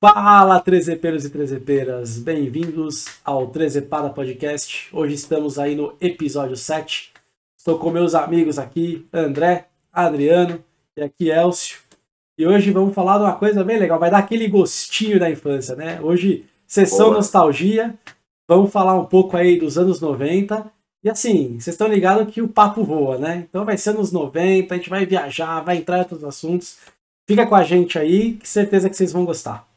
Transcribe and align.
Fala, 0.00 0.60
trezepeiros 0.60 1.24
e 1.24 1.30
trezepeiras! 1.30 2.20
Bem-vindos 2.20 3.06
ao 3.24 3.48
Trezepada 3.48 4.08
Podcast. 4.08 4.88
Hoje 4.92 5.14
estamos 5.14 5.58
aí 5.58 5.74
no 5.74 5.92
episódio 6.00 6.56
7. 6.56 7.12
Estou 7.58 7.80
com 7.80 7.90
meus 7.90 8.14
amigos 8.14 8.60
aqui, 8.60 9.04
André, 9.12 9.66
Adriano 9.92 10.62
e 10.96 11.02
aqui 11.02 11.30
Elcio. 11.30 11.80
E 12.38 12.46
hoje 12.46 12.70
vamos 12.70 12.94
falar 12.94 13.18
de 13.18 13.24
uma 13.24 13.34
coisa 13.34 13.64
bem 13.64 13.76
legal, 13.76 13.98
vai 13.98 14.08
dar 14.08 14.18
aquele 14.18 14.46
gostinho 14.46 15.18
da 15.18 15.28
infância, 15.28 15.74
né? 15.74 16.00
Hoje, 16.00 16.44
sessão 16.64 17.06
Boa. 17.06 17.16
nostalgia, 17.16 17.92
vamos 18.46 18.70
falar 18.70 18.94
um 18.94 19.04
pouco 19.04 19.36
aí 19.36 19.58
dos 19.58 19.76
anos 19.76 20.00
90. 20.00 20.70
E 21.02 21.10
assim, 21.10 21.58
vocês 21.58 21.74
estão 21.74 21.88
ligados 21.88 22.32
que 22.32 22.40
o 22.40 22.46
papo 22.46 22.84
voa, 22.84 23.18
né? 23.18 23.46
Então 23.48 23.64
vai 23.64 23.76
ser 23.76 23.90
anos 23.90 24.12
90, 24.12 24.72
a 24.72 24.78
gente 24.78 24.90
vai 24.90 25.04
viajar, 25.04 25.60
vai 25.62 25.78
entrar 25.78 25.96
em 25.96 26.02
outros 26.02 26.22
assuntos. 26.22 26.78
Fica 27.26 27.44
com 27.44 27.56
a 27.56 27.64
gente 27.64 27.98
aí, 27.98 28.34
que 28.34 28.48
certeza 28.48 28.88
que 28.88 28.96
vocês 28.96 29.10
vão 29.10 29.24
gostar. 29.24 29.67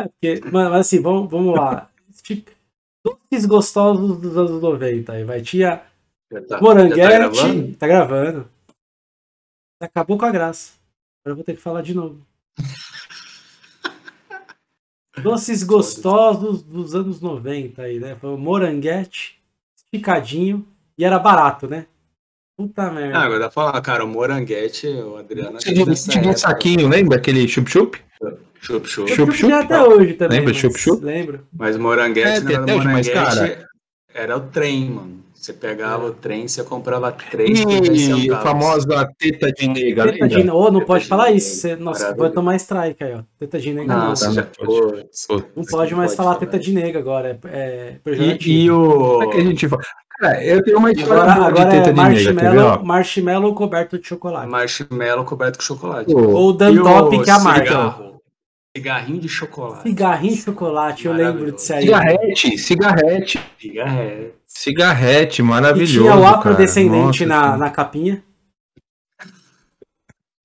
É, 0.00 0.08
porque, 0.08 0.40
mas, 0.50 0.72
assim, 0.72 1.00
vamos, 1.00 1.30
vamos 1.30 1.54
lá. 1.54 1.90
Doces 3.04 3.46
gostosos 3.46 4.20
dos 4.20 4.36
anos 4.36 4.62
90. 4.62 5.12
Aí 5.12 5.24
vai, 5.24 5.42
tinha 5.42 5.82
tá, 6.48 6.60
Moranguete. 6.60 7.00
Tá 7.00 7.08
gravando? 7.08 7.76
tá 7.76 7.86
gravando. 7.86 8.48
Acabou 9.80 10.18
com 10.18 10.26
a 10.26 10.30
graça. 10.30 10.72
Agora 11.24 11.32
eu 11.32 11.36
vou 11.36 11.44
ter 11.44 11.54
que 11.54 11.62
falar 11.62 11.82
de 11.82 11.94
novo. 11.94 12.20
Doces 15.22 15.62
gostosos 15.62 16.62
dos 16.62 16.94
anos 16.94 17.20
90 17.20 17.82
aí, 17.82 17.98
né? 17.98 18.16
Foi 18.16 18.30
o 18.30 18.38
moranguete, 18.38 19.38
esticadinho 19.76 20.66
e 20.96 21.04
era 21.04 21.18
barato, 21.18 21.68
né? 21.68 21.86
Puta 22.56 22.90
merda. 22.90 23.18
Ah, 23.18 23.22
agora 23.22 23.38
dá 23.38 23.46
pra 23.46 23.52
falar, 23.52 23.80
cara, 23.80 24.04
o 24.04 24.08
moranguete, 24.08 24.86
o 24.86 25.16
Adriano. 25.16 25.58
Tinha 25.58 25.84
um 25.84 26.36
saquinho, 26.36 26.88
lembra? 26.88 27.16
Aquele 27.16 27.46
chup-chup? 27.48 27.98
Chup-chup. 28.60 29.10
Chup-chup 29.10 29.52
até 29.52 29.82
hoje 29.82 30.14
também. 30.14 30.40
Lembra 30.40 30.54
chup-chup? 30.54 31.02
Lembro. 31.02 31.40
Mas 31.52 31.76
moranguete 31.76 32.28
é, 32.28 32.40
não 32.40 32.50
era 32.50 32.76
moranguete, 32.76 33.14
mas, 33.14 33.38
cara... 33.38 33.68
era 34.14 34.36
o 34.36 34.40
trem, 34.40 34.90
mano. 34.90 35.20
Você 35.40 35.54
pegava 35.54 36.04
o 36.04 36.12
trem, 36.12 36.46
você 36.46 36.62
comprava 36.62 37.10
três 37.10 37.60
E 37.60 38.30
a 38.30 38.40
famosa 38.40 39.10
teta 39.18 39.50
de 39.50 39.68
nega. 39.68 40.12
Teta 40.12 40.28
de 40.28 40.36
nega. 40.36 40.54
Oh, 40.54 40.70
não 40.70 40.80
teta 40.80 40.86
pode 40.86 41.06
falar 41.06 41.30
isso. 41.30 41.56
Você, 41.56 41.76
nossa, 41.76 42.14
vai 42.14 42.28
tomar 42.28 42.56
strike 42.56 43.02
aí, 43.02 43.14
ó. 43.14 43.22
Teta 43.38 43.58
de 43.58 43.72
nega 43.72 43.96
não. 43.96 44.08
Não, 44.08 44.14
já 44.14 44.42
pode. 44.42 45.06
Não 45.56 45.64
pode 45.64 45.94
mais 45.94 46.14
falar 46.14 46.34
teta 46.34 46.58
de 46.58 46.72
nega 46.74 46.98
agora. 46.98 47.40
É, 47.46 47.96
é 48.04 48.12
e, 48.12 48.64
e 48.64 48.70
o. 48.70 49.14
Como 49.14 49.22
é 49.22 49.26
que 49.28 49.38
a 49.38 49.44
gente 49.44 49.66
fala? 49.66 49.82
Cara, 50.18 50.44
eu 50.44 50.62
tenho 50.62 50.76
uma 50.76 50.92
história 50.92 51.22
agora, 51.22 51.46
agora 51.46 51.64
de 51.64 51.70
teta 51.70 51.88
é 51.88 51.92
de 51.92 51.96
marshmallow, 51.96 52.84
marshmallow 52.84 53.54
coberto 53.54 53.98
de 53.98 54.06
chocolate. 54.06 54.46
Marshmallow 54.46 55.24
coberto 55.24 55.58
de 55.58 55.64
chocolate. 55.64 56.14
Ou 56.14 56.52
Dantop 56.52 57.24
que 57.24 57.30
é 57.30 57.32
a 57.32 57.38
marca. 57.38 58.09
Cigarrinho 58.76 59.20
de 59.20 59.28
chocolate. 59.28 59.82
Cigarrinho 59.82 60.34
de 60.34 60.42
chocolate, 60.42 61.06
eu 61.06 61.12
lembro 61.12 61.50
disso 61.50 61.74
aí. 61.74 61.82
Cigarrete, 61.82 62.58
cigarrete. 62.58 63.40
Cigarrete. 63.58 64.34
Cigarrete, 64.46 65.42
maravilhoso. 65.42 65.92
E 65.92 66.02
tinha 66.02 66.16
o 66.16 66.24
afrodescendente 66.24 67.26
na, 67.26 67.56
na 67.56 67.70
capinha. 67.70 68.22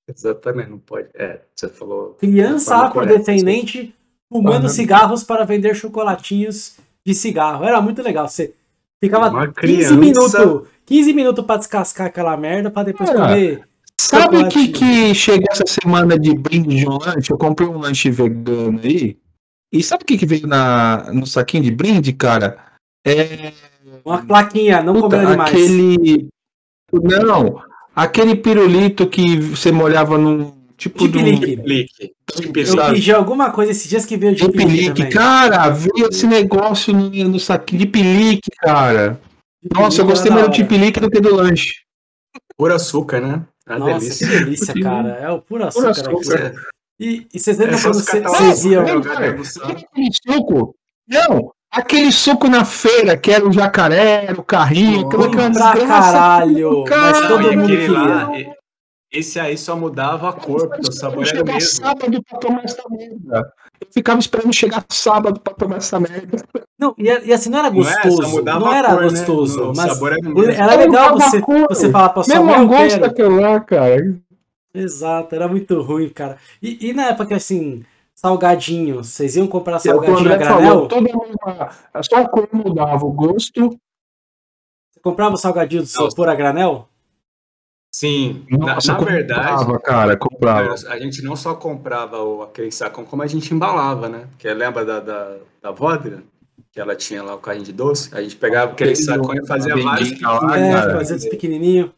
Exatamente, 0.08 0.70
não 0.70 0.80
pode. 0.80 1.10
É, 1.14 1.42
você 1.56 1.70
falou. 1.70 2.16
Criança 2.20 2.78
afrodescendente 2.78 3.94
fumando 4.28 4.70
cigarros 4.70 5.24
para 5.24 5.46
vender 5.46 5.76
chocolatinhos 5.76 6.78
de 7.06 7.14
cigarro. 7.14 7.64
Era 7.64 7.80
muito 7.80 8.02
legal. 8.02 8.28
Você 8.28 8.56
ficava 9.00 9.52
15 9.52 9.98
minutos, 9.98 10.68
15 10.86 11.14
minutos 11.14 11.46
para 11.46 11.58
descascar 11.58 12.08
aquela 12.08 12.36
merda 12.36 12.72
para 12.72 12.84
depois 12.84 13.10
Era. 13.10 13.20
comer 13.20 13.68
Sabe 14.00 14.38
o 14.38 14.50
que, 14.50 14.68
que 14.68 15.16
chegou 15.16 15.48
essa 15.52 15.66
semana 15.66 16.20
de 16.20 16.34
brinde 16.36 16.76
de 16.76 16.88
um 16.88 16.98
lanche? 16.98 17.32
Eu 17.32 17.38
comprei 17.38 17.68
um 17.68 17.78
lanche 17.78 18.10
vegano 18.10 18.80
aí. 18.84 19.18
E 19.72 19.84
sabe 19.84 20.04
o 20.04 20.06
que, 20.06 20.18
que 20.18 20.26
veio 20.26 20.48
na, 20.48 21.12
no 21.14 21.26
saquinho 21.26 21.64
de 21.64 21.72
brinde, 21.72 22.14
cara? 22.14 22.58
É. 23.06 23.54
Uma 24.04 24.26
plaquinha, 24.26 24.82
não 24.82 24.94
Puta, 24.96 25.18
comer 25.18 25.28
animais. 25.28 25.50
Aquele. 25.50 26.28
Não, 26.94 27.62
aquele 27.96 28.36
pirulito 28.36 29.08
que 29.08 29.38
você 29.40 29.72
molhava 29.72 30.18
no. 30.18 30.56
Tipo 30.78 31.08
do. 31.08 31.20
Eu 31.20 32.94
pedi 32.94 33.14
alguma 33.14 33.50
coisa 33.50 33.72
esses 33.72 33.90
dias 33.90 34.06
que 34.06 34.18
veio 34.18 34.36
de 34.36 34.50
pilique. 34.50 35.10
Cara, 35.10 35.70
veio 35.70 36.10
esse 36.10 36.28
negócio 36.28 36.94
no, 36.94 37.10
no 37.10 37.40
saquinho 37.40 37.80
de 37.80 37.86
pilique, 37.88 38.52
cara. 38.60 39.20
Nossa, 39.74 40.02
eu 40.02 40.06
gostei 40.06 40.30
mais 40.32 40.48
do 40.48 40.52
tipilique 40.52 41.00
do 41.00 41.10
que 41.10 41.22
do 41.22 41.34
lanche. 41.34 41.76
Por 42.58 42.72
açúcar, 42.72 43.22
né? 43.22 43.46
É 43.68 43.78
Nossa, 43.78 44.00
delícia. 44.00 44.28
que 44.28 44.38
delícia, 44.38 44.74
cara. 44.82 45.10
É 45.10 45.30
o 45.32 45.42
puro 45.42 45.66
açúcar. 45.66 45.94
Puro 46.04 46.20
açúcar. 46.20 46.54
E, 47.00 47.28
e 47.34 47.40
vocês 47.40 47.58
lembram 47.58 47.82
quando 47.82 47.94
vocês 47.96 48.66
iam... 48.66 48.86
Aquele 48.86 50.10
suco... 50.14 50.76
Não, 51.08 51.52
aquele 51.72 52.12
suco 52.12 52.48
na 52.48 52.64
feira, 52.66 53.18
que 53.18 53.32
era 53.32 53.48
o 53.48 53.52
jacaré, 53.52 54.26
era 54.26 54.40
o 54.40 54.44
carrinho... 54.44 55.06
Oh, 55.06 55.24
aquela 55.24 55.52
pra 55.52 55.88
caralho! 55.88 56.84
Cara, 56.86 57.20
mas 57.20 57.28
todo 57.28 57.54
mundo 57.54 57.68
queria. 57.68 57.92
Lá, 57.92 58.32
esse 59.16 59.40
aí 59.40 59.58
só 59.58 59.76
mudava 59.76 60.30
a 60.30 60.34
cor, 60.34 60.68
porque 60.68 60.90
o 60.90 60.92
sabor 60.92 61.26
era 61.28 61.42
o 61.42 61.46
mesmo. 61.46 61.62
sábado 61.62 62.24
pra 62.24 62.40
tomar 62.40 62.64
essa 62.64 62.84
merda. 62.90 63.54
Eu 63.80 63.88
ficava 63.92 64.20
esperando 64.20 64.54
chegar 64.54 64.86
sábado 64.90 65.40
pra 65.40 65.54
tomar 65.54 65.78
essa 65.78 66.00
merda. 66.00 66.44
Não, 66.78 66.94
e, 66.98 67.06
e 67.06 67.34
assim, 67.34 67.50
não 67.50 67.60
era 67.60 67.70
gostoso. 67.70 68.44
Não, 68.44 68.54
é, 68.54 68.60
não 68.60 68.74
era 68.74 68.90
cor, 68.90 69.02
né? 69.02 69.10
gostoso. 69.10 69.66
Né? 69.68 69.74
mas 69.76 69.94
sabor 69.94 70.12
era, 70.12 70.22
mesmo. 70.22 70.52
era 70.52 70.76
legal 70.76 71.18
você, 71.18 71.42
você 71.70 71.92
falar 71.92 72.10
pra 72.10 72.24
sua 72.24 72.44
mãe. 72.44 72.68
gosto 72.68 73.00
daquilo 73.00 73.40
lá, 73.40 73.60
cara. 73.62 74.16
Exato, 74.74 75.34
era 75.34 75.48
muito 75.48 75.82
ruim, 75.82 76.10
cara. 76.10 76.38
E, 76.62 76.90
e 76.90 76.94
na 76.94 77.06
época, 77.06 77.36
assim, 77.38 77.86
salgadinho, 78.14 79.04
vocês 79.04 79.38
iam 79.38 79.48
comprar 79.48 79.80
salgadinho 79.80 80.34
a 80.34 80.36
granel? 80.36 80.62
Falou, 80.62 80.88
toda 80.88 81.10
só 82.04 82.18
a 82.18 82.28
cor 82.28 82.48
mudava 82.52 83.06
o 83.06 83.12
gosto. 83.12 83.70
Você 84.92 85.00
comprava 85.02 85.36
o 85.36 85.38
salgadinho 85.38 85.84
do 85.84 86.16
por 86.16 86.28
a 86.28 86.36
granel? 86.36 86.90
Sim, 87.96 88.46
Nossa, 88.50 88.92
na, 88.92 89.00
na 89.00 89.06
verdade, 89.06 89.42
comprava, 89.42 89.80
cara, 89.80 90.18
comprava. 90.18 90.76
A 90.90 91.00
gente 91.00 91.22
não 91.22 91.34
só 91.34 91.56
comprava 91.56 92.22
o, 92.22 92.44
aquele 92.44 92.70
saco, 92.70 93.06
como 93.06 93.24
a 93.24 93.28
gente 93.28 93.54
embalava, 93.54 94.10
né? 94.10 94.28
Porque 94.32 94.54
lembra 94.54 94.84
da, 94.84 95.00
da, 95.00 95.38
da 95.62 95.72
vodka? 95.72 96.22
Que 96.74 96.82
ela 96.82 96.94
tinha 96.94 97.24
lá 97.24 97.36
o 97.36 97.38
carrinho 97.38 97.64
de 97.64 97.72
doce. 97.72 98.10
A 98.14 98.22
gente 98.22 98.36
pegava 98.36 98.74
aquele 98.74 98.98
saco 98.98 99.34
e 99.34 99.48
fazia 99.48 99.78
vários 99.78 100.12
é, 100.12 100.92
fazia 100.92 101.16
esse 101.16 101.30
pequenininho. 101.30 101.94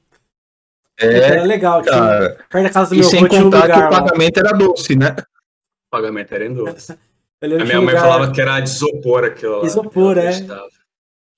É, 0.99 1.17
era 1.17 1.43
legal, 1.43 1.81
cara. 1.81 2.29
Tinha, 2.29 2.45
perto 2.47 2.63
da 2.63 2.69
casa 2.69 2.89
do 2.89 2.95
e 2.95 2.99
meu 2.99 3.09
sem 3.09 3.27
contar 3.27 3.39
um 3.39 3.43
lugar, 3.45 3.67
que 3.67 3.79
o 3.79 3.89
pagamento 3.89 4.37
lá. 4.37 4.49
era 4.49 4.55
doce, 4.55 4.95
né? 4.95 5.15
O 5.17 5.89
pagamento 5.89 6.31
era 6.31 6.45
em 6.45 6.53
doce. 6.53 6.91
a 7.41 7.47
minha 7.47 7.65
mãe 7.65 7.77
lugar... 7.79 8.01
falava 8.01 8.31
que 8.31 8.39
era 8.39 8.59
de 8.59 8.69
isopor 8.69 9.23
aquilo 9.23 9.61
lá. 9.61 9.65
Isopor, 9.65 10.19
é. 10.19 10.31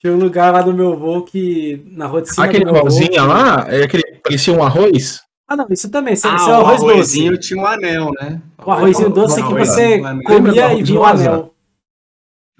Tinha 0.00 0.12
um 0.12 0.18
lugar 0.18 0.52
lá 0.52 0.60
do 0.60 0.74
meu 0.74 0.92
avô 0.92 1.22
que, 1.22 1.82
na 1.92 2.06
rua 2.06 2.20
de 2.20 2.30
cima 2.30 2.44
Aquele 2.44 2.64
pãozinho 2.64 3.26
lá, 3.26 3.66
é 3.68 3.84
aquele, 3.84 4.09
parecia 4.30 4.54
um 4.54 4.62
arroz? 4.62 5.20
Ah, 5.46 5.56
não, 5.56 5.66
isso 5.68 5.90
também. 5.90 6.14
Isso, 6.14 6.28
ah, 6.28 6.36
isso 6.36 6.48
é 6.48 6.52
o 6.52 6.60
arroz 6.60 6.82
arrozinho 6.82 7.32
doce. 7.32 7.48
tinha 7.48 7.60
um 7.60 7.66
anel, 7.66 8.12
né? 8.12 8.40
O 8.64 8.70
arrozinho 8.70 9.10
doce 9.10 9.42
que 9.42 9.54
você 9.54 10.00
comia 10.24 10.74
e 10.74 10.82
vinha 10.82 11.00
o 11.00 11.02
um 11.02 11.06
anel. 11.06 11.54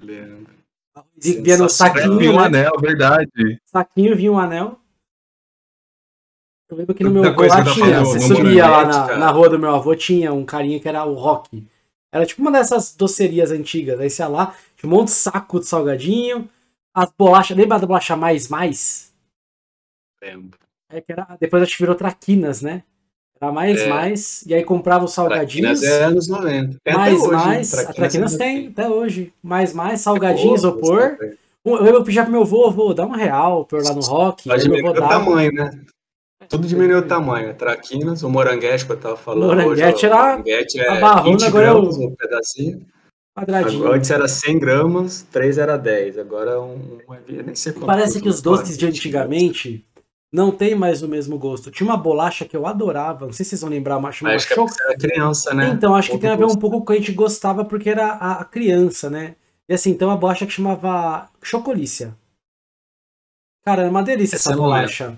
Lembro. 0.01 0.51
Vinha 1.17 1.57
no 1.57 1.69
saquinho. 1.69 2.17
Vinha 2.17 2.31
um 2.31 2.39
né? 2.39 2.45
anel, 2.45 2.71
verdade. 2.81 3.61
Saquinho 3.65 4.15
vinha 4.15 4.31
um 4.31 4.39
anel. 4.39 4.77
Eu 6.69 6.77
lembro 6.77 6.95
que 6.95 7.03
no 7.03 7.11
meu 7.11 7.25
avô 7.25 7.45
lá 7.47 7.63
tinha, 7.63 7.99
você 8.01 8.19
subia 8.21 8.67
lá 8.67 8.85
na, 8.85 9.17
na 9.17 9.29
rua 9.29 9.49
do 9.49 9.59
meu 9.59 9.75
avô, 9.75 9.93
tinha 9.93 10.33
um 10.33 10.45
carinha 10.45 10.79
que 10.79 10.87
era 10.87 11.03
o 11.03 11.13
Rock. 11.15 11.67
Era 12.13 12.25
tipo 12.25 12.41
uma 12.41 12.51
dessas 12.51 12.95
docerias 12.95 13.51
antigas. 13.51 13.99
Aí 13.99 14.09
você 14.09 14.21
ia 14.21 14.27
lá, 14.27 14.55
tinha 14.75 14.89
um 14.89 14.95
monte 14.95 15.07
de 15.07 15.13
saco 15.13 15.59
de 15.59 15.65
salgadinho, 15.65 16.49
as 16.93 17.11
bolachas, 17.17 17.55
lembra 17.55 17.79
da 17.79 17.87
bolacha 17.87 18.15
mais 18.15 18.47
mais? 18.47 19.13
Lembro. 20.21 20.60
É 20.93 21.01
que 21.01 21.11
era, 21.11 21.37
depois 21.39 21.63
acho 21.63 21.75
que 21.75 21.83
virou 21.83 21.95
traquinas, 21.95 22.61
né? 22.61 22.83
Era 23.41 23.51
mais 23.51 23.81
é. 23.81 23.89
mais, 23.89 24.43
e 24.45 24.53
aí 24.53 24.63
comprava 24.63 25.05
os 25.05 25.13
salgadinhos. 25.13 25.79
Traquinas 25.79 26.01
é 26.01 26.03
anos 26.05 26.27
90. 26.27 26.77
É 26.85 26.93
mais 26.93 27.19
hoje, 27.19 27.31
mais, 27.31 27.71
traquinas 27.71 27.89
a 27.89 27.93
traquinas 27.93 28.37
tem 28.37 28.67
até 28.67 28.87
hoje. 28.87 29.33
Mais 29.41 29.73
mais, 29.73 30.01
salgadinhos, 30.01 30.59
isopor. 30.59 31.17
Eu 31.65 31.81
lembro 31.81 32.03
pedir 32.03 32.21
pro 32.23 32.31
meu 32.31 32.41
avô, 32.41 32.67
avô, 32.67 32.93
dá 32.93 33.05
um 33.05 33.11
real 33.11 33.67
ir 33.71 33.83
lá 33.83 33.93
no 33.93 34.01
rock. 34.01 34.43
Só 34.43 34.55
diminuiu 34.55 34.91
o 34.91 34.93
tamanho, 34.93 35.51
né? 35.53 35.71
Tudo 36.49 36.67
diminuiu 36.67 36.99
o 36.99 37.01
tamanho. 37.01 37.53
Traquinas, 37.55 38.23
o 38.23 38.29
moranguete 38.29 38.85
que 38.85 38.91
eu 38.91 38.97
tava 38.97 39.17
falando. 39.17 39.55
Moranguete 39.55 39.95
hoje, 39.95 40.05
era. 40.05 40.31
Moranguete 40.31 40.79
é 40.79 40.89
a 40.89 40.99
barrona, 40.99 41.47
agora 41.47 41.67
eu... 41.67 41.79
um 41.79 42.15
pedacinho. 42.15 42.85
Quadradinho. 43.35 43.91
Antes 43.91 44.11
era 44.11 44.27
100 44.27 44.59
gramas, 44.59 45.25
3 45.31 45.57
era 45.57 45.77
10. 45.77 46.17
Agora 46.17 46.61
um, 46.61 46.99
um 47.07 47.43
nem 47.43 47.55
sei. 47.55 47.73
Parece 47.73 48.21
que 48.21 48.27
os 48.27 48.41
doces 48.41 48.77
de 48.77 48.85
antigamente 48.85 49.85
não 50.31 50.51
tem 50.51 50.73
mais 50.73 51.03
o 51.03 51.07
mesmo 51.07 51.37
gosto. 51.37 51.69
Tinha 51.69 51.87
uma 51.87 51.97
bolacha 51.97 52.45
que 52.45 52.55
eu 52.55 52.65
adorava, 52.65 53.25
não 53.25 53.33
sei 53.33 53.43
se 53.43 53.49
vocês 53.49 53.61
vão 53.61 53.69
lembrar, 53.69 53.99
mas 53.99 54.15
chamava 54.15 54.35
Acho 54.37 54.47
que 54.47 54.53
é 54.53 54.85
era 54.85 54.97
criança, 54.97 55.53
né? 55.53 55.69
Então, 55.69 55.93
acho 55.93 56.11
que 56.11 56.17
tem 56.17 56.29
a 56.29 56.35
ver 56.35 56.45
um 56.45 56.55
pouco 56.55 56.77
com 56.77 56.83
o 56.83 56.85
que 56.85 56.93
a 56.93 56.95
gente 56.95 57.11
gostava 57.11 57.65
porque 57.65 57.89
era 57.89 58.13
a, 58.13 58.45
criança, 58.45 59.09
né? 59.09 59.35
E 59.67 59.73
assim, 59.73 59.93
tem 59.93 60.07
uma 60.07 60.15
bolacha 60.15 60.45
que 60.45 60.53
chamava 60.53 61.29
Chocolícia. 61.41 62.15
Cara, 63.63 63.83
é 63.83 63.89
uma 63.89 64.01
delícia 64.01 64.37
Essa 64.37 64.49
essa 64.49 64.57
não 64.57 64.63
bolacha. 64.63 65.17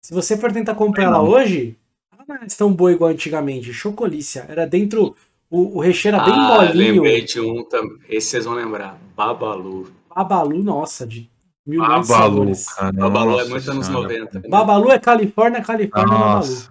Se 0.00 0.14
você 0.14 0.36
for 0.36 0.52
tentar 0.52 0.74
comprar 0.74 1.04
ela 1.04 1.18
Não. 1.18 1.28
hoje, 1.28 1.76
ela 2.12 2.24
não 2.26 2.36
é 2.36 2.46
tão 2.56 2.72
boa 2.72 2.92
igual 2.92 3.10
antigamente. 3.10 3.72
Chocolícia. 3.72 4.46
Era 4.48 4.66
dentro. 4.66 5.14
O, 5.50 5.76
o 5.76 5.80
recheio 5.80 6.14
era 6.14 6.24
bem 6.24 6.34
ah, 6.34 6.56
molinho. 6.56 6.94
lembrei 6.94 7.22
de 7.22 7.38
um 7.38 7.62
também. 7.64 7.98
Esse 8.08 8.28
vocês 8.28 8.44
vão 8.44 8.54
lembrar. 8.54 8.98
Babalu. 9.14 9.92
Babalu, 10.08 10.62
nossa, 10.62 11.06
de 11.06 11.30
mil 11.66 11.80
Babalu, 11.80 12.52
cara. 12.76 12.92
Babalu 12.92 13.40
é 13.40 13.44
muito 13.48 13.70
anos 13.70 13.86
senhora. 13.86 14.08
90. 14.08 14.40
né? 14.40 14.48
Babalu 14.48 14.90
é 14.90 14.98
Califórnia, 14.98 15.62
Califórnia 15.62 16.14
é 16.14 16.18
Babalu. 16.18 16.36
Nossa. 16.36 16.70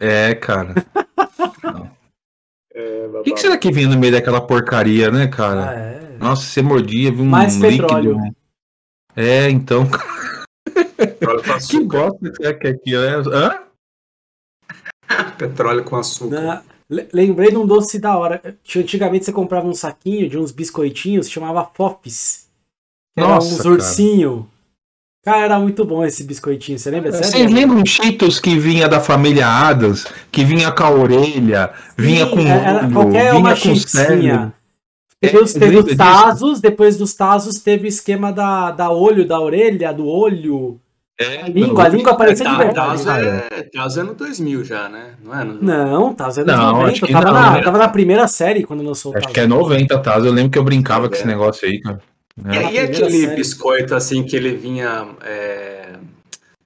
É, 0.00 0.34
cara. 0.34 0.74
É, 2.74 3.06
O 3.08 3.22
que, 3.24 3.32
que 3.32 3.40
será 3.40 3.58
que 3.58 3.72
vinha 3.72 3.88
no 3.88 3.98
meio 3.98 4.12
daquela 4.12 4.40
porcaria, 4.40 5.10
né, 5.10 5.24
Ah, 5.24 5.28
cara? 5.28 5.74
é. 5.74 6.16
Nossa, 6.18 6.42
você 6.42 6.62
mordia, 6.62 7.10
viu 7.10 7.24
um 7.24 7.28
Mais 7.28 7.56
líquido. 7.56 7.82
petróleo. 7.88 8.34
É, 9.16 9.50
então. 9.50 9.82
Petróleo 10.96 11.38
com 11.38 11.44
Que 11.44 11.50
açúcar. 11.50 12.08
bosta 12.10 12.32
que 12.32 12.66
é 12.68 12.74
que 12.74 12.94
é? 12.94 13.14
Hã? 13.16 13.62
Petróleo 15.38 15.82
com 15.84 15.96
açúcar. 15.96 16.40
Na- 16.40 16.62
le- 16.88 17.08
Lembrei 17.12 17.50
de 17.50 17.56
um 17.56 17.66
doce 17.66 17.98
da 17.98 18.16
hora. 18.16 18.40
Antigamente 18.76 19.24
você 19.24 19.32
comprava 19.32 19.66
um 19.66 19.74
saquinho 19.74 20.28
de 20.28 20.38
uns 20.38 20.52
biscoitinhos, 20.52 21.28
chamava 21.30 21.64
Fofes. 21.74 22.47
Era 23.18 23.28
Nossa, 23.28 23.54
uns 23.54 23.58
cara. 23.58 23.68
ursinho. 23.70 24.48
Cara, 25.24 25.44
era 25.44 25.58
muito 25.58 25.84
bom 25.84 26.04
esse 26.04 26.24
biscoitinho, 26.24 26.78
você 26.78 26.90
lembra? 26.90 27.12
Vocês 27.12 27.50
lembram 27.52 27.84
Cheetos 27.84 28.38
que 28.38 28.58
vinha 28.58 28.88
da 28.88 28.98
família 29.00 29.46
Adams? 29.46 30.06
Que 30.32 30.44
vinha 30.44 30.70
com 30.72 30.82
a 30.84 30.90
orelha, 30.90 31.70
vinha 31.96 32.24
Sim, 32.24 32.30
com 32.30 32.40
era 32.40 32.84
olho, 32.84 32.92
qualquer 32.94 33.30
vinha 33.32 33.34
uma 33.40 33.56
com 33.56 33.74
cérebro. 33.76 34.52
Teve, 35.20 35.36
É, 35.36 35.40
os, 35.42 35.52
teve 35.52 35.76
os? 35.76 35.96
Tazos, 35.96 36.60
depois 36.60 36.96
dos 36.96 37.12
Tazos 37.14 37.58
teve 37.58 37.86
o 37.86 37.88
esquema 37.88 38.32
da, 38.32 38.70
da 38.70 38.90
olho, 38.90 39.26
da 39.26 39.38
orelha, 39.40 39.92
do 39.92 40.06
olho. 40.06 40.80
É, 41.20 41.42
A 41.42 41.48
língua, 41.48 41.84
a 41.84 41.88
língua 41.88 42.14
parecia 42.14 42.46
de 42.46 42.52
Tá, 42.52 42.58
verdade. 42.58 42.88
Tazo 42.90 43.04
cara. 43.04 43.46
é, 43.50 43.62
Tazo 43.64 44.00
é 44.00 44.02
no 44.04 44.14
2000 44.14 44.64
já, 44.64 44.88
né? 44.88 45.14
Não 45.22 45.34
é? 45.38 45.42
No... 45.44 45.54
Não, 45.60 46.14
Tazo 46.14 46.40
é 46.40 46.44
nos 46.44 46.54
Não, 46.56 46.72
90. 46.74 46.90
acho 46.92 47.06
que 47.06 47.12
Tava, 47.12 47.24
não, 47.26 47.32
na, 47.32 47.50
né? 47.50 47.62
tava 47.62 47.78
na 47.78 47.88
primeira 47.88 48.28
série 48.28 48.62
quando 48.62 48.84
lançou 48.84 49.12
o 49.12 49.16
Acho 49.16 49.24
Tazo. 49.24 49.34
que 49.34 49.40
é 49.40 49.46
90, 49.48 49.98
tá? 49.98 50.16
Eu 50.18 50.32
lembro 50.32 50.52
que 50.52 50.58
eu 50.58 50.62
brincava 50.64 51.08
com 51.08 51.14
esse 51.16 51.24
É. 51.24 51.26
negócio 51.26 51.68
aí, 51.68 51.80
cara. 51.80 52.00
E, 52.44 52.48
É. 52.56 52.62
primeira 52.62 52.84
aquele 52.86 53.20
série. 53.20 53.36
biscoito 53.36 53.94
assim 53.94 54.22
que 54.24 54.36
ele 54.36 54.56
vinha. 54.56 55.08
é, 55.22 55.94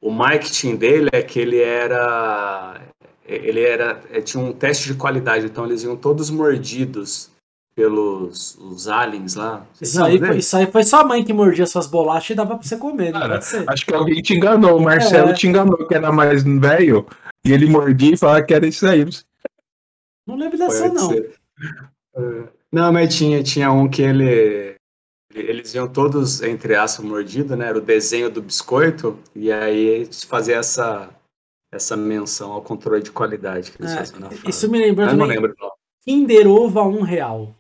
O 0.01 0.11
marketing 0.11 0.77
dele 0.77 1.09
é 1.13 1.23
que 1.23 1.39
ele 1.41 1.61
era. 1.61 2.81
Ele 3.27 3.61
era. 3.61 4.01
é, 4.11 4.21
Tinha 4.21 4.43
um 4.43 4.53
teste 4.53 4.89
de 4.89 4.95
qualidade, 4.95 5.47
então 5.47 5.65
eles 5.65 5.83
iam 5.85 5.97
todos 5.97 6.29
mordidos 6.31 7.31
pelos 7.75 8.57
os 8.59 8.87
aliens 8.89 9.35
lá. 9.35 9.65
Isso 9.81 10.03
aí, 10.05 10.19
foi, 10.19 10.37
isso 10.37 10.57
aí 10.57 10.67
foi 10.67 10.83
sua 10.85 11.05
mãe 11.05 11.25
que 11.25 11.33
mordia 11.33 11.67
suas 11.67 11.87
bolachas 11.87 12.31
e 12.31 12.35
dava 12.35 12.57
pra 12.59 12.63
você 12.67 12.77
comer, 12.77 13.13
não 13.13 13.21
Cara, 13.21 13.35
pode 13.35 13.47
ser. 13.47 13.65
Acho 13.71 13.87
que 13.87 13.95
alguém 13.95 14.21
te 14.21 14.35
enganou. 14.35 14.77
O 14.77 14.83
Marcelo 14.83 15.31
É. 15.31 15.33
te 15.35 15.47
enganou, 15.47 15.87
que 15.87 15.95
era 15.95 16.13
mais 16.13 16.43
velho. 16.43 17.07
E 17.47 17.53
ele 17.53 17.67
mordia 17.67 18.13
e 18.13 18.17
falava 18.17 18.43
que 18.43 18.53
era 18.53 18.67
isso 18.67 18.87
aí. 18.87 19.07
Não 20.27 20.37
lembro 20.37 20.59
dessa, 20.59 20.83
Pode 20.83 20.95
não. 20.95 21.09
ser. 21.09 21.33
É. 22.17 22.43
Não, 22.71 22.93
mas 22.93 23.15
tinha, 23.15 23.43
tinha 23.43 23.71
um 23.73 23.89
que 23.89 24.03
ele. 24.03 24.75
Eles 25.34 25.75
iam 25.75 25.88
todos, 25.88 26.43
entre 26.43 26.75
aspas, 26.75 27.05
mordido, 27.05 27.56
né? 27.56 27.67
Era 27.69 27.79
o 27.79 27.81
desenho 27.81 28.31
do 28.31 28.43
biscoito, 28.43 29.19
e 29.34 29.50
aí 29.50 30.06
fazia 30.29 30.56
essa, 30.56 31.08
essa 31.73 31.96
menção 31.96 32.52
ao 32.52 32.61
controle 32.62 33.02
de 33.02 33.11
qualidade 33.11 33.70
que 33.73 33.81
eles 33.81 33.93
É, 33.93 33.96
faziam 33.96 34.20
na 34.20 34.31
fala. 34.31 34.50
isso 34.50 34.70
me 34.70 34.79
lembrou 34.79 35.06
Eu 35.08 35.12
não 35.17 35.25
também. 35.26 35.37
lembro. 35.40 35.55
Kinder 36.05 36.46
Ovo 36.49 36.79
a 36.81 36.87
um 36.87 37.02
real. 37.02 37.55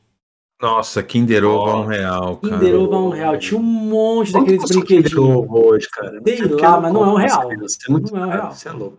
Nossa, 0.60 1.02
Kinder 1.02 1.44
Ovo 1.44 1.70
a 1.70 1.80
um 1.80 1.86
real, 1.86 2.36
cara. 2.36 2.58
Kinder 2.58 2.74
Ovo 2.76 2.94
a 2.94 3.00
um 3.04 3.08
real. 3.08 3.38
Tinha 3.38 3.58
um 3.58 3.62
monte 3.64 4.32
Quanto 4.32 4.44
daqueles 4.50 4.62
o 4.76 4.82
Kinder 4.84 5.02
brinquedinhos. 5.02 5.36
Ovo 5.36 5.66
hoje, 5.68 5.88
cara? 5.90 6.20
Sei 6.24 6.46
lá, 6.46 6.80
mas 6.80 6.92
não 6.92 7.04
é 7.04 7.08
um 7.08 7.14
real. 7.16 7.48
crianças, 7.48 7.78
É 7.88 7.90
muito 7.90 8.12
Não 8.14 8.22
é 8.22 8.26
um 8.26 8.28
caro, 8.30 8.42
real. 8.42 8.52
Você 8.54 8.68
é 8.68 8.72
louco. 8.72 8.98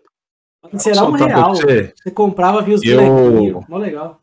Será 0.77 1.03
um 1.05 1.11
real. 1.11 1.55
você. 1.55 1.93
Você 1.95 2.11
comprava, 2.11 2.61
via 2.61 2.75
os 2.75 2.83
Eu- 2.83 2.97
bonequinhos. 3.01 3.65
Mó 3.69 3.77
legal. 3.77 4.19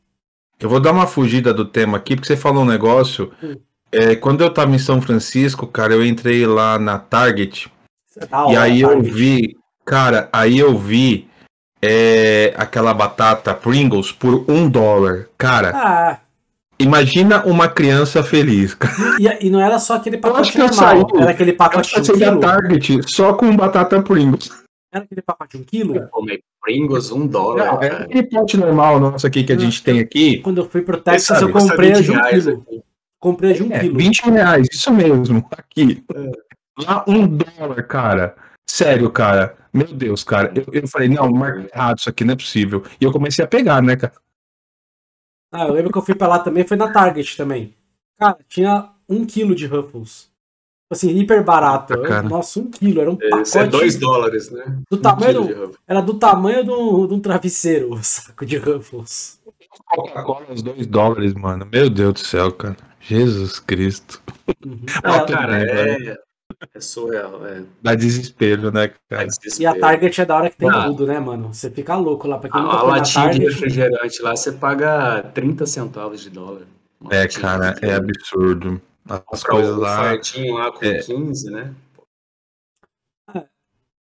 Eu 0.59 0.69
vou 0.69 0.81
dar 0.81 0.93
uma 0.93 1.07
fugida 1.07 1.55
do 1.55 1.65
tema 1.65 1.97
aqui, 1.99 2.15
porque 2.17 2.27
você 2.27 2.37
falou 2.37 2.63
um 2.63 2.67
negócio. 2.67 3.33
Hum. 3.43 3.57
É, 3.93 4.15
quando 4.15 4.43
eu 4.43 4.53
tava 4.53 4.75
em 4.75 4.79
São 4.79 5.01
Francisco, 5.03 5.67
cara, 5.67 5.93
eu 5.95 6.05
entrei 6.05 6.47
lá 6.47 6.79
na 6.79 6.99
Target 6.99 7.71
Da 8.31 8.47
e 8.53 8.57
aí 8.57 8.81
eu 8.83 8.89
Target. 8.91 9.13
vi, 9.15 9.57
cara, 9.85 10.29
aí 10.33 10.59
eu 10.59 10.77
vi 10.79 11.29
é, 11.83 12.53
aquela 12.57 12.95
batata 12.95 13.53
Pringles 13.55 14.13
por 14.13 14.45
um 14.49 14.69
dólar. 14.69 15.29
Cara, 15.37 15.73
Ah, 15.75 16.19
imagina 16.79 17.45
uma 17.45 17.69
criança 17.69 18.23
feliz. 18.23 18.75
cara. 18.75 18.93
e, 19.19 19.47
e 19.47 19.51
não 19.51 19.61
era 19.61 19.79
só 19.79 19.95
aquele 19.97 20.19
pacote 20.19 20.57
eu 20.59 20.67
normal. 20.67 20.79
saí- 21.11 21.21
Era 21.23 21.31
aquele 21.33 21.51
Eu 21.53 21.57
pacote 21.57 21.89
de 21.89 21.95
um 21.97 21.99
passei 21.99 22.17
da 22.19 22.27
quilo. 22.29 22.41
Target 22.41 23.03
só 23.15 23.33
com 23.35 23.57
batata 23.57 24.01
Pringles. 24.03 24.51
Era 24.93 25.05
aquele 25.05 25.23
pacote 25.23 25.57
de 25.57 25.63
um 25.63 25.67
quilo. 25.67 26.09
Comer 26.11 26.41
Pringles, 26.63 27.11
um 27.11 27.27
dólar, 27.27 27.65
Não, 27.75 27.83
é 27.83 27.87
aquele 27.89 28.23
pote 28.25 28.57
normal 28.57 29.01
nosso 29.01 29.27
aqui 29.27 29.43
que 29.45 29.53
a 29.53 29.57
Hum. 29.57 29.61
gente 29.61 29.83
tem 29.83 29.99
aqui. 30.01 30.39
Quando 30.39 30.59
eu 30.59 30.69
fui 30.69 30.83
pro 30.83 30.99
Texas, 31.01 31.39
sabe, 31.39 31.51
eu 31.51 31.53
comprei 31.59 31.93
a 31.93 31.95
20 31.97 32.05
de 32.05 32.11
um 32.11 32.15
reais 32.15 32.45
quilo. 32.45 32.65
aqui. 32.69 32.83
Comprei 33.21 33.53
de 33.53 33.63
um 33.63 33.71
É, 33.71 33.81
quilo. 33.81 33.99
20 33.99 34.23
reais, 34.31 34.67
isso 34.73 34.91
mesmo, 34.93 35.47
aqui. 35.51 36.03
É. 36.15 36.31
Lá 36.83 37.05
um 37.07 37.27
dólar, 37.29 37.83
cara. 37.87 38.35
Sério, 38.67 39.11
cara. 39.11 39.57
Meu 39.73 39.87
Deus, 39.87 40.25
cara. 40.25 40.53
Eu, 40.55 40.65
eu 40.73 40.89
falei, 40.89 41.09
não, 41.09 41.31
marca 41.31 41.69
errado, 41.73 41.99
isso 41.99 42.09
aqui 42.09 42.25
não 42.25 42.33
é 42.33 42.37
possível. 42.37 42.83
E 43.01 43.05
eu 43.05 43.13
comecei 43.13 43.45
a 43.45 43.49
pegar, 43.49 43.83
né, 43.83 43.95
cara? 43.95 44.15
Ah, 45.53 45.67
eu 45.67 45.75
lembro 45.75 45.93
que 45.93 45.99
eu 45.99 46.03
fui 46.03 46.15
pra 46.15 46.29
lá 46.29 46.39
também, 46.39 46.67
foi 46.67 46.77
na 46.77 46.91
Target 46.91 47.37
também. 47.37 47.77
Cara, 48.19 48.39
tinha 48.49 48.91
um 49.09 49.27
quilo 49.27 49.55
de 49.55 49.67
Ruffles. 49.67 50.31
Assim, 50.91 51.11
hiper 51.11 51.45
barato. 51.45 52.01
Cara. 52.03 52.23
Nossa, 52.23 52.59
um 52.59 52.71
quilo, 52.71 53.01
era 53.01 53.11
um 53.11 53.17
pacote. 53.17 53.43
Esse 53.43 53.59
é 53.59 53.67
2 53.67 53.97
dólares, 53.97 54.51
né? 54.51 54.65
do 54.91 54.97
Um 54.97 55.01
tamanho. 55.01 55.73
Era 55.87 56.01
do 56.01 56.15
tamanho 56.15 56.65
de 56.65 56.71
um, 56.71 57.07
de 57.07 57.15
um 57.15 57.21
travesseiro, 57.21 57.93
o 57.95 58.03
saco 58.03 58.47
de 58.47 58.57
Ruffles. 58.57 59.41
Coca-Cola, 59.87 60.47
uns 60.51 60.63
2 60.63 60.87
dólares, 60.87 61.35
mano. 61.35 61.67
Meu 61.71 61.91
Deus 61.91 62.15
do 62.15 62.21
céu, 62.21 62.51
cara. 62.53 62.77
Jesus 63.01 63.59
Cristo. 63.59 64.23
Uhum. 64.65 64.81
Ah, 65.03 65.17
É, 65.17 65.27
Cara, 65.27 65.63
é, 65.63 66.19
é 66.75 66.81
surreal. 66.81 67.47
É, 67.47 67.63
Dá 67.83 67.95
desespero, 67.95 68.71
né, 68.71 68.89
cara? 69.09 69.23
é 69.23 69.25
e 69.25 69.25
a 69.25 69.27
desespero. 69.27 69.81
Target 69.81 70.21
é 70.21 70.25
da 70.27 70.37
hora 70.37 70.51
que 70.51 70.57
tem 70.57 70.69
Ah. 70.71 70.85
tudo, 70.87 71.07
né, 71.07 71.19
mano? 71.19 71.53
Você 71.55 71.71
fica 71.71 71.97
louco 71.97 72.29
lá. 72.29 72.39
Pra 72.39 72.51
quem 72.51 72.61
A, 72.61 72.65
nunca 72.65 72.77
a 72.77 72.83
latinha 72.83 73.31
de 73.31 73.39
refrigerante 73.41 74.23
lá, 74.23 74.37
você 74.37 74.53
paga 74.53 75.23
30 75.35 75.65
centavos 75.67 76.21
de 76.21 76.31
dólar. 76.31 76.63
Uma 77.01 77.15
É, 77.15 77.27
cara, 77.27 77.75
é 77.81 77.95
absurdo. 77.95 78.81
As 79.09 79.21
Comprar 79.21 79.51
coisas 79.51 79.77
lá. 79.77 79.97
fartinho 79.97 80.55
lá 80.55 80.71
com 80.71 80.85
é. 80.85 80.99
15, 80.99 81.51
né? 81.51 81.75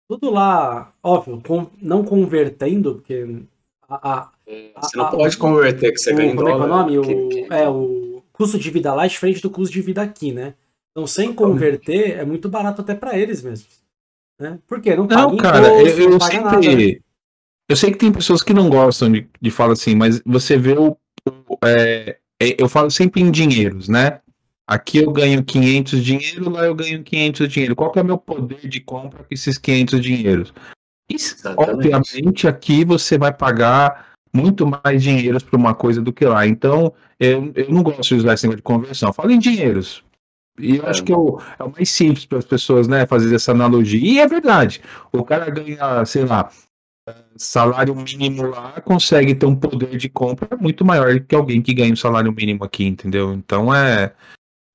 Tudo 0.09 0.31
lá, 0.31 0.93
óbvio, 1.03 1.43
com- 1.45 1.69
não 1.83 2.05
convertendo, 2.05 2.95
porque 2.95 3.43
a, 3.89 4.13
a- 4.21 4.33
Você 4.81 4.97
não 4.97 5.07
a- 5.07 5.11
pode 5.11 5.37
converter 5.37 5.91
que 5.91 5.99
você 5.99 6.13
o, 6.13 6.17
ganha 6.17 6.33
em 6.33 6.37
como 6.37 6.49
é 6.49 6.53
é 6.53 6.55
o 6.55 6.59
dólar. 6.59 6.69
nome? 6.85 6.99
O, 6.99 7.03
que- 7.03 7.29
que- 7.29 7.53
é, 7.53 7.69
o 7.69 8.06
custo 8.37 8.59
de 8.59 8.71
vida 8.71 8.93
lá 8.95 9.05
é 9.05 9.09
diferente 9.09 9.41
do 9.43 9.51
custo 9.51 9.73
de 9.73 9.81
vida 9.83 10.03
aqui, 10.03 10.33
né? 10.33 10.55
Então, 10.93 11.07
sem 11.07 11.33
converter, 11.33 12.19
é 12.19 12.25
muito 12.25 12.49
barato 12.49 12.81
até 12.81 12.95
pra 12.95 13.19
eles 13.19 13.43
mesmos. 13.43 13.83
Né? 14.41 14.59
Por 14.67 14.81
quê? 14.81 14.95
Não 14.95 15.07
paga 15.07 15.23
Não, 15.23 15.37
cara, 15.37 15.69
imposto, 15.81 15.99
eu, 16.01 16.05
eu 16.05 16.11
não 16.11 16.19
paga 16.19 16.41
nada. 16.41 16.57
né? 16.57 16.63
sempre. 16.63 17.03
Eu 17.69 17.77
sei 17.77 17.91
que 17.91 17.99
tem 17.99 18.13
pessoas 18.13 18.43
que 18.43 18.55
não 18.55 18.69
gostam 18.71 19.11
de, 19.11 19.29
de 19.41 19.51
falar 19.51 19.73
assim, 19.73 19.95
mas 19.95 20.21
você 20.25 20.57
vê 20.57 20.73
o. 20.79 20.97
o- 21.27 21.59
é, 21.65 22.19
é, 22.41 22.63
eu 22.63 22.69
falo 22.69 22.91
sempre 22.91 23.21
em 23.23 23.31
dinheiros, 23.31 23.89
né? 23.89 24.21
Aqui 24.69 24.99
eu 24.99 25.13
ganho 25.13 25.45
500 25.45 26.03
dinheiro, 26.05 26.51
lá 26.51 26.65
eu 26.65 26.75
ganho 26.75 27.03
500 27.03 27.49
dinheiro. 27.49 27.77
Qual 27.77 27.91
que 27.93 27.99
é 27.99 28.03
o 28.03 28.05
meu 28.05 28.19
poder 28.19 28.69
de 28.69 28.81
compra 28.81 29.21
com 29.25 29.29
esses 29.33 29.59
500 29.59 30.01
dinheiros? 30.01 30.53
Exatamente. 31.09 31.71
obviamente, 31.71 32.49
aqui 32.49 32.85
você 32.85 33.17
vai 33.17 33.33
pagar 33.33 34.13
muito 34.37 34.67
mais 34.67 35.03
dinheiros 35.03 35.43
para 35.43 35.57
uma 35.59 35.75
coisa 35.75 36.01
do 36.03 36.13
que 36.13 36.25
lá. 36.25 36.47
Então, 36.47 36.93
eu, 37.19 37.51
eu 37.55 37.71
não 37.71 37.83
gosto 37.83 38.03
de 38.03 38.15
usar 38.17 38.35
esse 38.35 38.45
negócio 38.45 38.59
de 38.59 38.63
conversão. 38.63 39.13
Fala 39.13 39.33
em 39.33 39.39
dinheiros. 39.39 40.05
E 40.59 40.77
eu 40.77 40.87
É. 40.87 40.91
acho 40.91 41.03
que 41.05 41.13
é 41.13 41.17
o, 41.17 41.41
é 41.59 41.65
o 41.65 41.71
mais 41.73 41.89
simples 41.91 42.25
para 42.25 42.39
as 42.39 42.45
pessoas, 42.45 42.87
né, 42.89 43.07
fazer 43.07 43.35
essa 43.35 43.53
analogia. 43.53 44.01
E 44.01 44.19
é 44.21 44.27
verdade. 44.27 44.81
O 45.13 45.23
cara 45.25 45.51
ganha, 45.51 46.05
sei 46.05 46.25
lá, 46.25 46.51
salário 47.37 47.95
mínimo 47.95 48.47
lá, 48.49 48.81
consegue 48.81 49.35
ter 49.35 49.47
um 49.47 49.55
poder 49.55 49.97
de 49.97 50.09
compra 50.09 50.57
muito 50.57 50.85
maior 50.85 51.19
que 51.21 51.35
alguém 51.35 51.63
que 51.63 51.75
ganha 51.75 51.93
um 51.93 51.97
salário 51.97 52.33
mínimo 52.33 52.65
aqui, 52.65 52.85
entendeu? 52.85 53.33
Então 53.33 53.73
é, 53.75 54.13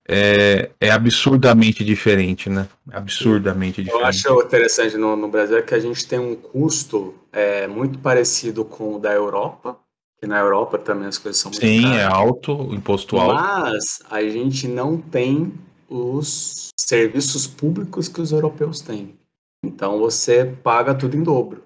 é, 0.08 0.72
é 0.80 0.92
absurdamente 0.92 1.84
diferente, 1.84 2.50
né? 2.50 2.68
Absurdamente 2.92 3.80
Eu 3.80 3.86
diferente. 3.86 4.08
acho 4.08 4.42
interessante 4.42 4.98
no, 4.98 5.16
no 5.16 5.28
Brasil 5.28 5.58
é 5.58 5.62
que 5.62 5.74
a 5.74 5.80
gente 5.80 6.08
tem 6.08 6.20
um 6.20 6.36
custo 6.36 7.14
é, 7.32 7.68
muito 7.68 8.00
parecido 8.00 8.66
com 8.66 8.96
o 8.96 9.00
da 9.00 9.14
Europa, 9.14 9.78
que 10.20 10.28
na 10.28 10.40
Europa 10.40 10.78
também 10.78 11.08
as 11.08 11.18
coisas 11.18 11.40
são 11.40 11.52
muito 11.52 11.66
Sim, 11.66 11.84
caras. 11.84 11.98
é 11.98 12.06
alto, 12.06 12.54
o 12.54 12.74
imposto 12.74 13.18
alto. 13.18 13.36
Mas 13.36 14.00
a 14.10 14.22
gente 14.22 14.68
não 14.68 14.98
tem 14.98 15.54
os 15.90 16.70
serviços 16.78 17.48
públicos 17.48 18.08
que 18.08 18.22
os 18.22 18.32
europeus 18.32 18.82
têm. 18.82 19.16
Então 19.64 20.00
você 20.00 20.46
paga 20.64 20.96
tudo 20.96 21.16
em 21.16 21.24
dobro. 21.24 21.64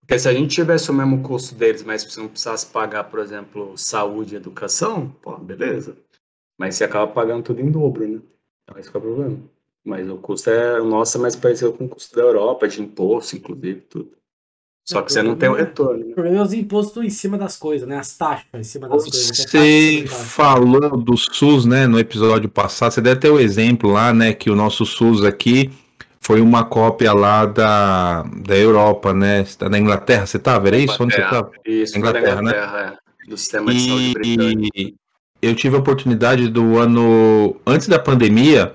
Porque 0.00 0.20
se 0.20 0.28
a 0.28 0.32
gente 0.32 0.54
tivesse 0.54 0.88
o 0.88 0.94
mesmo 0.94 1.20
custo 1.20 1.56
deles, 1.56 1.82
mas 1.82 2.04
você 2.04 2.20
não 2.20 2.28
precisasse 2.28 2.66
pagar, 2.66 3.04
por 3.04 3.18
exemplo, 3.18 3.76
saúde 3.76 4.34
e 4.34 4.36
educação, 4.36 5.12
pô, 5.20 5.36
beleza. 5.36 5.96
Mas 6.58 6.74
você 6.76 6.84
acaba 6.84 7.06
pagando 7.06 7.42
tudo 7.42 7.60
em 7.60 7.70
dobro, 7.70 8.06
né? 8.06 8.20
Então 8.64 8.78
esse 8.78 8.90
que 8.90 8.96
é 8.96 8.98
o 8.98 9.02
problema. 9.02 9.38
Mas 9.84 10.08
o 10.10 10.16
custo 10.16 10.50
é. 10.50 10.80
O 10.80 10.84
nosso 10.84 11.16
é 11.16 11.20
mais 11.20 11.36
parecido 11.36 11.72
com 11.72 11.84
o 11.84 11.88
custo 11.88 12.16
da 12.16 12.22
Europa, 12.22 12.66
de 12.66 12.82
imposto, 12.82 13.36
inclusive, 13.36 13.80
tudo. 13.82 14.10
Só 14.88 15.02
que 15.02 15.12
você 15.12 15.20
não 15.20 15.34
tem 15.34 15.48
o 15.48 15.54
retorno. 15.54 16.04
O 16.04 16.08
Né? 16.08 16.14
problema 16.14 16.38
é 16.38 16.42
os 16.42 16.52
impostos 16.52 17.04
em 17.04 17.10
cima 17.10 17.36
das 17.36 17.56
coisas, 17.56 17.88
né? 17.88 17.98
As 17.98 18.16
taxas 18.16 18.46
em 18.54 18.62
cima 18.62 18.88
das 18.88 19.02
coisas. 19.02 19.30
que 19.50 19.56
é 19.56 20.02
Você 20.02 20.06
falou 20.06 20.96
do 20.96 21.16
SUS, 21.16 21.66
né, 21.66 21.88
no 21.88 21.98
episódio 21.98 22.48
passado, 22.48 22.92
você 22.92 23.00
deve 23.00 23.20
ter 23.20 23.30
o 23.30 23.40
exemplo 23.40 23.90
lá, 23.90 24.12
né, 24.12 24.32
que 24.32 24.48
o 24.48 24.54
nosso 24.54 24.86
SUS 24.86 25.24
aqui 25.24 25.72
foi 26.20 26.40
uma 26.40 26.64
cópia 26.64 27.12
lá 27.12 27.46
da, 27.46 28.22
da 28.22 28.56
Europa, 28.56 29.12
né, 29.12 29.44
da 29.58 29.76
Inglaterra, 29.76 30.24
você 30.24 30.38
tava, 30.38 30.68
era 30.68 30.78
isso? 30.78 31.02
Onde 31.02 31.14
você 31.14 31.20
Inglaterra. 31.20 31.42
tava? 31.42 31.52
Isso, 31.66 31.98
Inglaterra, 31.98 32.40
Inglaterra, 32.40 32.42
né? 32.42 32.50
Inglaterra 32.50 33.00
é. 33.26 33.28
Do 33.28 33.36
sistema 33.36 33.74
de 33.74 33.80
saúde 33.88 34.12
britânico. 34.14 34.98
Eu 35.40 35.54
tive 35.54 35.76
a 35.76 35.78
oportunidade 35.80 36.48
do 36.48 36.78
ano 36.78 37.56
antes 37.66 37.88
da 37.88 37.98
pandemia. 37.98 38.74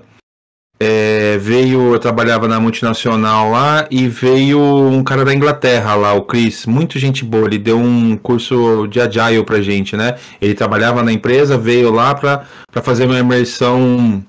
é, 0.82 1.38
veio, 1.38 1.94
eu 1.94 1.98
trabalhava 2.00 2.48
na 2.48 2.58
multinacional 2.58 3.50
lá 3.50 3.86
e 3.88 4.08
veio 4.08 4.58
um 4.60 5.04
cara 5.04 5.24
da 5.24 5.32
Inglaterra 5.32 5.94
lá, 5.94 6.12
o 6.12 6.22
Chris, 6.24 6.66
muito 6.66 6.98
gente 6.98 7.24
boa. 7.24 7.46
Ele 7.46 7.58
deu 7.58 7.78
um 7.78 8.16
curso 8.16 8.88
de 8.88 9.00
agile 9.00 9.44
pra 9.44 9.62
gente, 9.62 9.96
né? 9.96 10.18
Ele 10.40 10.54
trabalhava 10.54 11.02
na 11.02 11.12
empresa, 11.12 11.56
veio 11.56 11.92
lá 11.92 12.14
pra, 12.16 12.46
pra 12.72 12.82
fazer 12.82 13.06
uma 13.06 13.18
imersão 13.18 14.24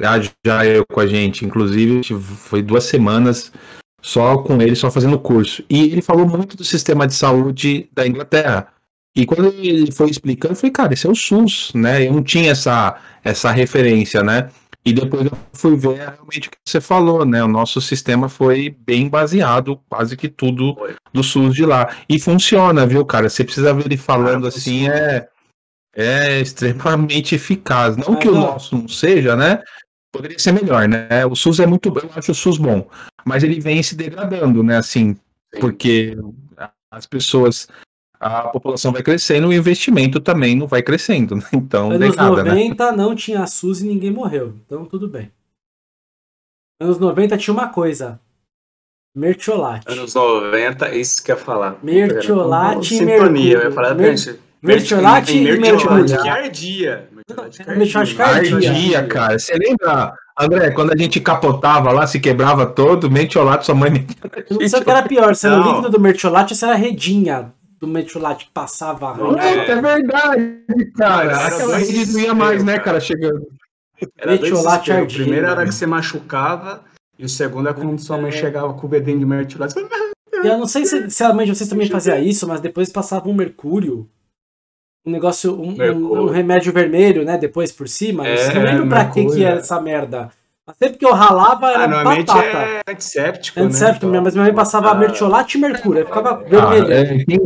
agile 0.00 0.82
com 0.90 1.00
a 1.00 1.06
gente. 1.06 1.44
Inclusive, 1.44 2.02
foi 2.18 2.62
duas 2.62 2.84
semanas 2.84 3.52
só 4.00 4.38
com 4.38 4.62
ele, 4.62 4.74
só 4.74 4.90
fazendo 4.90 5.18
curso. 5.18 5.62
E 5.68 5.84
ele 5.92 6.00
falou 6.00 6.26
muito 6.26 6.56
do 6.56 6.64
sistema 6.64 7.06
de 7.06 7.12
saúde 7.12 7.90
da 7.92 8.06
Inglaterra. 8.06 8.71
E 9.14 9.26
quando 9.26 9.46
ele 9.46 9.92
foi 9.92 10.08
explicando, 10.08 10.54
eu 10.54 10.56
falei, 10.56 10.70
cara, 10.70 10.94
esse 10.94 11.06
é 11.06 11.10
o 11.10 11.14
SUS, 11.14 11.72
né? 11.74 12.06
Eu 12.06 12.14
não 12.14 12.22
tinha 12.22 12.52
essa, 12.52 12.98
essa 13.22 13.50
referência, 13.50 14.22
né? 14.22 14.48
E 14.84 14.92
depois 14.92 15.26
eu 15.26 15.38
fui 15.52 15.76
ver 15.76 15.96
realmente 15.96 16.48
o 16.48 16.50
que 16.50 16.56
você 16.64 16.80
falou, 16.80 17.24
né? 17.24 17.44
O 17.44 17.48
nosso 17.48 17.80
sistema 17.80 18.28
foi 18.28 18.74
bem 18.84 19.08
baseado, 19.08 19.80
quase 19.88 20.16
que 20.16 20.28
tudo 20.28 20.76
do 21.12 21.22
SUS 21.22 21.54
de 21.54 21.64
lá. 21.64 21.94
E 22.08 22.18
funciona, 22.18 22.86
viu, 22.86 23.04
cara? 23.04 23.28
Você 23.28 23.44
precisa 23.44 23.72
ver 23.72 23.86
ele 23.86 23.96
falando 23.96 24.46
Ah, 24.46 24.48
assim, 24.48 24.88
é, 24.88 25.28
é 25.94 26.40
extremamente 26.40 27.34
eficaz. 27.34 27.96
Não 27.96 28.14
Mas, 28.14 28.18
que 28.18 28.28
o 28.28 28.34
ó. 28.34 28.40
nosso 28.40 28.76
não 28.76 28.88
seja, 28.88 29.36
né? 29.36 29.62
Poderia 30.10 30.38
ser 30.38 30.52
melhor, 30.52 30.88
né? 30.88 31.24
O 31.26 31.36
SUS 31.36 31.60
é 31.60 31.66
muito 31.66 31.90
bom, 31.90 32.00
eu 32.02 32.10
acho 32.16 32.32
o 32.32 32.34
SUS 32.34 32.58
bom. 32.58 32.88
Mas 33.24 33.44
ele 33.44 33.60
vem 33.60 33.82
se 33.82 33.94
degradando, 33.94 34.64
né? 34.64 34.78
Assim, 34.78 35.14
Sim. 35.54 35.60
porque 35.60 36.16
as 36.90 37.06
pessoas, 37.06 37.68
a 38.22 38.42
população 38.48 38.92
vai 38.92 39.02
crescendo 39.02 39.52
e 39.52 39.56
o 39.56 39.58
investimento 39.58 40.20
também 40.20 40.54
não 40.56 40.66
vai 40.66 40.82
crescendo, 40.82 41.34
né? 41.36 41.42
Então, 41.52 41.90
Anos 41.90 42.16
né? 42.16 42.22
90 42.24 42.92
não 42.92 43.14
tinha 43.14 43.46
SUS 43.46 43.80
e 43.80 43.86
ninguém 43.88 44.10
morreu. 44.10 44.54
Então 44.64 44.84
tudo 44.84 45.08
bem. 45.08 45.30
Anos 46.80 46.98
90 46.98 47.36
tinha 47.36 47.52
uma 47.54 47.68
coisa. 47.68 48.20
Mertiolate. 49.14 49.90
Anos 49.92 50.14
90, 50.14 50.94
isso 50.94 51.22
que 51.22 51.30
eu 51.32 51.36
ia 51.36 51.42
falar. 51.42 51.76
Mertiolate 51.82 52.94
e 52.94 52.98
Sintonia, 52.98 53.18
eu 53.18 53.24
ia 53.28 53.54
mercúrio. 53.68 53.72
falar, 53.72 53.94
Mer- 53.94 54.38
mertiolate 54.62 55.36
e 55.36 55.40
mertiolate 55.42 55.86
mercúrio. 55.86 56.22
que 56.22 56.28
ardia. 56.28 57.08
Mertiolate 57.12 57.58
que 57.64 57.70
mertiolate 57.70 58.20
ardia. 58.22 58.70
ardia. 58.70 59.06
Cara. 59.06 59.38
Você 59.38 59.52
lembra, 59.54 60.14
André, 60.38 60.70
quando 60.70 60.92
a 60.92 60.96
gente 60.96 61.20
capotava 61.20 61.92
lá, 61.92 62.06
se 62.06 62.18
quebrava 62.20 62.64
todo, 62.66 63.10
mentiolato, 63.10 63.66
sua 63.66 63.74
mãe 63.74 64.06
não 64.50 64.66
sei 64.68 64.80
o 64.80 64.82
que 64.84 64.90
era 64.90 65.02
pior, 65.02 65.34
se 65.34 65.46
era 65.46 65.56
o 65.56 65.58
Não. 65.60 65.68
líquido 65.68 65.90
do 65.90 66.00
mertiolate 66.00 66.54
ou 66.54 66.56
se 66.56 66.64
era 66.64 66.74
redinha 66.74 67.52
do 67.82 67.88
mertiolate 67.88 68.46
que 68.46 68.52
passava. 68.52 69.12
Não, 69.14 69.30
Puta, 69.30 69.42
é 69.42 69.80
verdade, 69.80 70.62
cara. 70.96 71.24
Era 71.32 71.46
Aquela 71.48 71.72
dois 71.76 71.90
rede 71.90 72.20
ia 72.20 72.32
mais, 72.34 72.62
né, 72.62 72.78
cara, 72.78 73.00
chegando. 73.00 73.44
Era 74.16 74.36
dois 74.36 74.40
Mertiolate 74.42 74.84
desesperos. 74.90 75.12
O 75.12 75.16
primeiro 75.16 75.46
era 75.48 75.64
que 75.64 75.72
você 75.72 75.84
machucava 75.86 76.84
e 77.18 77.24
o 77.24 77.28
segundo 77.28 77.68
é 77.68 77.72
quando 77.72 77.98
sua 78.00 78.16
mãe 78.18 78.28
É. 78.28 78.32
chegava 78.32 78.72
com 78.72 78.86
o 78.86 78.88
bedinho 78.90 79.18
de 79.18 79.26
mertiolate. 79.26 79.74
E 79.78 80.46
eu 80.46 80.58
não 80.58 80.66
sei 80.68 80.84
se, 80.86 81.10
se 81.10 81.24
a 81.24 81.32
mãe 81.34 81.44
de 81.46 81.54
vocês 81.56 81.68
também 81.68 81.88
fazia 81.90 82.18
isso, 82.20 82.46
mas 82.46 82.60
depois 82.60 82.88
passava 82.88 83.28
um 83.28 83.34
mercúrio. 83.34 84.08
Um 85.04 85.10
negócio, 85.10 85.60
um, 85.60 85.74
um- 85.76 86.22
um 86.22 86.26
remédio 86.26 86.72
vermelho, 86.72 87.24
né? 87.24 87.36
Depois 87.36 87.72
por 87.72 87.88
cima. 87.88 88.26
É, 88.26 88.48
eu 88.50 88.54
não 88.54 88.62
lembro 88.62 88.88
pra 88.88 89.04
que, 89.06 89.18
mercúrio, 89.20 89.38
que 89.40 89.44
era 89.44 89.56
é. 89.56 89.58
essa 89.58 89.80
merda. 89.80 90.30
Mas 90.64 90.76
sempre 90.76 90.98
que 90.98 91.04
eu 91.04 91.12
ralava 91.12 91.70
era 91.72 91.84
Ah, 91.84 91.88
normalmente 91.88 92.26
batata. 92.28 92.46
é 92.58 92.82
antisséptico, 92.88 93.58
Antisséptico, 93.60 94.06
né? 94.06 94.20
mas 94.20 94.34
minha 94.34 94.44
mãe 94.44 94.54
passava 94.54 94.90
Ah, 94.92 94.94
mertiolate 94.94 95.58
e 95.58 95.60
mercúrio. 95.60 95.98
Aí 96.00 96.06
ficava 96.06 96.30
Ah, 96.30 96.36
vermelho. 96.36 96.92
é, 96.92 97.24
quem 97.24 97.40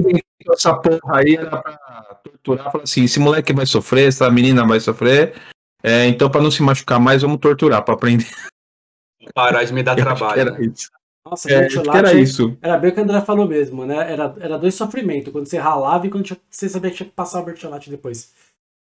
inventou 0.46 0.54
essa 0.54 0.74
porra 0.74 1.18
aí 1.18 1.34
era 1.36 1.50
pra 1.50 2.20
torturar, 2.22 2.70
falar 2.72 2.84
assim, 2.84 3.04
esse 3.04 3.18
moleque 3.18 3.52
vai 3.52 3.66
sofrer, 3.66 4.08
essa 4.08 4.30
menina 4.30 4.66
vai 4.66 4.78
sofrer, 4.80 5.34
é, 5.82 6.06
então 6.06 6.30
pra 6.30 6.40
não 6.40 6.50
se 6.50 6.62
machucar 6.62 7.00
mais, 7.00 7.22
vamos 7.22 7.38
torturar, 7.38 7.82
pra 7.82 7.94
aprender. 7.94 8.26
Parar 9.34 9.64
de 9.64 9.72
me 9.72 9.82
dar 9.82 9.92
Eu 9.98 10.04
que 10.06 10.14
trabalho. 10.14 10.40
era 10.40 10.50
né? 10.52 10.64
isso. 10.66 10.90
Nossa, 11.28 11.48
É, 11.50 11.54
que 11.54 11.60
mertiolate 11.60 11.98
era 11.98 12.14
isso. 12.14 12.56
era 12.62 12.78
bem 12.78 12.90
o 12.90 12.94
que 12.94 13.00
o 13.00 13.02
André 13.02 13.20
falou 13.22 13.48
mesmo, 13.48 13.84
né? 13.84 14.12
Era, 14.12 14.34
era 14.38 14.56
dois 14.58 14.74
sofrimentos. 14.76 15.32
Quando 15.32 15.46
você 15.46 15.58
ralava 15.58 16.06
e 16.06 16.10
quando 16.10 16.22
tinha- 16.24 16.38
você 16.48 16.68
sabia 16.68 16.90
que 16.90 16.96
tinha 16.98 17.08
que 17.08 17.14
passar 17.14 17.42
o 17.42 17.44
mertiolate 17.46 17.90
depois. 17.90 18.30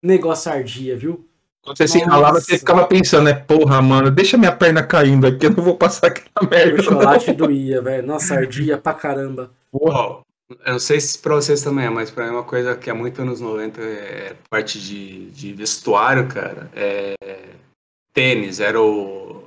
Negócio 0.04 0.52
ardia, 0.52 0.96
viu? 0.96 1.28
Quando 1.64 1.78
você 1.78 1.88
se 1.88 1.98
ralava, 2.04 2.40
você 2.40 2.60
ficava 2.60 2.86
pensando, 2.86 3.24
né, 3.24 3.34
porra, 3.34 3.82
mano, 3.82 4.12
deixa 4.12 4.38
minha 4.38 4.52
perna 4.56 4.84
caindo 4.84 5.26
aqui, 5.26 5.48
eu 5.48 5.50
não 5.50 5.64
vou 5.64 5.76
passar 5.76 6.08
aquela 6.08 6.48
merda. 6.48 6.74
Mertiolate 6.74 7.34
doía, 7.34 7.82
velho. 7.82 8.06
Nossa, 8.06 8.36
ardia 8.36 8.78
pra 8.78 8.94
caramba. 8.94 9.50
Ó, 9.74 10.22
eu 10.50 10.74
não 10.74 10.80
sei 10.80 11.00
se 11.00 11.18
pra 11.20 11.36
vocês 11.36 11.62
também 11.64 11.86
é, 11.86 11.90
mas 11.90 12.12
pra 12.12 12.26
mim 12.26 12.32
uma 12.32 12.44
coisa 12.44 12.76
que 12.76 12.90
é 12.90 12.94
muito 12.94 13.22
anos 13.22 13.40
90 13.42 13.82
é 13.82 14.36
parte 14.50 14.80
de, 14.80 15.30
de 15.32 15.54
vestuário, 15.54 16.28
cara. 16.28 16.70
É 16.76 17.16
tênis, 18.14 18.60
era 18.60 18.80
o 18.82 19.44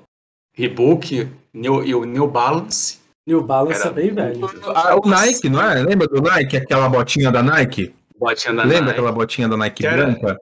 Reebok 0.55 1.28
New, 1.55 1.85
e 1.85 1.95
o 1.95 2.05
New 2.05 2.26
Balance. 2.28 2.99
New 3.26 3.43
Balance 3.43 3.81
Era 3.81 3.90
é 3.90 3.93
bem 3.93 4.11
velho. 4.12 4.47
Ah, 4.75 4.97
o 4.97 5.09
Nike, 5.09 5.49
não 5.49 5.61
é? 5.62 5.83
Lembra 5.83 6.07
do 6.09 6.21
Nike? 6.21 6.57
Aquela 6.57 6.88
botinha 6.88 7.31
da 7.31 7.43
Nike? 7.43 7.95
Botinha 8.19 8.55
da 8.55 8.62
Lembra 8.64 8.81
Nike. 8.81 8.90
aquela 8.93 9.12
botinha 9.12 9.49
da 9.49 9.57
Nike 9.57 9.76
Que 9.83 9.87
era- 9.87 10.07
branca? 10.07 10.40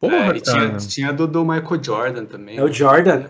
Porra, 0.00 0.34
É, 0.34 0.36
e 0.36 0.40
tinha, 0.40 0.76
tinha 0.76 1.12
do, 1.12 1.26
do 1.26 1.44
Michael 1.44 1.82
Jordan 1.82 2.26
também. 2.26 2.58
É 2.58 2.62
o 2.62 2.70
Jordan, 2.70 3.20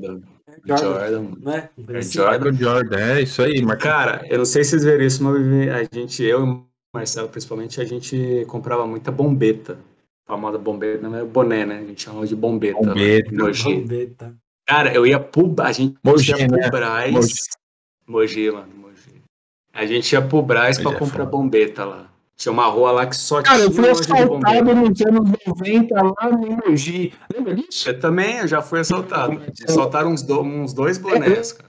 do- 0.00 0.18
do 0.18 0.22
Jordan, 0.68 0.98
Jordan. 1.00 1.22
mano. 1.22 1.38
não 1.40 1.52
é? 1.54 1.70
Assim. 1.98 2.12
Jordan. 2.18 2.52
Jordan, 2.52 2.98
é 2.98 3.22
isso 3.22 3.42
aí, 3.42 3.62
Marcos. 3.62 3.84
Cara, 3.84 4.24
eu 4.28 4.38
não 4.38 4.44
sei 4.44 4.62
se 4.64 4.70
vocês 4.70 4.84
viram 4.84 5.04
isso, 5.04 5.22
mas 5.24 5.36
a 5.36 5.96
gente, 5.96 6.22
eu 6.22 6.40
e 6.40 6.42
o 6.50 6.64
Marcelo 6.94 7.28
principalmente, 7.28 7.80
a 7.80 7.84
gente 7.84 8.44
comprava 8.48 8.86
muita 8.86 9.10
bombeta. 9.10 9.78
A 10.26 10.32
famosa 10.32 10.58
bombeta, 10.58 11.08
não 11.08 11.16
é 11.18 11.24
boné, 11.24 11.64
né? 11.64 11.78
A 11.78 11.86
gente 11.86 12.02
chamava 12.02 12.26
de 12.26 12.36
bombeta. 12.36 12.78
lá, 12.80 12.88
Bombeta. 12.94 13.34
Mogi. 13.34 13.74
Bombeta. 13.74 14.34
Cara, 14.66 14.92
eu 14.94 15.06
ia 15.06 15.18
pro. 15.18 15.54
A 15.60 15.72
gente 15.72 15.96
Mogi, 16.04 16.30
ia 16.30 16.46
pro 16.46 16.56
né? 16.56 16.70
Brás. 16.70 17.12
Mogi. 17.12 17.32
Mogi. 18.06 18.50
mano, 18.50 18.74
Mogi. 18.76 19.22
A 19.72 19.86
gente 19.86 20.12
ia 20.12 20.20
pro 20.20 20.42
Brás 20.42 20.76
Mogi 20.78 20.88
pra 20.88 20.96
é 20.96 20.98
comprar 20.98 21.24
foda. 21.24 21.30
bombeta 21.30 21.84
lá. 21.84 22.10
Tinha 22.38 22.52
uma 22.52 22.66
rua 22.66 22.92
lá 22.92 23.06
que 23.06 23.16
só 23.16 23.42
Cara, 23.42 23.58
eu 23.58 23.70
tinha 23.70 23.82
fui 23.82 23.88
loja 23.92 24.00
de 24.02 24.24
bombeta. 24.26 24.52
assaltado 24.52 24.74
nos 24.76 25.00
anos 25.00 25.30
90 25.46 25.94
lá 26.02 26.30
no 26.30 26.56
Mogi. 26.68 27.12
Lembra 27.34 27.54
disso? 27.56 27.88
Eu 27.88 27.98
também, 27.98 28.36
eu 28.38 28.46
já 28.46 28.62
fui 28.62 28.78
assaltado. 28.78 29.32
Me 29.32 29.40
assaltaram 29.68 30.10
uns, 30.12 30.22
do- 30.22 30.40
uns 30.42 30.72
dois 30.72 30.98
bonés, 30.98 31.52
cara. 31.52 31.68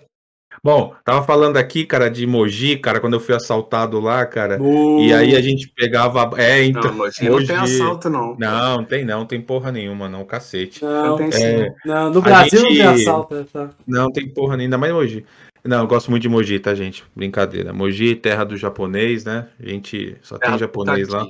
Bom, 0.63 0.93
tava 1.05 1.23
falando 1.25 1.55
aqui, 1.57 1.85
cara, 1.85 2.09
de 2.09 2.27
Mogi, 2.27 2.77
cara, 2.77 2.99
quando 2.99 3.13
eu 3.13 3.19
fui 3.19 3.33
assaltado 3.33 3.99
lá, 3.99 4.25
cara. 4.25 4.61
Uh, 4.61 4.99
E 4.99 5.13
aí 5.13 5.35
a 5.35 5.41
gente 5.41 5.71
pegava. 5.75 6.29
É, 6.37 6.63
então. 6.65 6.83
Não, 6.83 6.93
Mogi 6.93 7.29
não 7.29 7.45
tem 7.45 7.55
assalto, 7.55 8.09
não. 8.09 8.35
Não, 8.37 8.83
tem 8.83 9.05
não, 9.05 9.25
tem 9.25 9.41
porra 9.41 9.71
nenhuma, 9.71 10.07
não, 10.09 10.23
cacete. 10.25 10.83
Não, 10.83 11.15
tem 11.17 11.27
É, 11.27 11.31
sim. 11.31 11.73
não, 11.85 12.09
no 12.11 12.21
Brasil 12.21 12.61
não 12.61 12.69
gente- 12.69 12.77
tem 12.77 12.87
assalto. 12.87 13.43
Tá? 13.51 13.69
Não, 13.87 14.11
tem 14.11 14.27
porra 14.29 14.57
nenhuma, 14.57 14.75
ainda 14.75 14.77
mais 14.77 14.93
Mogi. 14.93 15.25
Não, 15.63 15.79
eu 15.81 15.87
gosto 15.87 16.09
muito 16.09 16.23
de 16.23 16.29
Mogi, 16.29 16.59
tá, 16.59 16.73
gente? 16.73 17.03
Brincadeira. 17.15 17.73
Mogi, 17.73 18.15
terra 18.15 18.43
do 18.43 18.55
japonês, 18.55 19.25
né? 19.25 19.49
A 19.59 19.67
gente 19.67 20.17
só 20.21 20.37
Terra 20.37 20.51
tem 20.53 20.59
japonês 20.59 21.07
lá. 21.09 21.25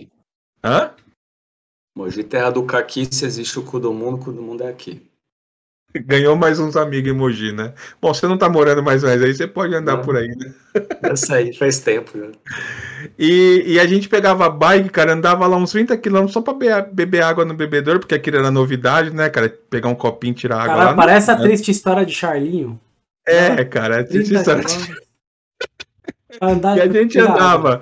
Hã? 0.64 0.92
Mogi, 1.98 2.24
terra 2.24 2.50
do 2.50 2.64
caqui, 2.64 3.06
se 3.14 3.26
existe 3.26 3.58
o 3.60 3.64
cu 3.64 3.80
do 3.80 3.94
mundo, 3.94 4.16
o 4.18 4.20
cu 4.20 4.32
do 4.32 4.42
mundo 4.42 4.64
é 4.64 4.70
aqui. 4.70 5.02
Ganhou 6.06 6.36
mais 6.36 6.60
uns 6.60 6.76
amigos 6.76 7.12
em 7.12 7.16
Mogi, 7.16 7.52
né? 7.52 7.74
Bom, 8.00 8.14
você 8.14 8.28
não 8.28 8.38
tá 8.38 8.48
morando 8.48 8.84
mais 8.84 9.04
mais 9.04 9.24
aí, 9.24 9.34
você 9.34 9.48
pode 9.48 9.74
andar 9.74 9.98
Não. 9.98 10.04
por 10.04 10.16
aí, 10.16 10.28
né? 10.28 10.54
Essa 11.02 11.38
aí 11.38 11.52
faz 11.52 11.80
tempo, 11.80 12.16
né? 12.18 12.32
E, 13.18 13.64
e 13.66 13.80
a 13.80 13.88
gente 13.88 14.10
pegava 14.10 14.46
a 14.46 14.50
bike, 14.50 14.90
cara, 14.90 15.14
andava 15.14 15.48
lá 15.48 15.56
uns 15.56 15.72
30 15.72 15.98
quilômetros 15.98 16.34
só 16.34 16.42
pra 16.42 16.54
be- 16.54 16.92
beber 16.92 17.24
água 17.24 17.46
no 17.46 17.54
bebedouro, 17.54 18.00
porque 18.00 18.14
aquilo 18.14 18.38
era 18.38 18.52
novidade, 18.52 19.10
né, 19.14 19.30
cara? 19.30 19.50
Pegar 19.70 19.88
um 19.88 19.96
copinho 19.96 20.32
e 20.32 20.36
tirar 20.36 20.62
água 20.62 20.76
lá. 20.76 20.94
parece 20.94 21.32
a 21.32 21.36
né? 21.38 21.42
triste 21.44 21.72
história 21.72 22.06
de 22.06 22.14
Charlinho. 22.14 22.80
É, 23.32 23.66
cara, 23.66 24.02
é 24.02 24.04
30 24.04 24.34
história-. 24.34 24.66
Andar 26.42 26.78
E 26.78 26.82
a 26.82 26.88
gente 26.88 27.20
andava. 27.20 27.82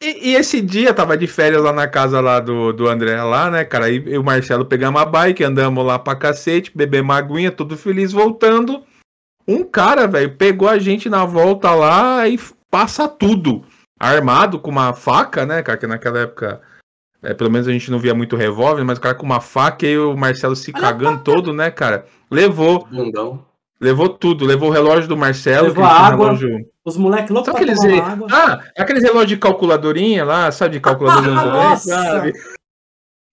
E, 0.00 0.30
e 0.30 0.34
esse 0.36 0.60
dia 0.60 0.94
tava 0.94 1.16
de 1.16 1.26
férias 1.26 1.62
lá 1.62 1.72
na 1.72 1.88
casa 1.88 2.20
lá 2.20 2.38
do, 2.38 2.72
do 2.72 2.88
André 2.88 3.20
lá, 3.22 3.50
né, 3.50 3.64
cara? 3.64 3.90
E, 3.90 3.96
e 3.96 4.16
o 4.16 4.22
Marcelo 4.22 4.64
pegamos 4.64 5.00
a 5.00 5.04
bike, 5.04 5.42
andamos 5.42 5.84
lá 5.84 5.98
pra 5.98 6.14
cacete, 6.14 6.70
bebemos 6.74 7.16
aguinha, 7.16 7.50
tudo 7.50 7.76
feliz, 7.76 8.12
voltando. 8.12 8.84
Um 9.46 9.64
cara, 9.64 10.06
velho, 10.06 10.36
pegou 10.36 10.68
a 10.68 10.78
gente 10.78 11.08
na 11.08 11.24
volta 11.24 11.74
lá 11.74 12.28
e 12.28 12.38
passa 12.70 13.08
tudo. 13.08 13.64
Armado 13.98 14.60
com 14.60 14.70
uma 14.70 14.92
faca, 14.92 15.44
né, 15.44 15.62
cara? 15.62 15.78
Que 15.78 15.86
naquela 15.86 16.20
época 16.20 16.60
É, 17.20 17.34
pelo 17.34 17.50
menos 17.50 17.66
a 17.66 17.72
gente 17.72 17.90
não 17.90 17.98
via 17.98 18.14
muito 18.14 18.36
revólver, 18.36 18.84
mas 18.84 18.98
o 18.98 19.00
cara 19.00 19.14
com 19.14 19.26
uma 19.26 19.40
faca 19.40 19.84
e 19.84 19.98
o 19.98 20.16
Marcelo 20.16 20.54
se 20.54 20.72
cagando 20.72 21.24
todo, 21.24 21.52
né, 21.52 21.68
cara? 21.70 22.06
Levou. 22.30 22.86
Bundão. 22.86 23.47
Levou 23.80 24.08
tudo. 24.08 24.44
Levou 24.44 24.68
o 24.68 24.72
relógio 24.72 25.08
do 25.08 25.16
Marcelo. 25.16 25.68
Levou 25.68 25.84
água. 25.84 26.26
Relógio... 26.26 26.66
Os 26.84 26.96
moleques 26.96 27.30
loucos 27.30 27.52
pra 27.52 27.60
aqueles... 27.60 27.80
tomar 27.80 28.12
água. 28.12 28.28
Ah, 28.30 28.60
aqueles 28.76 29.02
relógios 29.02 29.28
de 29.28 29.36
calculadorinha 29.36 30.24
lá, 30.24 30.50
sabe, 30.50 30.74
de 30.74 30.80
calculador 30.80 31.22
dos 31.22 31.32
anos 31.36 31.82
sabe? 31.82 32.32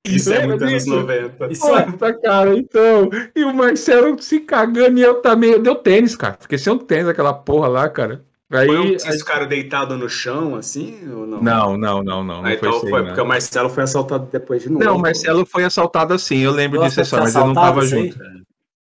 Isso 0.06 0.32
é 0.32 0.46
muito 0.46 0.64
anos 0.64 0.86
90. 0.86 1.48
Isso 1.48 1.68
Nossa, 1.68 2.06
é... 2.08 2.14
cara, 2.14 2.56
então. 2.56 3.10
E 3.36 3.44
o 3.44 3.54
Marcelo 3.54 4.22
se 4.22 4.40
cagando 4.42 5.00
e 5.00 5.02
eu 5.02 5.16
também. 5.16 5.52
Eu 5.52 5.62
deu 5.62 5.76
tênis, 5.76 6.16
cara. 6.16 6.38
Fiquei 6.40 6.58
sem 6.58 6.72
um 6.72 6.78
tênis 6.78 7.08
aquela 7.08 7.34
porra 7.34 7.68
lá, 7.68 7.90
cara. 7.90 8.24
Aí, 8.52 8.68
foi 8.68 8.78
um, 8.78 8.84
aí... 8.84 9.20
cara 9.26 9.48
deitado 9.48 9.98
no 9.98 10.08
chão, 10.08 10.56
assim, 10.56 11.00
ou 11.12 11.26
não? 11.26 11.42
Não, 11.42 11.78
não, 11.78 12.04
não, 12.04 12.24
não. 12.24 12.46
Ah, 12.46 12.54
então 12.54 12.80
foi, 12.80 12.90
foi 12.92 13.04
porque 13.04 13.20
o 13.20 13.26
Marcelo 13.26 13.70
foi 13.70 13.84
assaltado 13.84 14.30
depois 14.32 14.62
de 14.62 14.70
novo. 14.70 14.86
Não, 14.86 14.98
o 14.98 15.02
Marcelo 15.02 15.46
foi 15.46 15.64
assaltado 15.64 16.14
assim, 16.14 16.38
eu 16.38 16.52
lembro 16.52 16.80
Nossa, 16.80 17.02
disso 17.02 17.16
só, 17.16 17.22
mas 17.22 17.36
eu 17.36 17.48
não 17.48 17.54
tava 17.56 17.82
assim? 17.82 18.12
junto. 18.12 18.45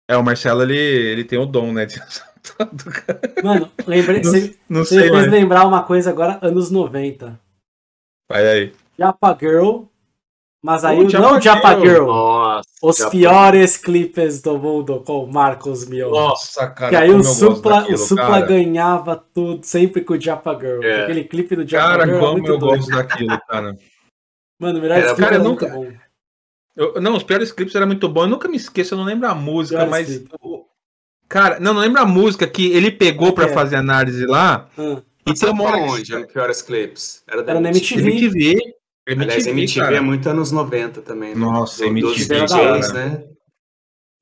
É, 0.09 0.17
o 0.17 0.23
Marcelo, 0.23 0.63
ele, 0.63 0.77
ele 0.77 1.25
tem 1.25 1.39
o 1.39 1.47
dom, 1.47 1.73
né, 1.73 1.85
de 1.85 2.01
cara. 2.01 3.21
Mano, 3.45 3.71
lembrei, 3.87 4.23
não, 4.23 4.31
você, 4.31 4.57
não 4.69 4.85
você 4.85 5.01
sei, 5.01 5.11
fez 5.11 5.31
lembrar 5.31 5.67
uma 5.67 5.83
coisa 5.83 6.11
agora, 6.11 6.39
anos 6.41 6.71
90. 6.71 7.39
Vai 8.29 8.49
aí. 8.49 8.73
Japa 8.99 9.37
Girl 9.39 9.85
mas 10.63 10.85
aí 10.85 11.05
o 11.05 11.09
não 11.09 11.41
Japa 11.41 11.79
Girl. 11.79 12.07
Nossa, 12.07 12.69
os 12.83 12.97
Japa. 12.97 13.11
piores 13.13 13.77
clipes 13.77 14.43
do 14.43 14.59
mundo 14.59 15.01
com 15.07 15.25
o 15.25 15.33
Marcos 15.33 15.87
Mion. 15.87 16.11
Nossa, 16.11 16.67
cara. 16.69 16.91
Que 16.91 16.97
aí 16.97 17.11
o 17.11 17.23
Supla, 17.23 17.81
daquilo, 17.81 17.95
o 17.95 17.99
Supla 17.99 18.41
ganhava 18.41 19.17
tudo 19.33 19.65
sempre 19.65 20.03
com 20.03 20.15
o 20.15 20.21
Japa 20.21 20.59
Girl. 20.59 20.83
É. 20.83 21.05
Aquele 21.05 21.25
clipe 21.25 21.55
do 21.55 21.67
Japa 21.67 21.91
cara, 21.91 22.07
Girl. 22.07 22.19
Cara, 22.19 22.33
como 22.33 22.47
eu 22.47 22.59
doido. 22.59 22.77
gosto 22.77 22.91
daquilo, 22.91 23.41
cara. 23.49 23.79
Mano, 24.61 24.79
o 24.79 24.83
melhor 24.83 25.01
clipe 25.01 25.21
cara, 25.21 25.37
é 25.37 25.39
nunca... 25.39 25.69
bom. 25.69 25.87
Eu, 26.79 27.01
não, 27.01 27.17
os 27.17 27.25
piores 27.25 27.51
clipes 27.51 27.75
eram 27.75 27.89
muito 27.89 28.09
bons. 28.09 28.23
Eu 28.23 28.29
nunca 28.29 28.47
me 28.47 28.57
esqueço, 28.57 28.95
eu 28.95 28.99
não 28.99 29.05
lembro 29.05 29.29
a 29.29 29.35
música, 29.35 29.85
mas. 29.85 30.23
Cara, 31.29 31.59
não, 31.59 31.75
não 31.75 31.81
lembro 31.81 32.01
a 32.01 32.07
música 32.07 32.47
que 32.47 32.71
ele 32.71 32.93
pegou 32.93 33.33
para 33.33 33.47
é. 33.47 33.53
fazer 33.53 33.75
análise 33.75 34.25
lá. 34.25 34.69
Hum. 34.79 35.03
E 35.27 35.47
uma 35.47 35.77
onde? 35.77 36.17
Que... 36.17 36.33
Piores 36.33 36.63
clipes? 36.63 37.25
Era, 37.27 37.43
era 37.43 37.61
na 37.61 37.71
MTV. 37.71 38.01
MTV. 38.01 38.51
MTV, 39.09 39.23
Aliás, 39.25 39.47
MTV 39.47 39.81
cara. 39.81 39.97
é 39.97 40.01
muito 40.01 40.29
anos 40.29 40.53
90 40.53 41.03
também. 41.03 41.31
Né? 41.31 41.35
Nossa, 41.35 41.83
Do, 41.83 41.87
MTV. 41.89 42.15
Dos 42.15 42.29
DJs, 42.29 42.93
né? 42.93 43.25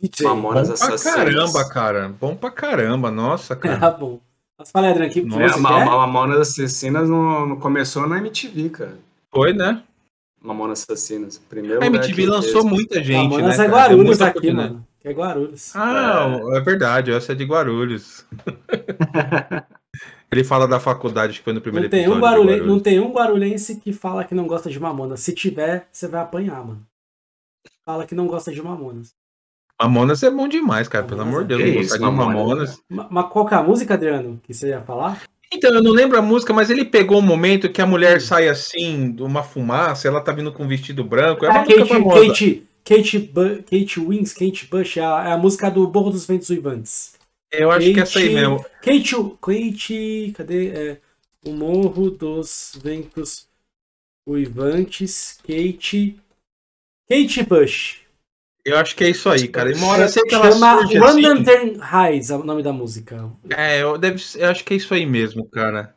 DJ. 0.01 0.27
Mamonas 0.27 0.69
bom 0.69 0.77
pra 0.77 0.99
caramba, 0.99 1.69
cara. 1.69 2.09
Bom 2.09 2.37
pra 2.37 2.51
caramba, 2.51 3.11
nossa, 3.11 3.55
cara. 3.57 3.77
Era 3.77 3.91
bom. 3.91 4.19
Mas 4.59 4.71
fala, 4.71 4.89
Adriano, 4.89 5.13
que 5.13 5.21
é, 5.21 5.47
a, 5.47 5.55
a 5.55 5.59
Mamonas 5.59 6.39
Assassinas 6.41 7.11
não, 7.11 7.47
não 7.47 7.57
começou 7.61 8.09
na 8.09 8.17
MTV, 8.17 8.71
cara. 8.71 8.99
Foi, 9.31 9.53
né? 9.53 9.83
Mamonas 10.47 10.83
Assassinas. 10.88 11.38
Primeiro 11.38 11.83
a 11.83 11.87
MTV 11.87 12.26
lançou 12.26 12.62
fez. 12.62 12.65
muita 12.65 13.03
gente, 13.03 13.31
Mamonas 13.31 13.59
né, 13.59 13.65
é 13.65 13.69
Guarulhos 13.69 14.21
é 14.21 14.25
aqui, 14.25 14.47
né? 14.47 14.53
mano. 14.53 14.87
Que 15.00 15.09
é 15.09 15.12
Guarulhos. 15.12 15.75
Ah, 15.75 16.41
é, 16.53 16.59
é 16.59 16.61
verdade. 16.61 17.11
Essa 17.12 17.33
é 17.33 17.35
de 17.35 17.45
Guarulhos. 17.45 18.25
Ele 20.31 20.45
fala 20.45 20.67
da 20.67 20.81
faculdade 20.81 21.38
que 21.38 21.45
foi 21.45 21.53
no 21.53 21.61
primeiro 21.61 21.87
não 21.87 21.91
tem 21.91 22.00
episódio. 22.00 22.19
Um 22.19 22.25
Guarulhense, 22.25 22.67
não 22.67 22.81
tem 22.81 23.00
um 23.00 23.12
guarulhense 23.12 23.76
que 23.76 23.93
fala 23.93 24.25
que 24.25 24.35
não 24.35 24.47
gosta 24.47 24.69
de 24.69 24.79
Mamonas. 24.79 25.21
Se 25.21 25.33
tiver, 25.33 25.88
você 25.91 26.09
vai 26.09 26.21
apanhar, 26.21 26.65
mano. 26.65 26.85
Fala 27.85 28.05
que 28.05 28.15
não 28.15 28.26
gosta 28.26 28.53
de 28.53 28.61
Mamonas. 28.61 29.15
Mamonas 29.81 30.23
é 30.23 30.31
bom 30.31 30.49
demais, 30.49 30.88
cara. 30.88 31.05
Pelo 31.05 31.23
amor 31.23 31.45
de 31.45 31.57
Deus, 31.57 31.62
não 31.62 31.75
gostar 31.75 31.99
de 31.99 32.03
Mamonas. 32.05 32.83
Mas 32.88 33.29
qual 33.31 33.47
que 33.47 33.55
é 33.55 33.57
a 33.57 33.62
música, 33.62 33.95
Adriano, 33.95 34.41
que 34.43 34.53
você 34.53 34.69
ia 34.69 34.81
falar? 34.81 35.23
Então, 35.53 35.73
eu 35.73 35.83
não 35.83 35.93
lembro 35.93 36.19
a 36.19 36.23
música, 36.23 36.53
mas 36.53 36.71
ele 36.71 36.85
pegou 36.85 37.19
um 37.19 37.23
momento 37.23 37.71
que 37.71 37.81
a 37.81 37.87
mulher 37.87 38.21
sai 38.21 38.49
assim, 38.49 39.12
de 39.12 39.23
uma 39.23 39.43
fumaça, 39.43 40.09
ela 40.09 40.21
tá 40.21 40.33
vindo 40.33 40.53
com 40.53 40.65
um 40.65 40.69
vestido 40.69 41.05
branco. 41.05 41.45
É 41.45 41.50
uma 41.50 41.65
Kate, 41.65 41.87
Kate, 41.87 42.67
Kate, 42.85 43.19
Bu 43.19 43.62
Kate 43.62 44.00
Wings, 44.00 44.33
Kate 44.33 44.67
Bush, 44.67 44.97
é 44.97 45.05
a, 45.05 45.29
é 45.29 45.33
a 45.33 45.38
música 45.38 45.71
do 45.71 45.87
Borro 45.87 46.11
dos 46.11 46.26
Ventos 46.26 46.50
Uivantes. 46.50 47.15
Eu 47.53 47.71
acho 47.71 47.87
Kate, 47.87 47.95
que 47.95 48.00
é 48.00 48.03
essa 48.03 48.19
aí 48.19 48.35
mesmo. 48.35 48.65
Kate, 48.83 49.15
Kate, 49.41 50.33
cadê? 50.37 50.69
É, 50.69 51.00
o 51.45 51.53
Morro 51.53 52.11
dos 52.11 52.76
Ventos 52.82 53.47
Uivantes, 54.28 55.39
Kate, 55.47 56.19
Kate 57.09 57.43
Bush. 57.45 58.05
Eu 58.67 58.76
acho 58.79 58.97
que 58.97 59.05
é 59.05 59.11
isso 59.11 59.29
aí, 59.29 59.47
cara. 59.47 59.71
E 59.71 59.75
uma 59.75 59.87
hora 59.87 60.02
eu 60.02 60.09
sei 60.09 60.25
que 60.25 60.35
ela 60.35 60.50
Chama 60.50 60.83
London. 61.13 61.79
Highs, 61.79 62.31
é 62.31 62.37
o 62.37 62.43
nome 62.43 62.65
da 62.65 62.73
música. 62.73 63.31
É, 63.57 63.81
eu, 63.81 63.97
deve, 63.97 64.21
eu 64.35 64.50
acho 64.50 64.65
que 64.65 64.75
é 64.75 64.76
isso 64.76 64.93
aí 64.93 65.07
mesmo, 65.07 65.45
cara. 65.45 65.95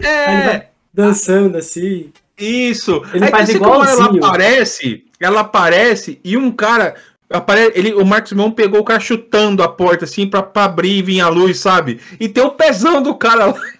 É. 0.00 0.68
dançando 0.92 1.58
assim. 1.58 2.12
Isso. 2.38 3.02
Ele 3.12 3.24
é 3.24 3.28
faz 3.28 3.48
igualzinho. 3.48 4.18
Ela 4.18 4.28
aparece, 4.28 5.04
ela 5.18 5.40
aparece 5.40 6.20
e 6.22 6.36
um 6.36 6.52
cara 6.52 6.94
Apare... 7.28 7.72
Ele, 7.74 7.92
o 7.94 8.04
Marcos 8.04 8.32
Mion 8.32 8.52
pegou 8.52 8.80
o 8.80 8.84
cara 8.84 9.00
chutando 9.00 9.64
a 9.64 9.68
porta 9.68 10.04
assim 10.04 10.28
pra, 10.28 10.42
pra 10.42 10.64
abrir 10.64 10.98
e 10.98 11.02
vir 11.02 11.20
a 11.20 11.28
luz, 11.28 11.58
sabe? 11.58 11.98
E 12.20 12.28
tem 12.28 12.44
o 12.44 12.52
pezão 12.52 13.02
do 13.02 13.16
cara 13.16 13.46
lá. 13.46 13.54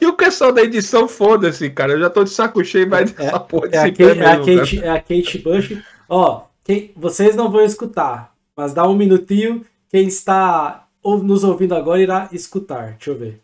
E 0.00 0.06
o 0.06 0.14
pessoal 0.14 0.52
da 0.52 0.62
edição, 0.62 1.06
foda-se, 1.06 1.68
cara. 1.70 1.92
Eu 1.92 2.00
já 2.00 2.08
tô 2.08 2.24
de 2.24 2.30
saco 2.30 2.64
cheio, 2.64 2.88
vai 2.88 3.04
dessa 3.04 3.36
é, 3.36 3.38
porra 3.38 3.68
é, 3.72 3.78
a 3.78 3.82
Kate, 3.82 4.02
mesmo, 4.02 4.22
é, 4.22 4.26
a 4.26 4.36
Kate, 4.38 4.84
é 4.84 4.88
a 4.88 5.00
Kate 5.00 5.38
Bush. 5.38 5.82
Ó, 6.08 6.46
quem, 6.62 6.92
vocês 6.96 7.34
não 7.34 7.50
vão 7.50 7.62
escutar, 7.62 8.34
mas 8.56 8.72
dá 8.72 8.86
um 8.86 8.94
minutinho. 8.94 9.64
Quem 9.88 10.06
está 10.06 10.88
nos 11.04 11.44
ouvindo 11.44 11.74
agora 11.74 12.00
irá 12.00 12.28
escutar. 12.32 12.92
Deixa 12.92 13.10
eu 13.10 13.18
ver. 13.18 13.42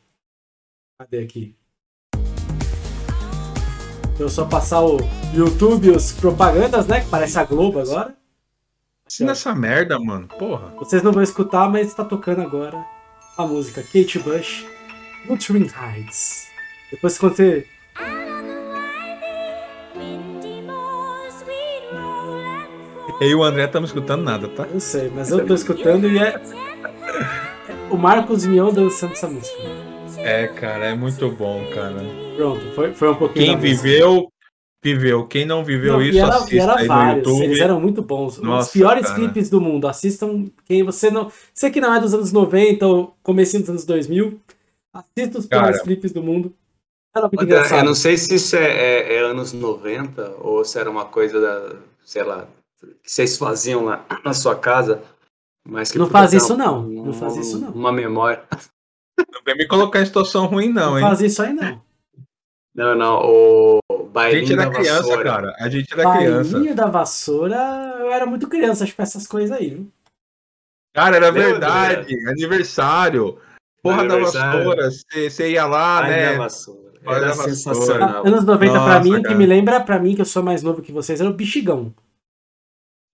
Cadê 0.98 1.20
aqui? 1.20 1.56
Deixa 4.08 4.22
eu 4.22 4.28
só 4.28 4.44
passar 4.44 4.82
o 4.84 4.98
YouTube, 5.34 5.90
os 5.90 6.12
propagandas, 6.12 6.86
né? 6.86 7.00
Que 7.00 7.08
parece 7.08 7.38
a 7.38 7.44
Globo 7.44 7.80
agora. 7.80 8.16
Assina 9.04 9.32
essa 9.32 9.54
merda, 9.54 9.98
mano. 9.98 10.28
Porra. 10.28 10.68
Vocês 10.76 11.02
não 11.02 11.12
vão 11.12 11.22
escutar, 11.22 11.68
mas 11.68 11.88
está 11.88 12.04
tocando 12.04 12.42
agora 12.42 12.84
a 13.36 13.46
música 13.46 13.82
Kate 13.82 14.18
Bush, 14.18 14.66
Wuthering 15.28 15.68
Heights. 15.68 16.46
Depois 16.90 17.18
quando 17.18 17.36
você... 17.36 17.66
Eu 23.22 23.28
e 23.28 23.34
o 23.36 23.44
André 23.44 23.66
estamos 23.66 23.90
escutando 23.90 24.24
nada, 24.24 24.48
tá? 24.48 24.66
Eu 24.66 24.80
sei, 24.80 25.08
mas 25.14 25.30
eu 25.30 25.46
tô 25.46 25.54
escutando 25.54 26.10
e 26.10 26.18
é... 26.18 26.42
O 27.88 27.96
Marcos 27.96 28.44
Mion 28.44 28.72
dançando 28.72 29.12
essa 29.12 29.28
música. 29.28 29.62
É, 30.18 30.48
cara, 30.48 30.86
é 30.86 30.94
muito 30.94 31.30
bom, 31.30 31.64
cara. 31.72 32.02
Pronto, 32.36 32.60
foi, 32.74 32.92
foi 32.92 33.10
um 33.10 33.14
pouquinho. 33.14 33.46
Quem 33.46 33.58
viveu, 33.58 34.28
viveu. 34.82 35.24
Quem 35.28 35.46
não 35.46 35.64
viveu 35.64 35.92
não, 35.92 36.02
isso, 36.02 36.18
era, 36.18 36.34
assista 36.34 36.62
era 36.62 36.80
aí 36.80 36.86
vários, 36.88 37.24
no 37.24 37.30
YouTube. 37.30 37.44
Eles 37.44 37.60
eram 37.60 37.80
muito 37.80 38.02
bons. 38.02 38.38
Nossa, 38.38 38.66
Os 38.66 38.72
piores 38.72 39.06
cara. 39.06 39.14
clipes 39.14 39.48
do 39.48 39.60
mundo. 39.60 39.86
Assistam 39.86 40.46
quem 40.64 40.82
você 40.82 41.08
não... 41.08 41.30
Você 41.54 41.70
que 41.70 41.80
não 41.80 41.94
é 41.94 42.00
dos 42.00 42.14
anos 42.14 42.32
90 42.32 42.84
ou 42.88 43.16
comecinho 43.22 43.62
dos 43.62 43.70
anos 43.70 43.84
2000, 43.84 44.40
assista 44.92 45.38
os 45.38 45.46
piores 45.46 45.76
cara, 45.76 45.84
clipes 45.84 46.10
do 46.10 46.24
mundo. 46.24 46.52
Era 47.14 47.28
muito 47.28 47.44
engraçado. 47.44 47.78
Eu 47.78 47.84
não 47.84 47.94
sei 47.94 48.16
se 48.16 48.34
isso 48.34 48.56
é, 48.56 48.64
é, 48.64 49.14
é, 49.14 49.18
anos 49.20 49.52
90 49.52 50.38
ou 50.40 50.64
se 50.64 50.76
era 50.76 50.90
uma 50.90 51.04
coisa 51.04 51.40
da... 51.40 51.76
Sei 52.04 52.24
lá... 52.24 52.48
Que 53.02 53.10
vocês 53.10 53.36
faziam 53.36 53.84
lá 53.84 54.04
na 54.24 54.34
sua 54.34 54.54
casa. 54.56 55.02
Mas 55.66 55.92
que 55.92 55.98
não 55.98 56.08
faz 56.08 56.32
isso 56.32 56.56
não. 56.56 56.80
Um, 56.80 57.06
não 57.06 57.12
faz 57.12 57.36
isso 57.36 57.58
não. 57.58 57.70
Uma 57.70 57.92
memória. 57.92 58.42
Não 59.18 59.40
vem 59.44 59.56
me 59.56 59.66
colocar 59.66 60.00
em 60.00 60.06
situação 60.06 60.46
ruim 60.46 60.68
não, 60.68 60.90
não 60.90 60.98
hein? 60.98 61.02
Não 61.02 61.08
faz 61.10 61.20
isso 61.20 61.42
aí 61.42 61.52
não. 61.52 61.80
Não, 62.74 62.94
não, 62.94 63.20
o 63.20 63.80
Bailinho 64.12 64.44
a 64.44 64.46
gente 64.46 64.52
era 64.58 64.70
criança, 64.70 65.02
vassoura. 65.02 65.24
cara. 65.24 65.56
A 65.58 65.68
gente 65.68 65.92
era 65.92 66.04
Bailinho 66.04 66.30
criança. 66.30 66.52
Bailinho 66.52 66.74
da 66.74 66.86
vassoura, 66.86 67.56
eu 68.00 68.10
era 68.10 68.24
muito 68.24 68.48
criança, 68.48 68.84
acho 68.84 68.94
que 68.94 69.02
essas 69.02 69.26
coisas 69.26 69.54
aí, 69.56 69.70
viu? 69.70 69.92
Cara, 70.94 71.16
era 71.16 71.30
Meu 71.30 71.42
verdade. 71.42 72.14
Deus. 72.16 72.28
Aniversário. 72.28 73.38
Porra 73.82 74.02
aniversário. 74.02 74.58
da 74.58 74.64
vassoura. 74.64 74.90
Você 75.30 75.50
ia 75.50 75.66
lá, 75.66 76.00
Ai, 76.00 76.10
né? 76.10 76.36
vassoura. 76.36 76.92
Era, 77.04 77.16
era 77.16 77.34
sensacional. 77.34 78.26
Anos 78.26 78.44
90 78.44 78.72
Nossa, 78.72 78.84
pra 78.86 79.00
mim, 79.00 79.12
cara. 79.12 79.28
que 79.28 79.34
me 79.34 79.46
lembra 79.46 79.80
pra 79.80 79.98
mim, 79.98 80.14
que 80.14 80.20
eu 80.20 80.26
sou 80.26 80.42
mais 80.42 80.62
novo 80.62 80.80
que 80.82 80.92
vocês, 80.92 81.20
era 81.20 81.28
o 81.28 81.34
Bexigão. 81.34 81.92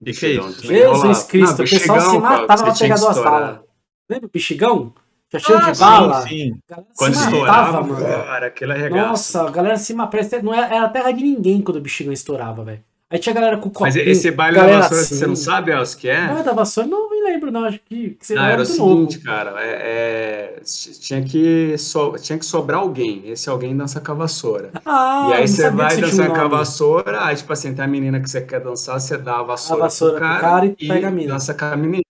Bexigão. 0.00 0.52
Jesus 0.52 1.22
Cristo, 1.24 1.58
não, 1.58 1.64
o 1.64 1.68
pessoal 1.68 2.00
se 2.00 2.18
matava 2.18 2.64
pra 2.64 2.74
pegar 2.74 2.96
duas 2.96 3.18
balas. 3.18 3.61
Lembra 4.08 4.26
o 4.26 4.30
Bexigão? 4.32 4.94
Já 5.30 5.38
cheio 5.38 5.58
ah, 5.58 5.70
de 5.70 5.78
bala. 5.78 6.22
Sim, 6.22 6.28
sim. 6.28 6.61
Quando 6.96 7.14
estourava, 7.14 7.82
mano. 7.82 8.06
Cara, 8.06 8.46
aquilo 8.46 8.72
é 8.72 8.88
Nossa, 8.88 9.42
a 9.42 9.50
galera 9.50 9.76
se 9.76 9.92
matava. 9.92 10.42
Não 10.42 10.54
era, 10.54 10.74
era 10.74 10.88
terra 10.88 11.12
de 11.12 11.22
ninguém 11.22 11.61
quando 11.61 11.76
o 11.76 11.80
bexigão 11.80 12.12
estourava, 12.12 12.64
velho. 12.64 12.82
Aí 13.11 13.18
tinha 13.18 13.32
a 13.32 13.34
galera 13.34 13.56
com 13.56 13.70
copinho. 13.70 13.87
Mas 13.87 13.96
esse 13.96 14.30
baile 14.30 14.56
da 14.56 14.66
vassoura, 14.66 15.02
assim. 15.02 15.14
você 15.16 15.26
não 15.26 15.37
sabe, 15.37 15.72
Elcio, 15.72 15.98
que 15.98 16.08
é? 16.08 16.26
Não, 16.28 16.42
da 16.42 16.52
vassoura 16.52 16.88
não 16.88 17.07
lembro, 17.28 17.50
não. 17.50 17.64
Acho 17.64 17.80
que, 17.84 18.10
que 18.10 18.26
você 18.26 18.34
não, 18.34 18.44
era 18.44 18.62
o 18.62 18.66
seguinte, 18.66 19.16
novo. 19.16 19.24
cara. 19.24 19.54
É, 19.62 20.56
é, 20.56 20.60
tinha, 21.00 21.22
que 21.22 21.76
so, 21.78 22.14
tinha 22.20 22.38
que 22.38 22.44
sobrar 22.44 22.80
alguém. 22.80 23.22
Esse 23.26 23.48
alguém 23.48 23.76
dança 23.76 24.00
com 24.00 24.12
a 24.12 24.14
vassoura. 24.14 24.70
Ah, 24.84 25.28
e 25.30 25.32
aí 25.34 25.48
você 25.48 25.70
vai 25.70 25.96
dançar 25.96 26.28
com 26.28 26.40
a 26.40 26.48
vassoura. 26.48 27.24
Aí, 27.24 27.36
tipo 27.36 27.52
assim, 27.52 27.74
tem 27.74 27.84
a 27.84 27.88
menina 27.88 28.20
que 28.20 28.28
você 28.28 28.40
quer 28.40 28.60
dançar, 28.60 28.98
você 29.00 29.16
dá 29.16 29.38
a 29.38 29.42
vassoura, 29.42 29.82
a 29.82 29.84
vassoura 29.86 30.14
pro 30.14 30.20
cara, 30.22 30.40
cara 30.40 30.66
e, 30.66 30.76
e 30.78 30.88
pega 30.88 31.08
a 31.08 31.10
menina. 31.10 31.34
dança 31.34 31.54
com 31.54 31.64
a 31.64 31.76
menina. 31.76 32.02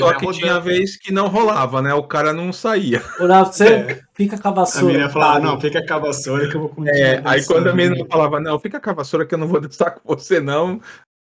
Só 0.00 0.14
que 0.14 0.24
rodando. 0.24 0.32
tinha 0.32 0.58
vez 0.58 0.96
que 0.96 1.12
não 1.12 1.28
rolava, 1.28 1.80
né? 1.80 1.94
O 1.94 2.02
cara 2.02 2.32
não 2.32 2.52
saía. 2.52 3.00
Você, 3.18 3.68
é. 3.68 4.00
fica 4.14 4.36
com 4.36 4.48
a 4.48 4.50
A 4.50 4.54
vassoura. 4.54 4.86
menina 4.86 5.08
falava, 5.08 5.30
otário. 5.38 5.48
não, 5.48 5.60
fica 5.60 5.86
com 5.86 5.94
a 5.94 5.98
vassoura 5.98 6.48
que 6.48 6.56
eu 6.56 6.60
vou 6.60 6.68
comer. 6.70 6.90
É, 6.92 7.22
aí 7.24 7.44
quando 7.44 7.68
a 7.68 7.72
menina 7.72 8.04
falava, 8.10 8.40
não, 8.40 8.58
fica 8.58 8.80
com 8.80 8.90
a 8.90 8.94
vassoura 8.94 9.24
que 9.24 9.32
eu 9.32 9.38
não 9.38 9.46
vou 9.46 9.60
dançar 9.62 9.92
com 9.94 10.00
você, 10.16 10.40
não. 10.40 10.80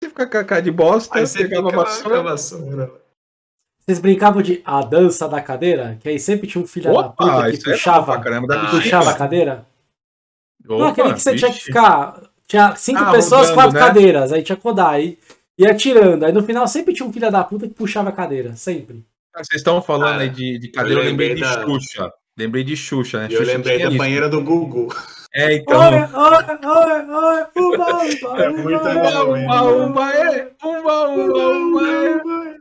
Você 0.03 0.09
fica 0.09 0.25
com 0.25 0.37
a 0.39 0.43
cara 0.43 0.61
de 0.63 0.71
bosta, 0.71 1.19
Aí 1.19 1.27
você 1.27 1.43
pegava 1.43 1.69
fica 1.69 1.81
a 1.81 2.01
com 2.01 2.15
a 2.15 2.21
vassoura. 2.23 2.91
Vocês 3.91 3.99
brincavam 3.99 4.41
de 4.41 4.61
a 4.63 4.81
dança 4.81 5.27
da 5.27 5.41
cadeira? 5.41 5.97
Que 6.01 6.07
aí 6.07 6.17
sempre 6.17 6.47
tinha 6.47 6.63
um 6.63 6.67
filho 6.67 6.93
da 6.93 7.03
puta 7.09 7.23
Opa, 7.25 7.43
que 7.49 7.57
isso 7.57 7.63
é 7.67 7.71
bom 7.71 7.77
puxava, 7.77 8.19
caramba, 8.21 8.55
Ah, 8.55 8.69
puxava 8.71 9.09
a 9.09 9.13
cadeira. 9.13 9.65
não, 10.63 10.85
aquele 10.85 11.13
que 11.13 11.19
você 11.19 11.35
tinha 11.35 11.49
que 11.49 11.55
vixe. 11.57 11.65
ficar. 11.67 12.21
Tinha 12.47 12.73
cinco 12.77 13.01
Ah, 13.03 13.11
pessoas, 13.11 13.49
rodando, 13.49 13.55
quatro 13.55 13.73
né? 13.73 13.79
cadeiras. 13.79 14.31
Aí 14.31 14.43
tinha 14.43 14.55
que 14.55 14.63
rodar. 14.63 14.91
Aí 14.91 15.17
ia 15.57 15.75
tirando. 15.75 16.23
Aí 16.23 16.31
no 16.31 16.41
final 16.41 16.65
sempre 16.69 16.93
tinha 16.93 17.05
um 17.05 17.11
filho 17.11 17.29
da 17.29 17.43
puta 17.43 17.67
que 17.67 17.73
puxava 17.73 18.07
a 18.09 18.13
cadeira. 18.13 18.55
Sempre. 18.55 19.03
Ah, 19.35 19.43
Vocês 19.43 19.59
estão 19.59 19.81
falando 19.81 20.11
Cara, 20.11 20.21
aí 20.23 20.29
de, 20.29 20.57
de 20.57 20.67
cadeira, 20.69 20.99
eu 21.01 21.03
eu 21.03 21.09
lembrei 21.09 21.29
lembrei 21.33 21.49
de 21.49 21.55
da- 21.57 21.65
Xuxa. 21.65 22.13
Lembrei 22.37 22.63
de 22.63 22.77
Xuxa, 22.77 23.19
né? 23.19 23.27
E 23.29 23.33
eu 23.33 23.39
Xuxa 23.41 23.51
lembrei 23.57 23.79
da 23.79 23.89
isso. 23.89 23.97
banheira 23.97 24.29
do 24.29 24.41
Gugu. 24.41 24.87
É, 25.33 25.53
então. 25.55 25.77
Olha, 25.77 26.09
olha, 26.13 26.59
olha, 26.63 27.07
olha. 27.09 27.49
Uba, 27.57 27.85
uba, 28.03 28.41
É 28.43 28.49
muito 28.49 28.69
uba, 28.69 28.93
bom, 29.25 29.35
hein? 29.37 29.43
Umba, 29.45 29.63
umba, 29.63 30.13
é, 30.13 30.51
umba, 30.63 31.09
umba, 31.09 31.47
umba, 31.49 31.81
é. 32.47 32.60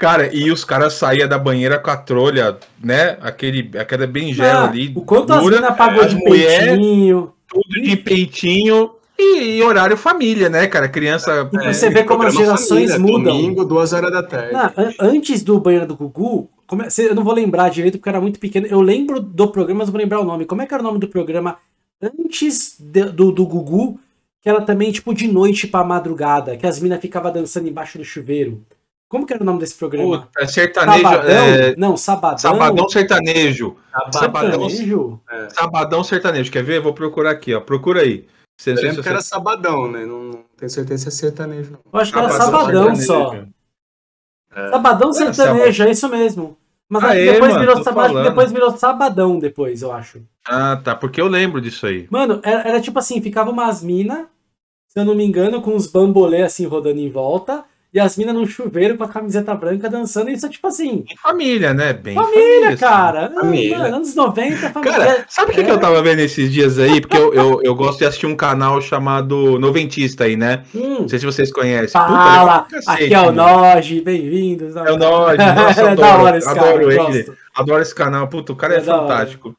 Cara, 0.00 0.34
e 0.34 0.50
os 0.50 0.64
caras 0.64 0.94
saíam 0.94 1.28
da 1.28 1.38
banheira 1.38 1.78
com 1.78 1.90
a 1.90 1.96
trolha, 1.96 2.56
né? 2.82 3.18
Aquele, 3.20 3.70
aquela 3.78 4.06
berinjela 4.06 4.60
Ah, 4.60 4.68
ali. 4.68 4.92
O 4.96 5.02
quanto 5.02 5.30
as 5.34 5.42
dura, 5.42 5.56
minas 5.60 5.76
pagou 5.76 6.02
as 6.02 6.10
de 6.10 6.16
mulher- 6.16 6.68
peitinho. 6.76 7.32
tudo 7.46 7.82
de 7.82 7.96
peitinho 7.98 8.90
e, 9.18 9.58
e 9.58 9.62
horário 9.62 9.98
família, 9.98 10.48
né, 10.48 10.66
cara? 10.66 10.88
Criança. 10.88 11.46
E 11.52 11.58
pra 11.58 11.72
você 11.74 11.90
ver 11.90 12.04
como 12.04 12.22
as 12.22 12.32
gerações 12.34 12.92
família, 12.92 12.98
mudam. 13.18 13.36
Domingo, 13.36 13.64
duas 13.66 13.92
horas 13.92 14.10
da 14.10 14.22
tarde. 14.22 14.54
Não, 14.54 14.72
an- 14.74 14.94
antes 15.00 15.42
do 15.42 15.60
banheiro 15.60 15.86
do 15.86 15.94
Gugu, 15.94 16.48
como 16.66 16.82
é- 16.82 16.88
eu 16.98 17.14
não 17.14 17.22
vou 17.22 17.34
lembrar 17.34 17.68
direito 17.68 17.98
porque 17.98 18.08
era 18.08 18.22
muito 18.22 18.40
pequeno. 18.40 18.66
Eu 18.68 18.80
lembro 18.80 19.20
do 19.20 19.48
programa, 19.48 19.80
mas 19.80 19.88
não 19.88 19.92
vou 19.92 20.00
lembrar 20.00 20.20
o 20.20 20.24
nome. 20.24 20.46
Como 20.46 20.62
é 20.62 20.66
que 20.66 20.72
era 20.72 20.82
o 20.82 20.86
nome 20.86 20.98
do 20.98 21.08
programa 21.08 21.58
antes 22.02 22.76
de- 22.78 23.10
do, 23.12 23.30
do 23.30 23.44
Gugu? 23.46 24.00
Que 24.42 24.48
era 24.48 24.62
também 24.62 24.90
tipo 24.90 25.12
de 25.12 25.28
noite 25.28 25.66
pra 25.66 25.84
madrugada, 25.84 26.56
que 26.56 26.66
as 26.66 26.80
minas 26.80 26.98
ficavam 27.00 27.30
dançando 27.30 27.68
embaixo 27.68 27.98
do 27.98 28.04
chuveiro. 28.04 28.62
Como 29.10 29.26
que 29.26 29.34
era 29.34 29.42
o 29.42 29.46
nome 29.46 29.58
desse 29.58 29.74
programa? 29.74 30.22
Puta, 30.22 30.46
sertanejo. 30.46 31.02
Sabadão? 31.02 31.32
é, 31.34 31.76
Não, 31.76 31.96
Sabadão. 31.96 32.38
sabadão 32.38 32.88
sertanejo. 32.88 33.76
Sabadão, 34.12 34.70
Sertanejo? 34.70 35.20
sabadão 35.48 36.04
sertanejo. 36.04 36.52
Quer 36.52 36.62
ver? 36.62 36.80
Vou 36.80 36.94
procurar 36.94 37.32
aqui, 37.32 37.52
ó. 37.52 37.60
Procura 37.60 38.02
aí. 38.02 38.24
Você, 38.56 38.70
Eu 38.70 38.74
lembro 38.76 39.02
que 39.02 39.08
era 39.08 39.20
sabadão, 39.20 39.90
né? 39.90 40.06
Não, 40.06 40.22
não 40.22 40.44
tenho 40.56 40.70
certeza 40.70 41.02
se 41.02 41.08
é 41.08 41.10
sertanejo, 41.10 41.72
não. 41.72 41.80
Eu 41.92 42.00
acho 42.00 42.12
que 42.12 42.18
era 42.18 42.30
Sabadão 42.30 42.94
Sabadão 42.94 42.96
só. 42.96 43.34
É. 44.54 44.70
Sabadão 44.70 45.10
É, 45.10 45.12
sertanejo, 45.12 45.82
é 45.82 45.90
isso 45.90 46.08
mesmo. 46.08 46.56
Mas 46.88 47.04
é, 47.16 47.32
depois, 47.32 47.52
mano, 47.52 47.60
virou, 47.60 47.76
tô 47.76 47.84
Saba- 47.84 48.06
falando. 48.08 48.24
depois 48.28 48.52
virou 48.52 48.76
Sabadão, 48.76 49.38
depois, 49.38 49.82
eu 49.82 49.92
acho. 49.92 50.22
Ah, 50.46 50.76
tá. 50.76 50.94
Porque 50.94 51.20
eu 51.20 51.26
lembro 51.28 51.60
disso 51.60 51.86
aí. 51.86 52.06
Mano, 52.10 52.40
era, 52.44 52.68
era 52.68 52.80
tipo 52.80 52.98
assim, 52.98 53.20
ficava 53.22 53.50
umas 53.50 53.82
minas, 53.82 54.26
se 54.88 54.98
eu 55.00 55.04
não 55.04 55.14
me 55.14 55.24
engano, 55.24 55.62
com 55.62 55.74
uns 55.74 55.86
bambolê 55.86 56.42
assim 56.42 56.66
rodando 56.66 56.98
em 56.98 57.10
volta, 57.10 57.64
e 57.92 57.98
as 57.98 58.16
minas 58.16 58.34
num 58.34 58.46
chuveiro 58.46 58.96
com 58.96 59.02
a 59.04 59.08
camiseta 59.08 59.54
branca 59.54 59.88
dançando, 59.90 60.30
e 60.30 60.34
isso 60.34 60.46
é 60.46 60.48
tipo 60.48 60.66
assim, 60.68 61.04
família, 61.22 61.74
né? 61.74 61.92
Bem 61.92 62.14
família, 62.14 62.68
assim. 62.68 62.76
cara. 62.76 63.30
Família. 63.34 63.78
Mano, 63.78 63.96
anos 63.96 64.14
90, 64.14 64.70
família. 64.70 64.96
Cara, 64.98 65.24
sabe 65.28 65.50
o 65.50 65.54
que, 65.54 65.60
É. 65.60 65.64
que 65.64 65.70
eu 65.70 65.80
tava 65.80 66.00
vendo 66.02 66.20
esses 66.20 66.52
dias 66.52 66.78
aí? 66.78 67.00
Porque 67.00 67.16
eu, 67.16 67.34
eu, 67.34 67.60
eu 67.62 67.74
gosto 67.74 67.98
de 67.98 68.04
assistir 68.04 68.26
um 68.26 68.36
canal 68.36 68.80
chamado 68.80 69.58
Noventista 69.58 70.24
aí, 70.24 70.36
né? 70.36 70.62
Hum, 70.74 71.00
Não 71.00 71.08
sei 71.08 71.18
se 71.18 71.26
vocês 71.26 71.52
conhecem. 71.52 71.88
fala, 71.90 72.30
legal 72.30 72.46
pra 72.46 72.78
cacete, 72.78 73.04
aqui 73.04 73.14
é 73.14 73.18
o 73.18 73.22
meu. 73.24 73.32
Noge, 73.32 74.00
bem-vindos. 74.00 74.76
É 74.76 74.92
o 74.92 74.96
Noge, 74.96 75.36
nossa, 75.56 75.80
é 75.82 75.84
adoro, 75.90 75.96
da 75.96 76.18
hora 76.22 76.38
esse 76.38 76.46
cara, 76.46 76.60
adoro 76.60 76.82
eu 76.82 76.90
ele. 76.90 76.96
gosto. 77.24 77.36
Adoro 77.56 77.82
esse 77.82 77.94
canal. 77.94 78.28
Puta, 78.28 78.52
o 78.52 78.56
cara 78.56 78.74
é, 78.74 78.78
É 78.78 78.80
fantástico. 78.82 79.56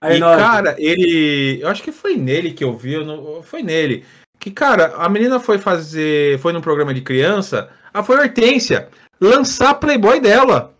Aí, 0.00 0.18
e, 0.18 0.20
Noge, 0.20 0.38
cara, 0.38 0.76
ele. 0.78 1.58
Eu 1.60 1.68
acho 1.68 1.82
que 1.82 1.90
foi 1.90 2.16
nele 2.16 2.52
que 2.52 2.62
eu 2.62 2.76
vi. 2.76 2.92
Eu 2.92 3.04
não, 3.04 3.42
foi 3.42 3.62
nele. 3.62 4.04
Que, 4.46 4.52
cara, 4.52 4.94
a 4.96 5.08
menina 5.08 5.40
foi 5.40 5.58
fazer. 5.58 6.38
Foi 6.38 6.52
num 6.52 6.60
programa 6.60 6.94
de 6.94 7.00
criança. 7.00 7.68
Ah, 7.92 8.00
foi 8.00 8.16
a 8.16 8.20
Hortência. 8.20 8.88
Lançar 9.20 9.70
a 9.70 9.74
Playboy 9.74 10.20
dela. 10.20 10.72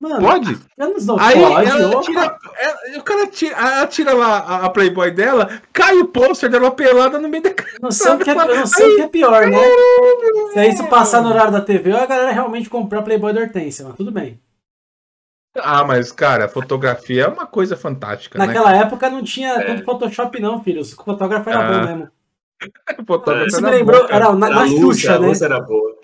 mano, 0.00 0.18
Pode? 0.18 0.58
anos 0.80 1.04
90, 1.04 1.22
Aí 1.28 1.38
pode, 1.38 1.68
ela 1.70 1.88
opa. 1.90 2.00
tira, 2.00 2.38
ela- 2.58 2.98
o 2.98 3.02
cara 3.02 3.26
tira, 3.26 3.54
ela 3.54 3.86
tira 3.86 4.14
lá 4.14 4.38
a, 4.38 4.64
a 4.64 4.70
Playboy 4.70 5.10
dela, 5.10 5.60
cai 5.74 5.98
o 5.98 6.06
pôster 6.06 6.48
dela 6.48 6.70
pelada 6.70 7.18
no 7.18 7.28
meio 7.28 7.42
da 7.42 7.50
Eu 7.50 7.56
não 7.82 7.90
sei, 7.90 8.12
o 8.14 8.18
que 8.18 8.30
é, 8.30 8.34
não 8.34 8.66
sei 8.66 8.96
que 8.96 9.02
é 9.02 9.08
pior, 9.08 9.46
né? 9.46 9.58
Se 10.54 10.58
é 10.60 10.68
isso 10.70 10.86
passar 10.88 11.20
no 11.20 11.28
horário 11.28 11.52
da 11.52 11.60
TV, 11.60 11.92
a 11.92 12.06
galera 12.06 12.32
realmente 12.32 12.70
comprar 12.70 13.02
Playboy 13.02 13.34
da 13.34 13.42
Hortência, 13.42 13.84
mas 13.84 13.94
tudo 13.96 14.10
bem. 14.10 14.40
Ah, 15.58 15.84
mas, 15.84 16.10
cara, 16.10 16.48
fotografia 16.48 17.24
é 17.24 17.28
uma 17.28 17.46
coisa 17.46 17.76
fantástica, 17.76 18.38
né? 18.38 18.46
Naquela 18.46 18.74
época 18.74 19.10
não 19.10 19.22
tinha 19.22 19.62
tanto 19.62 19.84
Photoshop, 19.84 20.40
não, 20.40 20.64
filho. 20.64 20.80
O 20.80 20.84
fotógrafo 20.86 21.50
era 21.50 21.60
Ah, 21.60 21.70
bom 21.70 21.86
mesmo. 21.86 22.08
Fotografia 23.06 23.46
Isso 23.46 23.56
era 23.58 23.70
me 23.70 23.76
lembrou, 23.76 24.06
era 24.10 24.32
na, 24.34 24.48
na 24.50 24.60
a 24.60 24.64
luz, 24.64 24.98
Xuxa, 24.98 25.14
a 25.14 25.18
né? 25.18 25.26
luz 25.28 25.42
era 25.42 25.60
boa. 25.60 25.96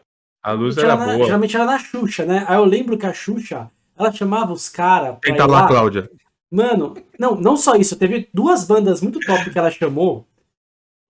A 0.43 0.53
luz 0.53 0.77
era 0.79 0.87
era 0.89 0.97
na- 0.97 1.13
boa. 1.15 1.25
geralmente 1.27 1.57
era 1.57 1.65
na 1.65 1.79
Xuxa, 1.79 2.25
né? 2.25 2.45
Aí 2.49 2.57
eu 2.57 2.65
lembro 2.65 2.97
que 2.99 3.07
a 3.07 3.13
Xuxa, 3.13 3.71
ela 3.99 4.13
chamava 4.13 4.53
os 4.53 4.69
caras 4.69 5.17
Tenta 5.23 5.43
ir 5.45 5.47
lá, 5.47 5.63
lá. 5.63 5.67
Cláudia. 5.69 6.11
Mano, 6.51 6.95
não, 7.19 7.35
não 7.35 7.57
só 7.57 7.75
isso, 7.77 7.97
teve 7.97 8.29
duas 8.33 8.65
bandas 8.65 9.01
muito 9.03 9.21
top 9.21 9.51
que 9.51 9.59
ela 9.59 9.71
chamou. 9.71 10.25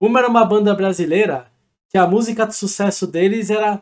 Uma 0.01 0.19
era 0.19 0.27
uma 0.29 0.45
banda 0.45 0.73
brasileira, 0.75 1.47
que 1.89 1.97
a 1.97 2.05
música 2.07 2.45
de 2.45 2.55
sucesso 2.55 3.05
deles 3.07 3.49
era 3.49 3.81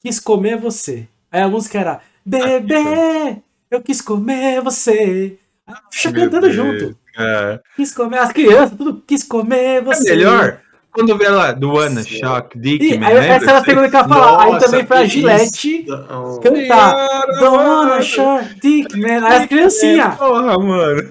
Quis 0.00 0.18
Comer 0.20 0.56
Você. 0.58 1.06
Aí 1.30 1.42
a 1.42 1.48
música 1.48 1.78
era 1.78 2.00
Bebê, 2.24 3.42
eu 3.70 3.80
quis 3.82 4.00
comer 4.00 4.60
você. 4.62 5.38
A 5.66 5.74
Xuxa 5.92 6.10
Meu 6.10 6.22
cantando 6.24 6.50
Deus. 6.50 6.54
junto. 6.56 6.98
É. 7.16 7.60
Quis 7.76 7.92
comer, 7.94 8.18
as 8.18 8.32
crianças, 8.32 8.76
tudo 8.76 9.02
quis 9.06 9.22
comer 9.24 9.58
É 9.78 9.80
você. 9.82 10.10
melhor 10.10 10.60
quando 10.98 11.16
vê 11.16 11.28
lá 11.28 11.52
do 11.52 11.72
Sim. 12.02 12.18
Shock 12.18 12.58
Dick, 12.58 12.84
E 12.84 12.98
man, 12.98 13.06
essa 13.06 13.50
era 13.50 13.58
a 13.58 13.64
segunda 13.64 13.88
que 13.88 13.94
eu 13.94 14.00
ia 14.00 14.08
falar. 14.08 14.42
aí 14.42 14.58
também 14.58 14.86
foi 14.86 14.96
a 14.96 15.04
Gillette 15.04 15.86
isso. 15.86 16.40
cantar 16.42 17.26
Dona 17.38 18.02
Shark 18.02 18.60
Dick 18.60 18.98
Man. 18.98 19.24
Aí 19.24 19.42
as 19.42 19.46
criancinhas. 19.46 20.16
Porra, 20.16 20.58
mano. 20.58 21.08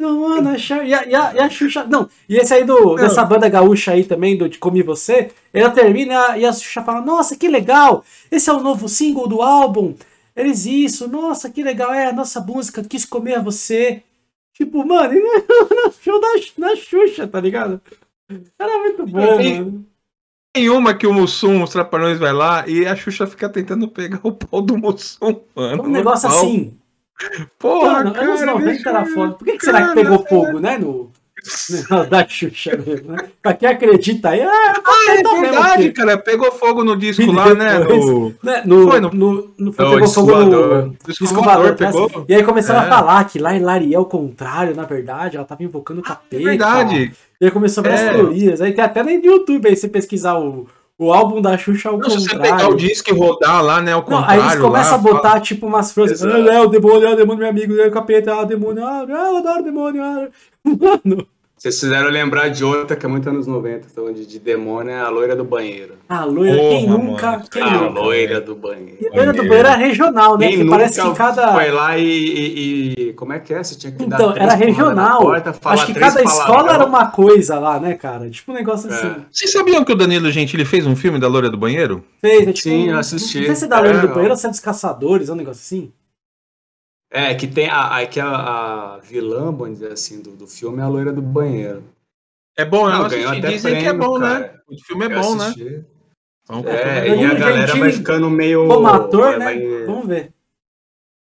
Dona 0.00 0.56
Shark. 0.56 0.88
E 0.88 0.94
a, 0.94 1.04
e, 1.04 1.14
a, 1.14 1.34
e 1.34 1.38
a 1.38 1.50
Xuxa. 1.50 1.84
Não, 1.84 2.08
e 2.26 2.36
esse 2.36 2.54
aí 2.54 2.64
do, 2.64 2.94
dessa 2.94 3.22
banda 3.26 3.46
gaúcha 3.50 3.92
aí 3.92 4.04
também, 4.04 4.38
do 4.38 4.48
De 4.48 4.56
Comi 4.56 4.82
Você, 4.82 5.32
ela 5.52 5.70
termina 5.70 6.38
e 6.38 6.46
a 6.46 6.52
Xuxa 6.52 6.82
fala: 6.82 7.02
Nossa, 7.02 7.36
que 7.36 7.46
legal! 7.46 8.02
Esse 8.30 8.48
é 8.48 8.52
o 8.54 8.60
novo 8.60 8.88
single 8.88 9.28
do 9.28 9.42
álbum. 9.42 9.94
Eles 10.34 10.64
isso, 10.64 11.08
nossa, 11.08 11.50
que 11.50 11.62
legal. 11.62 11.92
É 11.92 12.06
a 12.06 12.12
nossa 12.12 12.40
música, 12.40 12.82
quis 12.82 13.04
comer 13.04 13.42
você. 13.42 14.02
Tipo, 14.54 14.82
mano, 14.86 15.12
e 15.12 15.20
no 15.20 15.92
show 16.02 16.18
da, 16.18 16.28
na 16.56 16.74
Xuxa, 16.74 17.28
tá 17.28 17.38
ligado? 17.38 17.82
Era 18.58 18.78
muito 18.78 19.06
bom, 19.06 19.40
E- 19.40 19.58
mano. 19.60 19.86
Tem 20.52 20.68
uma 20.70 20.94
que 20.94 21.06
o 21.06 21.12
Mussum, 21.12 21.62
os 21.62 21.70
trapalhões 21.70 22.18
vai 22.18 22.32
lá 22.32 22.66
e 22.66 22.86
a 22.86 22.96
Xuxa 22.96 23.26
fica 23.26 23.48
tentando 23.48 23.86
pegar 23.88 24.20
o 24.22 24.32
pau 24.32 24.60
do 24.62 24.76
Mussum, 24.76 25.40
mano. 25.54 25.84
Um 25.84 25.88
negócio 25.88 26.28
assim. 26.28 26.76
Porra, 27.58 27.92
Mano, 28.04 28.12
cara. 28.14 28.26
anos 28.28 28.40
90 28.42 28.64
deixa 28.64 28.88
era 28.90 29.04
foda. 29.06 29.34
Por 29.34 29.44
que, 29.44 29.58
que 29.58 29.64
será 29.64 29.88
que 29.88 29.94
pegou 29.94 30.24
fogo, 30.26 30.58
né? 30.60 30.78
No, 30.78 30.86
no 30.86 31.12
da 32.10 32.26
Xuxa 32.28 32.76
mesmo, 32.76 33.12
né? 33.12 33.18
Pra 33.42 33.54
quem 33.54 33.68
acredita 33.68 34.30
aí, 34.30 34.40
é, 34.40 34.46
Ah, 34.46 34.74
é 35.10 35.22
tá 35.22 35.34
verdade, 35.40 35.92
cara. 35.92 36.18
Pegou 36.18 36.50
fogo 36.52 36.82
no 36.84 36.96
disco 36.96 37.22
E 37.22 37.26
lá, 37.32 37.54
né? 37.54 37.78
No... 37.78 38.34
né, 38.42 38.62
no, 38.64 38.88
Foi 38.90 39.00
no, 39.00 39.10
no- 39.10 39.50
no, 39.58 39.72
foi, 39.72 39.84
É, 39.84 39.88
o 39.88 39.92
pegou 39.94 40.08
fogo 40.08 40.36
no 40.36 40.94
disco 41.08 41.42
voador, 41.42 41.74
pegou? 41.76 42.24
E 42.28 42.34
aí 42.34 42.42
começaram 42.42 42.80
É. 42.82 42.86
a 42.86 42.88
falar 42.88 43.24
que 43.24 43.38
lá 43.38 43.54
em 43.54 43.60
Lari 43.62 43.94
é 43.94 43.98
o 43.98 44.04
contrário, 44.04 44.74
na 44.74 44.84
verdade, 44.84 45.36
ela 45.36 45.46
tava 45.46 45.62
invocando 45.62 46.00
o 46.00 46.04
É 46.04 46.08
capeta. 46.08 46.42
verdade. 46.42 47.12
E 47.40 47.44
aí 47.44 47.50
começou 47.50 47.82
várias 47.84 48.00
É. 48.02 48.12
teorias. 48.14 48.60
Aí 48.60 48.72
tem 48.72 48.84
até 48.84 49.02
no 49.02 49.10
YouTube 49.10 49.68
aí, 49.68 49.76
você 49.76 49.86
pesquisar 49.88 50.34
o, 50.38 50.66
o 50.98 51.12
álbum 51.12 51.40
da 51.40 51.56
Xuxa 51.56 51.88
ao 51.90 51.98
Não, 51.98 52.10
se 52.10 52.18
você 52.20 52.30
contrário. 52.30 52.56
pegar 52.56 52.68
o 52.68 52.74
disco 52.76 53.10
e 53.10 53.12
rodar 53.16 53.62
lá, 53.62 53.80
né? 53.80 53.92
Ao 53.92 54.00
Não, 54.00 54.04
contrário. 54.06 54.42
aí 54.42 54.48
eles 54.48 54.60
começam 54.60 54.92
lá, 54.92 54.98
a 54.98 54.98
botar, 55.14 55.40
tipo, 55.40 55.64
umas 55.66 55.92
frases. 55.92 56.24
Ah, 56.24 56.36
é 56.36 56.60
o 56.60 56.66
demônio, 56.66 57.06
é 57.06 57.12
o 57.12 57.16
demônio, 57.16 57.38
meu 57.40 57.48
amigo, 57.48 57.78
é 57.80 57.86
o 57.86 57.90
capeta, 57.92 58.32
é 58.32 58.34
o 58.34 58.44
demônio, 58.44 58.84
ah, 58.84 59.04
eu 59.08 59.36
adoro 59.36 59.62
demônio. 59.62 60.02
ah." 60.02 60.26
Mano, 60.76 61.26
Vocês 61.56 61.80
fizeram 61.80 62.08
lembrar 62.08 62.48
de 62.50 62.62
outra 62.64 62.94
que 62.96 63.04
é 63.04 63.08
muito 63.08 63.28
anos 63.28 63.46
90, 63.48 63.88
falando 63.88 64.14
de, 64.14 64.24
de 64.26 64.38
demônio, 64.38 64.92
é 64.92 65.00
a 65.00 65.08
loira 65.08 65.34
do 65.34 65.42
banheiro. 65.44 65.94
a 66.08 66.24
loira, 66.24 66.56
Porra, 66.56 66.68
quem 66.70 66.86
nunca, 66.88 67.30
mano. 67.32 67.44
quem 67.50 67.62
a 67.62 67.70
nunca? 67.80 68.00
loira 68.00 68.40
do 68.40 68.54
banheiro. 68.54 68.96
E 69.00 69.06
a 69.08 69.10
loira 69.16 69.32
do 69.32 69.38
banheiro 69.42 69.68
era 69.68 69.74
regional, 69.76 70.38
né? 70.38 70.48
Quem 70.48 70.58
nunca 70.58 70.70
parece 70.76 71.02
que 71.02 71.14
cada... 71.16 71.52
foi 71.52 71.70
lá 71.72 71.98
e, 71.98 72.04
e- 72.04 72.94
e- 73.08 73.12
Como 73.14 73.32
é 73.32 73.40
que 73.40 73.52
é? 73.52 73.60
Você 73.64 73.74
tinha 73.74 73.90
que 73.92 74.06
dar 74.06 74.16
Então, 74.16 74.36
era 74.36 74.54
regional. 74.54 75.20
porta, 75.20 75.52
Acho 75.64 75.86
que 75.86 75.94
cada 75.94 76.22
escola 76.22 76.72
era 76.74 76.86
uma 76.86 77.06
coisa 77.10 77.58
lá, 77.58 77.80
né, 77.80 77.94
cara? 77.94 78.30
Tipo 78.30 78.52
um 78.52 78.54
negócio 78.54 78.88
É. 78.88 78.94
assim. 78.94 79.14
Vocês 79.28 79.50
sabiam 79.50 79.84
que 79.84 79.92
o 79.92 79.96
Danilo 79.96 80.30
Gentili 80.30 80.64
fez 80.64 80.86
um 80.86 80.94
filme 80.94 81.18
da 81.18 81.26
Loura 81.26 81.50
do 81.50 81.56
Banheiro? 81.58 82.04
Fez, 82.20 82.42
é 82.46 82.52
tipo, 82.52 82.68
Sim, 82.68 82.86
eu 82.86 82.92
não- 82.92 83.00
assisti. 83.00 83.38
Não 83.40 83.46
sei 83.46 83.54
se 83.56 83.64
é 83.64 83.68
da 83.68 83.80
loira 83.80 83.98
É, 83.98 84.02
do 84.02 84.08
banheiro 84.08 84.28
ó. 84.28 84.34
ou 84.34 84.36
se 84.36 84.46
é 84.46 84.50
dos 84.50 84.60
caçadores, 84.60 85.28
é 85.28 85.32
um 85.32 85.36
negócio 85.36 85.60
assim. 85.60 85.90
É, 87.10 87.34
que 87.34 87.46
tem 87.46 87.68
a, 87.68 87.96
a, 87.98 88.06
que 88.06 88.20
a, 88.20 88.28
a 88.94 88.98
vilã, 88.98 89.44
vamos 89.50 89.78
dizer 89.78 89.92
assim, 89.92 90.20
do, 90.20 90.32
do 90.32 90.46
filme 90.46 90.78
é 90.78 90.82
a 90.82 90.88
loira 90.88 91.12
do 91.12 91.22
banheiro. 91.22 91.82
É 92.56 92.64
bom, 92.64 92.86
eu 92.86 92.92
Não, 92.92 93.06
assisti. 93.06 93.24
ganhou 93.24 93.38
até 93.38 93.48
Dizem 93.52 93.72
que 93.72 93.78
é 93.78 93.88
prêmio, 93.88 94.06
bom, 94.06 94.18
né? 94.18 94.40
cara. 94.40 94.62
O 94.68 94.84
filme 94.84 95.04
é 95.06 95.14
Eu 95.14 95.20
bom, 95.20 95.34
né? 95.36 95.44
assisti. 95.44 95.84
Vamos 96.46 96.66
É, 96.66 97.08
e 97.08 97.24
a 97.24 97.34
galera 97.34 97.66
Gentili 97.66 97.80
vai 97.80 97.92
ficando 97.92 98.30
meio. 98.30 98.66
Como 98.68 98.86
ator, 98.88 99.38
vai- 99.38 99.38
né? 99.38 99.44
vai- 99.44 99.86
Vamos 99.86 100.06
ver. 100.06 100.32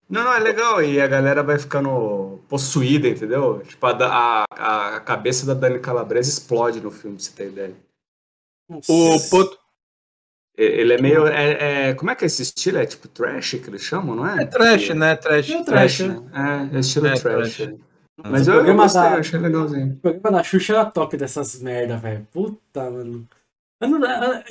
Não, 0.09 0.25
não, 0.25 0.33
é 0.35 0.39
legal. 0.41 0.83
E 0.83 1.01
a 1.01 1.07
galera 1.07 1.43
vai 1.43 1.59
ficando 1.59 2.41
possuída, 2.49 3.09
entendeu? 3.09 3.61
Tipo, 3.67 3.87
a, 3.87 4.45
a, 4.51 4.97
a 4.97 5.01
cabeça 5.01 5.47
da 5.47 5.55
Dani 5.55 5.79
Calabresa 5.79 6.29
explode 6.29 6.81
no 6.81 6.91
filme, 6.91 7.17
pra 7.17 7.25
você 7.25 7.33
ter 7.33 7.49
ideia. 7.49 7.75
O 8.69 8.81
Poto. 9.31 9.59
E- 10.57 10.63
Ele 10.63 10.93
é 10.95 11.01
meio. 11.01 11.27
É, 11.27 11.89
é- 11.91 11.95
como 11.95 12.11
é 12.11 12.15
que 12.15 12.25
é 12.25 12.27
esse 12.27 12.43
estilo? 12.43 12.79
É 12.79 12.87
tipo 12.87 13.09
trash 13.09 13.51
que 13.53 13.69
eles 13.71 13.83
chamam, 13.83 14.15
não 14.15 14.27
é? 14.27 14.43
É 14.43 14.47
trash, 14.47 14.89
né? 14.91 15.17
Trash. 15.17 15.51
É 15.51 15.63
Trash, 15.65 15.97
trash, 15.97 16.01
né? 16.01 16.23
É, 16.73 16.77
é 16.77 16.81
estilo 16.81 17.07
É, 17.07 17.11
trash. 17.15 17.23
trash. 17.23 17.61
é. 17.61 17.75
Mas 18.29 18.47
O 18.47 18.53
eu, 18.53 18.77
gostei, 18.77 19.03
da- 19.03 19.13
eu 19.15 19.21
achei 19.21 19.39
legalzinho. 19.39 19.93
O 19.95 19.97
programa 19.97 20.39
da 20.39 20.45
Xuxa 20.45 20.73
era 20.75 20.85
top 20.85 21.17
dessas 21.17 21.61
merda, 21.61 21.97
velho. 21.97 22.27
Puta, 22.31 22.91
mano. 22.91 23.27
Não- 23.81 23.99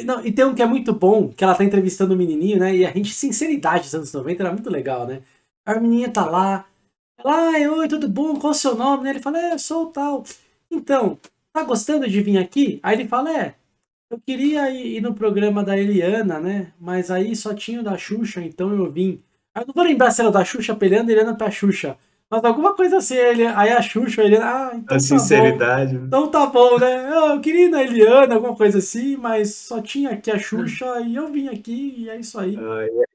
não, 0.05 0.25
e 0.25 0.31
tem 0.31 0.43
um 0.43 0.53
que 0.53 0.61
é 0.61 0.65
muito 0.65 0.93
bom, 0.93 1.29
que 1.29 1.43
ela 1.43 1.55
tá 1.55 1.63
entrevistando 1.63 2.13
o 2.13 2.17
menininho, 2.17 2.59
né? 2.59 2.75
E 2.75 2.85
a 2.85 2.91
gente, 2.91 3.13
sinceridade 3.13 3.83
dos 3.85 3.95
anos 3.95 4.11
90 4.13 4.43
era 4.43 4.51
muito 4.51 4.69
legal, 4.69 5.07
né? 5.07 5.21
A 5.65 5.75
menininha 5.75 6.11
tá 6.11 6.25
lá. 6.25 6.65
Ela, 7.17 7.51
ai, 7.53 7.67
oi, 7.67 7.87
tudo 7.87 8.09
bom? 8.09 8.37
Qual 8.39 8.51
o 8.51 8.53
seu 8.55 8.75
nome? 8.75 9.09
Ele 9.09 9.19
fala, 9.21 9.39
é, 9.39 9.53
eu 9.53 9.59
sou 9.59 9.85
o 9.85 9.91
tal. 9.91 10.23
Então, 10.69 11.17
tá 11.53 11.63
gostando 11.63 12.09
de 12.09 12.21
vir 12.21 12.37
aqui? 12.39 12.79
Aí 12.83 12.95
ele 12.97 13.07
fala, 13.07 13.31
é, 13.37 13.55
eu 14.11 14.19
queria 14.25 14.69
ir, 14.69 14.97
ir 14.97 15.01
no 15.01 15.13
programa 15.13 15.63
da 15.63 15.77
Eliana, 15.77 16.39
né? 16.39 16.67
Mas 16.79 17.09
aí 17.09 17.33
só 17.35 17.53
tinha 17.53 17.79
o 17.79 17.83
da 17.83 17.97
Xuxa, 17.97 18.41
então 18.41 18.69
eu 18.69 18.91
vim. 18.91 19.21
Aí 19.55 19.63
eu 19.63 19.67
não 19.67 19.73
vou 19.73 19.83
lembrar 19.83 20.11
se 20.11 20.21
era 20.21 20.29
o 20.29 20.33
da 20.33 20.43
Xuxa 20.43 20.75
peleando 20.75 21.09
e 21.09 21.13
Eliana 21.13 21.33
pra 21.33 21.49
Xuxa. 21.49 21.95
Mas 22.29 22.45
alguma 22.45 22.73
coisa 22.73 22.97
assim, 22.97 23.15
ele, 23.15 23.45
aí 23.45 23.71
a 23.71 23.81
Xuxa, 23.81 24.21
a 24.21 24.25
Eliana, 24.25 24.45
ah, 24.45 24.71
então 24.73 24.83
A 24.83 24.85
tá 24.87 24.93
bom. 24.95 24.99
sinceridade. 24.99 25.95
Então 25.95 26.27
tá 26.27 26.45
bom, 26.45 26.77
né? 26.77 27.09
Eu 27.33 27.41
queria 27.41 27.65
ir 27.65 27.69
na 27.69 27.83
Eliana, 27.83 28.35
alguma 28.35 28.55
coisa 28.55 28.77
assim, 28.77 29.17
mas 29.17 29.55
só 29.55 29.81
tinha 29.81 30.11
aqui 30.11 30.29
a 30.31 30.37
Xuxa 30.39 31.01
e 31.01 31.15
eu 31.15 31.27
vim 31.31 31.47
aqui 31.47 31.95
e 31.97 32.09
é 32.09 32.17
isso 32.17 32.39
aí. 32.39 32.57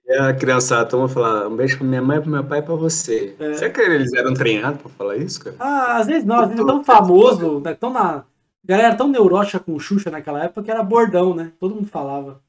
E 0.07 0.13
a 0.15 0.33
criançada, 0.35 0.87
toma 0.87 1.09
falar 1.09 1.49
um 1.49 1.57
beijo 1.57 1.79
pra 1.79 1.87
minha 1.87 2.03
mãe, 2.03 2.21
pro 2.21 2.31
meu 2.31 2.45
pai 2.45 2.61
e 2.61 2.63
pra 2.63 2.75
você. 2.75 3.35
É. 3.39 3.55
Será 3.55 3.71
que 3.71 3.81
eles 3.81 4.13
eram 4.15 4.33
treinados 4.35 4.81
pra 4.81 4.91
falar 4.91 5.17
isso, 5.17 5.43
cara? 5.43 5.57
Ah, 5.59 5.97
às 5.97 6.07
vezes 6.07 6.25
não, 6.25 6.37
às 6.37 6.49
vezes 6.49 6.63
é 6.63 6.67
tão 6.67 6.85
famoso, 6.85 7.61
né? 7.61 7.75
tão 7.75 7.93
na. 7.93 8.25
A 8.67 8.69
galera 8.69 8.89
era 8.89 8.97
tão 8.97 9.09
neurótica 9.09 9.61
com 9.61 9.79
Xuxa 9.79 10.11
naquela 10.11 10.43
época 10.45 10.63
que 10.65 10.71
era 10.71 10.83
bordão, 10.83 11.35
né? 11.35 11.53
Todo 11.61 11.75
mundo 11.75 11.87
falava. 11.87 12.43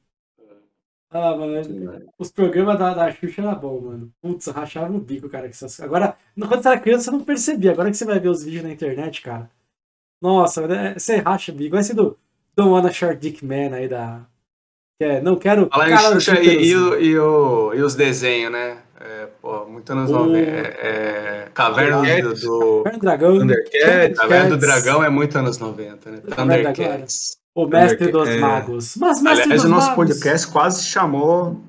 Ah, 1.10 1.34
mano, 1.36 2.04
os 2.18 2.30
programas 2.30 2.78
da, 2.78 2.92
da 2.92 3.10
Xuxa 3.12 3.40
era 3.40 3.54
bom, 3.54 3.80
mano. 3.80 4.12
Putz, 4.20 4.46
rachava 4.48 4.92
o 4.94 5.00
bico, 5.00 5.28
cara. 5.28 5.46
essas- 5.46 5.80
Agora, 5.80 6.16
quando 6.36 6.62
você 6.62 6.68
era 6.68 6.80
criança, 6.80 7.04
você 7.04 7.10
não 7.12 7.24
percebia. 7.24 7.72
Agora 7.72 7.90
que 7.90 7.96
você 7.96 8.04
vai 8.04 8.20
ver 8.20 8.28
os 8.28 8.42
vídeos 8.44 8.64
na 8.64 8.70
internet, 8.72 9.22
cara. 9.22 9.48
Nossa, 10.20 10.66
né, 10.66 10.94
você 10.98 11.16
racha 11.16 11.52
o 11.52 11.54
bico. 11.54 11.76
Vai 11.76 11.82
ser 11.84 11.94
do 11.94 12.18
Don't 12.56 12.70
Wanna 12.72 12.92
Short 12.92 13.16
Dick 13.18 13.44
Man 13.44 13.74
aí 13.74 13.88
da. 13.88 14.20
Que 15.00 15.04
é, 15.06 15.20
não 15.22 15.36
quero. 15.36 15.68
Falar 15.68 15.86
em 15.86 15.94
cara 15.94 16.14
Xuxa 16.14 16.40
e, 16.42 16.66
e, 16.66 16.76
o- 16.76 17.00
e, 17.00 17.18
o- 17.18 17.74
e 17.74 17.82
os 17.82 17.94
desenhos, 17.94 18.52
né? 18.52 18.82
É, 19.00 19.28
pô, 19.40 19.64
muito 19.66 19.90
anos 19.92 20.10
O- 20.10 20.14
90. 20.26 20.50
É, 20.50 21.44
é, 21.46 21.48
Caverna 21.54 22.02
do, 22.22 22.34
do- 22.34 22.82
Caverna 22.84 22.98
do 22.98 23.00
Dragão. 23.00 23.38
Thundercats. 23.38 24.18
Caverna 24.18 24.50
do. 24.50 24.56
Dragão 24.56 25.04
é 25.04 25.08
muito 25.08 25.38
anos 25.38 25.58
90, 25.58 26.10
né? 26.10 26.18
Thundercats. 26.34 27.36
O 27.54 27.66
Mestre 27.66 28.10
dos 28.10 28.28
É. 28.28 28.38
Magos. 28.38 28.96
Mas 28.96 29.22
Mestre 29.22 29.42
Aliás, 29.44 29.62
dos 29.62 29.70
o 29.70 29.74
nosso 29.74 29.90
Magos. 29.90 30.06
podcast 30.08 30.46
quase 30.48 30.84
chamou 30.84 31.60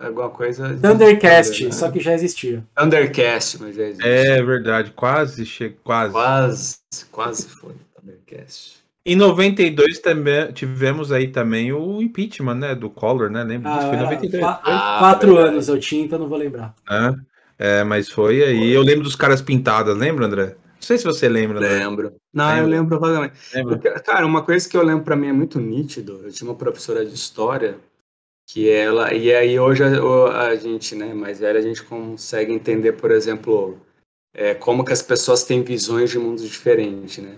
alguma 0.00 0.30
coisa. 0.30 0.74
de- 0.74 0.80
Thundercast, 0.80 1.64
né? 1.66 1.72
só 1.72 1.90
que 1.90 2.00
já 2.00 2.12
existia. 2.14 2.64
Thundercast, 2.74 3.60
mas 3.60 3.74
já 3.76 3.82
existe. 3.84 4.06
É 4.08 4.42
verdade, 4.42 4.90
quase 4.92 5.44
chega, 5.44 5.74
quase. 5.84 6.12
Quase, 6.12 6.76
quase 7.12 7.48
foi. 7.48 7.74
Thundercast. 8.00 8.77
Em 9.08 9.16
92 9.16 9.98
também 10.00 10.52
tivemos 10.52 11.10
aí 11.10 11.28
também 11.28 11.72
o 11.72 12.02
impeachment, 12.02 12.56
né, 12.56 12.74
do 12.74 12.90
Collor, 12.90 13.30
né? 13.30 13.42
Lembra 13.42 13.70
disso? 13.70 13.86
Ah, 13.86 13.88
Foi 13.88 13.96
em 13.96 14.00
era 14.00 14.10
92. 14.10 14.44
qua- 14.44 14.60
foi, 14.62 14.72
Ah, 14.74 14.96
quatro 14.98 15.28
verdade. 15.34 15.48
anos 15.54 15.68
eu 15.68 15.80
tinha, 15.80 16.04
então 16.04 16.18
não 16.18 16.28
vou 16.28 16.36
lembrar. 16.36 16.74
né? 16.90 17.14
É, 17.58 17.82
mas 17.84 18.10
foi 18.10 18.42
aí. 18.44 18.70
Eu 18.70 18.82
lembro 18.82 19.02
dos 19.04 19.16
caras 19.16 19.40
pintadas, 19.40 19.96
lembra, 19.96 20.26
André? 20.26 20.44
Não 20.46 20.82
sei 20.82 20.98
se 20.98 21.04
você 21.04 21.28
lembra, 21.28 21.58
André. 21.58 21.78
Lembro. 21.86 22.12
Não, 22.32 22.56
eu 22.58 22.66
lembro 22.66 23.00
vagamente. 23.00 23.34
Lembra? 23.54 23.78
Cara, 24.00 24.26
uma 24.26 24.42
coisa 24.44 24.68
que 24.68 24.76
eu 24.76 24.82
lembro 24.82 25.04
pra 25.04 25.16
mim 25.16 25.28
é 25.28 25.32
muito 25.32 25.58
nítido. 25.58 26.20
Eu 26.22 26.30
tinha 26.30 26.48
uma 26.48 26.56
professora 26.56 27.04
de 27.04 27.14
história 27.14 27.78
que 28.46 28.68
ela. 28.70 29.12
E 29.12 29.34
aí 29.34 29.58
hoje 29.58 29.82
a, 29.82 30.48
a 30.48 30.54
gente, 30.54 30.94
né, 30.94 31.12
mais 31.14 31.40
velha, 31.40 31.58
a 31.58 31.62
gente 31.62 31.82
consegue 31.82 32.52
entender, 32.52 32.92
por 32.92 33.10
exemplo, 33.10 33.78
é, 34.34 34.54
como 34.54 34.84
que 34.84 34.92
as 34.92 35.02
pessoas 35.02 35.42
têm 35.44 35.62
visões 35.62 36.10
de 36.10 36.18
mundos 36.18 36.42
diferentes, 36.44 37.18
né? 37.18 37.36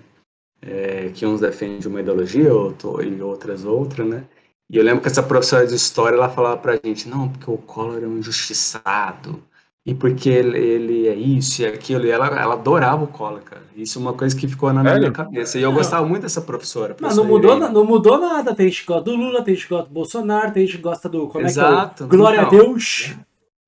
É, 0.63 1.11
que 1.15 1.25
uns 1.25 1.41
defendem 1.41 1.87
uma 1.87 2.01
ideologia 2.01 2.53
outro, 2.55 3.03
e 3.03 3.21
outras 3.23 3.65
outra, 3.65 4.05
né? 4.05 4.25
E 4.71 4.77
eu 4.77 4.85
lembro 4.85 5.01
que 5.01 5.09
essa 5.09 5.23
professora 5.23 5.67
de 5.67 5.75
história 5.75 6.17
ela 6.17 6.29
falava 6.29 6.57
pra 6.59 6.79
gente, 6.85 7.09
não, 7.09 7.29
porque 7.29 7.51
o 7.51 7.57
Collor 7.57 8.03
é 8.03 8.07
um 8.07 8.19
injustiçado. 8.19 9.43
E 9.87 9.95
porque 9.95 10.29
ele, 10.29 10.59
ele 10.59 11.09
é 11.09 11.15
isso 11.15 11.63
e 11.63 11.67
aquilo, 11.67 12.05
e 12.05 12.11
ela, 12.11 12.27
ela 12.27 12.53
adorava 12.53 13.03
o 13.03 13.07
Collor, 13.09 13.41
cara. 13.41 13.63
Isso 13.75 13.99
é 13.99 14.03
uma 14.03 14.13
coisa 14.13 14.37
que 14.37 14.47
ficou 14.47 14.71
na 14.75 14.83
minha 14.83 14.93
Sério? 14.95 15.13
cabeça. 15.13 15.59
E 15.59 15.63
eu 15.63 15.71
Não. 15.71 15.77
gostava 15.79 16.07
muito 16.07 16.23
dessa 16.23 16.43
professora. 16.43 16.95
Não, 17.01 17.15
não, 17.17 17.25
mudou, 17.25 17.57
na- 17.59 17.71
não 17.71 17.85
mudou 17.85 18.19
nada. 18.21 18.55
Tem 18.55 18.69
gente 18.69 18.83
que 18.83 18.87
gosta 18.89 19.05
do 19.05 19.17
Lula, 19.17 19.43
tem 19.43 19.55
gente 19.55 19.67
que 19.67 19.73
gosta 19.73 19.89
do 19.89 19.95
Bolsonaro, 19.95 20.53
tem 20.53 20.67
gente 20.67 20.77
que 20.77 20.83
gosta 20.83 21.09
do. 21.09 21.27
Como 21.29 21.47
Exato. 21.47 22.05
é 22.05 22.07
que 22.07 22.15
é? 22.15 22.17
Glória 22.19 22.41
a 22.41 22.43
Então. 22.45 22.59
Deus. 22.59 23.15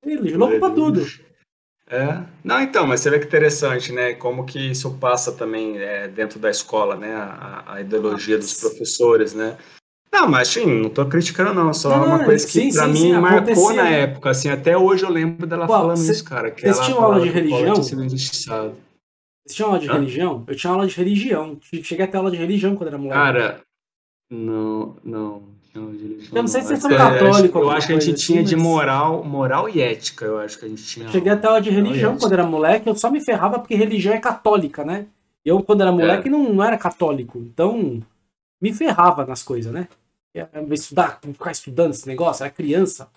Ele, 0.04 0.34
louco 0.36 0.58
pra 0.60 0.68
tudo. 0.70 1.02
É. 1.92 2.24
Não, 2.42 2.58
então, 2.58 2.86
mas 2.86 3.00
você 3.00 3.10
vê 3.10 3.18
que 3.18 3.26
interessante, 3.26 3.92
né? 3.92 4.14
Como 4.14 4.46
que 4.46 4.58
isso 4.70 4.94
passa 4.94 5.30
também 5.30 5.76
é, 5.78 6.08
dentro 6.08 6.38
da 6.38 6.48
escola, 6.50 6.96
né? 6.96 7.14
A, 7.14 7.74
a 7.74 7.80
ideologia 7.82 8.38
dos 8.38 8.54
professores, 8.54 9.34
né? 9.34 9.58
Não, 10.10 10.26
mas 10.26 10.48
sim, 10.48 10.64
não 10.64 10.88
tô 10.88 11.04
criticando, 11.06 11.52
não. 11.52 11.72
Só 11.74 11.90
Não, 11.90 12.06
uma 12.06 12.24
coisa 12.24 12.46
que 12.46 12.52
sim, 12.52 12.86
mim 12.88 12.96
sim, 12.96 13.12
marcou 13.12 13.38
acontecia. 13.38 13.82
na 13.82 13.88
época, 13.90 14.30
assim, 14.30 14.48
até 14.48 14.76
hoje 14.76 15.04
eu 15.04 15.10
lembro 15.10 15.46
dela 15.46 15.66
Pô, 15.66 15.74
falando 15.74 15.98
cê- 15.98 16.12
isso, 16.12 16.24
cara. 16.24 16.50
Que 16.50 16.62
vocês 16.62 16.76
ela 16.78 16.86
tinham 16.86 17.02
aula 17.02 17.20
de 17.20 17.28
religião? 17.28 17.74
tinha 17.74 17.84
sido 17.84 18.04
injustiçado. 18.04 18.74
Você 19.46 19.54
tinha 19.54 19.66
aula 19.66 19.78
de 19.78 19.88
Hã? 19.90 19.92
religião? 19.94 20.44
Eu 20.46 20.56
tinha 20.56 20.72
aula 20.72 20.86
de 20.86 20.96
religião. 20.96 21.58
Cheguei 21.82 22.04
até 22.06 22.16
aula 22.16 22.30
de 22.30 22.36
religião 22.38 22.74
quando 22.74 22.88
era 22.88 22.96
moleque. 22.98 23.20
Cara, 23.20 23.60
não, 24.30 24.96
não. 25.04 25.42
Eu 25.74 26.42
não 26.42 26.46
sei 26.46 26.60
se 26.60 26.68
vocês 26.68 26.78
Acho 26.78 26.80
são 26.82 26.90
que- 26.90 26.96
católicos, 26.96 27.62
Eu 27.62 27.70
acho 27.70 27.86
que 27.86 27.92
a 27.92 27.96
gente 27.98 28.04
coisa 28.10 28.18
tinha 28.26 28.40
assim, 28.40 28.48
de 28.48 28.56
moral, 28.56 29.24
moral 29.24 29.68
e 29.68 29.80
ética, 29.80 30.24
eu 30.26 30.38
acho 30.38 30.58
que 30.58 30.66
a 30.66 30.68
gente 30.68 30.84
tinha. 30.84 31.08
Cheguei 31.08 31.32
até 31.32 31.46
aula 31.46 31.60
de 31.62 31.70
religião 31.70 32.18
quando 32.18 32.32
era 32.32 32.46
moleque, 32.46 32.88
eu 32.88 32.94
só 32.94 33.10
me 33.10 33.24
ferrava 33.24 33.58
porque 33.58 33.74
religião 33.74 34.14
é 34.14 34.20
católica, 34.20 34.84
né? 34.84 35.06
Eu, 35.44 35.62
quando 35.62 35.80
era 35.80 35.90
moleque, 35.90 36.28
não, 36.30 36.52
não 36.52 36.62
era 36.64 36.76
católico. 36.78 37.38
Então, 37.38 38.02
me 38.60 38.72
ferrava 38.72 39.24
nas 39.24 39.42
coisas, 39.42 39.72
né? 39.72 39.88
Eu 40.34 40.46
estudar, 40.72 41.18
ficar 41.20 41.50
estudando 41.52 41.90
esse 41.92 42.06
negócio, 42.06 42.44
era 42.44 42.52
criança. 42.52 43.08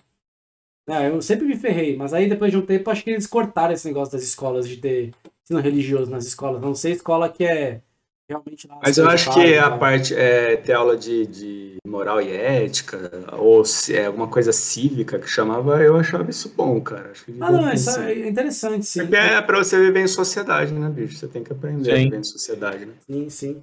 É, 0.88 1.08
eu 1.08 1.20
sempre 1.20 1.46
me 1.46 1.56
ferrei, 1.56 1.96
mas 1.96 2.14
aí 2.14 2.28
depois 2.28 2.50
de 2.52 2.58
um 2.58 2.62
tempo 2.62 2.90
acho 2.90 3.02
que 3.02 3.10
eles 3.10 3.26
cortaram 3.26 3.74
esse 3.74 3.86
negócio 3.88 4.12
das 4.12 4.22
escolas 4.22 4.68
de 4.68 4.76
ter 4.76 5.12
ensino 5.44 5.60
religioso 5.60 6.10
nas 6.10 6.24
escolas. 6.26 6.60
Não 6.62 6.74
sei 6.74 6.92
escola 6.92 7.28
que 7.28 7.44
é 7.44 7.80
realmente. 8.28 8.68
Mas 8.82 8.98
eu 8.98 9.08
acho 9.08 9.28
que 9.28 9.34
certificada, 9.34 9.74
a 9.74 9.78
parte 9.78 10.14
é 10.14 10.56
ter 10.56 10.72
aula 10.72 10.96
de, 10.96 11.26
de 11.26 11.76
moral 11.86 12.20
e 12.20 12.30
ética, 12.30 13.10
ou 13.32 13.64
se 13.64 13.94
é 13.96 14.06
alguma 14.06 14.28
coisa 14.28 14.52
cívica 14.52 15.18
que 15.18 15.28
chamava, 15.28 15.82
eu 15.82 15.96
achava 15.96 16.28
isso 16.30 16.52
bom, 16.54 16.80
cara. 16.80 17.10
Acho 17.10 17.24
que 17.24 17.38
Ah, 17.40 17.50
não, 17.50 17.72
isso 17.72 17.90
é 17.90 18.28
interessante, 18.28 18.84
sim. 18.84 19.00
Porque 19.00 19.16
é 19.16 19.40
pra 19.40 19.58
você 19.58 19.80
viver 19.80 20.00
em 20.00 20.08
sociedade, 20.08 20.72
né, 20.72 20.88
bicho? 20.88 21.16
Você 21.16 21.28
tem 21.28 21.42
que 21.42 21.52
aprender 21.52 21.92
a 21.92 21.96
Sim. 21.96 22.04
viver 22.04 22.18
em 22.18 22.24
sociedade, 22.24 22.86
né? 22.86 22.94
Sim, 23.08 23.30
sim. 23.30 23.62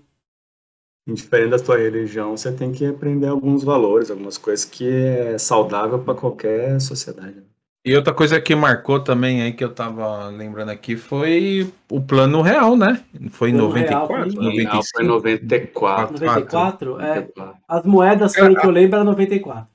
Indiferente 1.06 1.50
da 1.50 1.60
sua 1.60 1.78
religião, 1.78 2.36
você 2.36 2.50
tem 2.52 2.72
que 2.72 2.86
aprender 2.86 3.28
alguns 3.28 3.62
valores, 3.62 4.10
algumas 4.10 4.38
coisas 4.38 4.64
que 4.64 4.88
é 4.90 5.38
saudável 5.38 6.00
pra 6.00 6.16
qualquer 6.16 6.80
sociedade. 6.80 7.36
né? 7.36 7.44
E 7.86 7.94
outra 7.96 8.14
coisa 8.14 8.40
que 8.40 8.56
marcou 8.56 9.00
também 9.02 9.42
aí 9.42 9.52
que 9.52 9.64
eu 9.64 9.70
tava 9.74 10.28
lembrando 10.28 10.70
aqui 10.70 10.96
foi 10.96 11.70
o 11.92 12.00
plano 12.00 12.42
real, 12.42 12.78
né? 12.78 13.04
Foi 13.32 13.50
em 13.50 13.54
Plano 13.58 13.72
real, 13.72 14.08
94, 14.08 14.32
foi- 14.32 14.36
Não, 14.36 14.44
95. 14.52 14.84
foi 14.96 15.04
94. 15.04 16.14
94, 16.14 16.92
é. 17.02 17.08
94. 17.16 17.56
As 17.68 17.84
moedas, 17.84 18.34
pelo 18.34 18.56
que 18.56 18.66
eu 18.66 18.72
lembro, 18.72 18.96
era 18.96 19.04
94. 19.04 19.68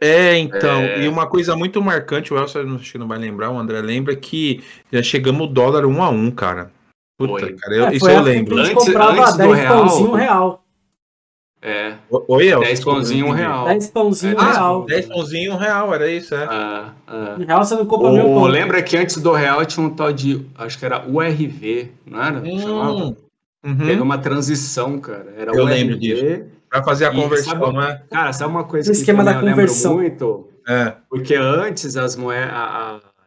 É, 0.00 0.38
então, 0.38 0.80
É. 0.80 1.04
e 1.04 1.08
uma 1.08 1.26
coisa 1.26 1.54
muito 1.54 1.80
marcante, 1.82 2.32
o 2.32 2.38
Elcio 2.38 2.60
acho 2.76 2.92
que 2.92 2.98
não 2.98 3.06
vai 3.06 3.18
lembrar, 3.18 3.50
o 3.50 3.58
André 3.58 3.80
lembra 3.82 4.16
que 4.16 4.62
já 4.90 5.02
chegamos 5.02 5.42
o 5.46 5.50
dólar 5.50 5.84
um 5.86 6.02
a 6.02 6.08
um, 6.08 6.30
cara. 6.30 6.70
Puta, 7.18 7.32
Foi. 7.40 7.52
cara, 7.54 7.74
eu- 7.76 7.86
É, 7.88 7.94
isso 7.94 8.08
eu 8.10 8.20
lembro. 8.22 8.54
que 8.56 8.60
a 8.60 8.64
gente 8.64 8.72
Antes- 8.74 8.86
comprava 8.86 9.20
antes 9.20 9.32
do 9.32 9.38
10 9.38 9.54
real, 9.58 9.76
pãozinho 9.86 10.12
real. 10.14 10.63
É, 11.66 11.94
Oi, 12.10 12.48
Elcio. 12.48 12.60
10 12.60 12.84
pãozinho, 12.84 13.26
um 13.26 13.30
real. 13.30 13.64
10 13.64 13.86
pãozinho 13.88 14.38
Ah, 14.38 14.52
real. 14.52 14.84
10 14.84 15.06
pãozinho 15.06 15.52
um 15.54 15.56
real, 15.56 15.94
era 15.94 16.10
isso, 16.10 16.34
é. 16.34 16.44
Ah, 16.44 16.92
ah. 17.06 17.36
Em 17.40 17.44
real 17.46 17.64
você 17.64 17.74
não 17.74 17.86
compra 17.86 18.12
meu 18.12 18.26
pão. 18.26 18.44
lembra 18.44 18.82
que 18.82 18.94
antes 18.98 19.16
do 19.16 19.32
real 19.32 19.64
tinha 19.64 19.86
um 19.86 19.88
tal 19.88 20.12
de, 20.12 20.44
acho 20.56 20.78
que 20.78 20.84
era 20.84 21.02
URV, 21.08 21.90
não 22.04 22.22
era? 22.22 22.58
Chamava? 22.58 22.92
Hum, 22.92 23.14
Teve 23.78 23.92
uhum, 23.94 24.02
uma 24.02 24.18
transição, 24.18 24.98
cara. 25.00 25.32
Era 25.38 25.52
Eu 25.52 25.64
URV. 25.64 25.74
lembro 25.74 25.98
disso. 25.98 26.44
Pra 26.68 26.82
fazer 26.82 27.06
a 27.06 27.12
E 27.12 27.16
conversão, 27.16 27.58
sabe- 27.58 27.76
né? 27.78 28.02
Cara, 28.10 28.32
sabe 28.34 28.50
uma 28.50 28.64
coisa 28.64 28.90
O 28.90 28.92
que 28.94 28.98
esquema 29.00 29.24
da 29.24 29.30
eu 29.32 29.36
lembro 29.36 29.50
conversão. 29.52 29.94
muito? 29.94 30.48
É. 30.68 30.92
Porque 31.08 31.34
antes 31.34 31.96
as 31.96 32.14
moedas 32.14 32.52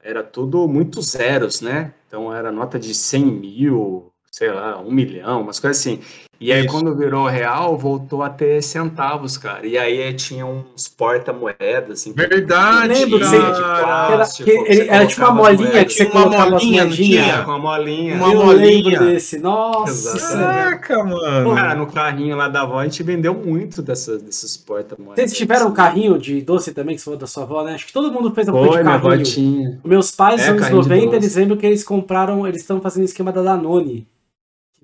era 0.03 0.21
tudo 0.21 0.67
muito 0.67 1.01
zeros, 1.01 1.59
né? 1.61 1.91
Então 2.07 2.31
era 2.31 2.51
nota 2.51 2.77
de 2.77 2.93
100 2.93 3.25
mil, 3.25 4.11
sei 4.29 4.51
lá, 4.51 4.79
um 4.79 4.91
milhão, 4.91 5.41
umas 5.41 5.59
coisas 5.59 5.79
assim. 5.79 5.99
E 6.39 6.51
aí, 6.53 6.65
Isso. 6.65 6.73
quando 6.73 6.95
virou 6.95 7.25
real, 7.25 7.75
voltou 7.77 8.21
a 8.21 8.29
ter 8.29 8.61
centavos, 8.61 9.37
cara. 9.37 9.65
E 9.65 9.77
aí 9.77 10.13
tinha 10.13 10.45
uns 10.45 10.87
porta-moedas, 10.87 11.99
assim. 11.99 12.13
Verdade, 12.13 12.87
lembro 12.93 13.17
você- 13.19 13.37
de 13.39 13.45
Era, 13.45 14.25
que 14.27 14.89
era 14.89 15.07
tipo 15.07 15.21
uma 15.21 15.29
as 15.31 15.35
molinha 15.35 15.69
moedas. 15.71 15.83
que 15.85 15.93
você 15.93 16.05
Tinha 16.05 16.15
uma 16.15 16.23
colocava 16.23 16.43
as 16.55 16.63
molinha, 16.63 16.85
moedinhas. 16.85 17.25
tinha? 17.25 17.43
com 17.43 17.51
a 17.51 17.59
molinha. 17.59 18.15
Uma 18.15 18.33
eu 18.33 18.45
molinha. 18.45 18.99
desse. 18.99 19.39
Nossa. 19.39 20.37
Caraca, 20.37 21.03
mano. 21.03 21.55
Cara, 21.55 21.75
no 21.75 21.87
carrinho 21.87 22.35
lá 22.35 22.47
da 22.47 22.61
avó, 22.61 22.79
a 22.79 22.83
gente 22.83 23.01
vendeu 23.03 23.33
muito 23.33 23.81
dessas, 23.81 24.21
desses 24.21 24.55
porta-moedas. 24.57 25.15
Vocês 25.15 25.33
tiveram 25.37 25.69
um 25.69 25.73
carrinho 25.73 26.17
de 26.17 26.41
doce 26.41 26.71
também, 26.73 26.95
que 26.95 27.01
você 27.01 27.05
falou 27.05 27.19
da 27.19 27.27
sua 27.27 27.43
avó, 27.43 27.63
né? 27.63 27.73
Acho 27.73 27.87
que 27.87 27.93
todo 27.93 28.11
mundo 28.11 28.31
fez 28.33 28.47
alguma 28.47 28.67
Foi, 28.67 28.75
coisa 28.75 28.83
de 28.83 28.87
minha 28.89 28.95
avó 28.99 29.09
carrinho. 29.09 29.25
tinha. 29.25 29.79
Meus 29.83 30.11
pais, 30.11 30.35
nos 30.37 30.45
É, 30.45 30.49
anos 30.49 30.61
carrinho 30.61 30.81
de 30.83 30.89
90, 30.89 31.05
doce. 31.07 31.17
eles 31.17 31.35
lembram 31.35 31.57
que 31.57 31.65
eles 31.65 31.83
compraram, 31.83 32.45
eles 32.47 32.61
estão 32.61 32.79
fazendo 32.79 33.05
esquema 33.05 33.31
da 33.31 33.41
Danone. 33.41 34.07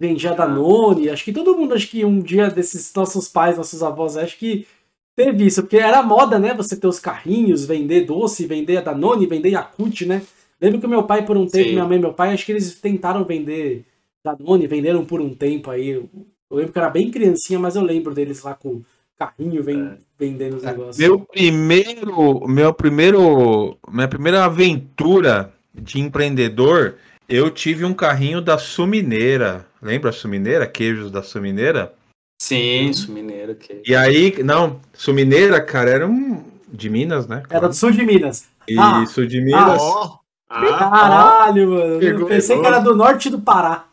Vendia 0.08 0.34
Danone. 0.34 1.10
Acho 1.10 1.24
que 1.24 1.32
todo 1.32 1.56
mundo, 1.56 1.74
acho 1.74 1.88
que 1.88 2.04
um 2.04 2.20
dia 2.20 2.50
desses 2.50 2.94
nossos 2.94 3.28
pais, 3.30 3.58
nossos 3.58 3.82
avós, 3.82 4.18
acho 4.18 4.38
que 4.38 4.68
teve 5.16 5.46
isso. 5.46 5.62
Porque 5.62 5.78
era 5.78 6.04
moda, 6.04 6.38
né? 6.38 6.54
Você 6.54 6.76
ter 6.76 6.88
os 6.88 7.00
carrinhos, 7.00 7.66
vender 7.66 8.06
doce, 8.06 8.46
vender 8.46 8.78
a 8.78 8.82
Danone, 8.82 9.26
vender 9.26 9.52
Yakult, 9.52 10.02
né? 10.06 10.22
Lembro 10.62 10.80
que 10.82 10.88
meu 10.88 11.04
pai, 11.04 11.26
por 11.26 11.38
um 11.38 11.46
tempo, 11.46 11.70
Sim. 11.70 11.74
minha 11.74 11.86
mãe 11.86 11.98
e 11.98 12.02
meu 12.02 12.14
pai, 12.14 12.34
acho 12.34 12.46
que 12.46 12.52
eles 12.52 12.76
tentaram 12.80 13.24
vender 13.24 13.86
Danone, 14.24 14.68
venderam 14.68 15.06
por 15.06 15.22
um 15.22 15.34
tempo 15.34 15.72
aí. 15.72 15.90
Eu 15.90 16.10
lembro 16.52 16.72
que 16.72 16.78
eu 16.78 16.84
era 16.84 16.92
bem 16.92 17.10
criancinha, 17.10 17.60
mas 17.60 17.76
eu 17.76 17.82
lembro 17.82 18.14
deles 18.14 18.44
lá 18.44 18.54
com 18.54 18.82
carrinho 19.18 19.64
ven- 19.64 19.98
vendendo 20.20 20.58
os 20.58 20.64
negócios. 20.64 20.98
Meu 20.98 21.20
primeiro, 21.20 22.48
meu 22.48 22.74
primeiro, 22.74 23.78
minha 23.92 24.08
primeira 24.08 24.46
aventura 24.46 25.54
de 25.74 26.00
empreendedor, 26.00 26.96
eu 27.28 27.50
tive 27.50 27.86
um 27.86 27.94
carrinho 27.94 28.42
da 28.42 28.58
Sumineira. 28.58 29.66
Lembra 29.84 30.12
a 30.12 30.14
Sumineira? 30.14 30.66
Queijos 30.66 31.12
da 31.12 31.22
Sumineira? 31.22 31.94
Sim, 32.42 32.90
isso, 32.90 33.12
mineiro. 33.12 33.56
Que... 33.56 33.82
E 33.86 33.96
aí, 33.96 34.42
não, 34.44 34.80
Sumineira, 34.94 35.62
cara, 35.62 35.90
era 35.90 36.08
um 36.08 36.44
de 36.68 36.90
Minas, 36.90 37.28
né? 37.28 37.44
Era 37.50 37.68
do 37.68 37.76
sul 37.76 37.92
de 37.92 38.04
Minas. 38.04 38.48
Ah, 38.78 39.04
Isso, 39.04 39.28
de 39.28 39.40
Minas. 39.42 39.82
Ó, 39.82 40.20
ah, 40.50 40.78
Caralho, 40.78 41.70
mano. 41.70 42.00
Pegou, 42.00 42.22
eu 42.22 42.28
pensei 42.28 42.56
pegou. 42.56 42.62
que 42.62 42.68
era 42.68 42.80
do 42.80 42.96
norte 42.96 43.30
do 43.30 43.42
Pará. 43.42 43.86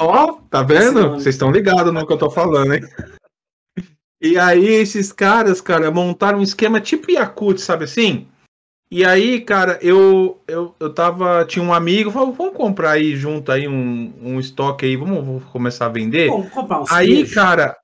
Ó, 0.00 0.38
tá 0.50 0.62
Esse 0.62 0.72
vendo? 0.72 1.10
Vocês 1.10 1.34
estão 1.34 1.50
ligados 1.50 1.92
no 1.92 2.06
que 2.06 2.12
eu 2.12 2.18
tô 2.18 2.30
falando, 2.30 2.74
hein? 2.74 2.80
E 4.20 4.38
aí, 4.38 4.66
esses 4.66 5.12
caras, 5.12 5.60
cara, 5.60 5.90
montaram 5.90 6.38
um 6.38 6.42
esquema 6.42 6.80
tipo 6.80 7.10
Yakut, 7.10 7.60
sabe 7.60 7.84
assim? 7.84 8.26
E 8.94 9.04
aí, 9.04 9.40
cara, 9.40 9.76
eu, 9.82 10.40
eu, 10.46 10.72
eu 10.78 10.94
tava. 10.94 11.44
Tinha 11.46 11.64
um 11.64 11.74
amigo, 11.74 12.12
falou, 12.12 12.32
vamos 12.32 12.54
comprar 12.54 12.92
aí 12.92 13.16
junto 13.16 13.50
aí 13.50 13.66
um, 13.66 14.12
um 14.22 14.38
estoque 14.38 14.86
aí, 14.86 14.94
vamos, 14.94 15.26
vamos 15.26 15.44
começar 15.46 15.86
a 15.86 15.88
vender. 15.88 16.28
Vamos 16.28 16.48
comprar 16.50 16.80
uns 16.80 16.92
aí, 16.92 17.08
queijos. 17.08 17.34
cara. 17.34 17.76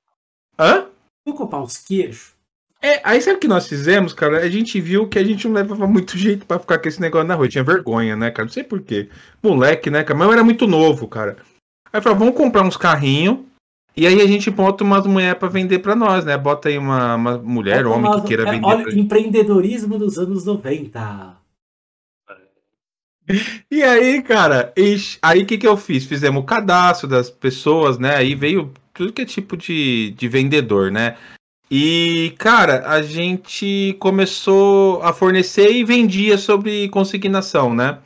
Hã? 0.57 0.85
Vamos 1.25 1.37
comprar 1.37 1.59
uns 1.59 1.77
queijos. 1.79 2.31
É, 2.81 3.01
aí 3.03 3.21
sabe 3.21 3.35
o 3.35 3.39
que 3.41 3.47
nós 3.49 3.67
fizemos, 3.67 4.13
cara? 4.13 4.37
A 4.37 4.49
gente 4.49 4.79
viu 4.79 5.05
que 5.05 5.19
a 5.19 5.23
gente 5.25 5.45
não 5.49 5.55
levava 5.55 5.85
muito 5.85 6.15
jeito 6.17 6.45
pra 6.45 6.57
ficar 6.57 6.79
com 6.79 6.87
esse 6.87 7.01
negócio 7.01 7.27
na 7.27 7.35
rua. 7.35 7.49
Tinha 7.49 7.61
vergonha, 7.61 8.15
né, 8.15 8.31
cara? 8.31 8.45
Não 8.45 8.53
sei 8.53 8.63
porquê. 8.63 9.09
Moleque, 9.43 9.89
né, 9.89 10.05
cara? 10.05 10.17
Mas 10.17 10.27
eu 10.29 10.33
era 10.33 10.45
muito 10.45 10.65
novo, 10.65 11.09
cara. 11.09 11.35
Aí 11.91 11.99
eu 11.99 12.01
falei, 12.01 12.19
vamos 12.19 12.35
comprar 12.35 12.63
uns 12.63 12.77
carrinhos. 12.77 13.39
E 13.95 14.07
aí 14.07 14.21
a 14.21 14.27
gente 14.27 14.49
bota 14.49 14.83
umas 14.83 15.05
mulheres 15.05 15.37
pra 15.37 15.49
vender 15.49 15.79
pra 15.79 15.95
nós, 15.95 16.23
né? 16.23 16.37
Bota 16.37 16.69
aí 16.69 16.77
uma, 16.77 17.15
uma 17.15 17.37
mulher, 17.37 17.83
Vamos 17.83 17.97
homem 17.97 18.11
lá, 18.11 18.21
que 18.21 18.27
queira 18.27 18.47
é, 18.47 18.51
vender. 18.51 18.65
Olha, 18.65 18.83
pra 18.83 18.93
empreendedorismo 18.93 19.97
dos 19.97 20.17
anos 20.17 20.45
90. 20.45 21.41
E 23.69 23.83
aí, 23.83 24.21
cara, 24.21 24.73
ixi, 24.75 25.17
aí 25.21 25.43
o 25.43 25.45
que 25.45 25.57
que 25.57 25.67
eu 25.67 25.77
fiz? 25.77 26.05
Fizemos 26.05 26.41
o 26.41 26.45
cadastro 26.45 27.07
das 27.07 27.29
pessoas, 27.29 27.97
né? 27.97 28.15
Aí 28.15 28.35
veio 28.35 28.71
tudo 28.93 29.13
que 29.13 29.21
é 29.21 29.25
tipo 29.25 29.55
de, 29.55 30.11
de 30.17 30.27
vendedor, 30.27 30.91
né? 30.91 31.17
E, 31.69 32.33
cara, 32.37 32.89
a 32.89 33.01
gente 33.01 33.95
começou 33.99 35.01
a 35.01 35.13
fornecer 35.13 35.71
e 35.71 35.85
vendia 35.85 36.37
sobre 36.37 36.89
consignação, 36.89 37.73
né? 37.73 37.99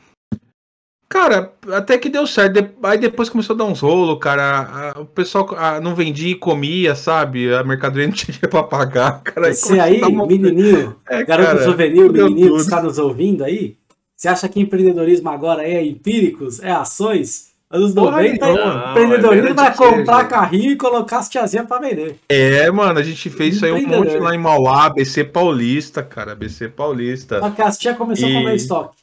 Cara, 1.08 1.52
até 1.72 1.96
que 1.98 2.08
deu 2.08 2.26
certo. 2.26 2.68
Aí 2.82 2.98
depois 2.98 3.28
começou 3.28 3.54
a 3.54 3.58
dar 3.58 3.64
uns 3.64 3.80
rolos, 3.80 4.18
cara. 4.20 4.92
A- 4.96 5.00
o 5.00 5.06
pessoal 5.06 5.48
não 5.82 5.94
vendia 5.94 6.30
e 6.30 6.34
comia, 6.34 6.94
sabe? 6.96 7.52
A 7.54 7.62
mercadoria 7.62 8.06
não 8.08 8.14
tinha 8.14 8.36
pra 8.50 8.62
pagar, 8.62 9.22
cara. 9.22 9.52
Você 9.54 9.78
a 9.78 9.84
aí, 9.84 10.00
uma- 10.02 10.26
menininho, 10.26 10.96
É, 11.08 11.22
garoto 11.24 11.48
cara, 11.50 11.64
juvenil, 11.64 12.12
menininho 12.12 12.46
que 12.46 12.48
tudo. 12.50 12.60
está 12.62 12.82
nos 12.82 12.98
ouvindo 12.98 13.44
aí, 13.44 13.76
você 14.16 14.28
acha 14.28 14.48
que 14.48 14.58
empreendedorismo 14.60 15.28
agora 15.28 15.62
é 15.62 15.84
empíricos, 15.84 16.60
é 16.60 16.70
ações? 16.72 17.54
Anos 17.68 17.92
Porra 17.94 18.22
90, 18.22 18.46
nenhuma. 18.46 18.86
empreendedorismo 18.90 19.54
Não, 19.54 19.64
é 19.64 19.66
é 19.66 19.70
comprar 19.72 20.24
carrinho 20.28 20.70
e 20.70 20.76
colocar 20.76 21.18
as 21.18 21.28
tiazinhas 21.28 21.66
pra 21.66 21.78
vender. 21.80 22.16
É, 22.28 22.70
mano, 22.70 22.98
a 22.98 23.02
gente 23.02 23.28
fez 23.28 23.56
isso 23.56 23.64
aí 23.66 23.72
um 23.72 23.86
monte 23.88 24.16
lá 24.18 24.32
em 24.34 24.38
Mauá, 24.38 24.88
BC 24.88 25.24
Paulista, 25.24 26.00
cara, 26.00 26.34
BC 26.36 26.68
Paulista. 26.68 27.40
Só 27.40 27.50
que 27.50 27.60
as 27.62 27.76
tias 27.76 27.96
começou 27.96 28.26
a 28.28 28.30
E- 28.30 28.34
comer 28.34 28.54
estoque. 28.54 28.96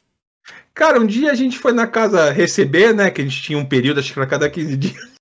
Cara, 0.74 1.00
um 1.00 1.06
dia 1.06 1.30
a 1.30 1.34
gente 1.34 1.58
foi 1.58 1.72
na 1.72 1.86
casa 1.86 2.30
receber, 2.30 2.92
né? 2.92 3.10
Que 3.10 3.20
a 3.20 3.24
gente 3.24 3.40
tinha 3.42 3.58
um 3.58 3.64
período, 3.64 4.00
acho 4.00 4.12
que 4.12 4.18
era 4.18 4.28
cada 4.28 4.50
15 4.50 4.76
dias. 4.76 5.14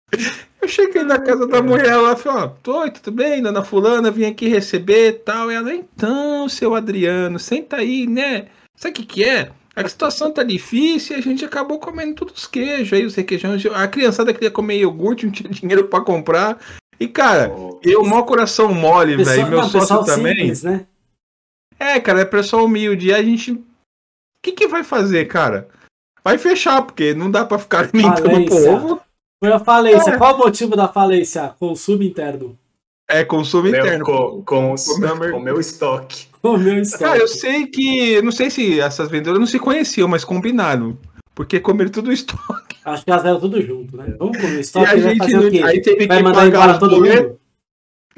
Eu 0.62 0.68
cheguei 0.68 1.04
na 1.04 1.20
casa 1.20 1.46
da 1.46 1.62
mulher 1.62 1.96
lá, 1.98 2.16
falei, 2.16 2.50
ó, 2.66 2.72
oi, 2.80 2.92
tudo 2.92 3.12
bem, 3.12 3.42
dona 3.42 3.63
fulana, 3.63 4.10
vim 4.10 4.26
aqui 4.26 4.48
receber 4.48 5.10
e 5.10 5.13
tal. 5.13 5.52
E 5.52 5.56
ela, 5.56 5.74
então, 5.74 6.48
seu 6.48 6.74
Adriano, 6.74 7.38
senta 7.38 7.78
aí, 7.78 8.08
né? 8.08 8.48
Sabe 8.76 8.92
o 8.92 8.96
que 8.96 9.06
que 9.06 9.24
é? 9.24 9.52
A 9.76 9.88
situação 9.88 10.32
tá 10.32 10.44
difícil 10.44 11.16
e 11.16 11.20
a 11.20 11.22
gente 11.22 11.44
acabou 11.44 11.80
comendo 11.80 12.13
todos 12.13 12.36
os 12.36 12.48
queijos 12.48 12.94
aí, 12.94 13.06
os 13.06 13.16
requeijões. 13.16 13.66
A 13.66 13.88
criançada 13.88 14.34
queria 14.34 14.52
comer 14.52 14.78
iogurte, 14.78 15.26
não 15.26 15.34
tinha 15.34 15.50
dinheiro 15.52 15.86
pra 15.86 16.02
comprar. 16.02 16.60
E, 17.00 17.08
cara, 17.08 17.52
eu, 17.82 18.04
mau 18.06 18.24
coração 18.26 18.74
mole, 18.74 19.18
velho, 19.18 19.50
meu 19.50 19.62
não, 19.62 19.70
sócio 19.70 20.04
também. 20.06 20.36
simples, 20.36 20.63
né? 20.63 20.86
É, 21.80 22.00
cara, 22.00 22.22
é 22.22 22.26
pessoal 22.26 22.66
humilde. 22.66 23.08
E 23.08 23.13
a 23.13 23.22
gente. 23.22 23.62
O 24.44 24.46
que, 24.46 24.52
que 24.52 24.68
vai 24.68 24.84
fazer, 24.84 25.26
cara? 25.26 25.70
Vai 26.22 26.38
fechar, 26.38 26.82
porque 26.82 27.14
não 27.14 27.32
dá 27.32 27.46
pra 27.46 27.58
ficar 27.58 27.86
alimentando 27.94 28.42
o 28.42 28.46
povo. 28.46 29.02
Foi 29.42 29.54
a 29.54 29.60
falência. 29.60 30.12
É. 30.12 30.18
Qual 30.18 30.36
o 30.36 30.38
motivo 30.40 30.76
da 30.76 30.88
falência? 30.90 31.56
Consumo 31.58 32.04
interno. 32.04 32.58
É 33.10 33.24
consumo 33.24 33.70
Meu, 33.70 33.80
interno. 33.86 34.06
com, 34.06 34.44
com, 34.44 34.76
Com 34.76 34.98
meu 35.00 35.32
com 35.32 35.38
o 35.38 35.42
meu 35.42 35.60
estoque. 35.60 36.28
O 36.42 36.58
meu 36.58 36.82
estoque. 36.82 37.04
Cara, 37.04 37.20
eu 37.20 37.28
sei 37.28 37.68
que. 37.68 38.22
Não 38.22 38.32
sei 38.34 38.50
se 38.50 38.80
essas 38.82 39.10
vendedoras 39.10 39.40
não 39.40 39.48
se 39.48 39.60
conheciam, 39.60 40.08
mas 40.10 40.26
combinaram. 40.26 40.98
Porque 41.36 41.60
comeram 41.60 41.90
tudo 41.92 42.10
o 42.10 42.14
estoque. 42.14 42.78
Acho 42.84 43.06
que 43.06 43.12
elas 43.12 43.24
eram 43.26 43.40
tudo 43.40 43.62
junto, 43.62 43.96
né? 43.96 44.14
Vamos 44.20 44.38
comer 44.38 44.58
E 44.58 44.60
estoque 44.60 44.86
a 44.88 44.96
e 44.98 45.02
vai 45.02 45.16
gente 45.16 45.34
não. 45.34 45.50
quê? 45.50 45.62
Aí 45.64 45.82
teve 45.82 46.06
Vai 46.06 46.18
que 46.18 46.24
mandar 46.24 46.40
pagar 46.40 46.48
embora 46.64 46.80
todo 46.80 46.96
boletos. 46.98 47.22
mundo? 47.28 47.40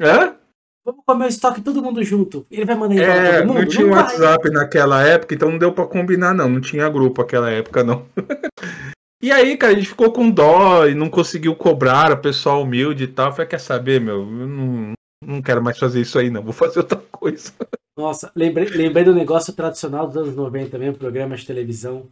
Hã? 0.00 0.34
Vamos 0.86 1.04
comer 1.04 1.24
o 1.24 1.28
estoque 1.28 1.60
todo 1.60 1.82
mundo 1.82 2.00
junto. 2.04 2.46
Ele 2.48 2.64
vai 2.64 2.76
mandar 2.76 2.94
embora 2.94 3.12
É, 3.12 3.38
todo 3.38 3.46
mundo? 3.48 3.58
não 3.58 3.66
tinha 3.66 3.86
vai. 3.88 4.04
WhatsApp 4.04 4.50
naquela 4.50 5.02
época, 5.02 5.34
então 5.34 5.50
não 5.50 5.58
deu 5.58 5.72
pra 5.72 5.84
combinar, 5.84 6.32
não. 6.32 6.48
Não 6.48 6.60
tinha 6.60 6.88
grupo 6.88 7.22
naquela 7.22 7.50
época, 7.50 7.82
não. 7.82 8.06
e 9.20 9.32
aí, 9.32 9.56
cara, 9.56 9.72
a 9.72 9.74
gente 9.76 9.88
ficou 9.88 10.12
com 10.12 10.30
dó 10.30 10.86
e 10.86 10.94
não 10.94 11.10
conseguiu 11.10 11.56
cobrar, 11.56 12.12
o 12.12 12.18
pessoal 12.18 12.62
humilde 12.62 13.02
e 13.02 13.08
tal. 13.08 13.32
Falei, 13.32 13.48
quer 13.48 13.58
saber, 13.58 14.00
meu? 14.00 14.18
Eu 14.20 14.46
não, 14.46 14.92
não 15.24 15.42
quero 15.42 15.60
mais 15.60 15.76
fazer 15.76 16.00
isso 16.00 16.20
aí, 16.20 16.30
não. 16.30 16.40
Vou 16.42 16.52
fazer 16.52 16.78
outra 16.78 17.02
coisa. 17.10 17.52
Nossa, 17.98 18.30
lembrei, 18.36 18.68
lembrei 18.68 19.02
do 19.02 19.14
negócio 19.14 19.52
tradicional 19.54 20.06
dos 20.06 20.16
anos 20.16 20.36
90 20.36 20.70
também, 20.70 20.90
um 20.90 20.94
programa 20.94 21.34
de 21.34 21.44
televisão 21.46 22.06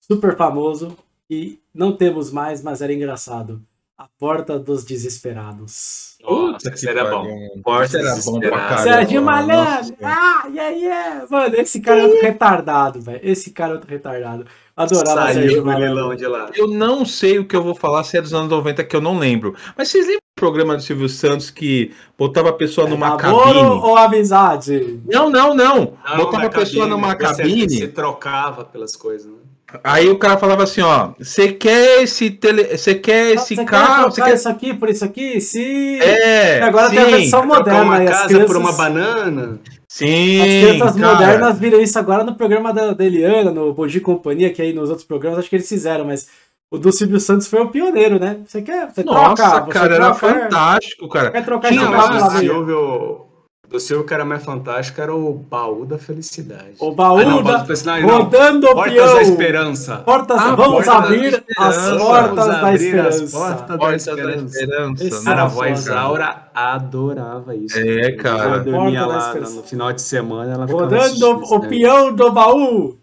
super 0.00 0.36
famoso 0.36 0.96
e 1.28 1.58
não 1.74 1.96
temos 1.96 2.30
mais, 2.30 2.62
mas 2.62 2.80
era 2.80 2.92
engraçado. 2.92 3.60
A 4.00 4.06
Porta 4.18 4.58
dos 4.58 4.82
Desesperados. 4.82 6.16
Nossa, 6.22 6.70
isso 6.72 6.88
era 6.88 7.04
bom. 7.10 7.26
Porta 7.62 7.98
era 7.98 8.16
bom 8.24 8.40
pra. 8.40 8.78
Sérgio. 8.78 9.20
Malandro! 9.22 9.94
Ah, 10.02 10.44
yeah, 10.48 10.74
yeah! 10.74 11.26
Mano, 11.30 11.54
esse 11.56 11.82
cara 11.82 12.00
é 12.00 12.04
outro 12.04 12.22
retardado, 12.22 12.98
velho. 13.02 13.20
Esse 13.22 13.50
cara 13.50 13.72
é 13.72 13.74
outro 13.74 13.90
retardado. 13.90 14.46
Adorava 14.74 15.20
Saiu 15.32 15.34
Sérgio 15.34 15.62
o 15.62 15.66
leilão 15.66 15.94
Malandro. 15.96 16.16
de 16.16 16.26
lá. 16.26 16.48
Eu 16.54 16.66
não 16.66 17.04
sei 17.04 17.38
o 17.38 17.44
que 17.44 17.54
eu 17.54 17.62
vou 17.62 17.74
falar 17.74 18.02
se 18.04 18.16
é 18.16 18.22
dos 18.22 18.32
anos 18.32 18.48
90 18.48 18.82
que 18.84 18.96
eu 18.96 19.02
não 19.02 19.18
lembro. 19.18 19.54
Mas 19.76 19.88
vocês 19.88 20.06
lembram 20.06 20.20
do 20.34 20.40
programa 20.40 20.76
do 20.76 20.82
Silvio 20.82 21.08
Santos 21.10 21.50
que 21.50 21.92
botava 22.16 22.48
a 22.48 22.52
pessoa 22.54 22.88
numa 22.88 23.10
Namoro 23.18 23.44
cabine? 23.44 23.68
ou 23.82 23.96
amizade? 23.98 24.98
Não, 25.04 25.28
não, 25.28 25.54
não. 25.54 25.98
Não, 26.08 26.16
botava 26.16 26.46
a 26.46 26.48
pessoa 26.50 26.86
cabine, 26.86 26.88
numa 26.88 27.08
você- 27.08 27.16
cabine. 27.42 27.68
Você 27.80 27.88
trocava 27.88 28.64
pelas 28.64 28.96
coisas, 28.96 29.26
né? 29.30 29.39
Aí 29.84 30.08
o 30.08 30.18
cara 30.18 30.38
falava 30.38 30.64
assim, 30.64 30.80
ó, 30.80 31.12
você 31.18 31.52
quer 31.52 32.02
esse 32.02 32.30
tele, 32.30 32.76
você 32.76 32.94
quer 32.94 33.32
esse 33.34 33.56
carro, 33.58 34.10
você 34.10 34.20
trocar 34.20 34.30
quer 34.30 34.34
isso 34.34 34.48
aqui 34.48 34.74
por 34.74 34.88
isso 34.88 35.04
aqui? 35.04 35.40
Sim! 35.40 35.98
É, 36.00 36.58
E 36.58 36.62
agora 36.62 36.88
sim, 36.88 36.94
tem 36.94 37.04
a 37.04 37.06
versão 37.06 37.46
moderna 37.46 37.82
uma 37.82 38.00
casa 38.00 38.26
crianças, 38.26 38.46
por 38.46 38.56
uma 38.56 38.72
banana. 38.72 39.60
sim, 39.88 40.40
as 40.40 40.54
crianças 40.56 40.96
cara. 40.96 41.14
modernas 41.14 41.58
viram 41.58 41.80
isso 41.80 41.98
agora 41.98 42.24
no 42.24 42.34
programa 42.36 42.72
da, 42.72 42.92
da 42.94 43.04
Eliana, 43.04 43.50
no 43.50 43.72
Bom 43.74 43.86
Dia 43.86 43.98
e 43.98 44.02
Companhia, 44.02 44.52
que 44.52 44.62
aí 44.62 44.72
nos 44.72 44.88
outros 44.90 45.06
programas 45.06 45.38
acho 45.38 45.48
que 45.50 45.56
eles 45.56 45.68
fizeram, 45.68 46.04
mas 46.06 46.28
o 46.70 46.78
do 46.78 46.92
Silvio 46.92 47.20
Santos 47.20 47.46
foi 47.48 47.60
o 47.60 47.70
pioneiro, 47.70 48.18
né? 48.18 48.40
Você 48.46 48.62
quer? 48.62 48.90
Você 48.92 49.02
Nossa, 49.04 49.60
troca, 49.60 49.64
você 49.66 49.72
cara, 49.72 49.94
era 49.96 50.04
troca, 50.14 50.18
fantástico, 50.18 51.08
cara. 51.08 51.30
Quer 51.30 51.44
trocar 51.44 51.68
Tinha 51.68 51.82
esse 51.82 51.90
lá 51.90 51.96
carro 51.96 52.14
Mas 52.14 52.22
lá 52.22 52.28
o 52.28 52.30
dentro? 52.30 52.40
Silvio, 52.40 53.26
Do 53.70 53.78
seu 53.78 54.02
que 54.04 54.12
era 54.12 54.24
mais 54.24 54.44
fantástico 54.44 55.00
era 55.00 55.14
o 55.14 55.32
baú 55.32 55.86
da 55.86 55.96
felicidade. 55.96 56.74
O 56.80 56.90
baú 56.90 57.18
Ah, 57.18 57.24
não, 57.24 57.40
da... 57.40 57.64
felicidade, 57.64 58.04
não. 58.04 58.22
Rodando 58.24 58.66
o 58.66 58.74
Portas 58.74 58.92
peão. 58.94 59.14
da 59.14 59.22
Esperança. 59.22 59.96
Portas... 59.98 60.38
Ah, 60.40 60.54
Vamos 60.56 60.72
Portas 60.84 60.86
da 60.86 60.98
abrir 60.98 61.44
as 61.56 61.76
Esperança. 61.76 62.04
portas 62.04 62.34
Vamos 62.34 62.46
da 62.46 62.58
abrir 62.68 62.98
as 62.98 63.14
esperança. 63.20 63.38
portas 63.38 63.60
da 63.68 63.78
Porta 63.78 64.16
da 64.16 64.34
Esperança. 64.44 65.24
Cara, 65.24 65.42
a 65.42 65.46
voz. 65.46 65.88
Aura 65.88 66.50
adorava 66.52 67.54
isso. 67.54 67.78
É, 67.78 68.10
cara. 68.10 68.56
Eu 68.56 68.64
dormia 68.64 69.04
Porta 69.04 69.34
da 69.34 69.44
lá 69.46 69.50
no 69.50 69.62
final 69.62 69.92
de 69.92 70.02
semana, 70.02 70.52
ela 70.52 70.66
Rodando 70.66 71.06
isso, 71.14 71.54
o 71.54 71.58
né? 71.60 71.68
peão 71.68 72.12
do 72.12 72.32
baú. 72.32 72.98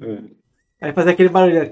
É. 0.00 0.18
Aí 0.80 0.92
fazia 0.94 1.12
aquele 1.12 1.28
barulho. 1.28 1.70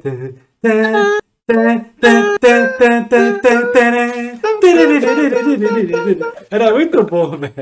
Era 6.50 6.72
muito 6.72 7.02
bom, 7.04 7.36
velho. 7.36 7.52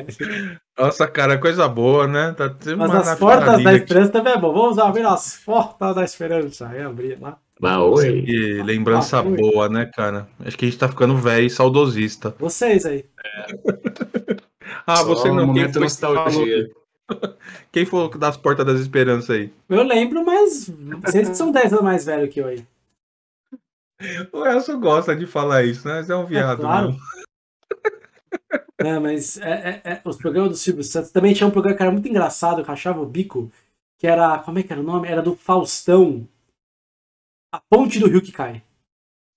Nossa, 0.79 1.07
cara, 1.07 1.39
coisa 1.39 1.69
boa, 1.69 2.07
né? 2.07 2.35
Tá 2.37 2.55
Mas 2.77 3.09
as 3.09 3.19
portas 3.19 3.41
da 3.41 3.47
natalina 3.47 3.71
aqui. 3.71 3.79
esperança 3.81 4.13
também 4.13 4.33
é 4.33 4.39
bom. 4.39 4.53
Vamos 4.53 4.79
abrir 4.79 5.07
as 5.07 5.37
portas 5.45 5.95
da 5.95 6.05
esperança. 6.05 6.69
Aí 6.69 6.83
abria 6.83 7.19
lá. 7.21 7.39
Baú, 7.61 8.01
hein? 8.01 8.25
Que 8.25 8.63
lembrança 8.63 9.19
Ah, 9.19 9.23
boa, 9.23 9.69
né, 9.69 9.91
cara? 9.95 10.29
Acho 10.45 10.57
que 10.57 10.65
a 10.65 10.69
gente 10.69 10.79
tá 10.79 10.89
ficando 10.89 11.17
velho 11.17 11.47
e 11.47 11.51
saudosista. 11.51 12.35
Vocês 12.39 12.87
aí. 12.87 13.05
Ah, 14.87 14.97
Só 14.97 15.05
você 15.05 15.29
um 15.31 15.35
não. 15.35 15.45
Quem 15.45 15.47
momento 15.47 15.65
foi, 15.65 15.73
que 15.73 15.79
nostalgia. 15.81 16.71
quem 17.73 17.85
falou 17.87 18.09
das 18.11 18.37
portas 18.37 18.65
das 18.65 18.81
esperanças 18.81 19.31
aí? 19.31 19.53
Eu 19.69 19.83
lembro, 19.83 20.25
mas 20.25 20.71
vocês 21.05 21.37
são 21.37 21.51
10 21.51 21.73
anos 21.73 21.85
mais 21.85 22.05
velhos 22.07 22.33
que 22.33 22.41
eu 22.41 22.47
aí. 22.47 22.65
O 24.33 24.45
Elcio 24.47 24.79
gosta 24.79 25.15
de 25.17 25.27
falar 25.27 25.65
isso, 25.65 25.87
né? 25.87 25.95
Mas 25.97 26.11
é 26.11 26.17
um 26.17 26.25
viado. 26.27 26.61
claro. 26.61 26.89
mesmo. 26.89 27.01
Não, 28.81 29.01
mas 29.01 29.37
é, 29.39 29.81
é- 29.85 29.91
é- 29.93 30.01
os 30.05 30.17
programas 30.17 30.51
do 30.51 30.57
Silvio 30.57 30.85
Santos 30.85 31.11
também 31.11 31.35
tinha 31.35 31.47
um 31.47 31.51
programa 31.51 31.77
que 31.77 31.83
era 31.83 31.91
muito 31.91 32.09
engraçado, 32.09 32.57
que 32.57 32.61
eu 32.63 32.67
rachava 32.67 33.01
o 33.01 33.07
bico, 33.07 33.51
que 33.99 34.07
era. 34.07 34.39
Como 34.39 34.59
é 34.59 34.63
que 34.63 34.73
era 34.73 34.81
o 34.81 34.85
nome? 34.85 35.09
Era 35.09 35.21
do 35.21 35.35
Faustão. 35.35 36.27
A 37.53 37.61
ponte 37.69 37.99
do 37.99 38.07
rio 38.09 38.23
que 38.23 38.31
cai. 38.31 38.63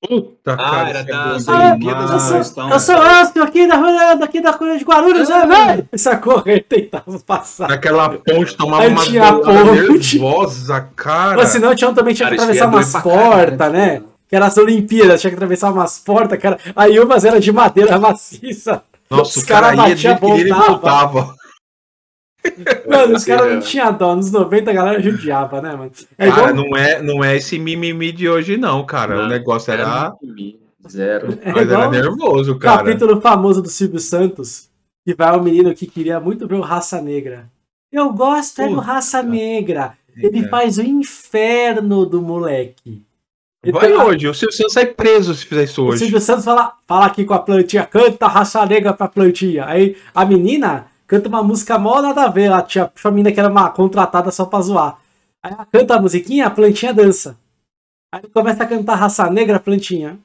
Puta, 0.04 0.54
Ah, 0.54 0.58
cara. 0.58 0.90
era 0.90 1.00
é 1.00 1.04
das 1.04 1.48
Ah, 1.48 1.70
Olimpíadas 1.72 2.06
demais. 2.06 2.12
eu 2.12 2.20
sou, 2.20 2.30
Faustão, 2.36 2.70
eu 2.72 2.80
sou 2.80 2.96
né? 3.04 3.22
Ancio 3.22 3.44
aqui 3.44 3.68
da, 3.68 4.14
daqui 4.16 4.42
da 4.42 4.54
coisa 4.54 4.78
de 4.78 4.84
Guarulhos, 4.84 5.30
né, 5.30 5.46
velho? 5.46 5.90
Sacou? 5.96 6.44
Ele 6.46 6.62
tentava 6.62 7.20
passar. 7.20 7.68
Naquela 7.70 8.10
ponte 8.10 8.56
tomava 8.58 8.88
uma 8.88 9.04
tinha 9.04 9.32
ponte. 9.34 10.18
nervosa, 10.20 10.82
cara. 10.96 11.38
Mas 11.38 11.50
senão 11.50 11.74
tinha, 11.76 11.94
também 11.94 12.14
tinha 12.16 12.28
que 12.30 12.34
atravessar 12.36 12.68
umas 12.68 12.92
portas, 12.94 13.72
né? 13.72 14.04
Que 14.32 14.36
era 14.38 14.46
as 14.48 14.58
Olimpíadas, 14.58 15.20
tinha 15.20 15.30
que 15.30 15.36
atravessar 15.36 15.72
umas 15.74 16.00
portas, 16.00 16.40
cara. 16.40 16.58
Aí 16.74 16.98
umas 16.98 17.26
eram 17.26 17.38
de 17.40 17.52
madeira 17.52 18.00
maciça. 18.00 18.82
Nossa, 19.10 19.38
os 19.40 19.44
o 19.44 19.48
cara 19.48 19.76
cara 19.76 19.90
ia 19.90 19.96
batia, 19.96 20.14
de 20.16 20.20
que 20.22 20.26
ele 20.32 20.54
voltava. 20.54 21.12
voltava. 21.22 21.36
Mano, 22.90 23.16
os 23.18 23.24
Sim, 23.24 23.28
caras 23.32 23.48
é. 23.48 23.54
não 23.56 23.62
tinham 23.62 23.94
dó. 23.94 24.16
Nos 24.16 24.32
90 24.32 24.72
a 24.72 24.74
galera 24.74 25.02
judiava, 25.02 25.62
né, 25.62 25.76
mano? 25.76 25.92
É 26.18 26.30
Cara, 26.30 26.50
igual, 26.52 26.56
não 26.56 26.78
é, 26.78 27.02
não 27.02 27.24
é 27.24 27.36
esse 27.36 27.60
mimimi 27.60 28.12
de 28.14 28.28
hoje, 28.30 28.56
não, 28.58 28.86
cara. 28.86 29.16
Não, 29.18 29.26
o 29.26 29.28
negócio 29.28 29.72
era. 29.72 30.14
Zero. 30.90 31.38
é 31.44 31.52
Mas 31.52 31.62
era 31.70 31.74
igual 31.74 31.92
nervoso, 31.92 32.54
o 32.54 32.58
cara. 32.60 32.78
capítulo 32.78 33.22
famoso 33.22 33.62
do 33.62 33.70
Silvio 33.70 34.00
Santos, 34.00 34.70
que 35.06 35.14
vai 35.14 35.38
o 35.38 35.44
menino 35.44 35.76
que 35.76 35.86
queria 35.86 36.20
muito 36.20 36.48
ver 36.48 36.56
o 36.56 36.62
Raça 36.62 37.00
Negra. 37.02 37.48
Eu 37.92 38.12
gosto 38.14 38.62
é 38.62 38.68
do 38.70 38.76
Puta. 38.76 38.88
Raça 38.88 39.22
Negra. 39.22 39.94
Ele 40.18 40.46
É. 40.46 40.48
faz 40.48 40.78
o 40.78 40.82
inferno 40.82 42.06
do 42.06 42.22
moleque. 42.22 43.04
Vai 43.64 43.94
hoje, 43.94 44.28
o 44.28 44.34
Silvio 44.34 44.56
Santos 44.56 44.74
sai 44.74 44.88
preso 44.88 45.36
se 45.36 45.46
fizer 45.46 45.66
isso 45.66 45.84
O 45.84 45.90
hoje. 45.90 46.00
Silvio 46.00 46.20
Santos 46.20 46.44
fala, 46.44 46.74
fala 46.88 47.06
aqui 47.06 47.24
com 47.24 47.36
a 47.36 47.40
plantinha, 47.40 47.86
canta 47.86 48.26
raça 48.28 48.66
negra 48.66 48.92
pra 48.92 49.08
plantinha. 49.08 49.66
Aí 49.68 49.96
a 50.16 50.26
menina 50.26 50.88
canta 51.06 51.30
uma 51.30 51.44
música 51.44 51.78
mó 51.78 52.02
nada 52.02 52.24
a 52.24 52.30
ver. 52.30 52.46
Ela 52.46 52.64
tinha 52.64 52.92
a 53.04 53.12
menina 53.12 53.32
que 53.32 53.40
era 53.40 53.50
uma 53.50 53.70
contratada 53.70 54.32
só 54.32 54.46
pra 54.46 54.62
zoar. 54.62 54.98
Aí 55.44 55.54
ela 55.54 55.68
canta 55.72 55.96
a 55.96 56.02
musiquinha, 56.02 56.48
a 56.48 56.50
plantinha 56.50 56.92
dança. 56.92 57.38
Aí 58.12 58.24
começa 58.34 58.64
a 58.64 58.68
cantar 58.68 58.96
raça 58.96 59.30
negra, 59.30 59.58
a 59.58 59.60
plantinha. 59.60 60.18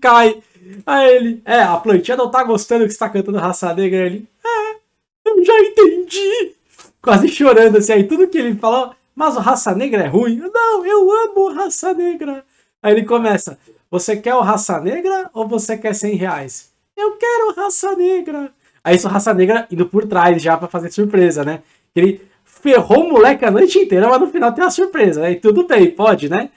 Cai. 0.00 0.42
Aí 0.84 1.16
ele, 1.16 1.42
é, 1.44 1.62
a 1.62 1.76
plantinha 1.76 2.16
não 2.16 2.30
tá 2.30 2.42
gostando 2.42 2.84
que 2.84 2.90
você 2.90 2.98
tá 2.98 3.08
cantando 3.08 3.38
raça 3.38 3.72
negra. 3.72 4.00
Aí 4.00 4.06
Ele, 4.06 4.28
é, 4.44 5.30
eu 5.30 5.44
já 5.44 5.58
entendi. 5.60 6.52
Quase 7.00 7.28
chorando 7.28 7.78
assim. 7.78 7.92
Aí 7.92 8.04
tudo 8.04 8.26
que 8.26 8.38
ele 8.38 8.56
falou, 8.56 8.92
mas 9.14 9.36
o 9.36 9.40
raça 9.40 9.74
negra 9.74 10.04
é 10.04 10.06
ruim. 10.06 10.36
Não, 10.52 10.86
eu 10.86 11.10
amo 11.12 11.52
raça 11.52 11.92
negra. 11.94 12.44
Aí 12.82 12.92
ele 12.92 13.04
começa: 13.04 13.58
Você 13.90 14.16
quer 14.16 14.34
o 14.34 14.40
raça 14.40 14.80
negra 14.80 15.30
ou 15.32 15.46
você 15.46 15.76
quer 15.76 15.94
100 15.94 16.14
reais? 16.16 16.70
Eu 16.96 17.16
quero 17.16 17.54
raça 17.54 17.94
negra. 17.96 18.52
Aí 18.82 18.96
isso, 18.96 19.08
raça 19.08 19.34
negra 19.34 19.66
indo 19.70 19.86
por 19.86 20.06
trás 20.06 20.40
já 20.40 20.56
pra 20.56 20.68
fazer 20.68 20.90
surpresa, 20.90 21.44
né? 21.44 21.62
Ele 21.94 22.20
ferrou 22.44 23.06
o 23.06 23.10
moleque 23.10 23.44
a 23.44 23.50
noite 23.50 23.78
inteira, 23.78 24.08
mas 24.08 24.20
no 24.20 24.26
final 24.28 24.52
tem 24.52 24.64
uma 24.64 24.70
surpresa. 24.70 25.24
Aí 25.24 25.36
tudo 25.36 25.66
bem, 25.66 25.90
pode, 25.90 26.28
né? 26.28 26.50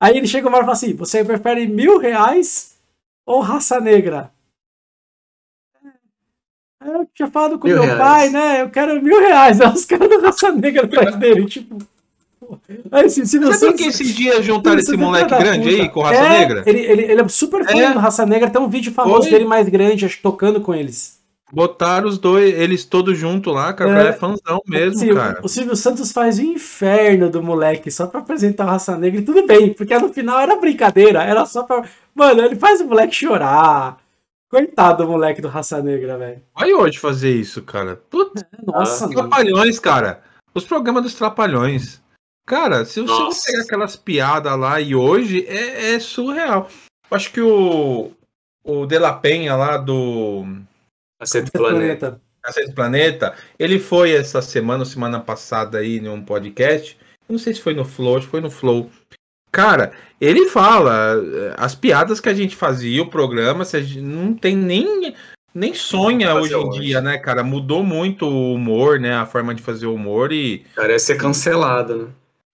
Aí 0.00 0.16
ele 0.16 0.26
chega 0.26 0.48
uma 0.48 0.56
hora 0.56 0.64
e 0.64 0.66
fala 0.66 0.76
assim: 0.76 0.94
Você 0.94 1.24
prefere 1.24 1.66
mil 1.66 1.98
reais 1.98 2.76
ou 3.26 3.40
raça 3.40 3.80
negra? 3.80 4.32
Aí 6.80 6.90
Eu 6.90 7.06
tinha 7.14 7.28
falado 7.30 7.58
com 7.58 7.66
Mil 7.68 7.76
meu 7.76 7.84
reais. 7.84 7.98
pai, 8.00 8.28
né? 8.30 8.62
Eu 8.62 8.70
quero 8.70 9.02
mil 9.02 9.20
reais. 9.20 9.60
Aí 9.60 9.68
os 9.72 9.84
caras 9.84 10.08
da 10.08 10.18
raça 10.28 10.50
negra 10.52 10.84
atrás 10.84 11.16
dele, 11.16 11.44
tipo. 11.46 11.76
Aí, 12.90 13.08
se, 13.08 13.24
se 13.26 13.38
Sabe 13.38 13.44
você- 13.54 13.72
que 13.74 13.84
esses 13.84 14.14
dias 14.14 14.44
juntaram 14.44 14.78
esse 14.80 14.96
moleque 14.96 15.28
grande 15.28 15.68
puta. 15.70 15.82
aí 15.82 15.88
com 15.88 16.00
raça 16.00 16.20
É, 16.20 16.38
negra? 16.40 16.62
Ele, 16.66 16.80
ele, 16.80 17.02
ele 17.02 17.20
é 17.20 17.28
super 17.28 17.64
fã 17.64 17.78
É. 17.78 17.92
do 17.92 17.98
Raça 18.00 18.26
Negra. 18.26 18.50
Tem 18.50 18.60
um 18.60 18.68
vídeo 18.68 18.92
famoso 18.92 19.26
Oi? 19.26 19.30
dele 19.30 19.44
mais 19.44 19.68
grande, 19.68 20.04
acho 20.04 20.16
que 20.16 20.22
tocando 20.22 20.60
com 20.60 20.74
eles. 20.74 21.20
Botaram 21.52 22.08
os 22.08 22.18
dois, 22.18 22.52
eles 22.58 22.84
todos 22.84 23.16
juntos 23.16 23.52
lá, 23.54 23.72
cara. 23.72 23.90
É. 23.90 23.92
O 23.92 23.96
cara 23.96 24.08
é 24.08 24.12
fãzão 24.12 24.60
mesmo, 24.66 24.96
Assim, 24.96 25.10
o- 25.12 25.14
cara. 25.16 25.38
O 25.44 25.48
Silvio 25.48 25.76
Santos 25.76 26.10
faz 26.10 26.38
o 26.38 26.42
inferno 26.42 27.28
do 27.30 27.40
moleque 27.42 27.88
só 27.90 28.06
pra 28.06 28.18
apresentar 28.20 28.64
o 28.64 28.68
Raça 28.68 28.96
Negra 28.96 29.20
e 29.20 29.24
tudo 29.24 29.46
bem, 29.46 29.72
porque 29.72 29.96
no 29.98 30.08
final 30.12 30.40
era 30.40 30.56
brincadeira, 30.56 31.22
era 31.22 31.44
só 31.46 31.62
pra. 31.62 31.84
Mano, 32.14 32.40
ele 32.42 32.56
faz 32.56 32.80
o 32.80 32.86
moleque 32.86 33.14
chorar. 33.14 33.98
Coitado 34.50 35.04
do 35.04 35.10
moleque 35.10 35.40
do 35.40 35.46
Raça 35.46 35.80
Negra, 35.80 36.18
velho. 36.18 36.42
Vai 36.58 36.74
hoje 36.74 36.98
fazer 36.98 37.30
isso, 37.30 37.62
cara. 37.62 37.94
Puta, 38.10 38.44
Nossa, 38.66 39.06
mano. 39.06 39.20
Trapalhões, 39.20 39.78
cara. 39.78 40.24
Os 40.52 40.64
programas 40.64 41.04
dos 41.04 41.14
Trapalhões. 41.14 42.02
Cara, 42.44 42.84
se 42.84 43.00
você 43.00 43.12
Nossa. 43.12 43.46
pegar 43.46 43.62
aquelas 43.62 43.94
piadas 43.94 44.58
lá 44.58 44.80
e 44.80 44.92
hoje, 44.92 45.46
é, 45.46 45.94
é 45.94 46.00
surreal. 46.00 46.68
Eu 47.08 47.16
acho 47.16 47.32
que 47.32 47.40
o, 47.40 48.10
o 48.64 48.86
De 48.86 48.98
La 48.98 49.12
Penha 49.12 49.54
lá 49.54 49.76
do 49.76 50.44
Cacete 51.20 51.52
Planeta. 51.52 52.20
Cacete 52.42 52.72
Planeta, 52.72 53.36
ele 53.56 53.78
foi 53.78 54.10
essa 54.10 54.42
semana, 54.42 54.84
semana 54.84 55.20
passada 55.20 55.78
aí 55.78 56.00
num 56.00 56.24
podcast. 56.24 56.98
Eu 57.28 57.34
não 57.34 57.38
sei 57.38 57.54
se 57.54 57.60
foi 57.60 57.74
no 57.74 57.84
Flow, 57.84 58.16
acho 58.16 58.26
que 58.26 58.32
foi 58.32 58.40
no 58.40 58.50
Flow. 58.50 58.90
Cara, 59.52 59.92
ele 60.20 60.48
fala 60.48 61.16
eh, 61.16 61.54
as 61.56 61.74
piadas 61.74 62.20
que 62.20 62.28
a 62.28 62.34
gente 62.34 62.54
fazia, 62.54 63.02
o 63.02 63.10
programa, 63.10 63.64
se 63.64 64.00
não 64.00 64.34
tem 64.34 64.56
nem 64.56 65.14
nem 65.52 65.74
sonha 65.74 66.34
hoje 66.34 66.54
em 66.54 66.56
hoje. 66.56 66.80
dia, 66.80 67.00
né, 67.00 67.18
cara? 67.18 67.42
Mudou 67.42 67.82
muito 67.82 68.26
o 68.26 68.54
humor, 68.54 69.00
né? 69.00 69.14
A 69.14 69.26
forma 69.26 69.54
de 69.54 69.62
fazer 69.62 69.86
o 69.86 69.94
humor 69.94 70.32
e 70.32 70.64
Cara, 70.76 70.96
ser 70.98 71.16
cancelado, 71.16 71.96
né? 71.96 72.08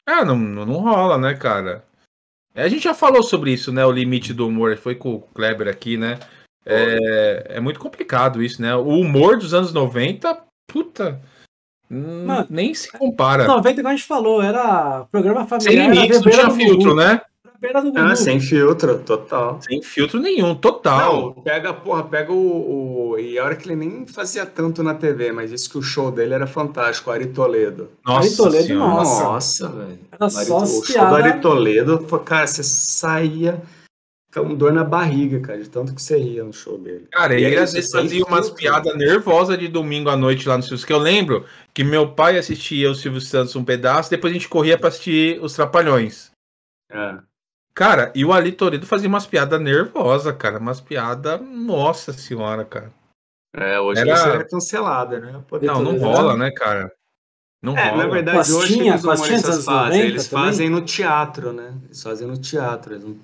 ah, 0.06 0.24
não, 0.24 0.36
não 0.36 0.64
não 0.64 0.74
rola, 0.76 1.18
né, 1.18 1.34
cara? 1.34 1.84
A 2.54 2.68
gente 2.68 2.84
já 2.84 2.94
falou 2.94 3.22
sobre 3.22 3.52
isso, 3.52 3.70
né? 3.70 3.84
O 3.84 3.92
limite 3.92 4.32
do 4.32 4.48
humor. 4.48 4.78
Foi 4.78 4.94
com 4.94 5.14
o 5.14 5.20
Kleber 5.20 5.68
aqui, 5.68 5.98
né? 5.98 6.18
É, 6.64 7.56
é 7.56 7.60
muito 7.60 7.78
complicado 7.78 8.42
isso, 8.42 8.62
né? 8.62 8.74
O 8.74 8.88
humor 9.00 9.36
dos 9.36 9.52
anos 9.52 9.74
90, 9.74 10.42
puta. 10.66 11.20
Hum, 11.90 12.24
Mano, 12.26 12.46
nem 12.50 12.74
se 12.74 12.90
compara. 12.92 13.46
90, 13.46 13.76
como 13.82 13.88
a 13.88 13.96
gente 13.96 14.04
falou, 14.06 14.42
era 14.42 15.04
programa 15.10 15.40
Sem 15.40 15.48
familiar. 15.48 15.84
era 15.86 15.94
limites, 15.94 16.20
não 16.22 16.30
tinha 16.32 16.50
filtro, 16.50 16.90
Gugu, 16.90 16.94
né? 16.96 17.20
Ah, 17.96 18.14
sem 18.14 18.38
filtro, 18.38 18.98
total. 18.98 19.58
Sem 19.62 19.82
filtro 19.82 20.20
nenhum, 20.20 20.54
total. 20.54 21.32
Não, 21.34 21.42
pega, 21.42 21.72
porra, 21.72 22.04
pega 22.04 22.30
o, 22.30 23.12
o- 23.12 23.18
E 23.18 23.38
a 23.38 23.44
hora 23.44 23.56
que 23.56 23.66
ele 23.66 23.74
nem 23.76 24.06
fazia 24.06 24.44
tanto 24.44 24.82
na 24.82 24.94
TV, 24.94 25.32
mas 25.32 25.50
disse 25.50 25.68
que 25.68 25.78
o 25.78 25.82
show 25.82 26.10
dele 26.10 26.34
era 26.34 26.46
fantástico, 26.46 27.10
Ari 27.10 27.26
Toledo. 27.26 27.88
Nossa 28.06 28.26
Ari 28.28 28.36
Toledo. 28.36 28.74
Nossa. 28.74 29.24
Nossa, 29.24 29.68
velho. 29.70 29.98
Era 30.12 30.24
Ari- 30.26 30.46
só 30.46 30.58
O 30.62 30.66
show 30.84 31.06
do. 31.08 31.14
Ari 31.14 31.40
Toledo, 31.40 31.98
cara, 32.24 32.46
você 32.46 32.62
saía 32.62 33.60
com 34.42 34.54
dor 34.54 34.72
na 34.72 34.84
barriga, 34.84 35.40
cara, 35.40 35.62
de 35.62 35.68
tanto 35.68 35.94
que 35.94 36.00
você 36.02 36.18
ria 36.18 36.42
no 36.44 36.52
show 36.52 36.78
dele. 36.78 37.06
Cara, 37.12 37.38
E 37.38 37.44
é 37.44 37.46
ele 37.48 37.56
às 37.58 37.70
isso, 37.70 37.76
vezes 37.76 37.90
fazia 37.92 38.24
umas 38.24 38.50
piadas 38.50 38.96
nervosas 38.96 39.58
de 39.58 39.68
domingo 39.68 40.08
à 40.10 40.16
noite 40.16 40.48
lá 40.48 40.56
no 40.56 40.62
Silvio. 40.62 40.86
Que 40.86 40.92
eu 40.92 40.98
lembro 40.98 41.44
que 41.74 41.82
meu 41.84 42.12
pai 42.12 42.38
assistia 42.38 42.90
o 42.90 42.94
Silvio 42.94 43.20
Santos 43.20 43.54
um 43.56 43.64
pedaço, 43.64 44.10
depois 44.10 44.30
a 44.30 44.34
gente 44.34 44.48
corria 44.48 44.78
pra 44.78 44.88
assistir 44.88 45.38
os 45.42 45.54
Trapalhões. 45.54 46.30
É. 46.90 47.18
Cara, 47.74 48.10
e 48.14 48.24
o 48.24 48.32
Ali 48.32 48.52
Toledo 48.52 48.86
fazia 48.86 49.08
umas 49.08 49.26
piadas 49.26 49.60
nervosas, 49.60 50.34
cara. 50.36 50.58
Umas 50.58 50.80
piadas. 50.80 51.40
Nossa 51.42 52.12
senhora, 52.12 52.64
cara. 52.64 52.90
É, 53.54 53.78
hoje 53.80 54.00
Era- 54.00 54.10
ele 54.10 54.16
seria 54.18 54.44
cancelado, 54.48 55.18
né? 55.20 55.42
Poder 55.48 55.66
Não, 55.66 55.82
não 55.82 55.98
rola, 55.98 56.30
era- 56.32 56.36
né, 56.38 56.50
cara? 56.52 56.92
Não 57.62 57.76
É, 57.76 57.90
rola. 57.90 58.04
na 58.04 58.10
verdade, 58.10 58.38
hoje 58.52 58.52
Costinha, 58.74 58.92
eles 58.92 59.04
humoristas 59.04 59.44
anos 59.50 59.64
fazem, 59.64 59.88
90 59.98 60.06
eles 60.06 60.28
também? 60.28 60.44
fazem 60.46 60.70
no 60.70 60.80
teatro, 60.82 61.52
né? 61.52 61.74
Eles 61.84 62.02
fazem 62.02 62.28
no 62.28 62.36
teatro. 62.38 62.94
Eles 62.94 63.04
não... 63.04 63.18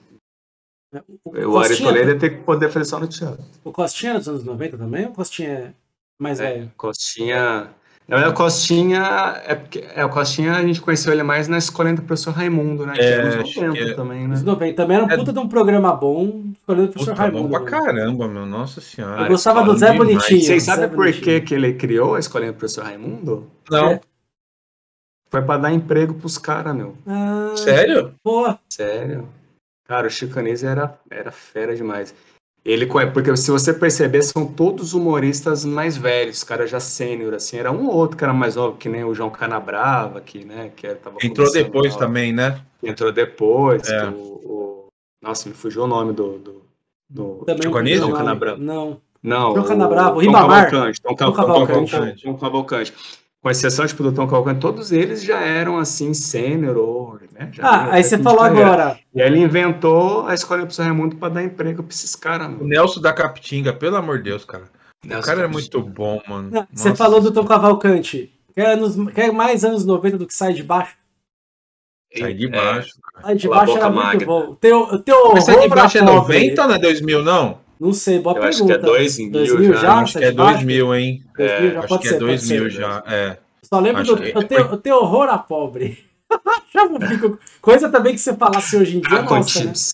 O, 1.25 1.53
o 1.53 1.59
Ari 1.59 1.77
Toledo 1.79 2.11
ia 2.11 2.19
ter 2.19 2.31
que 2.31 2.43
poder 2.43 2.69
fazer 2.71 2.85
só 2.85 3.01
no 3.01 3.07
teatro. 3.07 3.43
O 3.65 3.73
Costinha 3.73 4.15
dos 4.19 4.29
anos 4.29 4.45
90 4.45 4.77
também? 4.77 5.05
Ou 5.07 5.11
o 5.13 5.15
Costinha 5.15 5.49
é 5.51 5.73
mais 6.19 6.39
É, 6.41 6.53
velho? 6.53 6.73
Costinha. 6.77 7.71
Na 8.09 8.17
verdade, 8.17 8.35
o 8.35 8.37
Costinha. 8.37 9.43
É 9.47 9.55
porque, 9.55 9.87
é, 9.95 10.05
o 10.05 10.11
Costinha 10.11 10.53
a 10.55 10.63
gente 10.63 10.81
conheceu 10.83 11.13
ele 11.13 11.23
mais 11.23 11.49
na 11.49 11.57
escolinha 11.57 11.95
do 11.95 12.03
professor 12.03 12.33
Raimundo, 12.35 12.85
né? 12.85 12.93
Que 12.95 13.01
É, 13.01 13.13
é, 13.13 13.25
90 13.37 13.73
que 13.73 13.79
é. 13.91 13.95
também, 13.95 14.29
né? 14.29 14.35
Os 14.35 14.43
90 14.43 14.77
também 14.77 14.97
era 14.97 15.07
um 15.07 15.11
É. 15.11 15.17
puta 15.17 15.33
de 15.33 15.39
um 15.39 15.49
programa 15.49 15.95
bom, 15.95 16.43
escolhendo 16.53 16.89
o 16.89 16.93
professor 16.93 17.15
Puta, 17.15 17.31
bom 17.31 17.33
Raimundo. 17.39 17.49
pra 17.49 17.61
mano. 17.61 17.71
caramba, 17.87 18.29
meu. 18.29 18.45
Nossa 18.45 18.81
senhora. 18.81 19.23
Eu 19.23 19.29
gostava 19.29 19.63
do 19.63 19.73
Bom 19.73 19.79
Zé 19.79 19.93
demais. 19.93 20.09
Bonitinho. 20.13 20.43
Vocês 20.43 20.63
sabem 20.65 20.89
por 20.91 21.11
que, 21.13 21.41
que 21.41 21.55
ele 21.55 21.73
criou 21.75 22.17
a 22.17 22.19
escolinha 22.19 22.53
do 22.53 22.59
professor 22.59 22.85
Raimundo? 22.85 23.47
Não. 23.71 23.93
É. 23.93 24.01
Foi 25.31 25.41
pra 25.41 25.57
dar 25.57 25.73
emprego 25.73 26.13
pros 26.13 26.37
caras, 26.37 26.75
meu. 26.75 26.95
Ah, 27.07 27.55
Sério? 27.57 28.15
Pô, 28.23 28.55
Sério. 28.69 29.27
Cara, 29.93 30.07
o 30.07 30.11
Chicanese 30.11 30.65
era, 30.65 30.99
era 31.11 31.31
fera 31.31 31.77
demais. 31.77 32.15
Ele, 32.65 32.87
porque 33.13 33.37
se 33.37 33.51
você 33.51 33.75
perceber, 33.75 34.23
são 34.23 34.47
todos 34.47 34.95
humoristas 34.95 35.67
mais 35.67 35.99
velhos, 35.99 36.43
cara 36.43 36.67
já 36.67 36.81
sênior, 36.81 37.35
assim. 37.35 37.59
Era 37.59 37.71
um 37.71 37.87
ou 37.89 37.95
outro 37.95 38.17
que 38.17 38.25
era 38.25 38.33
mais 38.33 38.57
novo, 38.57 38.79
que 38.79 38.89
nem 38.89 39.05
o 39.05 39.15
João 39.15 39.29
Canabrava, 39.29 40.23
que, 40.23 40.47
né, 40.47 40.73
que 40.75 40.89
tava 40.95 41.19
Entrou 41.23 41.53
depois 41.53 41.93
lá. 41.93 41.99
também, 41.99 42.33
né? 42.33 42.59
Entrou 42.83 43.13
depois. 43.13 43.87
É. 43.87 44.07
o, 44.07 44.13
o- 44.17 44.87
Nossa, 45.21 45.47
me 45.47 45.55
fugiu 45.55 45.83
o 45.83 45.87
nome 45.87 46.15
do... 46.15 46.39
do, 46.39 46.63
do... 47.11 47.45
também 47.45 47.97
João 47.97 48.13
Canabrava. 48.13 48.57
Não. 48.57 48.99
Não, 49.23 49.53
João 49.53 49.67
Canabrava, 49.67 50.23
Ribamar. 50.23 50.71
Cavalcante. 50.71 51.03
Tom, 51.03 51.09
Tom 51.11 51.17
Cal- 51.17 51.33
Cavalcante. 51.35 51.75
Tom 51.75 51.87
Cavalcante. 51.87 52.23
Tom 52.25 52.35
Cavalcante. 52.39 52.95
Com 53.43 53.51
exceção, 53.51 53.87
tipo, 53.87 54.03
do 54.05 54.13
Tom 54.13 54.27
Cavalcante, 54.27 54.59
todos 54.61 54.91
eles 54.91 55.23
já 55.23 55.39
eram, 55.41 55.77
assim, 55.77 56.15
sênior, 56.15 56.79
ou, 56.79 57.19
né? 57.33 57.49
já 57.53 57.67
Ah, 57.67 57.93
aí 57.95 58.05
você 58.05 58.19
falou 58.19 58.41
carreira. 58.41 58.67
agora. 58.73 58.99
E 59.15 59.21
aí 59.23 59.29
ele 59.29 59.41
inventou 59.41 60.27
a 60.27 60.35
escola 60.35 60.65
do 60.65 60.73
São 60.73 60.85
Raimundo 60.85 61.17
pra 61.17 61.29
dar 61.29 61.43
emprego 61.43 61.83
pra 61.83 61.93
esses 61.93 62.15
caras, 62.15 62.47
O 62.49 62.51
mano. 62.53 62.65
Nelson 62.65 63.01
da 63.01 63.13
Capitinga, 63.13 63.73
pelo 63.73 63.97
amor 63.97 64.19
de 64.19 64.25
Deus, 64.25 64.45
cara. 64.45 64.65
O 65.05 65.09
Nelson 65.09 65.23
cara 65.27 65.43
é 65.43 65.47
muito 65.47 65.81
bom, 65.83 66.21
mano. 66.29 66.51
Não, 66.51 66.67
Você 66.73 66.95
falou 66.95 67.21
do 67.21 67.33
Tom 67.33 67.45
Cavalcante. 67.45 68.33
Quer, 68.55 68.67
anos, 68.75 68.97
quer 69.15 69.33
mais 69.33 69.65
anos 69.65 69.85
90 69.85 70.19
do 70.19 70.27
que 70.27 70.35
sai 70.35 70.53
de 70.53 70.63
baixo? 70.63 70.95
Sai 72.17 72.35
de 72.35 72.47
É, 72.47 72.51
baixo. 72.51 72.93
cara. 73.15 73.27
Sai 73.27 73.35
de 73.37 73.49
baixo 73.49 73.77
era 73.77 73.89
muito 73.91 74.05
Magna. 74.05 74.27
bom. 74.27 74.51
O 74.51 74.57
teu, 74.57 74.81
o 74.83 74.99
teu 74.99 75.33
Mas 75.33 75.45
sai 75.45 75.61
de 75.61 75.69
baixo 75.69 75.97
é 75.99 76.01
pobre. 76.05 76.17
90 76.39 76.63
ou 76.63 76.69
não 76.69 76.75
é 76.75 76.79
2000, 76.79 77.23
não? 77.25 77.59
Não 77.81 77.93
sei, 77.93 78.19
boa 78.21 78.37
Eu 78.37 78.43
acho 78.45 78.59
que 78.63 78.67
pergunta. 78.69 78.87
é 78.87 78.93
2000 78.99 79.33
2000 79.33 79.73
já, 79.75 79.81
já? 79.81 79.95
Acho 79.95 80.19
que 80.19 80.25
é 80.25 80.31
de 80.31 80.37
baixo? 80.37 80.55
2000, 80.59 80.95
hein? 80.95 81.25
2000 81.37 81.73
já 81.73 81.79
Acho 81.81 81.89
pode 81.89 82.03
que 82.03 82.09
ser, 82.09 82.15
é 82.15 82.19
pode 82.19 82.31
2000 82.31 82.63
ser. 82.65 82.71
já. 82.71 83.03
É. 83.09 83.39
Só 83.63 83.81
lembro 83.81 84.03
Acho 84.03 84.15
do 84.17 84.23
que- 84.23 84.39
o 84.39 84.43
teu, 84.45 84.65
o 84.67 84.77
teu 84.77 84.97
horror 84.99 85.29
a 85.31 85.39
pobre. 85.39 86.05
Já 86.73 86.87
não 86.87 87.01
fico- 87.01 87.39
Coisa 87.61 87.89
também 87.91 88.13
que 88.15 88.21
você 88.21 88.35
falasse 88.35 88.77
hoje 88.77 88.97
em 88.97 89.01
dia, 89.01 89.11
Caco 89.19 89.35
nossa, 89.35 89.59
né? 89.59 89.65
Antibes. 89.67 89.93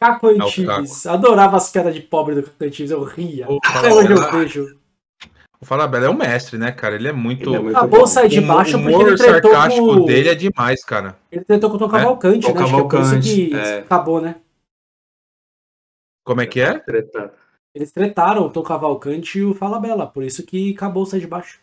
Caco 0.00 0.28
É 0.28 0.32
o 0.32 0.42
Antibes. 0.44 1.06
Adorava 1.06 1.56
as 1.56 1.70
piadas 1.70 1.94
de 1.94 2.00
pobre 2.00 2.34
do 2.34 2.42
Caco 2.44 2.64
Antibes, 2.64 2.90
eu 2.90 3.02
ria. 3.02 3.46
O 3.50 3.58
Até 3.64 3.92
hoje 3.92 4.10
eu 4.12 4.16
Falabella, 4.16 4.38
vejo. 4.44 4.78
o 5.60 5.66
Falabella 5.66 6.06
é 6.06 6.10
um 6.10 6.16
mestre, 6.16 6.56
né, 6.58 6.72
cara? 6.72 6.94
Ele 6.94 7.08
é 7.08 7.12
muito. 7.12 7.50
Ele 7.50 7.56
é 7.56 7.60
muito 7.60 7.76
Acabou 7.76 8.00
bom. 8.00 8.06
sair 8.06 8.28
de 8.28 8.38
o 8.38 8.46
baixo 8.46 8.78
porque 8.78 8.94
humor 8.94 9.08
ele 9.08 9.16
tretou 9.18 9.50
sarcástico 9.52 9.86
com... 9.86 10.04
dele 10.06 10.28
é 10.28 10.34
demais, 10.34 10.84
cara. 10.84 11.18
Ele 11.30 11.44
tretou 11.44 11.70
com 11.70 11.76
o 11.76 11.78
Tom 11.78 11.86
É? 11.86 11.90
Cavalcante, 11.90 12.52
né? 12.52 12.60
Acho 12.60 12.74
que 12.74 12.80
é 12.80 12.82
por 12.82 13.00
isso 13.00 13.10
Cavalcante, 13.10 13.28
que 13.46 13.54
é. 13.54 13.78
acabou, 13.80 14.20
né? 14.20 14.36
Como 16.24 16.40
é 16.40 16.46
que 16.46 16.60
é? 16.60 16.82
Eles 17.74 17.92
tretaram 17.92 18.46
o 18.46 18.50
Tom 18.50 18.62
Cavalcante 18.62 19.38
e 19.38 19.44
o 19.44 19.54
Falabella, 19.54 20.06
por 20.06 20.22
isso 20.22 20.44
que 20.44 20.72
acabou 20.74 21.04
sair 21.06 21.20
de 21.20 21.26
baixo. 21.26 21.60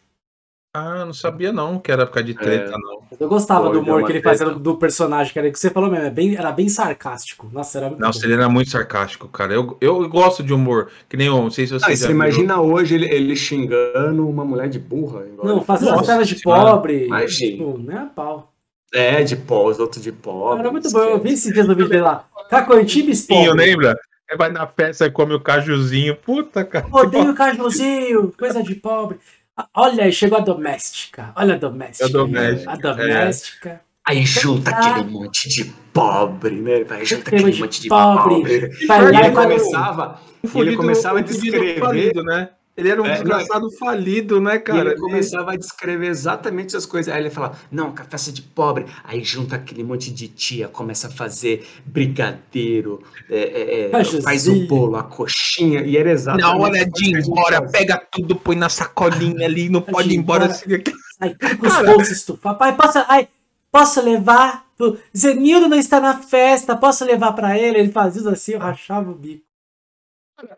Ah, 0.77 1.05
não 1.05 1.13
sabia 1.13 1.51
não 1.51 1.79
que 1.79 1.91
era 1.91 2.05
por 2.05 2.13
causa 2.13 2.25
de 2.27 2.33
treta, 2.33 2.69
É. 2.73 2.77
não. 2.77 2.97
Eu 3.19 3.27
gostava 3.27 3.65
Foi, 3.65 3.73
do 3.73 3.79
humor 3.81 4.03
que 4.05 4.11
ele 4.11 4.21
treta. 4.21 4.37
fazia 4.45 4.55
do 4.59 4.75
personagem, 4.77 5.33
que 5.33 5.39
era 5.39 5.47
o 5.47 5.51
que 5.51 5.57
você 5.59 5.69
falou 5.69 5.89
mesmo, 5.89 6.05
é 6.05 6.09
bem, 6.09 6.35
era 6.35 6.51
bem 6.51 6.69
sarcástico. 6.69 7.49
Nossa, 7.51 7.77
era 7.79 7.87
muito 7.89 7.99
Nossa, 8.01 8.19
bom. 8.19 8.25
ele 8.25 8.33
era 8.33 8.49
muito 8.49 8.69
sarcástico, 8.69 9.27
cara. 9.27 9.53
Eu, 9.53 9.77
eu 9.81 10.07
gosto 10.09 10.43
de 10.43 10.53
humor. 10.53 10.89
Que 11.09 11.17
nem 11.17 11.27
eu, 11.27 11.37
não 11.37 11.49
sei 11.49 11.65
se 11.67 11.73
você 11.73 11.85
Ah, 11.85 11.89
já 11.89 11.95
você 11.95 12.07
viu. 12.07 12.15
imagina 12.15 12.61
hoje 12.61 12.95
ele, 12.95 13.05
ele 13.13 13.35
xingando 13.35 14.27
uma 14.27 14.45
mulher 14.45 14.69
de 14.69 14.79
burra. 14.79 15.25
igual 15.25 15.47
Não, 15.47 15.61
fazendo 15.63 16.01
piadas 16.03 16.27
de 16.27 16.41
pobre. 16.41 17.05
imagina. 17.07 17.51
Tipo, 17.51 17.77
nem 17.77 17.97
a 17.97 18.05
pau. 18.05 18.53
É, 18.93 19.21
de 19.23 19.35
pó, 19.35 19.67
os 19.67 19.79
outros 19.79 20.01
de 20.01 20.11
pobre. 20.11 20.59
Era 20.61 20.71
muito 20.71 20.89
bom. 20.91 20.99
Eu 20.99 21.19
vi 21.19 21.33
esse 21.33 21.51
dia 21.51 21.63
no 21.63 21.75
vídeo 21.75 21.89
dele 21.89 22.01
lá. 22.03 22.25
Caco 22.49 22.73
Antibes 22.73 23.19
Sim, 23.19 23.43
eu 23.45 23.51
pobre. 23.51 23.65
lembra? 23.65 23.99
Aí 24.29 24.37
vai 24.37 24.49
na 24.51 24.67
festa 24.67 25.05
e 25.05 25.11
come 25.11 25.33
o 25.33 25.39
cajuzinho. 25.39 26.15
Puta, 26.15 26.63
cara. 26.65 26.85
Odeio 26.91 27.33
cajuzinho, 27.33 28.33
coisa 28.37 28.61
de 28.61 28.75
pobre. 28.75 29.17
Ah, 29.57 29.67
Olha 29.75 30.03
aí, 30.03 30.11
chegou 30.13 30.37
a 30.37 30.41
doméstica. 30.41 31.31
Olha 31.35 31.55
a 31.55 31.57
doméstica. 31.57 32.05
A 32.05 32.09
doméstica, 32.09 32.71
A 32.71 32.75
doméstica. 32.75 33.81
Aí 34.07 34.25
junta 34.25 34.71
Ah. 34.71 34.79
aquele 34.79 35.09
monte 35.09 35.49
de 35.49 35.65
pobre, 35.91 36.55
né? 36.55 36.83
Vai 36.83 37.03
junta 37.05 37.29
Tem 37.29 37.39
aquele 37.39 37.53
de 37.53 37.61
monte 37.61 37.81
de 37.81 37.89
pobre. 37.89 38.35
pobre. 38.35 38.53
E 38.53 39.17
ele 39.17 39.31
começava, 39.31 40.21
e 40.43 40.59
ele 40.59 40.75
começava 40.77 41.19
a 41.19 41.21
descrever. 41.21 42.13
né? 42.23 42.49
Ele 42.77 42.89
era 42.89 43.01
um 43.01 43.05
É, 43.07 43.13
desgraçado 43.13 43.71
falido, 43.71 44.39
né, 44.39 44.55
E 44.55 44.59
cara? 44.59 44.91
ele 44.91 44.99
começava 44.99 45.53
a 45.53 45.55
descrever 45.55 46.07
exatamente 46.07 46.77
as 46.77 46.85
coisas. 46.85 47.11
Aí 47.11 47.23
ele 47.23 47.31
falava, 47.31 47.57
não, 47.71 47.91
que 47.91 48.03
festa 48.03 48.31
de 48.31 48.43
pobre. 48.43 48.85
Aí 49.03 49.23
junta 49.23 49.55
aquele 49.55 49.83
monte 49.83 50.11
de 50.11 50.27
tia, 50.27 50.67
começa 50.67 51.07
a 51.07 51.09
fazer 51.09 51.67
brigadeiro, 51.85 53.01
é, 53.27 53.39
é, 53.39 53.99
é, 53.99 54.21
faz 54.21 54.47
o 54.47 54.67
bolo, 54.67 54.95
a 54.95 55.03
coxinha. 55.03 55.81
E 55.81 55.97
era 55.97 56.11
exatamente 56.11 56.43
Na 56.45 56.55
hora 56.55 56.85
de 56.85 57.09
ir 57.09 57.23
que 57.23 57.27
embora, 57.29 57.67
pega 57.67 57.97
tudo, 58.11 58.35
põe 58.35 58.55
na 58.55 58.69
sacolinha 58.69 59.45
ali, 59.47 59.69
não 59.69 59.81
pode 59.81 60.09
ir 60.13 60.15
embora 60.17 60.45
assim. 60.45 60.65
os 60.75 61.73
Cara. 61.73 61.91
bolsos 61.93 62.11
estufados. 62.11 62.59
Pai, 62.59 62.75
posso, 62.75 62.99
ai, 63.07 63.27
posso 63.71 64.01
levar? 64.01 64.67
Zenildo 65.15 65.67
não 65.67 65.77
está 65.77 65.99
na 65.99 66.19
festa, 66.19 66.77
posso 66.77 67.03
levar 67.03 67.31
pra 67.31 67.57
ele? 67.57 67.79
Ele 67.79 67.91
fazia 67.91 68.19
isso 68.21 68.29
assim, 68.29 68.51
eu 68.51 68.59
rachava 68.59 69.09
o 69.09 69.15
bico. 69.15 69.43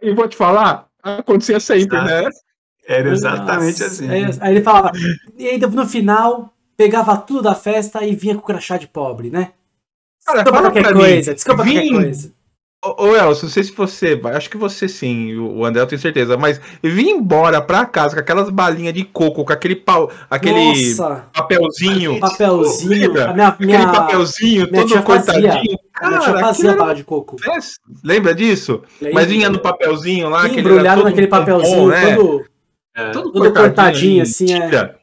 E 0.02 0.14
vou 0.14 0.28
te 0.28 0.36
falar, 0.36 0.89
acontecia 1.04 1.60
sempre, 1.60 1.98
Exato. 1.98 2.06
né? 2.26 2.30
Era 2.88 3.10
exatamente 3.12 3.82
Nossa. 3.82 3.86
assim. 3.86 4.10
Aí, 4.10 4.26
aí 4.42 4.52
ele 4.56 4.64
falava, 4.64 4.92
e 5.38 5.48
aí 5.48 5.60
no 5.60 5.88
final, 5.88 6.54
pegava 6.76 7.16
tudo 7.18 7.44
da 7.44 7.54
festa 7.56 8.04
e 8.04 8.16
vinha 8.16 8.36
com 8.36 8.42
crachá 8.42 8.78
de 8.78 8.88
pobre, 8.88 9.30
né? 9.30 9.52
Cara, 10.26 10.44
Desculpa 10.44 10.58
fala 10.58 10.72
qualquer 10.72 10.82
pra 10.84 10.94
mim, 10.94 11.00
coisa, 11.00 11.34
desculpa 11.36 11.64
qualquer 11.64 11.82
vim- 11.84 11.94
coisa. 11.94 12.34
Ô, 12.82 13.14
Elcio, 13.14 13.44
não 13.44 13.52
sei 13.52 13.64
se 13.64 13.74
você 13.74 14.16
vai, 14.16 14.36
acho 14.38 14.50
que 14.50 14.56
você 14.56 14.88
sim, 14.88 15.36
o 15.36 15.66
André 15.66 15.82
eu 15.82 15.88
tenho 15.88 16.02
certeza, 16.02 16.38
mas 16.38 16.62
vir 16.82 17.10
embora 17.10 17.62
pra 17.62 17.86
casa 17.86 18.16
com 18.16 18.22
aquelas 18.22 18.50
balinhas 18.50 18.94
de 18.94 19.04
coco, 19.04 19.44
com 19.44 19.52
aquele 19.52 19.76
pau, 19.76 20.10
aquele 20.30 20.64
Nossa, 20.70 21.26
papelzinho, 21.34 22.22
papelzinho. 22.22 22.90
Lembra? 22.90 23.34
Minha, 23.34 23.48
aquele 23.50 23.68
minha, 23.68 23.92
papelzinho 23.92 24.72
minha 24.72 24.88
todo 24.88 25.04
cortadinho. 25.04 25.52
a 25.52 25.56
minha 25.56 25.62
tia 25.62 25.78
Cara, 25.92 26.22
fazia 26.22 26.50
aquilo 26.50 26.70
era 26.70 26.78
bala 26.78 26.96
de 26.96 27.04
coco. 27.04 27.36
Lembra 28.02 28.34
disso? 28.34 28.82
Mas 29.14 29.28
vinha 29.28 29.50
no 29.50 29.60
papelzinho 29.60 30.30
lá, 30.30 30.48
embrulhado 30.48 31.04
naquele 31.04 31.28
papelzinho, 31.28 31.88
né? 31.90 32.16
todo, 32.16 32.46
É. 32.96 33.12
Todo 33.12 33.34
todo 33.34 33.54
cortadinho, 33.54 34.24
assim, 34.24 34.54
é. 34.54 34.96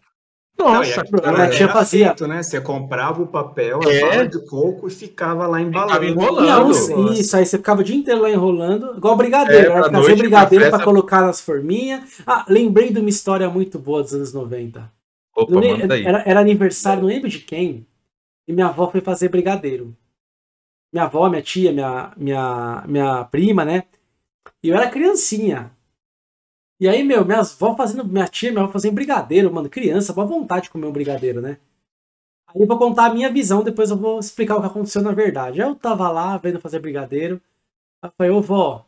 Não, 0.59 0.69
e 0.69 0.73
Nossa, 0.79 1.01
aquilo 1.03 1.21
a 1.27 1.49
tia 1.51 1.69
fazia. 1.69 2.07
feito, 2.07 2.27
né? 2.27 2.43
Você 2.43 2.61
comprava 2.61 3.23
o 3.23 3.27
papel, 3.27 3.79
É. 3.87 4.03
a 4.03 4.09
bala 4.11 4.29
de 4.29 4.41
coco 4.47 4.89
e 4.89 4.91
ficava 4.91 5.47
lá 5.47 5.61
embalando. 5.61 5.93
Ficava 5.93 6.07
enrolando. 6.07 6.47
Negócio. 6.69 7.13
isso, 7.13 7.37
aí 7.37 7.45
você 7.45 7.59
ficava 7.59 7.83
o 7.83 7.85
dia 7.85 7.95
inteiro 7.95 8.23
lá 8.23 8.31
enrolando, 8.31 8.97
igual 8.97 9.17
brigadeiro. 9.17 9.67
É, 9.71 9.71
era 9.73 9.83
pra 9.83 9.93
fazer 9.93 10.09
noite, 10.09 10.19
brigadeiro 10.19 10.65
festa. 10.65 10.83
colocar 10.83 11.21
nas 11.21 11.41
forminhas. 11.43 12.23
Ah, 12.27 12.45
lembrei 12.49 12.91
de 12.91 12.99
uma 13.01 13.11
história 13.11 13.49
muito 13.51 13.79
boa 13.79 14.03
dos 14.03 14.15
anos 14.15 14.33
90. 14.33 14.91
Opa, 15.37 15.53
Não 15.53 15.63
era, 15.63 16.23
era 16.25 16.41
aniversário, 16.41 17.03
não 17.03 17.09
lembro 17.09 17.29
de 17.29 17.41
quem, 17.41 17.87
e 18.49 18.53
minha 18.55 18.69
avó 18.69 18.91
foi 18.91 19.03
fazer 19.03 19.29
brigadeiro. 19.29 19.95
Minha 20.91 21.05
avó, 21.05 21.29
minha 21.29 21.43
tia, 21.43 21.71
minha, 21.71 22.13
minha, 22.17 22.83
minha 22.89 23.25
prima, 23.25 23.63
né? 23.63 23.83
E 24.63 24.71
eu 24.71 24.77
era 24.77 24.89
criancinha. 24.89 25.71
E 26.81 26.89
aí, 26.89 27.03
meu, 27.03 27.25
minhas 27.25 27.55
avó 27.55 27.75
fazendo, 27.77 28.05
minha 28.05 28.29
tia 28.29 28.51
minha 28.53 28.65
avó 28.65 28.73
fazendo 28.73 28.95
brigadeiro, 28.95 29.53
mano, 29.53 29.69
criança, 29.71 30.13
boa 30.13 30.27
vontade 30.27 30.65
de 30.65 30.71
comer 30.71 30.87
um 30.87 30.93
brigadeiro, 30.93 31.41
né? 31.41 31.59
Aí 32.49 32.63
eu 32.63 32.67
vou 32.69 32.79
contar 32.79 33.07
a 33.07 33.15
minha 33.15 33.33
visão, 33.33 33.65
depois 33.65 33.91
eu 33.91 33.97
vou 33.99 34.19
explicar 34.21 34.57
o 34.57 34.61
que 34.61 34.67
aconteceu 34.69 35.03
na 35.03 35.13
verdade. 35.13 35.61
Eu 35.61 35.75
tava 35.77 36.11
lá, 36.11 36.37
vendo 36.39 36.61
fazer 36.61 36.81
brigadeiro. 36.81 37.41
Aí 38.03 38.11
eu 38.11 38.15
falei, 38.19 38.33
ô 38.33 38.43
vó, 38.43 38.87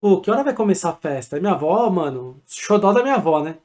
pô, 0.00 0.20
que 0.20 0.30
hora 0.30 0.42
vai 0.44 0.54
começar 0.54 0.90
a 0.90 0.96
festa? 0.96 1.36
Aí 1.36 1.40
minha 1.40 1.52
avó, 1.54 1.88
mano, 1.90 2.40
xodó 2.46 2.92
da 2.92 3.02
minha 3.02 3.16
avó, 3.16 3.42
né? 3.42 3.58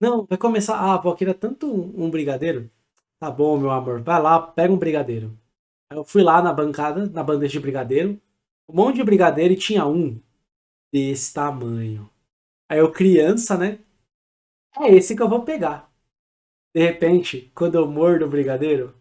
Não, 0.00 0.26
vai 0.26 0.38
começar. 0.38 0.76
Ah, 0.76 0.94
avó, 0.94 1.14
queria 1.14 1.34
tanto 1.34 1.68
um, 1.68 2.06
um 2.06 2.10
brigadeiro. 2.10 2.70
Tá 3.20 3.30
bom, 3.30 3.58
meu 3.58 3.70
amor, 3.70 4.02
vai 4.02 4.20
lá, 4.22 4.40
pega 4.42 4.72
um 4.74 4.78
brigadeiro. 4.78 5.38
Aí 5.90 5.98
eu 5.98 6.04
fui 6.04 6.22
lá 6.24 6.42
na 6.42 6.52
bancada, 6.54 7.06
na 7.08 7.22
bandeja 7.24 7.54
de 7.54 7.60
brigadeiro, 7.60 8.20
um 8.68 8.76
monte 8.76 8.96
de 8.96 9.04
brigadeiro 9.04 9.54
e 9.54 9.58
tinha 9.58 9.86
um 9.86 10.20
desse 10.92 11.34
tamanho. 11.34 12.10
Aí 12.72 12.78
eu, 12.78 12.90
criança, 12.90 13.58
né? 13.58 13.80
É 14.80 14.94
esse 14.94 15.14
que 15.14 15.20
eu 15.20 15.28
vou 15.28 15.42
pegar. 15.42 15.92
De 16.74 16.80
repente, 16.80 17.52
quando 17.54 17.74
eu 17.74 17.86
mordo 17.86 18.24
o 18.24 18.30
brigadeiro, 18.30 18.94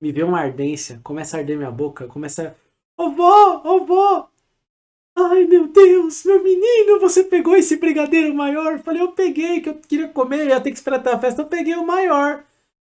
me 0.00 0.12
vê 0.12 0.22
uma 0.22 0.38
ardência, 0.38 1.00
começa 1.02 1.36
a 1.36 1.40
arder 1.40 1.56
minha 1.56 1.70
boca, 1.72 2.06
começa 2.06 2.54
a. 2.96 3.02
Ô 3.02 3.10
vó, 3.10 3.60
ô 3.64 3.84
vó! 3.84 4.30
Ai 5.16 5.42
meu 5.46 5.66
Deus, 5.66 6.24
meu 6.24 6.44
menino, 6.44 7.00
você 7.00 7.24
pegou 7.24 7.56
esse 7.56 7.76
brigadeiro 7.76 8.32
maior? 8.32 8.78
Falei, 8.78 9.02
eu 9.02 9.10
peguei, 9.10 9.60
que 9.60 9.70
eu 9.70 9.74
queria 9.74 10.06
comer, 10.06 10.46
ia 10.46 10.60
ter 10.60 10.70
que 10.70 10.76
esperar 10.76 11.00
até 11.00 11.12
a 11.12 11.18
festa, 11.18 11.42
eu 11.42 11.46
peguei 11.46 11.74
o 11.74 11.84
maior. 11.84 12.44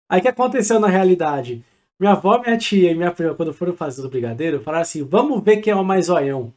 Aí 0.07 0.19
o 0.19 0.21
que 0.21 0.27
aconteceu 0.27 0.79
na 0.79 0.87
realidade? 0.87 1.65
Minha 1.99 2.11
avó, 2.11 2.39
minha 2.39 2.59
tia 2.59 2.91
e 2.91 2.95
minha 2.95 3.11
prima, 3.11 3.33
quando 3.33 3.55
foram 3.55 3.73
fazer 3.75 4.05
o 4.05 4.09
brigadeiro, 4.09 4.61
falaram 4.61 4.83
assim: 4.83 5.03
vamos 5.03 5.43
ver 5.43 5.61
quem 5.61 5.73
é 5.73 5.75
o 5.75 5.83
mais 5.83 6.05
zoião. 6.05 6.53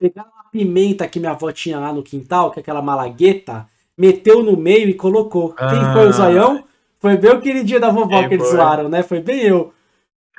Pegaram 0.00 0.30
uma 0.30 0.50
pimenta 0.50 1.06
que 1.06 1.20
minha 1.20 1.32
avó 1.32 1.52
tinha 1.52 1.78
lá 1.78 1.92
no 1.92 2.02
quintal, 2.02 2.50
que 2.50 2.58
é 2.58 2.62
aquela 2.62 2.80
malagueta, 2.80 3.66
meteu 3.96 4.42
no 4.42 4.56
meio 4.56 4.88
e 4.88 4.94
colocou. 4.94 5.52
Quem 5.52 5.92
foi 5.92 6.06
o 6.06 6.08
Ah. 6.08 6.12
zoião? 6.12 6.64
Foi 6.98 7.16
bem 7.16 7.32
o 7.32 7.40
queridinho 7.40 7.80
da 7.80 7.90
vovó 7.90 8.18
Quem 8.20 8.28
que 8.28 8.34
eles 8.34 8.48
zoaram, 8.50 8.88
né? 8.88 9.02
Foi 9.02 9.20
bem 9.20 9.40
eu. 9.40 9.72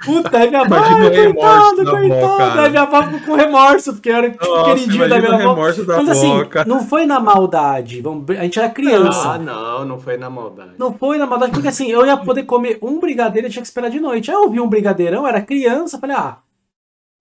Puta, 0.03 0.35
aí 0.35 0.49
minha 0.49 0.61
avó, 0.65 0.75
coitado, 0.81 1.85
coitado. 1.85 2.59
Aí 2.59 2.69
minha 2.71 2.81
avó 2.81 3.03
ficou 3.03 3.19
com 3.19 3.35
remorso, 3.35 3.93
porque 3.93 4.09
eu 4.09 4.15
era 4.15 4.31
tipo, 4.31 4.43
Nossa, 4.43 4.63
queridinho 4.73 5.07
da 5.09 5.19
minha 5.19 5.35
avó. 5.35 5.53
da 5.71 5.97
Mas 5.97 6.09
assim, 6.09 6.37
boca. 6.39 6.65
não 6.65 6.83
foi 6.83 7.05
na 7.05 7.19
maldade. 7.19 8.01
Vamos, 8.01 8.27
a 8.31 8.41
gente 8.41 8.57
era 8.57 8.69
criança. 8.69 9.33
Ah, 9.33 9.37
não, 9.37 9.85
não 9.85 9.99
foi 9.99 10.17
na 10.17 10.27
maldade. 10.27 10.71
Não 10.79 10.91
foi 10.97 11.19
na 11.19 11.27
maldade, 11.27 11.51
porque 11.51 11.67
assim, 11.67 11.87
eu 11.91 12.03
ia 12.03 12.17
poder 12.17 12.43
comer 12.43 12.79
um 12.81 12.99
brigadeiro 12.99 13.47
e 13.47 13.51
tinha 13.51 13.61
que 13.61 13.67
esperar 13.67 13.91
de 13.91 13.99
noite. 13.99 14.31
Aí 14.31 14.35
eu 14.37 14.49
vi 14.49 14.59
um 14.59 14.67
brigadeirão, 14.67 15.27
era 15.27 15.39
criança, 15.39 15.99
falei, 15.99 16.15
ah, 16.15 16.37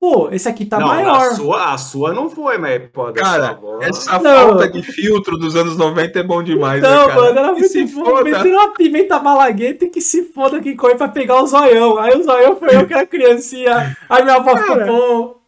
pô, 0.01 0.31
esse 0.33 0.49
aqui 0.49 0.65
tá 0.65 0.81
não, 0.81 0.89
maior. 0.89 1.15
A 1.17 1.35
sua, 1.35 1.73
a 1.75 1.79
sua 1.79 2.13
não 2.15 2.31
foi, 2.31 2.57
mas 2.57 2.91
sua 2.93 3.13
Cara, 3.13 3.51
avó. 3.51 3.79
essa 3.83 4.19
Não. 4.19 4.49
falta 4.49 4.69
de 4.71 4.83
filtro 4.83 5.37
dos 5.37 5.55
anos 5.55 5.77
90 5.77 6.19
é 6.19 6.23
bom 6.23 6.43
demais, 6.43 6.83
Não, 6.83 6.89
né, 6.91 7.07
cara? 7.09 7.15
mano, 7.21 7.39
era 7.39 7.49
Que 7.55 7.61
muito 7.61 7.69
se 7.73 7.85
bom. 7.85 8.05
foda. 8.07 8.25
Meteram 8.25 8.51
uma 8.59 8.73
pimenta 8.75 9.19
malagueta 9.21 9.85
e 9.85 9.91
que 9.91 10.01
se 10.01 10.25
foda 10.33 10.61
quem 10.61 10.75
corre 10.75 10.95
pra 10.95 11.09
pegar 11.09 11.43
o 11.43 11.47
zoião. 11.47 11.99
Aí 11.99 12.17
o 12.19 12.23
zoião 12.23 12.57
foi 12.57 12.75
eu 12.75 12.87
que 12.87 12.95
era 12.95 13.07
criancinha. 13.07 13.97
Aí 14.09 14.23
minha 14.25 14.37
avó 14.37 14.57
ficou, 14.57 14.77
pô. 14.87 15.41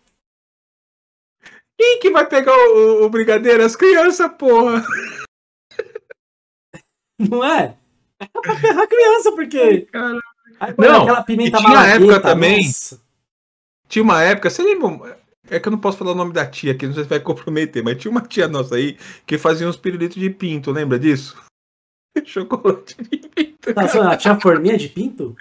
Quem 1.78 1.98
que 1.98 2.10
vai 2.10 2.26
pegar 2.28 2.52
o, 2.54 2.76
o- 2.76 3.04
o 3.06 3.08
brigadeiro? 3.08 3.64
As 3.64 3.74
crianças, 3.74 4.30
porra. 4.38 4.84
Não 7.18 7.42
é? 7.44 7.74
É 8.20 8.26
pra 8.40 8.54
ferrar 8.56 8.84
a 8.84 8.86
criança, 8.86 9.32
porque. 9.32 9.82
Cara. 9.92 10.18
Aí 10.60 10.74
Não, 10.78 11.02
aquela 11.02 11.22
pimenta 11.22 11.56
e 11.56 11.60
tinha 11.60 11.68
malagueta. 11.74 11.96
época 12.04 12.20
também- 12.20 12.64
nossa. 12.66 13.00
Tinha 13.92 14.02
uma 14.02 14.22
época, 14.22 14.48
você 14.48 14.62
lembra? 14.62 15.18
É 15.50 15.60
que 15.60 15.68
eu 15.68 15.72
não 15.72 15.78
posso 15.78 15.98
falar 15.98 16.12
o 16.12 16.14
nome 16.14 16.32
da 16.32 16.46
tia 16.46 16.72
aqui, 16.72 16.86
não 16.86 16.94
sei 16.94 17.02
se 17.02 17.10
vai 17.10 17.20
comprometer, 17.20 17.84
mas 17.84 17.98
tinha 17.98 18.10
uma 18.10 18.22
tia 18.22 18.48
nossa 18.48 18.76
aí 18.76 18.96
que 19.26 19.36
fazia 19.36 19.68
uns 19.68 19.76
pirulitos 19.76 20.16
de 20.16 20.30
pinto, 20.30 20.70
lembra 20.72 20.98
disso? 20.98 21.36
Chocolate 22.24 22.96
de 23.02 23.18
pinto, 23.28 23.74
Tá 23.74 23.86
zoando? 23.86 24.16
Tinha 24.16 24.40
forminha 24.40 24.78
de 24.78 24.88
pinto? 24.88 25.36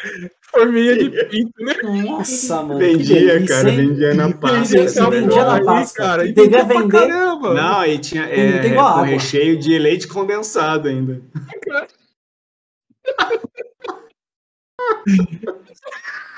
forminha 0.52 0.98
de 0.98 1.10
pinto, 1.28 1.54
né? 1.64 1.76
Nossa, 2.04 2.62
mano. 2.62 2.78
Vendia, 2.78 3.16
delícia, 3.16 3.48
cara, 3.48 3.72
vendia 3.72 4.14
na 4.16 4.24
Vendia, 4.26 4.40
pasta. 4.42 4.78
esse 4.80 5.10
vendia 5.10 5.46
na 5.46 5.64
pasta. 5.64 5.98
cara. 5.98 6.26
E 6.26 6.34
Devia 6.34 6.64
vendia 6.66 6.82
vender- 6.82 7.08
Caramba. 7.08 7.54
Não, 7.54 7.86
e 7.86 7.98
tinha 8.00 8.24
é, 8.24 8.60
tem 8.60 8.72
igual 8.72 8.96
com 8.96 9.02
recheio 9.04 9.58
de 9.58 9.80
leite 9.80 10.08
condensado 10.10 10.90
ainda. 10.90 11.22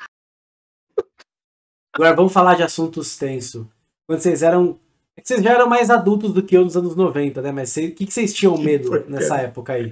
Agora 1.94 2.16
vamos 2.16 2.34
falar 2.34 2.56
de 2.56 2.64
assuntos 2.64 3.16
tensos. 3.18 3.66
Quando 4.08 4.20
vocês 4.20 4.42
eram. 4.44 4.80
é 5.18 5.22
que 5.22 5.28
Vocês 5.28 5.44
já 5.44 5.52
eram 5.52 5.68
mais 5.70 5.90
adultos 5.90 6.34
do 6.34 6.42
que 6.44 6.58
eu 6.58 6.64
nos 6.64 6.76
anos 6.76 6.96
90, 6.96 7.42
né? 7.42 7.52
Mas 7.52 7.72
o 7.76 7.92
que, 7.92 8.06
que 8.06 8.14
vocês 8.14 8.34
tinham 8.34 8.58
medo 8.58 9.04
nessa 9.08 9.38
época 9.38 9.74
aí? 9.74 9.92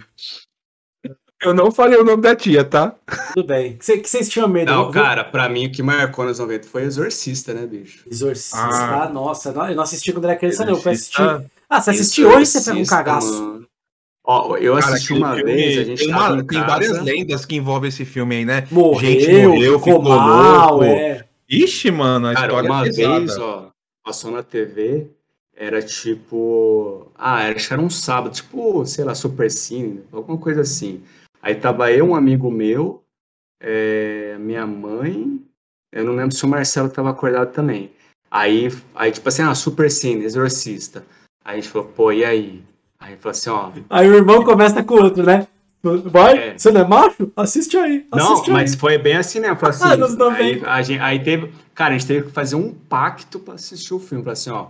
Eu 1.44 1.56
não 1.56 1.72
falei 1.72 1.98
o 2.00 2.04
nome 2.04 2.22
da 2.22 2.36
tia, 2.36 2.64
tá? 2.64 2.94
Tudo 3.34 3.48
bem. 3.48 3.74
O 3.74 3.78
que, 3.80 3.98
que 3.98 4.10
vocês 4.10 4.30
tinham 4.30 4.48
medo? 4.48 4.72
Não, 4.72 4.92
cara, 4.92 5.24
pra 5.24 5.50
mim 5.50 5.66
o 5.68 5.72
que 5.72 5.82
marcou 5.82 6.24
nos 6.26 6.38
90 6.38 6.68
foi 6.68 6.84
Exorcista, 6.84 7.52
né, 7.52 7.66
bicho? 7.66 8.04
Exorcista, 8.10 8.58
Ah. 8.60 9.10
nossa, 9.10 9.50
eu 9.50 9.76
não 9.76 9.82
assisti 9.84 10.12
quando 10.14 10.26
era 10.26 10.36
criança, 10.36 10.64
não. 10.64 10.74
Eu. 10.74 10.78
Exorcista. 10.78 11.44
Ah, 11.68 11.82
você 11.82 11.90
assistiu 11.92 12.30
hoje, 12.30 12.46
você 12.46 12.62
pega 12.62 12.78
um 12.80 12.86
cagaço. 12.86 13.42
mano. 13.42 13.68
Ó, 14.24 14.56
eu 14.58 14.76
Cara, 14.76 14.94
assisti 14.94 15.14
uma 15.14 15.36
filme 15.36 15.52
vez, 15.52 15.78
a 15.80 15.84
gente 15.84 15.98
tem, 16.06 16.10
tava 16.14 16.34
uma- 16.34 16.42
em 16.44 16.46
tem 16.46 16.60
várias 16.60 17.02
lendas 17.02 17.44
que 17.44 17.56
envolvem 17.56 17.90
esse 17.90 18.06
filme 18.06 18.36
aí, 18.36 18.46
né? 18.46 18.68
Morreu, 18.70 19.00
Gente 19.10 19.48
morreu, 19.48 19.80
ficou 19.80 19.94
ficou 19.96 20.02
mal, 20.04 20.70
louco. 20.76 20.84
é. 20.86 21.26
Ixi, 21.52 21.92
mano, 21.92 22.28
a 22.28 22.34
Cara, 22.34 22.48
história 22.48 22.72
uma 22.72 22.88
é 22.88 22.90
vez, 22.90 23.38
ó, 23.38 23.74
passou 24.02 24.32
na 24.32 24.42
TV, 24.42 25.12
era 25.54 25.82
tipo. 25.82 27.12
Ah, 27.14 27.50
acho 27.50 27.68
que 27.68 27.74
era 27.74 27.82
um 27.82 27.90
sábado, 27.90 28.34
tipo, 28.34 28.86
sei 28.86 29.04
lá, 29.04 29.14
Super 29.14 29.52
Cine, 29.52 30.02
alguma 30.14 30.38
coisa 30.38 30.62
assim. 30.62 31.04
Aí 31.42 31.56
tava 31.56 31.92
eu, 31.92 32.06
um 32.06 32.16
amigo 32.16 32.50
meu, 32.50 33.04
é, 33.60 34.38
minha 34.40 34.66
mãe, 34.66 35.42
eu 35.92 36.06
não 36.06 36.16
lembro 36.16 36.34
se 36.34 36.46
o 36.46 36.48
Marcelo 36.48 36.90
tava 36.90 37.10
acordado 37.10 37.52
também. 37.52 37.92
Aí, 38.30 38.70
aí 38.96 39.12
tipo 39.12 39.28
assim, 39.28 39.42
ah, 39.42 39.54
Super 39.54 39.92
Cine, 39.92 40.24
Exorcista. 40.24 41.06
Aí 41.44 41.58
a 41.58 41.62
gente 41.62 41.70
falou, 41.70 41.90
pô, 41.90 42.14
e 42.14 42.24
aí? 42.24 42.64
Aí 42.98 43.18
falou 43.18 43.32
assim, 43.32 43.50
ó. 43.50 43.72
Aí 43.90 44.10
o 44.10 44.16
irmão 44.16 44.42
começa 44.46 44.82
com 44.84 44.94
o 44.94 45.04
outro, 45.04 45.24
né? 45.24 45.48
Vai, 45.84 46.38
É. 46.38 46.58
você 46.58 46.72
não 46.72 46.82
é 46.82 46.88
macho? 46.88 47.32
Assiste 47.36 47.76
aí. 47.78 48.06
Não, 48.14 48.34
Assiste 48.34 48.52
mas 48.52 48.74
aí. 48.74 48.78
foi 48.80 48.98
bem 48.98 49.16
assim 49.18 49.40
mesmo. 49.40 49.56
Falou 49.58 49.76
assim, 49.76 49.84
Ah, 49.86 49.98
nos 49.98 50.12
aí, 50.12 50.18
90. 50.18 50.72
a 50.72 50.82
gente, 50.82 51.00
aí 51.02 51.24
teve. 51.24 51.52
Cara, 51.74 51.96
a 51.96 51.98
gente 51.98 52.08
teve 52.08 52.26
que 52.28 52.32
fazer 52.32 52.56
um 52.56 52.72
pacto 52.74 53.40
pra 53.40 53.56
assistir 53.56 53.94
o 53.94 54.00
filme. 54.00 54.24
Falou 54.24 54.34
assim, 54.34 54.50
ó. 54.52 54.68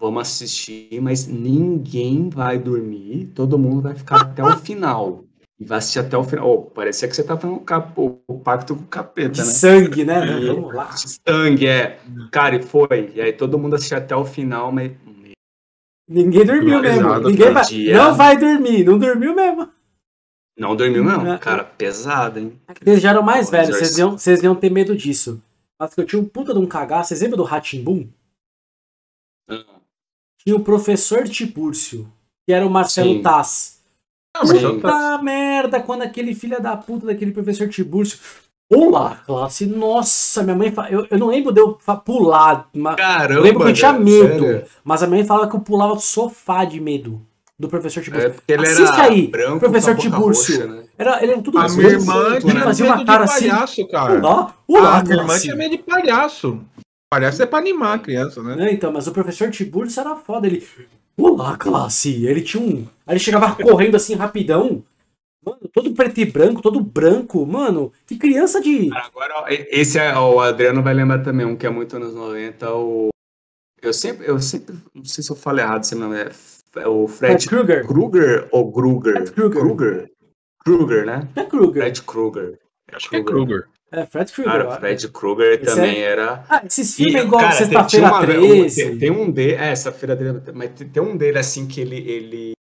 Vamos 0.00 0.22
assistir, 0.22 1.00
mas 1.02 1.26
ninguém 1.26 2.28
vai 2.30 2.56
dormir. 2.56 3.32
Todo 3.34 3.58
mundo 3.58 3.82
vai 3.82 3.94
ficar 3.96 4.20
até 4.22 4.44
o 4.44 4.56
final. 4.58 5.24
E 5.58 5.64
vai 5.64 5.78
assistir 5.78 5.98
até 5.98 6.16
o 6.16 6.22
final. 6.22 6.48
Oh, 6.48 6.62
parecia 6.70 7.08
que 7.08 7.16
você 7.16 7.24
tava 7.24 7.40
fazendo 7.40 7.64
o, 7.96 8.18
o- 8.28 8.38
pacto 8.38 8.76
com 8.76 8.82
o 8.82 8.86
capeta, 8.86 9.30
De 9.30 9.40
né? 9.40 9.46
sangue, 9.46 10.04
né? 10.04 10.24
E- 10.40 10.46
Vamos 10.54 10.72
lá. 10.72 10.90
Sangue, 10.94 11.66
é. 11.66 11.98
Cara, 12.30 12.54
e 12.54 12.62
foi. 12.62 13.10
E 13.12 13.20
aí 13.20 13.32
todo 13.32 13.58
mundo 13.58 13.74
assistiu 13.74 13.98
até 13.98 14.14
o 14.14 14.24
final, 14.24 14.70
mas. 14.70 14.92
Ninguém 16.08 16.44
dormiu 16.46 16.80
mesmo. 16.80 17.18
Ninguém 17.18 17.52
vai, 17.52 17.64
não 17.92 18.14
vai 18.14 18.36
dormir, 18.36 18.84
não 18.84 18.98
dormiu 18.98 19.34
mesmo. 19.34 19.68
Não 20.58 20.74
dormiu, 20.74 21.08
É. 21.08 21.16
não. 21.24 21.38
Cara, 21.38 21.62
pesado, 21.64 22.38
hein? 22.40 22.60
Vocês 22.82 23.00
já 23.00 23.10
eram 23.10 23.22
mais 23.22 23.48
velhos, 23.48 23.76
vocês 23.76 23.96
iam, 23.98 24.18
vocês 24.18 24.42
iam 24.42 24.54
ter 24.56 24.70
medo 24.70 24.96
disso. 24.96 25.40
Mas 25.78 25.94
que 25.94 26.00
eu 26.00 26.06
tinha 26.06 26.20
um 26.20 26.24
puta 26.24 26.52
de 26.52 26.58
um 26.58 26.66
cagaço. 26.66 27.08
Vocês 27.08 27.20
lembram 27.20 27.36
do 27.38 27.44
Ratimbum? 27.44 28.08
Ah, 29.48 29.64
Tinha 30.44 30.56
o 30.56 30.60
professor 30.64 31.28
Tibúrcio, 31.28 32.10
que 32.46 32.52
era 32.52 32.66
o 32.66 32.70
Marcelo 32.70 33.10
Sim. 33.10 33.22
Eu 34.36 34.80
tá- 34.80 34.90
Puta 34.90 35.22
merda, 35.22 35.80
quando 35.80 36.02
aquele 36.02 36.34
filho 36.34 36.60
da 36.60 36.76
puta 36.76 37.06
daquele 37.06 37.32
professor 37.32 37.68
Tibúrcio. 37.68 38.18
Olá, 38.70 39.16
classe. 39.24 39.64
Nossa, 39.66 40.42
minha 40.42 40.54
mãe. 40.54 40.70
fa- 40.70 40.90
Eu, 40.90 41.06
eu 41.10 41.18
não 41.18 41.28
lembro 41.28 41.52
de 41.52 41.60
eu 41.60 41.78
pular. 42.04 42.68
Mas 42.74 42.96
Caramba! 42.96 43.34
eu 43.40 43.42
lembro 43.42 43.64
que 43.64 43.70
eu 43.70 43.74
tinha 43.74 43.92
medo. 43.94 44.44
sério? 44.44 44.66
Mas 44.84 45.02
a 45.02 45.06
minha 45.06 45.18
mãe 45.20 45.26
falava 45.26 45.48
que 45.48 45.56
eu 45.56 45.60
pulava 45.60 45.94
do 45.94 46.00
sofá 46.00 46.64
de 46.66 46.78
medo 46.80 47.24
do 47.58 47.68
professor 47.68 48.02
Tibúrcio. 48.02 48.28
É 48.28 48.30
porque 48.32 48.52
ele 48.52 48.62
Assiste 48.66 48.82
era 48.94 49.02
aí, 49.02 49.26
branco, 49.26 49.58
professor 49.60 49.96
Tibúrcio. 49.96 50.56
roxa, 50.60 50.66
né? 50.74 50.84
Era, 50.96 51.22
ele 51.22 51.32
era 51.32 51.42
tudo 51.42 51.58
A 51.58 51.68
minha 51.68 51.88
irmã 51.88 52.26
ele 52.30 52.40
tinha 52.40 52.60
fazia 52.62 52.84
medo 52.84 52.94
uma 52.94 52.98
de 52.98 53.04
cara 53.06 53.24
assim. 53.24 53.48
palhaço, 53.48 53.88
cara. 53.88 54.14
Olá, 54.66 54.98
a 54.98 55.02
minha 55.04 55.16
irmã 55.16 55.38
tinha 55.38 55.56
medo 55.56 55.76
de 55.76 55.82
palhaço. 55.82 56.60
Palhaço 57.12 57.42
é 57.42 57.46
pra 57.46 57.58
animar 57.58 57.94
a 57.94 57.98
criança, 57.98 58.42
né? 58.42 58.54
Não, 58.54 58.66
então, 58.68 58.92
mas 58.92 59.06
o 59.06 59.12
professor 59.12 59.50
Tiburcio 59.50 60.00
era 60.00 60.14
foda. 60.14 60.46
Ele. 60.46 60.66
Olá, 61.16 61.56
classe! 61.56 62.24
Ele 62.26 62.42
tinha 62.42 62.62
um. 62.62 62.86
Aí 63.06 63.14
ele 63.14 63.18
chegava 63.18 63.56
correndo 63.56 63.96
assim 63.96 64.14
rapidão. 64.14 64.84
Mano, 65.44 65.58
todo 65.72 65.92
preto 65.94 66.18
e 66.20 66.24
branco, 66.26 66.60
todo 66.60 66.80
branco. 66.80 67.44
Mano, 67.46 67.92
que 68.06 68.16
criança 68.16 68.60
de. 68.60 68.90
Agora, 68.92 69.46
esse 69.48 69.98
é, 69.98 70.16
o 70.18 70.38
Adriano 70.38 70.82
vai 70.82 70.92
lembrar 70.94 71.20
também, 71.24 71.46
um 71.46 71.56
que 71.56 71.66
é 71.66 71.70
muito 71.70 71.96
anos 71.96 72.14
90, 72.14 72.72
o. 72.74 73.08
Eu 73.80 73.92
sempre, 73.92 74.28
eu 74.28 74.38
sempre, 74.40 74.74
não 74.94 75.04
sei 75.04 75.22
se 75.24 75.30
eu 75.30 75.36
falo 75.36 75.60
errado 75.60 75.84
esse 75.84 75.94
nome, 75.94 76.16
é, 76.16 76.22
F- 76.26 76.57
é 76.57 76.57
o 76.86 77.06
Fred 77.08 77.46
Krueger. 77.48 77.86
Krueger 77.86 78.48
ou 78.52 78.72
Kruger? 78.72 79.12
Fred 79.14 79.30
Krueger. 79.32 79.60
Krueger. 79.60 80.10
Krueger, 80.64 81.06
né? 81.06 81.28
É 81.36 81.44
Krueger. 81.44 81.82
Fred 81.82 82.02
Krueger. 82.02 82.58
Acho 82.92 83.10
que 83.10 83.16
é 83.16 83.22
Kruger. 83.22 83.64
É, 83.90 84.04
Fred 84.06 84.32
Krueger. 84.32 84.52
Cara. 84.66 84.76
Fred 84.78 85.08
Krueger 85.08 85.52
Esse 85.62 85.64
também 85.74 85.96
é- 85.96 86.02
era. 86.02 86.44
Ah, 86.48 86.62
esses 86.66 86.94
filmes 86.94 87.14
é 87.14 87.18
E, 87.18 87.22
igual 87.22 87.40
tem- 87.40 87.50
tinha 87.50 87.66
Sexta-feira 87.68 88.06
uma- 88.08 88.20
13. 88.26 88.84
Tem, 88.84 88.98
tem 88.98 89.10
um 89.10 89.30
dele, 89.30 89.54
é, 89.54 89.74
sexta-feira 89.74 90.16
13, 90.16 90.40
mas 90.54 90.70
tem, 90.72 90.88
tem 90.88 91.02
um 91.02 91.16
dele 91.16 91.38
assim 91.38 91.66
que 91.66 91.80
ele, 91.80 91.96
ele 91.96 92.52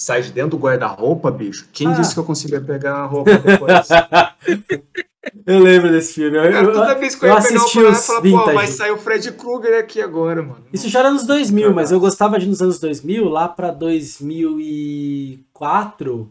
sai 0.00 0.22
de 0.22 0.30
dentro 0.32 0.50
do 0.50 0.58
guarda-roupa, 0.58 1.30
bicho. 1.30 1.68
Quem 1.72 1.88
Ah. 1.88 1.92
disse 1.92 2.14
que 2.14 2.20
eu 2.20 2.24
conseguia 2.24 2.60
pegar 2.60 2.94
a 2.98 3.06
roupa 3.06 3.32
depois? 3.36 3.88
eu 5.46 5.58
lembro 5.58 5.90
desse 5.90 6.14
filme. 6.14 6.36
Eu- 6.36 6.42
Cara, 6.52 6.66
eu- 6.66 6.72
toda 6.72 6.94
vez 6.94 7.14
que 7.14 7.24
eu 7.24 7.28
eu 7.28 7.34
ia 7.34 7.42
pegar 7.42 7.54
o 7.54 7.56
assisti 7.58 7.76
boneco, 7.78 7.94
eu 7.94 7.98
os 7.98 8.06
falava, 8.06 8.22
pô, 8.22 8.28
vintage. 8.38 8.54
vai 8.54 8.66
sair 8.66 8.90
o 8.92 8.98
Fred 8.98 9.32
Krueger 9.32 9.78
aqui 9.80 10.00
agora, 10.00 10.42
mano. 10.42 10.64
Isso 10.72 10.88
já 10.88 11.00
era 11.00 11.10
nos 11.10 11.24
2000, 11.26 11.72
mas 11.74 11.90
eu 11.92 12.00
gostava 12.00 12.38
de 12.38 12.46
nos 12.46 12.62
anos 12.62 12.78
2000, 12.80 13.28
lá 13.28 13.48
pra 13.48 13.70
2004, 13.70 16.28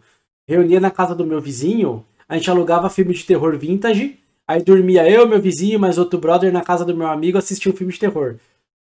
reunia 0.48 0.80
na 0.80 0.92
casa 0.92 1.16
do 1.16 1.26
meu 1.26 1.42
vizinho, 1.42 2.06
a 2.28 2.38
gente 2.38 2.50
alugava 2.50 2.90
filme 2.90 3.14
de 3.14 3.24
terror 3.26 3.58
vintage, 3.58 4.18
aí 4.48 4.62
dormia 4.64 5.10
eu, 5.10 5.28
meu 5.28 5.42
vizinho, 5.42 5.80
mais 5.80 5.98
outro 5.98 6.20
brother 6.20 6.52
na 6.52 6.62
casa 6.62 6.86
do 6.86 6.96
meu 6.96 7.08
amigo, 7.08 7.38
assistia 7.38 7.72
um 7.72 7.76
filme 7.76 7.94
de 7.94 8.00
terror. 8.00 8.36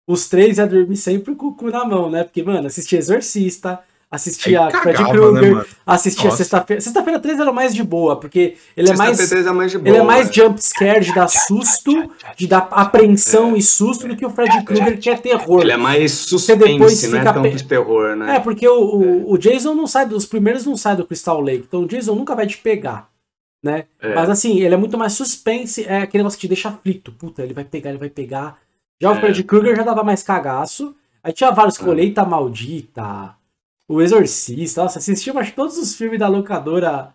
Os 0.08 0.28
três 0.28 0.58
ia 0.58 0.66
dormir 0.66 0.96
sempre 0.96 1.34
com 1.34 1.48
o 1.48 1.54
cu 1.54 1.70
na 1.70 1.84
mão, 1.84 2.10
né? 2.10 2.24
Porque, 2.24 2.42
mano, 2.42 2.66
assistia 2.66 2.98
Exorcista, 2.98 3.80
assistia 4.10 4.66
Aí 4.66 4.72
cagava, 4.72 5.10
Krueger, 5.10 5.32
né, 5.32 5.50
mano? 5.50 5.66
assistia 5.86 6.24
Nossa. 6.24 6.36
Sexta-feira. 6.38 6.80
Sexta-feira 6.80 7.20
13 7.20 7.42
era 7.42 7.52
mais 7.52 7.74
de 7.74 7.82
boa, 7.84 8.16
porque 8.18 8.56
ele 8.76 8.90
é 8.90 8.96
mais. 8.96 9.16
Sexta-feira 9.16 9.44
13 9.44 9.48
é 9.48 9.52
mais 9.52 9.74
boa. 9.74 9.88
Ele 9.88 9.96
é 9.98 10.02
mais 10.02 10.26
né? 10.28 10.32
jump 10.32 10.62
scare 10.64 11.04
de 11.04 11.14
dar 11.14 11.28
susto, 11.28 12.10
de 12.36 12.46
dar 12.46 12.68
apreensão 12.70 13.56
e 13.56 13.62
susto 13.62 14.08
do 14.08 14.16
que 14.16 14.24
o 14.24 14.30
Freddy 14.30 14.64
Krueger 14.64 14.98
que 14.98 15.10
é 15.10 15.16
terror. 15.16 15.60
Ele 15.60 15.72
é 15.72 15.76
mais 15.76 16.12
suspense, 16.12 17.08
não 17.08 17.18
é 17.20 17.24
tanto 17.32 17.50
de 17.56 17.64
terror, 17.64 18.16
né? 18.16 18.36
É, 18.36 18.40
porque 18.40 18.66
o, 18.68 18.80
o, 18.80 19.32
o 19.32 19.38
Jason 19.38 19.74
não 19.74 19.86
sai, 19.86 20.06
dos 20.06 20.24
primeiros 20.26 20.64
não 20.64 20.76
sai 20.76 20.96
do 20.96 21.06
Crystal 21.06 21.40
Lake, 21.40 21.64
então 21.68 21.82
o 21.82 21.86
Jason 21.86 22.14
nunca 22.14 22.34
vai 22.34 22.46
te 22.46 22.56
pegar. 22.58 23.08
né? 23.62 23.84
É. 24.00 24.14
Mas 24.14 24.30
assim, 24.30 24.60
ele 24.60 24.74
é 24.74 24.78
muito 24.78 24.96
mais 24.96 25.12
suspense, 25.14 25.84
é 25.84 25.98
aquele 25.98 26.22
negócio 26.22 26.38
que 26.38 26.46
te 26.46 26.48
deixa 26.48 26.68
aflito. 26.68 27.12
Puta, 27.12 27.42
ele 27.42 27.52
vai 27.54 27.64
pegar, 27.64 27.90
ele 27.90 27.98
vai 27.98 28.08
pegar. 28.08 28.56
Já 29.00 29.10
o 29.10 29.14
É. 29.14 29.20
Freddy 29.20 29.42
Krueger 29.44 29.76
já 29.76 29.82
dava 29.82 30.02
mais 30.02 30.22
cagaço. 30.22 30.94
Aí 31.22 31.32
tinha 31.32 31.50
vários, 31.50 31.78
É. 31.78 31.84
Colheita 31.84 32.24
Maldita, 32.24 33.34
O 33.88 34.02
Exorcista, 34.02 34.82
nossa, 34.82 34.98
assistia 34.98 35.32
acho 35.38 35.50
que 35.50 35.56
todos 35.56 35.78
os 35.78 35.96
filmes 35.96 36.18
da 36.18 36.28
locadora. 36.28 37.14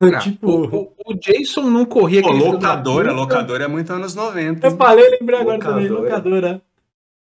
Cara, 0.00 0.18
tipo, 0.20 0.46
o, 0.48 0.74
o- 0.76 0.92
o 1.06 1.14
Jason 1.14 1.62
não 1.62 1.84
corria 1.84 2.22
Pô, 2.22 2.30
locadora, 2.30 3.12
locadora 3.12 3.64
é 3.64 3.68
muito 3.68 3.92
anos 3.92 4.14
90. 4.14 4.64
eu 4.66 4.70
hein? 4.70 4.76
falei, 4.76 5.18
lembrei 5.18 5.40
agora 5.40 5.58
também, 5.58 5.88
Locadora. 5.88 6.62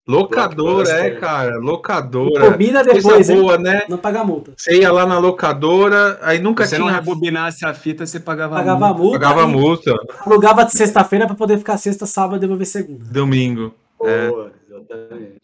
locadora. 0.07 0.91
É, 0.91 1.11
cara. 1.13 1.57
Locadora. 1.59 2.51
Combina 2.53 2.85
Coisa 2.85 3.01
depois, 3.01 3.31
hein? 3.31 3.41
boa, 3.41 3.57
né? 3.59 3.83
Não 3.89 3.97
paga 3.97 4.25
multa. 4.25 4.53
Você 4.57 4.79
ia 4.81 4.93
lá 4.93 5.07
na 5.07 5.19
locadora, 5.19 6.19
aí 6.21 6.39
nunca 6.39 6.65
Se 6.65 6.71
você 6.71 6.79
não 6.79 6.89
tinha. 6.89 6.99
rebobinasse 6.99 7.65
a 7.65 7.73
fita, 7.73 8.05
você 8.05 8.19
pagava, 8.21 8.57
Pagava 8.57 8.89
multa. 8.89 9.03
multa. 9.03 9.19
Pagava 9.21 9.47
multa. 9.47 9.95
Alugava 10.27 10.65
de 10.65 10.73
sexta-feira 10.73 11.27
pra 11.27 11.37
poder 11.37 11.59
ficar 11.59 11.79
sexta, 11.79 12.07
sábado 12.07 12.37
e 12.37 12.41
devolver 12.41 12.67
segunda. 12.67 13.05
Domingo. 13.05 13.75
É. 14.03 14.29
Boa, 14.29 14.53
exatamente. 14.69 15.40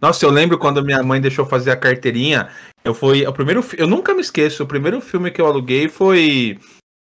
Nossa, 0.00 0.24
eu 0.24 0.30
lembro 0.30 0.58
quando 0.58 0.84
minha 0.84 1.02
mãe 1.02 1.20
deixou 1.20 1.44
fazer 1.44 1.70
a 1.70 1.76
carteirinha. 1.76 2.48
Eu 2.84 2.94
fui. 2.94 3.26
O 3.26 3.32
primeiro, 3.32 3.64
eu 3.76 3.86
nunca 3.86 4.14
me 4.14 4.20
esqueço. 4.20 4.62
O 4.62 4.66
primeiro 4.66 5.00
filme 5.00 5.30
que 5.30 5.40
eu 5.40 5.46
aluguei 5.46 5.88
foi 5.88 6.58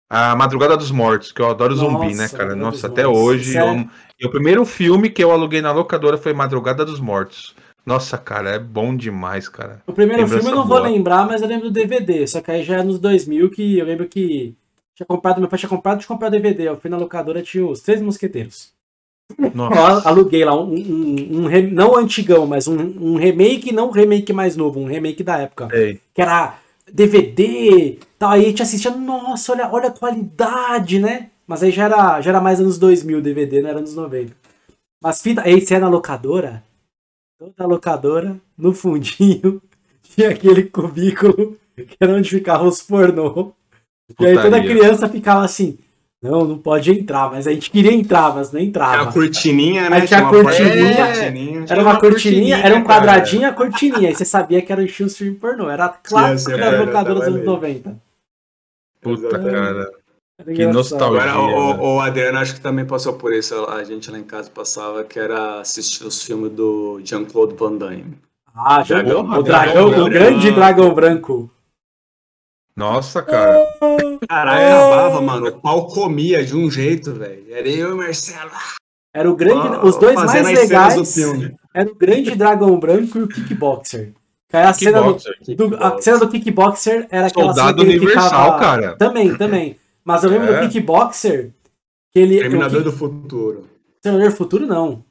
A 0.09 0.35
Madrugada 0.35 0.77
dos 0.77 0.91
Mortos, 0.91 1.31
que 1.31 1.41
eu 1.41 1.49
adoro 1.49 1.75
zumbi, 1.75 2.13
né, 2.13 2.23
Nossa, 2.23 2.37
cara? 2.37 2.55
Nossa, 2.55 2.87
até 2.87 3.03
Mortos. 3.03 3.21
hoje. 3.23 3.53
Sério? 3.53 3.81
Eu, 3.81 3.89
e 4.19 4.27
o 4.27 4.31
primeiro 4.31 4.63
filme 4.65 5.09
que 5.09 5.23
eu 5.23 5.31
aluguei 5.31 5.61
na 5.61 5.71
locadora 5.71 6.17
foi 6.17 6.33
Madrugada 6.33 6.85
dos 6.85 6.99
Mortos. 6.99 7.55
Nossa, 7.85 8.17
cara, 8.17 8.51
é 8.51 8.59
bom 8.59 8.95
demais, 8.95 9.49
cara. 9.49 9.81
O 9.85 9.91
primeiro 9.91 10.21
Lembrança 10.21 10.41
filme 10.41 10.55
eu 10.55 10.61
não 10.61 10.67
vou 10.67 10.77
boa. 10.77 10.89
lembrar, 10.89 11.25
mas 11.27 11.41
eu 11.41 11.47
lembro 11.47 11.69
do 11.69 11.73
DVD. 11.73 12.25
Só 12.27 12.39
que 12.41 12.51
aí 12.51 12.63
já 12.63 12.77
é 12.77 12.83
nos 12.83 12.99
2000 12.99 13.49
que 13.49 13.77
eu 13.77 13.85
lembro 13.85 14.07
que 14.07 14.55
tinha 14.95 15.05
comprado, 15.05 15.41
meu 15.41 15.49
pai 15.49 15.59
tinha 15.59 15.69
comprado 15.69 15.99
de 15.99 16.07
comprar 16.07 16.27
o 16.27 16.31
DVD. 16.31 16.69
Eu 16.69 16.77
fui 16.79 16.89
na 16.89 16.97
locadora 16.97 17.41
tinha 17.41 17.65
os 17.65 17.81
Três 17.81 18.01
Mosqueteiros. 18.01 18.71
Nossa. 19.53 20.07
Eu 20.07 20.11
aluguei 20.13 20.43
lá 20.45 20.59
um, 20.59 20.73
um, 20.73 21.41
um 21.41 21.45
re- 21.47 21.69
não 21.69 21.95
antigão, 21.95 22.45
mas 22.45 22.67
um, 22.67 22.77
um 22.77 23.15
remake, 23.15 23.71
não 23.73 23.87
um 23.89 23.91
remake 23.91 24.31
mais 24.33 24.55
novo, 24.55 24.79
um 24.79 24.85
remake 24.85 25.23
da 25.23 25.37
época. 25.39 25.67
Sei. 25.69 25.99
Que 26.13 26.21
era 26.21 26.57
DVD, 26.91 27.97
tal, 28.19 28.31
aí 28.31 28.45
a 28.45 28.47
gente 28.49 28.61
assistia, 28.61 28.91
nossa, 28.91 29.51
olha, 29.51 29.69
olha 29.71 29.87
a 29.89 29.91
qualidade, 29.91 30.99
né? 30.99 31.29
Mas 31.47 31.61
aí 31.63 31.71
já 31.71 31.85
era, 31.85 32.21
já 32.21 32.29
era 32.31 32.41
mais 32.41 32.59
anos 32.59 32.77
2000 32.77 33.21
DVD, 33.21 33.61
não 33.61 33.69
era 33.69 33.79
anos 33.79 33.95
90. 33.95 34.33
Mas 35.01 35.21
fita, 35.21 35.41
aí 35.41 35.59
você 35.59 35.75
é 35.75 35.79
na 35.79 35.89
locadora, 35.89 36.63
toda 37.37 37.67
locadora, 37.67 38.37
no 38.57 38.73
fundinho, 38.73 39.61
tinha 40.03 40.29
aquele 40.29 40.63
cubículo 40.63 41.57
que 41.75 41.97
era 41.99 42.13
onde 42.13 42.29
ficavam 42.29 42.67
os 42.67 42.81
pornô. 42.81 43.51
E 44.19 44.25
aí 44.25 44.35
toda 44.35 44.61
criança 44.61 45.09
ficava 45.09 45.43
assim, 45.43 45.77
não, 46.23 46.45
não 46.45 46.57
pode 46.57 46.89
entrar, 46.89 47.29
mas 47.29 47.45
a 47.45 47.51
gente 47.51 47.69
queria 47.69 47.91
entrar, 47.91 48.33
mas 48.33 48.49
não 48.49 48.57
Tinha 48.57 48.69
entrava. 48.69 49.09
a 49.09 49.11
cortininha, 49.11 49.89
né? 49.89 49.97
Aí 49.97 50.07
tinha 50.07 50.21
a 50.21 50.23
uma 50.23 50.31
cortininha. 50.31 51.65
Era 51.67 51.81
uma 51.81 51.99
cortininha, 51.99 52.57
era 52.59 52.75
um 52.77 52.83
cara. 52.85 53.01
quadradinho, 53.01 53.49
a 53.49 53.51
cortininha. 53.51 54.07
Aí 54.07 54.15
você 54.15 54.23
sabia 54.23 54.61
que 54.61 54.71
era 54.71 54.79
o 54.79 54.85
estilo 54.85 55.09
filme 55.09 55.35
pornô. 55.35 55.69
Era 55.69 55.89
clássico 55.89 56.51
das 56.51 56.59
era, 56.61 56.81
locadoras 56.85 57.25
dos 57.25 57.27
anos 57.27 57.39
ali. 57.39 57.45
90. 57.45 58.01
Puta, 59.01 59.29
cara. 59.37 59.91
Era 60.39 60.53
Que 60.53 60.65
nostalgia. 60.65 61.23
Agora, 61.23 61.33
né? 61.33 61.77
o, 61.77 61.95
o 61.95 61.99
Adriano 61.99 62.39
acho 62.39 62.55
que 62.55 62.61
também 62.61 62.85
passou 62.85 63.13
por 63.13 63.33
isso. 63.33 63.53
A 63.65 63.83
gente 63.83 64.09
lá 64.09 64.17
em 64.17 64.23
casa 64.23 64.49
passava, 64.49 65.03
que 65.03 65.19
era 65.19 65.59
assistir 65.59 66.05
os 66.05 66.23
filmes 66.23 66.53
do 66.53 67.01
Jean-Claude 67.03 67.53
Van 67.55 67.73
Damme. 67.73 68.17
Ah, 68.55 68.81
já, 68.81 69.01
Dragão, 69.01 69.29
o 69.29 69.43
dragão, 69.43 69.89
dragão 69.89 70.05
o 70.05 70.09
grande 70.09 70.51
dragão 70.51 70.93
branco. 70.93 71.51
Nossa, 72.75 73.21
cara. 73.21 73.63
Caralho, 74.27 74.77
acabava, 74.77 75.21
mano. 75.21 75.47
O 75.47 75.61
pau 75.61 75.87
comia 75.87 76.43
de 76.43 76.55
um 76.55 76.69
jeito, 76.71 77.13
velho. 77.13 77.45
Era 77.49 77.67
eu 77.69 77.89
e 77.89 77.93
o 77.93 77.97
Marcelo. 77.97 78.51
Era 79.13 79.29
o 79.29 79.35
grande, 79.35 79.77
os 79.85 79.95
dois 79.97 80.15
mais 80.15 80.43
legais. 80.47 81.13
filme. 81.13 81.55
Era 81.73 81.91
o 81.91 81.95
grande 81.95 82.35
dragão 82.35 82.79
branco 82.79 83.19
e 83.19 83.23
o 83.23 83.27
kickboxer. 83.27 84.13
Que 84.49 84.57
aí 84.57 84.63
a 84.63 84.73
cena 84.73 85.01
do, 85.03 85.15
Kickboxer. 85.15 85.55
do- 85.55 85.75
a 85.83 86.01
cena 86.01 86.17
do 86.19 86.29
kickboxer 86.29 87.07
era 87.11 87.27
aquela 87.27 87.53
Soldado 87.53 87.67
cena 87.79 87.83
que 87.91 87.95
ele 87.95 88.05
Universal, 88.05 88.29
ficava... 88.29 88.59
cara. 88.59 88.95
Também, 88.97 89.37
também. 89.37 89.79
Mas 90.03 90.23
eu 90.23 90.29
lembro 90.31 90.51
É. 90.53 90.61
do 90.61 90.67
kickboxer 90.69 91.51
que 92.11 92.19
ele 92.19 92.39
Terminador 92.39 92.81
o 92.81 92.83
do 92.85 92.91
Futuro. 92.91 93.67
Terminador 94.01 94.31
do 94.31 94.37
Futuro 94.37 94.65
não. 94.67 95.03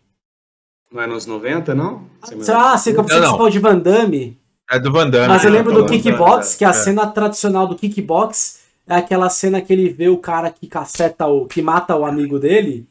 Não 0.93 1.01
é 1.03 1.07
nos 1.07 1.27
90, 1.27 1.75
não? 1.75 2.05
Ah, 2.21 2.27
você 2.27 2.35
pensei 2.37 2.95
que 2.95 3.03
você 3.03 3.21
falou 3.23 3.51
de 3.51 3.59
Van 3.59 3.79
Damme. 3.79 4.39
É 4.73 4.79
do 4.79 4.91
Van 4.91 5.09
Damme. 5.11 5.29
Mas 5.29 5.45
eu 5.45 5.51
Ah, 5.51 5.53
lembro 5.53 5.75
do 5.75 5.87
kickbox, 5.87 6.53
tá, 6.53 6.59
que 6.59 6.65
a 6.65 6.71
é. 6.71 6.73
cena 6.73 7.07
tradicional 7.07 7.67
do 7.67 7.77
kickbox 7.77 8.61
é 8.87 8.95
aquela 8.97 9.29
cena 9.29 9.61
que 9.61 9.73
ele 9.73 9.89
vê 9.91 10.09
o 10.09 10.17
cara 10.19 10.51
que 10.51 10.67
caceta 10.67 11.27
o. 11.27 11.47
que 11.47 11.61
mata 11.63 11.95
o 11.97 12.05
amigo 12.07 12.39
dele, 12.39 12.87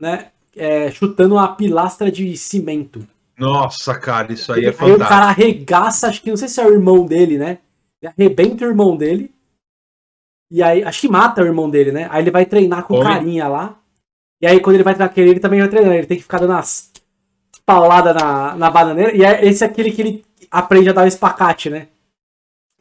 né? 0.00 0.28
é, 0.56 0.90
chutando 0.90 1.34
uma 1.34 1.48
pilastra 1.56 2.10
de 2.12 2.36
cimento. 2.36 3.06
Nossa, 3.36 3.98
cara, 3.98 4.32
isso 4.32 4.52
aí 4.52 4.64
é 4.64 4.68
Aí 4.68 4.70
o 4.70 4.74
fantástico. 4.74 5.08
cara 5.08 5.26
arregaça, 5.26 6.06
acho 6.08 6.22
que 6.22 6.30
não 6.30 6.36
sei 6.36 6.46
se 6.48 6.60
é 6.60 6.64
o 6.66 6.72
irmão 6.72 7.04
dele, 7.04 7.36
né? 7.36 7.58
Ele 8.00 8.12
arrebenta 8.16 8.64
o 8.64 8.68
irmão 8.68 8.96
dele. 8.96 9.34
E 10.50 10.62
aí, 10.62 10.84
acho 10.84 11.00
que 11.00 11.08
mata 11.08 11.42
o 11.42 11.44
irmão 11.46 11.68
dele, 11.68 11.90
né? 11.90 12.06
Aí 12.10 12.22
ele 12.22 12.30
vai 12.30 12.46
treinar 12.46 12.84
com 12.84 12.94
Homem. 12.94 13.08
carinha 13.08 13.48
lá. 13.48 13.76
E 14.40 14.46
aí, 14.46 14.60
quando 14.60 14.76
ele 14.76 14.84
vai 14.84 14.94
treinar 14.94 15.12
com 15.12 15.20
ele, 15.20 15.30
ele 15.30 15.40
também 15.40 15.58
vai 15.60 15.68
treinando. 15.68 15.94
Ele 15.94 16.06
tem 16.06 16.16
que 16.16 16.22
ficar 16.22 16.38
dando 16.38 16.50
umas 16.50 16.92
pauladas 17.66 18.14
na, 18.14 18.54
na 18.54 18.70
bananeira. 18.70 19.16
E 19.16 19.24
é 19.24 19.44
esse 19.44 19.64
é 19.64 19.66
aquele 19.66 19.90
que 19.90 20.00
ele 20.02 20.23
aprende 20.50 20.88
a 20.90 20.92
dar 20.92 21.04
o 21.04 21.08
espacate, 21.08 21.70
né? 21.70 21.88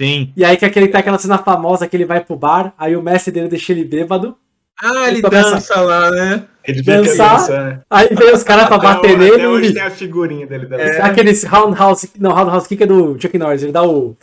Sim. 0.02 0.34
E 0.36 0.44
aí 0.44 0.58
que 0.58 0.66
aquele 0.66 0.88
tem 0.88 1.00
aquela 1.00 1.18
cena 1.20 1.38
famosa 1.38 1.88
que 1.88 1.96
ele 1.96 2.06
vai 2.06 2.20
pro 2.24 2.36
bar, 2.36 2.74
aí 2.78 2.96
o 2.96 3.02
mestre 3.02 3.32
dele 3.32 3.48
deixa 3.48 3.72
ele 3.72 3.84
bêbado. 3.86 4.36
Ah, 4.82 5.08
ele 5.08 5.22
Começa- 5.22 5.52
dança 5.52 5.82
lá, 5.82 6.10
né? 6.12 6.46
Ele 6.66 6.82
Dançar. 6.82 7.38
dançar. 7.38 7.86
Aí 7.90 8.08
vem 8.12 8.34
os 8.34 8.42
caras 8.44 8.68
pra 8.68 8.78
bater 8.80 9.12
até, 9.12 9.18
nele 9.18 9.34
Até 9.36 9.48
hoje 9.50 9.70
e. 9.70 9.74
tem 9.74 9.84
a 9.84 9.92
figurinha 9.92 10.48
dele 10.48 10.66
da 10.66 10.78
É. 10.82 11.02
Aquele 11.02 11.32
roundhouse. 11.46 12.10
Não, 12.20 12.32
roundhouse 12.32 12.68
kick 12.68 12.82
é 12.84 12.88
do 12.88 13.20
Chuck 13.22 13.38
Norris. 13.38 13.62
Ele 13.64 13.72
dá 13.72 13.84
o. 13.84 14.18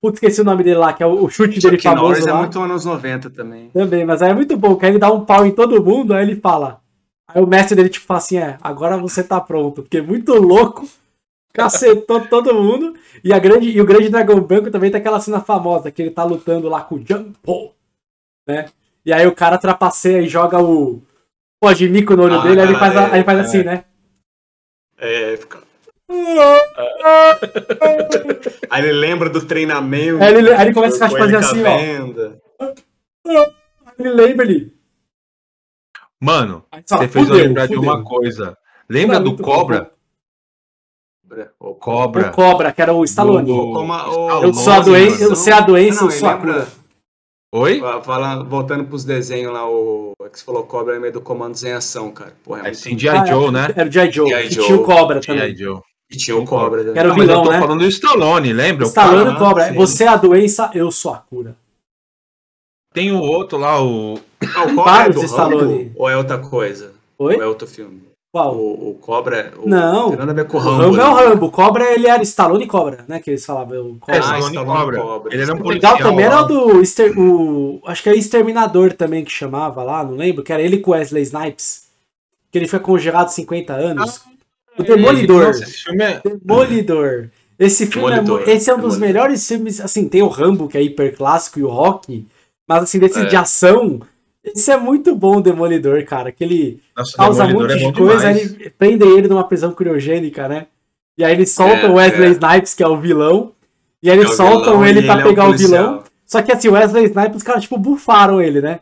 Putz, 0.00 0.16
esqueci 0.16 0.42
o 0.42 0.44
nome 0.44 0.62
dele 0.62 0.76
lá, 0.76 0.92
que 0.92 1.02
é 1.02 1.06
o, 1.06 1.24
o 1.24 1.28
chute 1.30 1.58
dele 1.58 1.76
Chuck 1.76 1.82
famoso 1.82 2.04
Norris 2.10 2.26
é 2.26 2.32
lá. 2.32 2.38
muito 2.38 2.60
anos 2.60 2.84
90 2.84 3.30
também. 3.30 3.70
Também, 3.70 4.04
mas 4.04 4.22
aí 4.22 4.30
é 4.30 4.34
muito 4.34 4.56
bom, 4.56 4.76
que 4.76 4.84
aí 4.84 4.92
ele 4.92 4.98
dá 4.98 5.10
um 5.10 5.24
pau 5.24 5.44
em 5.46 5.50
todo 5.50 5.82
mundo, 5.82 6.12
aí 6.14 6.22
ele 6.22 6.36
fala. 6.36 6.80
Aí 7.26 7.42
o 7.42 7.46
mestre 7.46 7.74
dele, 7.74 7.88
tipo, 7.88 8.06
fala 8.06 8.18
assim: 8.18 8.36
é, 8.36 8.56
agora 8.62 8.96
você 8.98 9.24
tá 9.24 9.40
pronto. 9.40 9.82
Porque 9.82 9.96
é 9.98 10.02
muito 10.02 10.34
louco, 10.34 10.86
cacetou 11.54 12.20
todo 12.26 12.54
mundo. 12.54 12.94
E, 13.22 13.32
a 13.32 13.38
grande, 13.38 13.70
e 13.70 13.80
o 13.80 13.86
grande 13.86 14.08
dragão 14.10 14.40
branco 14.40 14.70
também 14.70 14.90
tem 14.90 15.00
aquela 15.00 15.20
cena 15.20 15.40
famosa, 15.40 15.90
que 15.90 16.02
ele 16.02 16.10
tá 16.10 16.24
lutando 16.24 16.68
lá 16.68 16.82
com 16.82 16.96
o 16.96 17.06
Jumpo, 17.06 17.72
né? 18.46 18.66
E 19.06 19.12
aí 19.12 19.26
o 19.26 19.34
cara 19.34 19.56
trapaceia 19.56 20.20
e 20.20 20.28
joga 20.28 20.60
o 20.62 21.00
pó 21.60 21.72
de 21.72 21.88
mico 21.88 22.14
no 22.16 22.24
olho 22.24 22.40
Ah, 22.40 22.42
dele, 22.42 22.60
aí 22.60 22.66
ele 22.68 22.78
faz, 22.78 22.96
a- 22.96 23.06
aí 23.06 23.14
ele 23.14 23.24
faz 23.24 23.38
é, 23.38 23.42
assim, 23.42 23.62
né? 23.62 23.84
É, 24.98 25.36
fica... 25.36 25.62
Aí 28.70 28.82
ele 28.82 28.92
lembra 28.92 29.30
do 29.30 29.44
treinamento. 29.44 30.22
Aí 30.22 30.34
ele- 30.34 30.52
aí 30.52 30.66
ele 30.66 30.74
começa 30.74 31.06
a 31.06 31.08
fazer 31.08 31.36
assim, 31.36 31.62
ó. 31.64 31.78
Ele 33.98 34.10
lembra 34.10 34.44
ele. 34.44 34.74
Mano, 36.20 36.64
você 36.84 37.08
fez 37.08 37.26
eu 37.28 37.32
fudeu, 37.32 37.46
lembrar 37.46 37.66
de 37.66 37.76
uma 37.76 38.04
coisa. 38.04 38.56
Lembra 38.88 39.16
É 39.16 39.20
do 39.20 39.30
muito 39.30 39.42
Cobra? 41.34 41.52
O 41.58 41.74
Cobra. 41.74 42.28
O 42.28 42.32
Cobra, 42.32 42.72
que 42.72 42.82
era 42.82 42.92
o 42.92 43.04
Stallone. 43.04 43.46
Do- 43.46 43.72
Como 43.72 43.92
a- 43.92 44.08
o- 44.10 44.44
Eu 44.44 44.54
sou 44.54 44.72
a 44.72 44.76
Nossa, 44.76 44.90
doença, 44.90 45.22
eu 45.24 45.34
sei 45.36 45.52
a 45.52 45.60
doença, 45.60 46.00
Não, 46.04 46.10
eu 46.10 46.18
sou 46.18 46.28
a 46.28 46.36
cura. 46.36 46.68
Oi? 47.54 47.80
Fa- 47.80 48.02
Falando, 48.02 48.48
voltando 48.48 48.84
pros 48.84 49.04
desenhos 49.04 49.52
lá, 49.52 49.68
o 49.68 50.12
é 50.22 50.28
que 50.28 50.38
você 50.38 50.44
falou 50.44 50.64
Cobra 50.64 50.96
é 50.96 50.98
meio 50.98 51.12
do 51.12 51.20
Comandos 51.20 51.62
em 51.64 51.72
Ação, 51.72 52.10
cara. 52.10 52.34
Porra, 52.42 52.58
é 52.58 52.60
É 52.60 52.64
muito 52.64 52.78
sim, 52.78 52.90
bom. 52.92 52.98
G.I. 52.98 53.08
Ah, 53.16 53.24
Joe, 53.24 53.50
né? 53.52 53.68
Era 53.76 53.88
o 53.88 53.92
G.I. 53.92 54.10
Joe, 54.12 54.28
que 54.30 54.50
Joe. 54.54 54.64
tinha 54.66 54.78
o 54.78 54.82
Cobra 54.84 55.22
G.I. 55.22 55.36
também. 55.38 55.56
Joe. 55.56 55.80
E 56.10 56.16
tinha 56.16 56.36
o 56.36 56.44
Cobra. 56.44 56.82
né? 56.82 56.92
Era 56.96 57.10
o 57.12 57.14
vilão, 57.14 57.36
eu 57.38 57.42
tô 57.44 57.50
né? 57.50 57.60
falando 57.60 57.78
do 57.80 57.86
Stallone, 57.88 58.52
lembra? 58.52 58.84
O 58.84 58.88
Stallone 58.88 59.32
e 59.34 59.38
Cobra. 59.38 59.68
sim. 59.68 59.74
Você 59.74 60.04
é 60.04 60.08
a 60.08 60.16
doença, 60.16 60.70
eu 60.74 60.90
sou 60.90 61.12
a 61.14 61.18
cura. 61.18 61.56
Tem 62.92 63.10
o 63.12 63.18
outro 63.20 63.58
lá, 63.58 63.82
o. 63.82 64.18
Ah, 64.54 64.64
o 64.64 64.74
Cobra 64.74 65.06
é 65.06 65.08
do 65.10 65.24
Stallone. 65.24 65.72
Rambo? 65.84 65.92
Ou 65.96 66.08
é 66.10 66.16
outra 66.16 66.38
coisa? 66.38 66.92
Oi? 67.18 67.36
Ou 67.36 67.42
é 67.42 67.46
outro 67.46 67.66
filme? 67.66 68.03
Qual? 68.34 68.56
O, 68.56 68.90
o 68.90 68.94
Cobra 68.94 69.36
é- 69.36 69.52
o, 69.56 69.68
Não. 69.68 70.08
tem 70.08 70.18
nada 70.18 70.32
a 70.32 70.34
ver 70.34 70.46
com 70.48 70.56
O 70.56 70.60
o 70.60 70.64
Rambo. 70.64 70.82
Rambo 70.82 70.96
é 71.00 71.04
o 71.04 71.14
né? 71.14 71.24
Rambo. 71.28 71.46
O 71.46 71.50
Cobra, 71.52 71.94
ele 71.94 72.08
era 72.08 72.20
Stallone 72.24 72.64
e 72.64 72.66
Cobra, 72.66 73.04
né? 73.06 73.20
Que 73.20 73.30
eles 73.30 73.46
falavam. 73.46 73.76
O 73.76 73.96
É, 73.96 73.98
Cobra. 74.00 74.16
Ah, 74.16 74.18
Stallone 74.18 74.44
Stallone 74.56 74.76
Cobra. 74.80 75.00
Cobra. 75.00 75.32
Ele 75.34 75.42
era 75.44 75.54
um 75.54 75.56
o 75.56 75.62
policial. 75.62 75.92
legal 75.94 76.10
também 76.10 76.24
era 76.26 76.40
o 76.42 76.44
do. 76.48 76.80
Exter- 76.80 77.16
o, 77.16 77.80
acho 77.86 78.02
que 78.02 78.08
é 78.08 78.16
Exterminador 78.16 78.92
também 78.94 79.24
que 79.24 79.30
chamava 79.30 79.84
lá, 79.84 80.02
não 80.02 80.16
lembro. 80.16 80.42
Que 80.42 80.52
era 80.52 80.60
ele 80.60 80.78
com 80.78 80.90
Wesley 80.90 81.22
Snipes. 81.22 81.84
Que 82.50 82.58
ele 82.58 82.66
foi 82.66 82.80
congelado 82.80 83.28
50 83.28 83.72
anos. 83.72 84.22
o 84.76 84.82
Demolidor. 84.82 85.44
Nossa, 85.46 85.62
esse 85.62 85.84
filme 85.84 86.02
é. 86.02 86.20
Demolidor. 86.24 87.28
Esse 87.56 87.86
filme 87.86 88.08
é, 88.08 88.10
Demolidor, 88.16 88.40
mu- 88.40 88.52
esse 88.52 88.68
é 88.68 88.74
um 88.74 88.80
dos 88.80 88.94
Demolidor. 88.94 89.06
melhores 89.22 89.46
filmes. 89.46 89.80
Assim, 89.80 90.08
tem 90.08 90.22
o 90.22 90.26
Rambo, 90.28 90.66
que 90.66 90.76
é 90.76 90.82
hiper 90.82 91.16
clássico, 91.16 91.60
e 91.60 91.62
o 91.62 91.68
Rock. 91.68 92.26
Mas 92.68 92.82
assim, 92.82 92.98
desse 92.98 93.20
É. 93.20 93.26
de 93.26 93.36
ação. 93.36 94.00
Esse 94.44 94.70
é 94.72 94.76
muito 94.76 95.14
bom, 95.16 95.38
o 95.38 95.40
Demolidor, 95.40 96.04
cara. 96.04 96.30
Que 96.30 96.44
ele 96.44 96.82
Nossa, 96.96 97.16
causa 97.16 97.44
um 97.46 97.52
monte 97.52 97.72
é 97.72 97.76
de 97.76 97.92
coisa, 97.92 98.32
demais. 98.32 98.52
ele 98.52 98.70
prende 98.70 99.04
ele 99.04 99.26
numa 99.28 99.46
prisão 99.48 99.72
criogênica, 99.72 100.46
né? 100.48 100.66
E 101.16 101.24
aí 101.24 101.32
ele 101.32 101.46
solta 101.46 101.86
É, 101.86 101.88
o 101.88 101.94
Wesley 101.94 102.28
é. 102.28 102.32
Snipes, 102.32 102.74
que 102.74 102.82
é 102.82 102.88
o 102.88 103.00
vilão. 103.00 103.52
E 104.02 104.10
aí 104.10 104.18
eles 104.18 104.32
É 104.32 104.36
soltam 104.36 104.72
vilão 104.80 104.86
ele 104.86 105.02
pra 105.02 105.14
ele 105.14 105.22
é 105.22 105.24
pegar 105.24 105.48
o 105.48 105.56
vilão. 105.56 106.04
Só 106.26 106.42
que 106.42 106.52
assim, 106.52 106.68
o 106.68 106.72
Wesley 106.72 107.04
Snipes, 107.06 107.36
os 107.36 107.42
caras, 107.42 107.62
tipo, 107.62 107.78
bufaram 107.78 108.40
ele, 108.42 108.60
né? 108.60 108.80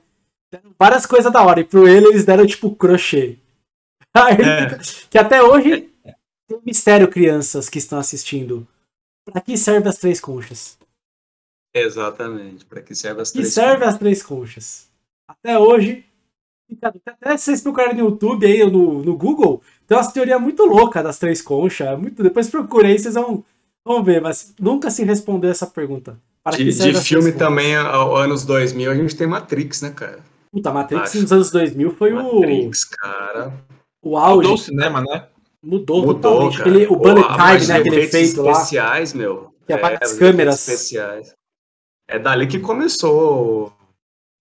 Deram 0.50 0.70
várias 0.78 1.06
coisas 1.06 1.32
da 1.32 1.42
hora. 1.42 1.60
E 1.60 1.64
pro 1.64 1.86
ele, 1.86 2.06
eles 2.08 2.24
deram, 2.24 2.46
tipo, 2.46 2.74
crochê. 2.74 3.36
É. 4.14 4.78
Que 5.08 5.16
até 5.16 5.42
hoje 5.42 5.88
tem 6.46 6.58
um 6.58 6.60
mistério, 6.66 7.08
crianças 7.08 7.68
que 7.70 7.78
estão 7.78 7.98
assistindo. 7.98 8.66
Pra 9.24 9.40
que 9.40 9.56
serve 9.56 9.88
as 9.88 9.96
três 9.96 10.20
conchas? 10.20 10.76
Exatamente. 11.74 12.64
Para 12.66 12.82
que 12.82 12.94
serve 12.94 13.22
as 13.22 13.30
Que 13.30 13.38
três 13.38 13.54
serve 13.54 13.84
as 13.84 13.96
três 13.98 14.22
conchas? 14.22 14.86
Até 15.38 15.58
hoje. 15.58 16.04
Até 16.82 17.36
se 17.36 17.44
vocês 17.44 17.60
procurarem 17.60 17.94
no 17.94 18.06
YouTube 18.10 18.46
aí, 18.46 18.62
ou 18.62 18.70
no, 18.70 19.02
no 19.02 19.16
Google, 19.16 19.60
tem 19.86 19.96
umas 19.96 20.10
teorias 20.12 20.40
muito 20.40 20.64
loucas 20.64 21.02
das 21.04 21.18
três 21.18 21.42
conchas. 21.42 21.86
é 21.86 21.96
Muito, 21.96 22.22
depois 22.22 22.48
procurei, 22.48 22.98
vocês 22.98 23.14
vão, 23.14 23.44
vão 23.84 24.02
ver, 24.02 24.20
mas 24.22 24.54
nunca 24.58 24.90
se 24.90 25.04
respondeu 25.04 25.50
essa 25.50 25.66
pergunta. 25.66 26.18
Para 26.42 26.56
De, 26.56 26.72
de 26.72 26.94
filme 27.00 27.30
também, 27.32 27.76
ao 27.76 28.16
anos 28.16 28.44
2000, 28.44 28.90
a 28.90 28.94
gente 28.94 29.14
tem 29.14 29.26
Matrix, 29.26 29.82
né, 29.82 29.90
cara? 29.90 30.20
Puta, 30.50 30.72
Matrix 30.72 31.10
Acho. 31.10 31.22
nos 31.22 31.32
anos 31.32 31.50
2000 31.50 31.94
foi 31.94 32.12
o, 32.12 32.40
Matrix, 32.40 32.84
cara. 32.84 33.52
o 34.02 34.16
auge. 34.16 34.36
Mudou 34.36 34.38
o 34.38 34.50
Mudou, 34.50 34.56
cinema, 34.58 35.00
né? 35.02 35.26
Mudou, 35.62 36.04
totalmente. 36.14 36.58
cara. 36.58 36.70
Aquele, 36.70 36.86
o 36.86 36.96
Pô, 36.96 36.96
bullet 36.96 37.24
a 37.28 37.56
time, 37.58 37.66
né? 37.68 37.76
Aquele 37.76 38.00
efeito 38.00 38.42
lá. 38.42 38.52
especiais, 38.52 39.12
meu. 39.12 39.54
Que 39.66 39.72
apaga 39.72 39.98
as 40.02 40.12
os 40.12 40.18
câmeras. 40.18 40.68
especiais. 40.68 41.34
É 42.08 42.18
dali 42.18 42.46
que 42.46 42.58
começou 42.58 43.72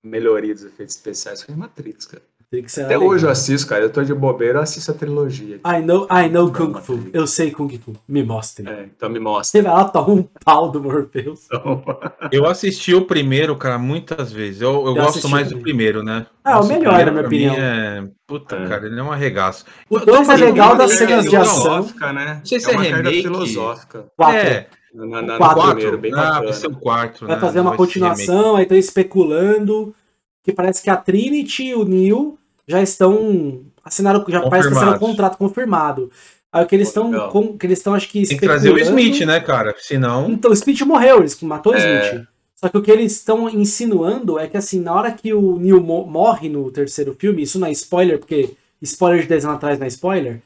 melhoria 0.04 0.54
dos 0.54 0.64
efeitos 0.66 0.96
especiais. 0.96 1.44
Foi 1.44 1.56
Matrix, 1.56 2.06
cara. 2.06 2.24
Até 2.54 2.84
legal. 2.98 3.04
hoje 3.06 3.26
eu 3.26 3.30
assisto, 3.30 3.66
cara. 3.66 3.82
Eu 3.86 3.90
tô 3.90 4.04
de 4.04 4.14
bobeira, 4.14 4.60
eu 4.60 4.64
assisto 4.64 4.92
a 4.92 4.94
trilogia. 4.94 5.62
I 5.66 5.82
know, 5.82 6.06
I 6.12 6.28
know 6.28 6.48
Não, 6.48 6.52
Kung 6.52 6.82
Fu. 6.82 7.00
Eu 7.14 7.26
sei 7.26 7.50
Kung 7.50 7.70
Fu. 7.80 7.94
Me 8.06 8.22
mostre. 8.24 8.68
É, 8.68 8.90
então 8.94 9.10
me 9.10 9.20
mostra. 9.22 9.46
Você 9.46 9.62
vai 9.62 9.72
lá, 9.74 9.86
toma 9.86 10.10
um 10.16 10.24
pau 10.44 10.70
do 10.70 10.84
Morpheus. 10.84 11.46
Então, 11.46 11.82
Eu 12.30 12.46
assisti 12.46 12.94
o 12.94 13.06
primeiro, 13.06 13.56
cara, 13.56 13.78
muitas 13.78 14.34
vezes. 14.34 14.60
Eu, 14.62 14.74
eu, 14.82 14.88
Eu 14.88 14.96
gosto 14.96 15.30
mais 15.30 15.50
do 15.50 15.60
primeiro, 15.60 16.04
né? 16.04 16.26
Ah, 16.44 16.60
o 16.60 16.68
melhor, 16.68 16.94
primeiro, 16.96 17.06
na 17.06 17.30
minha 17.30 17.52
opinião. 17.54 17.56
É... 17.56 18.10
Puta, 18.28 18.58
É. 18.58 18.68
cara, 18.68 18.86
ele 18.86 19.00
é 19.00 19.04
um 19.04 19.14
arregaço. 19.14 19.64
O 19.90 19.96
Eu 19.98 20.06
dois 20.06 20.18
tô 20.18 20.24
é 20.24 20.26
fazendo 20.26 20.48
legal 20.48 20.76
das 20.76 20.92
cenas 20.92 21.30
de 21.30 21.36
ação. 21.38 21.90
né? 22.14 22.36
Não 22.40 22.46
sei 22.46 22.60
se 22.60 22.70
é 22.70 22.74
é 22.74 22.76
uma 22.76 22.84
remake. 22.84 23.22
filosófica. 23.22 24.06
Quatro. 24.18 24.38
É, 24.38 24.68
Na, 24.94 25.22
na, 25.22 25.38
quatro. 25.38 25.72
primeiro, 25.72 25.98
bem 25.98 26.12
ah, 26.14 26.42
vai 26.42 26.54
ser 26.54 26.68
o 26.68 26.76
quarto, 26.76 27.26
Vai 27.26 27.36
né? 27.36 27.42
fazer 27.42 27.60
uma 27.62 27.70
vai 27.72 27.78
continuação, 27.78 28.56
aí 28.58 28.64
estão 28.64 28.78
especulando 28.78 29.96
que 30.44 30.52
parece 30.52 30.82
que 30.84 30.90
a 30.90 30.98
Trinity 30.98 31.68
e 31.68 31.76
o 31.76 31.86
Neil 31.86 32.38
já 32.68 32.82
estão 32.82 33.62
assinaram, 33.84 34.24
já 34.28 34.42
parece 34.50 34.68
que 34.68 34.74
assinaram 34.76 34.98
um 34.98 35.00
contrato 35.00 35.38
confirmado. 35.38 36.12
Aí 36.52 36.64
o 36.66 36.68
que 36.68 36.76
eles 36.76 36.90
estão, 36.90 37.10
que 37.58 37.66
eles 37.66 37.78
estão 37.80 37.94
acho 37.94 38.10
que 38.10 38.28
Tem 38.28 38.38
que 38.38 38.46
trazer 38.46 38.70
o 38.72 38.78
Smith, 38.78 39.22
né, 39.26 39.40
cara? 39.40 39.74
Senão. 39.80 40.30
Então, 40.30 40.52
o 40.52 40.54
Smith 40.54 40.82
morreu, 40.82 41.20
eles 41.20 41.40
matou 41.42 41.72
o 41.72 41.76
É. 41.76 41.80
Smith. 42.10 42.28
Só 42.56 42.68
que 42.70 42.78
o 42.78 42.82
que 42.82 42.92
eles 42.92 43.14
estão 43.14 43.50
insinuando 43.50 44.38
é 44.38 44.48
que, 44.48 44.58
assim, 44.58 44.80
na 44.82 44.94
hora 44.94 45.12
que 45.12 45.34
o 45.34 45.58
Neil 45.58 45.82
mo- 45.82 46.06
morre 46.06 46.50
no 46.50 46.70
terceiro 46.70 47.16
filme, 47.18 47.42
isso 47.44 47.58
não 47.58 47.68
é 47.68 47.72
spoiler, 47.72 48.20
porque 48.20 48.52
spoiler 48.82 49.22
de 49.22 49.28
10 49.30 49.46
anos 49.46 49.58
atrás 49.58 49.80
não 49.80 49.86
é 49.86 49.88
spoiler, 49.88 50.42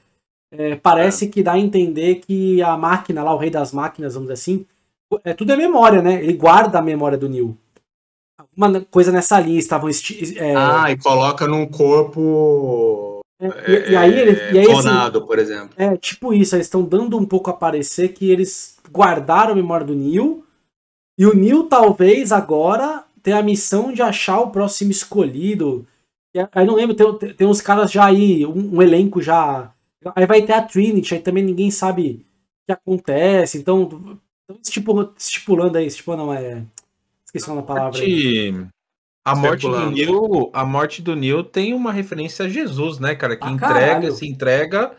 é, 0.58 0.76
parece 0.76 1.28
que 1.28 1.44
dá 1.44 1.54
a 1.54 1.60
entender 1.60 2.16
que 2.16 2.62
a 2.62 2.78
máquina 2.78 3.24
lá, 3.24 3.34
o 3.34 3.38
rei 3.38 3.50
das 3.50 3.72
máquinas, 3.72 4.14
vamos 4.14 4.28
dizer 4.30 4.34
assim, 4.34 4.66
é, 5.24 5.34
tudo 5.34 5.54
é 5.54 5.56
memória, 5.56 6.02
né? 6.02 6.22
Ele 6.22 6.34
guarda 6.34 6.80
a 6.80 6.82
memória 6.82 7.18
do 7.18 7.30
Neil. 7.30 7.58
Alguma 8.38 8.82
coisa 8.82 9.12
nessa 9.12 9.40
linha, 9.40 9.60
estavam... 9.60 9.90
é, 9.90 10.56
Ah, 10.56 10.92
e 10.92 10.98
coloca 10.98 11.48
num 11.48 11.66
corpo 11.66 13.16
é, 13.40 13.72
e, 13.72 13.92
e 13.92 13.96
aí, 13.96 14.20
ele, 14.20 14.32
e 14.54 14.60
aí 14.60 14.72
assim, 14.72 15.26
por 15.26 15.40
exemplo. 15.40 15.70
É, 15.76 15.98
tipo 15.98 16.34
isso, 16.34 16.56
eles 16.56 16.68
estão 16.68 16.84
dando 16.84 17.18
um 17.18 17.26
pouco 17.26 17.50
a 17.50 17.54
parecer 17.54 18.10
que 18.10 18.30
eles 18.30 18.78
guardaram 18.90 19.52
a 19.52 19.56
memória 19.56 19.86
do 19.86 19.96
Neil. 19.96 20.44
E 21.18 21.26
o 21.26 21.36
Neil, 21.36 21.64
talvez, 21.64 22.32
agora 22.32 23.04
tenha 23.22 23.40
a 23.40 23.44
missão 23.44 23.92
de 23.92 24.02
achar 24.02 24.40
o 24.40 24.52
próximo 24.52 24.92
escolhido. 24.92 25.86
Aí 26.52 26.66
não 26.66 26.76
lembro, 26.76 26.96
tem, 26.96 27.34
tem 27.34 27.48
uns 27.48 27.62
caras 27.62 27.92
já 27.92 28.06
aí, 28.06 28.46
um, 28.46 28.78
um 28.78 28.82
elenco 28.82 29.22
já. 29.22 29.72
Aí 30.16 30.26
vai 30.26 30.42
ter 30.42 30.54
a 30.54 30.62
Trinity, 30.62 31.16
aí 31.16 31.20
também 31.20 31.44
ninguém 31.44 31.72
sabe 31.72 32.26
o 32.64 32.66
que 32.68 32.72
acontece. 32.74 33.58
Então, 33.58 33.84
estão 33.84 34.62
estipulando, 34.64 35.14
estipulando 35.18 35.78
aí, 35.78 35.88
estipulando, 35.88 36.26
não 36.26 36.34
é. 36.34 36.64
Esqueci 37.26 37.50
uma 37.50 37.64
palavra 37.64 38.00
aí. 38.00 38.52
Morte- 38.52 38.70
A 39.26 39.36
morte 39.36 39.68
do. 39.68 39.90
Neil, 39.92 40.50
a 40.54 40.64
morte 40.66 41.02
do 41.02 41.16
Neil 41.16 41.44
tem 41.44 41.74
uma 41.74 41.92
referência 41.92 42.46
a 42.46 42.50
Jesus, 42.50 43.00
né, 43.00 43.16
cara? 43.16 43.36
Que 43.36 43.48
Ah, 43.48 43.52
entrega, 43.52 43.74
caralho. 43.74 44.12
se 44.12 44.28
entrega 44.28 44.92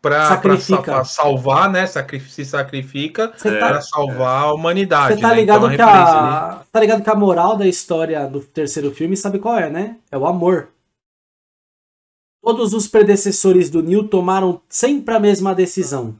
pra, 0.00 0.10
pra, 0.10 0.28
Sacrifica. 0.28 0.76
sa- 0.76 0.82
pra 0.82 1.04
salvar, 1.04 1.68
né? 1.70 1.86
Sacri- 1.86 2.20
se 2.20 2.44
sacrifica 2.44 3.32
É. 3.44 3.58
tá, 3.58 3.68
pra 3.68 3.80
salvar 3.80 4.44
a 4.44 4.52
humanidade. 4.54 5.16
Você 5.16 5.20
tá 5.20 5.30
né? 5.30 5.34
ligado 5.34 5.66
então, 5.66 5.70
que 5.70 5.76
referência 5.92 6.18
ali. 6.18 6.28
a. 6.28 6.62
Tá 6.70 6.80
ligado 6.80 7.02
que 7.02 7.10
a 7.10 7.14
moral 7.16 7.56
da 7.56 7.66
história 7.66 8.24
do 8.28 8.40
terceiro 8.40 8.92
filme, 8.92 9.16
sabe 9.16 9.40
qual 9.40 9.56
é, 9.58 9.68
né? 9.68 9.96
É 10.12 10.16
o 10.16 10.26
amor. 10.26 10.68
Todos 12.42 12.74
os 12.74 12.88
predecessores 12.88 13.70
do 13.70 13.82
Neo 13.82 14.04
tomaram 14.08 14.60
sempre 14.68 15.14
a 15.14 15.20
mesma 15.20 15.54
decisão. 15.54 16.14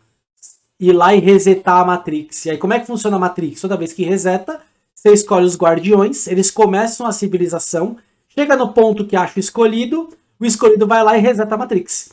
Ir 0.79 0.93
lá 0.93 1.15
e 1.15 1.19
resetar 1.21 1.81
a 1.81 1.85
Matrix. 1.85 2.47
E 2.47 2.51
aí, 2.51 2.59
como 2.59 2.73
é 2.73 2.81
que 2.81 2.87
funciona 2.87 3.17
a 3.17 3.21
Matrix? 3.21 3.61
Toda 3.61 3.77
vez 3.77 3.93
que 3.93 4.05
reseta, 4.05 4.61
você 4.95 5.13
escolhe 5.13 5.45
os 5.47 5.57
guardiões, 5.57 6.27
eles 6.29 6.51
começam 6.51 7.07
a 7.07 7.13
civilização, 7.13 7.97
chega 8.29 8.57
no 8.57 8.73
ponto 8.73 9.05
que 9.07 9.17
acha 9.17 9.35
o 9.37 9.41
escolhido, 9.41 10.09
o 10.39 10.45
escolhido 10.45 10.87
vai 10.87 11.03
lá 11.03 11.17
e 11.17 11.21
reseta 11.21 11.55
a 11.55 11.59
Matrix. 11.59 12.11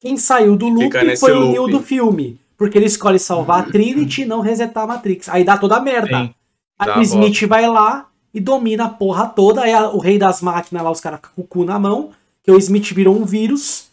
Quem 0.00 0.16
saiu 0.16 0.56
do 0.56 0.68
loop 0.68 0.90
foi 1.20 1.32
o. 1.32 1.52
Neo 1.52 1.66
do 1.68 1.80
filme. 1.80 2.40
Porque 2.56 2.78
ele 2.78 2.86
escolhe 2.86 3.18
salvar 3.18 3.60
a 3.60 3.62
Trinity 3.64 4.22
e 4.22 4.24
não 4.26 4.40
resetar 4.40 4.84
a 4.84 4.86
Matrix. 4.86 5.28
Aí 5.28 5.42
dá 5.44 5.56
toda 5.58 5.76
a 5.76 5.80
merda. 5.80 6.08
Sim. 6.24 6.34
Aí 6.78 6.88
o 6.88 6.92
a 6.92 7.02
Smith 7.02 7.42
vai 7.48 7.66
lá 7.66 8.08
e 8.32 8.40
domina 8.40 8.84
a 8.84 8.88
porra 8.88 9.26
toda. 9.26 9.62
Aí 9.62 9.72
a- 9.72 9.90
o 9.90 9.98
rei 9.98 10.16
das 10.18 10.40
máquinas 10.40 10.82
lá, 10.84 10.90
os 10.90 11.00
caras 11.00 11.20
com 11.34 11.42
o 11.42 11.44
cu 11.46 11.64
na 11.64 11.78
mão. 11.78 12.10
Que 12.42 12.50
o 12.50 12.58
Smith 12.58 12.92
virou 12.92 13.16
um 13.16 13.24
vírus. 13.24 13.90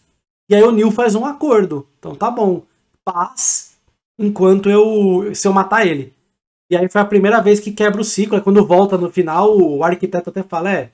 E 0.49 0.55
aí 0.55 0.63
o 0.63 0.71
Neil 0.71 0.91
faz 0.91 1.15
um 1.15 1.25
acordo. 1.25 1.87
Então 1.99 2.15
tá 2.15 2.29
bom. 2.31 2.63
Paz 3.05 3.77
enquanto 4.17 4.69
eu. 4.69 5.33
se 5.33 5.47
eu 5.47 5.53
matar 5.53 5.85
ele. 5.85 6.13
E 6.71 6.75
aí 6.77 6.87
foi 6.89 7.01
a 7.01 7.05
primeira 7.05 7.41
vez 7.41 7.59
que 7.59 7.71
quebra 7.71 8.01
o 8.01 8.03
ciclo. 8.05 8.35
Aí 8.35 8.41
quando 8.41 8.65
volta 8.65 8.97
no 8.97 9.09
final, 9.09 9.57
o 9.57 9.83
arquiteto 9.83 10.29
até 10.29 10.43
fala: 10.43 10.71
é. 10.71 10.89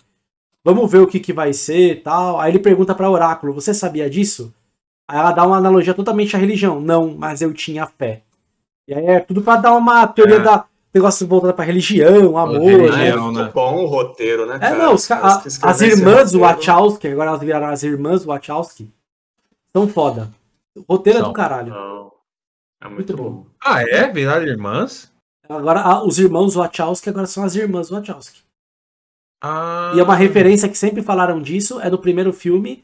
Vamos 0.63 0.91
ver 0.91 0.99
o 0.99 1.07
que, 1.07 1.19
que 1.19 1.31
vai 1.31 1.53
ser 1.53 1.91
e 1.91 1.95
tal. 1.95 2.39
Aí 2.39 2.51
ele 2.51 2.59
pergunta 2.59 2.95
pra 2.95 3.09
Oráculo: 3.09 3.53
Você 3.53 3.73
sabia 3.73 4.09
disso? 4.09 4.53
Aí 5.07 5.17
ela 5.19 5.31
dá 5.31 5.45
uma 5.45 5.57
analogia 5.57 5.93
totalmente 5.93 6.35
à 6.35 6.39
religião. 6.39 6.81
Não, 6.81 7.15
mas 7.15 7.41
eu 7.41 7.53
tinha 7.53 7.85
fé. 7.85 8.23
E 8.87 8.93
aí 8.93 9.05
é 9.05 9.19
tudo 9.19 9.41
pra 9.41 9.57
dar 9.57 9.75
uma 9.75 10.05
teoria 10.07 10.37
É. 10.37 10.39
da 10.39 10.65
negócio 10.95 11.27
voltado 11.27 11.53
pra 11.53 11.65
religião, 11.65 12.37
amor, 12.37 12.61
religião. 12.61 12.89
né? 12.97 13.03
Ah, 13.03 13.05
é 13.05 13.15
muito 13.17 13.39
né? 13.39 13.51
bom 13.53 13.83
o 13.83 13.85
roteiro, 13.85 14.45
né, 14.45 14.55
É, 14.55 14.59
cara? 14.59 14.77
não, 14.77 14.93
os, 14.95 15.11
a- 15.11 15.43
as 15.63 15.81
irmãs 15.81 16.31
Wachowski, 16.33 17.07
agora 17.09 17.29
elas 17.31 17.41
viraram 17.41 17.67
as 17.67 17.83
irmãs 17.83 18.23
Wachowski, 18.23 18.89
são 19.75 19.87
foda. 19.89 20.31
O 20.75 20.93
roteiro 20.93 21.19
é 21.19 21.21
do 21.21 21.33
caralho. 21.33 21.73
Não, 21.73 22.11
é 22.81 22.85
Muito 22.87 22.95
muito, 22.95 23.17
bom. 23.17 23.29
bom. 23.31 23.45
Ah, 23.63 23.81
é? 23.83 24.09
Viraram 24.11 24.45
irmãs? 24.45 25.11
Agora, 25.47 25.81
a- 25.81 26.03
os 26.03 26.17
irmãos 26.17 26.55
Wachowski 26.55 27.09
agora 27.09 27.27
são 27.27 27.43
as 27.43 27.55
irmãs 27.55 27.89
Wachowski. 27.89 28.39
Ah, 29.43 29.91
E 29.95 29.99
é 29.99 30.03
uma 30.03 30.15
referência 30.15 30.67
que 30.69 30.77
sempre 30.77 31.01
falaram 31.03 31.41
disso, 31.41 31.79
é 31.81 31.89
no 31.89 31.97
primeiro 31.99 32.31
filme, 32.33 32.83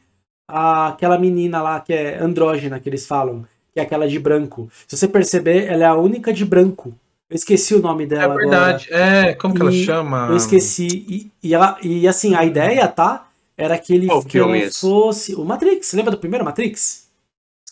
a- 0.50 0.90
aquela 0.90 1.18
menina 1.18 1.62
lá 1.62 1.80
que 1.80 1.94
é 1.94 2.20
andrógena, 2.20 2.80
que 2.80 2.90
eles 2.90 3.08
falam, 3.08 3.46
que 3.74 3.80
é 3.80 3.84
aquela 3.84 4.08
de 4.08 4.20
branco. 4.20 4.70
Se 4.88 4.98
você 4.98 5.08
perceber, 5.08 5.66
ela 5.68 5.84
é 5.84 5.88
a 5.88 5.96
única 5.96 6.34
de 6.34 6.44
branco. 6.46 6.94
Eu 7.32 7.36
esqueci 7.36 7.74
o 7.74 7.82
nome 7.82 8.04
É 8.04 8.08
dela 8.08 8.36
verdade. 8.36 8.88
É, 8.94 9.34
como 9.36 9.56
que 9.56 9.62
ela 9.62 9.72
E 9.72 9.86
chama? 9.86 10.28
Eu 10.30 10.36
esqueci. 10.36 10.88
E, 11.08 11.32
e, 11.42 11.54
ela, 11.54 11.78
e 11.82 12.06
assim, 12.06 12.36
a 12.36 12.44
ideia, 12.44 12.86
tá? 12.90 13.30
Era 13.58 13.78
que 13.78 13.94
ele 13.94 14.08
Qual 14.08 14.22
que 14.22 14.32
filme 14.32 14.58
ela 14.60 14.68
é 14.68 14.72
fosse. 14.72 15.34
O 15.36 15.46
Matrix, 15.46 15.94
lembra 15.94 16.12
do 16.12 16.18
primeiro 16.18 16.44
Matrix? 16.44 17.08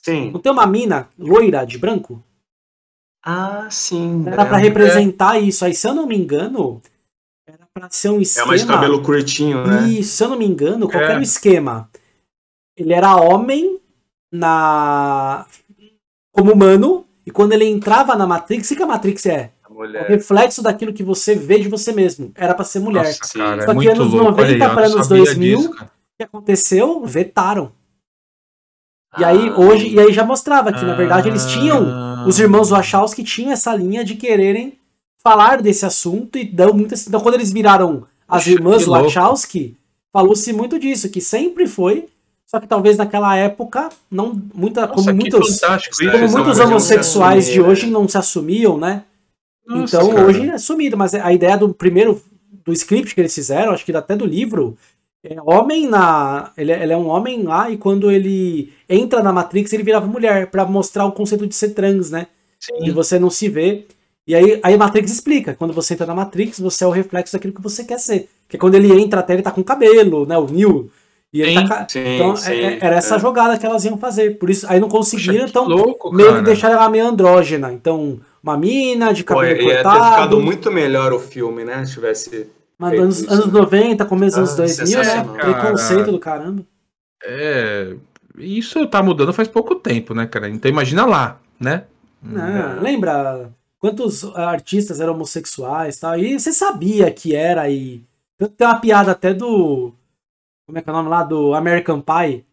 Sim. 0.02 0.32
Não 0.32 0.40
tem 0.40 0.50
uma 0.50 0.66
mina 0.66 1.10
loira 1.20 1.66
de 1.66 1.78
branco? 1.78 2.24
Ah, 3.22 3.68
sim. 3.70 4.24
Era 4.26 4.46
pra 4.46 4.60
É, 4.60 4.62
representar 4.62 5.38
isso. 5.42 5.66
Aí, 5.66 5.76
se 5.76 5.86
eu 5.86 5.94
não 5.94 6.08
me 6.08 6.16
engano, 6.18 6.82
era 7.46 7.68
pra 7.74 7.90
ser 7.90 8.12
um 8.12 8.20
É 8.20 8.22
esquema. 8.22 8.48
mais 8.48 8.62
de 8.62 8.68
cabelo 8.68 9.04
curtinho, 9.04 9.68
né? 9.68 9.90
E, 9.90 10.04
se 10.06 10.24
eu 10.24 10.30
não 10.30 10.38
me 10.38 10.46
engano, 10.46 10.88
qual 10.88 11.00
que 11.00 11.04
era 11.04 11.16
É. 11.16 11.20
o 11.20 11.22
esquema? 11.22 11.90
Ele 12.78 12.94
era 12.94 13.14
homem 13.18 13.78
na. 14.32 15.46
como 16.32 16.54
humano, 16.54 16.99
e 17.26 17.32
quando 17.32 17.54
ele 17.54 17.66
entrava 17.66 18.16
na 18.16 18.26
Matrix, 18.28 18.72
o 18.72 18.76
que 18.76 18.84
a 18.84 18.88
Matrix 18.88 19.26
é? 19.26 19.52
É 19.64 19.70
o 19.70 19.74
mulher. 19.74 20.08
reflexo 20.08 20.62
daquilo 20.64 20.94
que 20.94 21.04
você 21.04 21.36
vê 21.36 21.60
de 21.60 21.70
você 21.70 21.92
mesmo. 21.92 22.32
Era 22.36 22.54
pra 22.54 22.66
ser 22.66 22.80
mulher. 22.80 23.06
Nossa, 23.06 23.38
cara, 23.38 23.62
Só 23.62 23.64
é 23.64 23.68
que 23.68 23.74
muito 23.74 23.92
anos 23.92 24.14
louco. 24.14 24.26
90 24.32 24.42
Olha 24.42 24.54
aí, 24.56 24.62
eu 24.62 24.74
pra 24.76 24.88
não 24.90 24.96
anos 24.96 25.08
sabia 25.08 25.24
2000, 25.24 25.58
disso, 25.58 25.70
cara. 25.72 25.86
O 25.86 25.90
que 26.18 26.24
aconteceu? 26.24 27.06
Vetaram. 27.06 27.72
E 29.18 29.24
aí, 29.24 29.50
Ah. 29.50 29.60
hoje, 29.60 29.88
e 29.90 30.00
aí 30.00 30.14
já 30.14 30.24
mostrava 30.24 30.72
que, 30.72 30.84
na 30.86 30.96
verdade, 30.96 31.30
eles 31.30 31.46
tinham. 31.46 31.86
Ah. 31.90 32.26
Os 32.28 32.40
irmãos 32.40 32.70
Wachowski 32.70 33.24
tinham 33.24 33.52
essa 33.52 33.74
linha 33.76 34.04
de 34.04 34.16
quererem 34.16 34.78
falar 35.24 35.62
desse 35.62 35.86
assunto 35.86 36.38
e 36.38 36.44
dão 36.46 36.74
muitas. 36.74 37.08
Então, 37.08 37.20
quando 37.20 37.36
eles 37.36 37.52
viraram 37.52 38.06
as 38.28 38.46
irmãs. 38.48 38.86
Wachowski, 38.86 39.76
falou-se 40.14 40.52
muito 40.54 40.78
disso, 40.78 41.10
que 41.10 41.22
sempre 41.22 41.66
foi. 41.68 42.08
Só 42.50 42.60
que 42.60 42.66
talvez 42.66 42.98
naquela 42.98 43.36
época, 43.36 43.90
não 44.10 44.42
muita, 44.56 44.88
Nossa, 44.88 44.94
como 44.94 45.14
muitos, 45.14 45.60
como 45.60 46.30
muitos 46.30 46.60
homossexuais 46.60 47.46
se 47.46 47.52
de 47.52 47.62
hoje 47.62 47.86
não 47.86 48.08
se 48.08 48.18
assumiam, 48.18 48.76
né? 48.76 49.04
Nossa, 49.68 49.98
então 49.98 50.10
cara. 50.10 50.26
hoje 50.26 50.50
é 50.50 50.54
assumido, 50.54 50.98
mas 50.98 51.14
a 51.14 51.32
ideia 51.32 51.56
do 51.56 51.72
primeiro 51.72 52.20
do 52.66 52.74
script 52.74 53.14
que 53.14 53.22
eles 53.22 53.36
fizeram, 53.36 53.72
acho 53.72 53.86
que 53.86 53.96
até 53.96 54.16
do 54.16 54.26
livro, 54.26 54.76
é 55.24 55.40
homem 55.44 55.88
na. 55.88 56.52
Ele, 56.58 56.72
é, 56.72 56.82
ele 56.82 56.92
é 56.92 56.98
um 56.98 57.08
homem 57.08 57.44
lá 57.44 57.70
e 57.70 57.78
quando 57.78 58.10
ele 58.10 58.74
entra 58.90 59.22
na 59.22 59.32
Matrix, 59.32 59.72
ele 59.72 59.84
virava 59.84 60.08
mulher, 60.08 60.50
para 60.50 60.66
mostrar 60.66 61.06
o 61.06 61.12
conceito 61.12 61.46
de 61.46 61.54
ser 61.54 61.76
trans, 61.76 62.10
né? 62.10 62.26
Sim. 62.60 62.80
De 62.84 62.90
você 62.90 63.20
não 63.20 63.30
se 63.30 63.48
ver. 63.48 63.88
E 64.26 64.34
aí, 64.34 64.60
aí 64.64 64.74
a 64.74 64.78
Matrix 64.78 65.12
explica: 65.12 65.54
quando 65.54 65.72
você 65.72 65.94
entra 65.94 66.08
na 66.08 66.16
Matrix, 66.16 66.60
você 66.60 66.84
é 66.84 66.88
o 66.88 66.92
reflexo 66.92 67.34
daquilo 67.34 67.54
que 67.54 67.62
você 67.62 67.84
quer 67.84 68.00
ser. 68.00 68.28
Que 68.48 68.58
quando 68.58 68.74
ele 68.74 68.92
entra 69.00 69.20
até, 69.20 69.34
ele 69.34 69.44
tá 69.44 69.52
com 69.52 69.64
cabelo, 69.64 70.26
né? 70.26 70.36
O 70.36 70.48
Neo. 70.48 70.90
E 71.32 71.42
ele 71.42 71.52
Sim, 71.52 71.68
tá, 71.68 71.68
ca- 71.68 71.88
sim, 71.88 72.16
então, 72.16 72.36
sim, 72.36 72.52
é- 72.52 72.64
é- 72.74 72.78
era 72.82 72.96
essa 72.96 73.16
é. 73.16 73.20
jogada 73.20 73.58
que 73.58 73.66
elas 73.66 73.86
iam 73.86 73.98
fazer. 73.98 74.38
Por 74.40 74.50
isso, 74.50 74.66
aí 74.68 74.80
não 74.80 74.90
conseguiram, 74.90 75.34
Poxa, 75.34 75.44
que 75.46 75.50
então 75.52 75.68
louco, 75.68 76.12
meio 76.12 76.36
que 76.38 76.42
deixaram 76.42 76.76
ela 76.76 76.90
meio 76.90 77.06
andrógena. 77.08 77.72
Então, 77.72 78.20
uma 78.42 78.58
mina 78.58 79.14
de 79.14 79.24
Pô, 79.24 79.36
cabelo 79.36 79.62
ia 79.62 79.78
ter 79.78 79.84
cortado. 79.84 80.06
ficado 80.06 80.40
muito 80.40 80.72
melhor 80.72 81.14
o 81.14 81.20
filme, 81.20 81.64
né? 81.64 81.86
Se 81.86 81.94
tivesse. 81.94 82.48
Mas 82.80 82.90
feito 82.92 83.04
anos, 83.04 83.20
isso, 83.22 83.32
anos 83.32 83.46
né? 83.48 83.52
90, 83.60 84.06
começo 84.06 84.40
dos 84.40 84.50
Ah, 84.60 84.64
anos 84.64 84.76
2000, 84.78 84.98
né? 84.98 85.04
sensacional. 85.04 85.36
Preconceito 85.36 86.00
Cara. 86.00 86.12
do 86.12 86.20
caramba. 86.20 86.66
É, 87.24 87.94
isso 88.38 88.88
tá 88.88 89.04
mudando 89.04 89.34
faz 89.34 89.48
pouco 89.48 89.76
tempo, 89.76 90.14
né, 90.14 90.26
cara? 90.26 90.50
Então 90.50 90.72
imagina 90.72 91.06
lá, 91.06 91.40
né? 91.60 91.84
Não, 92.24 92.82
lembra 92.82 93.50
quantos 93.78 94.24
artistas 94.36 95.00
eram 95.00 95.14
homossexuais 95.14 95.98
e 95.98 96.00
tal? 96.00 96.18
E 96.18 96.40
você 96.40 96.52
sabia 96.54 97.12
que 97.12 97.36
era 97.36 97.70
e. 97.70 98.02
Tem 98.58 98.66
uma 98.68 98.80
piada 98.80 99.12
até 99.12 99.34
do. 99.34 99.94
Como 100.70 100.78
é 100.78 100.84
que 100.84 100.90
é 100.90 100.94
o 100.94 100.96
nome 100.96 101.10
lá? 101.10 101.24
Do 101.24 101.56
American 101.56 102.00
Pie. 102.00 102.46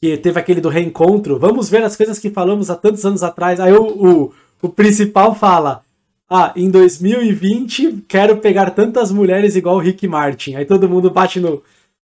Que 0.00 0.16
teve 0.16 0.38
aquele 0.38 0.60
do 0.60 0.68
reencontro. 0.68 1.40
Vamos 1.40 1.68
ver 1.68 1.82
as 1.82 1.96
coisas 1.96 2.20
que 2.20 2.30
falamos 2.30 2.70
há 2.70 2.76
tantos 2.76 3.04
anos 3.04 3.24
atrás. 3.24 3.58
Aí 3.58 3.72
o, 3.72 3.82
o, 3.82 4.34
o 4.62 4.68
principal 4.68 5.34
fala. 5.34 5.82
Ah, 6.30 6.52
em 6.54 6.70
2020 6.70 8.04
quero 8.06 8.36
pegar 8.36 8.70
tantas 8.70 9.10
mulheres 9.10 9.56
igual 9.56 9.74
o 9.74 9.80
Rick 9.80 10.06
Martin. 10.06 10.54
Aí 10.54 10.64
todo 10.64 10.88
mundo 10.88 11.10
bate 11.10 11.40
no. 11.40 11.64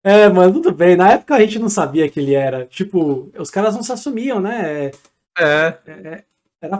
É, 0.02 0.28
mano, 0.28 0.54
tudo 0.54 0.72
bem. 0.72 0.96
Na 0.96 1.12
época 1.12 1.36
a 1.36 1.40
gente 1.40 1.60
não 1.60 1.68
sabia 1.68 2.08
que 2.10 2.18
ele 2.18 2.34
era. 2.34 2.66
Tipo, 2.66 3.30
os 3.38 3.50
caras 3.50 3.76
não 3.76 3.84
se 3.84 3.92
assumiam, 3.92 4.40
né? 4.40 4.90
É, 5.38 5.78
Era 5.86 6.24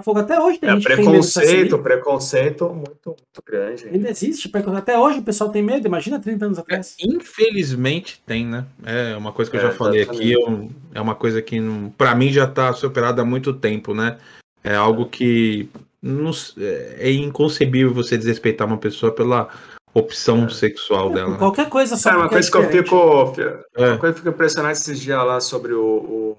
fogo. 0.03 0.20
Até 0.20 0.41
hoje 0.41 0.59
tem 0.59 0.70
É, 0.70 0.72
gente 0.74 0.85
tem 0.87 0.97
de 0.97 1.03
se 1.03 1.39
assumir. 1.41 1.68
preconceito, 1.68 1.78
preconceito 1.78 2.64
muito, 2.68 3.07
muito 3.07 3.43
grande. 3.47 3.89
Ainda 3.89 4.11
existe, 4.11 4.49
preconceito. 4.49 4.78
até 4.83 4.99
hoje 4.99 5.18
o 5.18 5.22
pessoal 5.22 5.51
tem 5.51 5.62
medo, 5.62 5.87
imagina 5.87 6.18
30 6.20 6.47
anos 6.47 6.59
atrás. 6.59 6.97
infelizmente 7.01 8.22
tem, 8.26 8.47
né? 8.47 8.64
É 8.85 9.16
uma 9.16 9.33
coisa 9.33 9.51
que 9.51 9.57
eu 9.57 9.61
É, 9.61 9.64
já 9.64 9.70
falei 9.72 10.03
exatamente. 10.03 10.35
aqui, 10.35 10.43
eu- 10.43 10.70
é 10.95 11.01
uma 11.01 11.14
coisa 11.14 11.41
que 11.43 11.61
pra 11.97 12.14
mim 12.14 12.33
já 12.33 12.47
tá 12.47 12.72
superada 12.72 13.22
há 13.22 13.24
muito 13.24 13.53
tempo, 13.53 13.95
né? 13.95 14.18
É 14.64 14.74
algo 14.74 15.07
que 15.07 15.68
não 16.01 16.30
s- 16.30 16.55
é 16.99 17.11
inconcebível 17.12 17.93
você 17.93 18.16
desrespeitar 18.16 18.66
uma 18.66 18.78
pessoa 18.78 19.12
pela 19.12 19.49
opção 19.95 20.49
sexual 20.49 21.11
dela. 21.12 21.33
né? 21.33 21.39
Qualquer 21.39 21.68
coisa 21.68 21.97
só 21.97 22.09
Cara, 22.11 22.22
uma 22.22 22.26
é 22.26 22.30
coisa 22.30 22.51
que 22.51 22.57
eu 22.57 22.70
fico. 22.70 23.35
É. 23.76 23.89
Uma 23.89 23.99
coisa 23.99 23.99
que 23.99 24.07
eu 24.07 24.14
fico 24.14 24.28
impressionado 24.30 24.72
esses 24.72 24.99
dias 24.99 25.18
lá 25.18 25.39
sobre 25.41 25.74
o- 25.74 25.83
o 25.85 26.37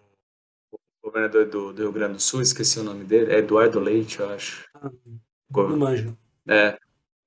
governador 1.13 1.45
do, 1.45 1.71
do 1.73 1.81
Rio 1.83 1.91
Grande 1.91 2.13
do 2.15 2.21
Sul, 2.21 2.41
esqueci 2.41 2.79
o 2.79 2.83
nome 2.83 3.03
dele, 3.03 3.31
é 3.31 3.37
Eduardo 3.37 3.79
Leite, 3.79 4.19
eu 4.19 4.29
acho. 4.33 4.65
Ah, 4.75 4.89
Não 5.55 5.77
manjo. 5.77 6.17
É. 6.47 6.75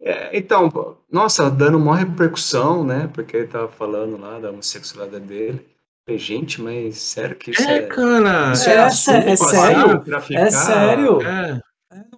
É, 0.03 0.37
então, 0.37 0.69
pô, 0.69 0.97
nossa, 1.11 1.51
dando 1.51 1.79
uma 1.79 1.97
repercussão, 1.97 2.85
né? 2.85 3.09
Porque 3.15 3.37
ele 3.37 3.47
tava 3.47 3.69
falando 3.69 4.19
lá 4.21 4.39
da 4.39 4.51
homossexualidade 4.51 5.25
dele. 5.25 5.67
Falei, 6.07 6.19
gente, 6.21 6.61
mas 6.61 6.99
sério 6.99 7.35
que 7.35 7.51
isso 7.51 7.63
é. 7.63 7.79
É, 7.79 7.83
cara. 7.83 8.53
isso 8.53 8.69
É, 8.71 8.79
assunto 8.79 9.17
é 9.17 9.23
pra 9.25 9.37
sério? 9.37 10.01
traficar, 10.01 10.41
É 10.47 10.51
sério? 10.51 11.23
É. 11.23 11.61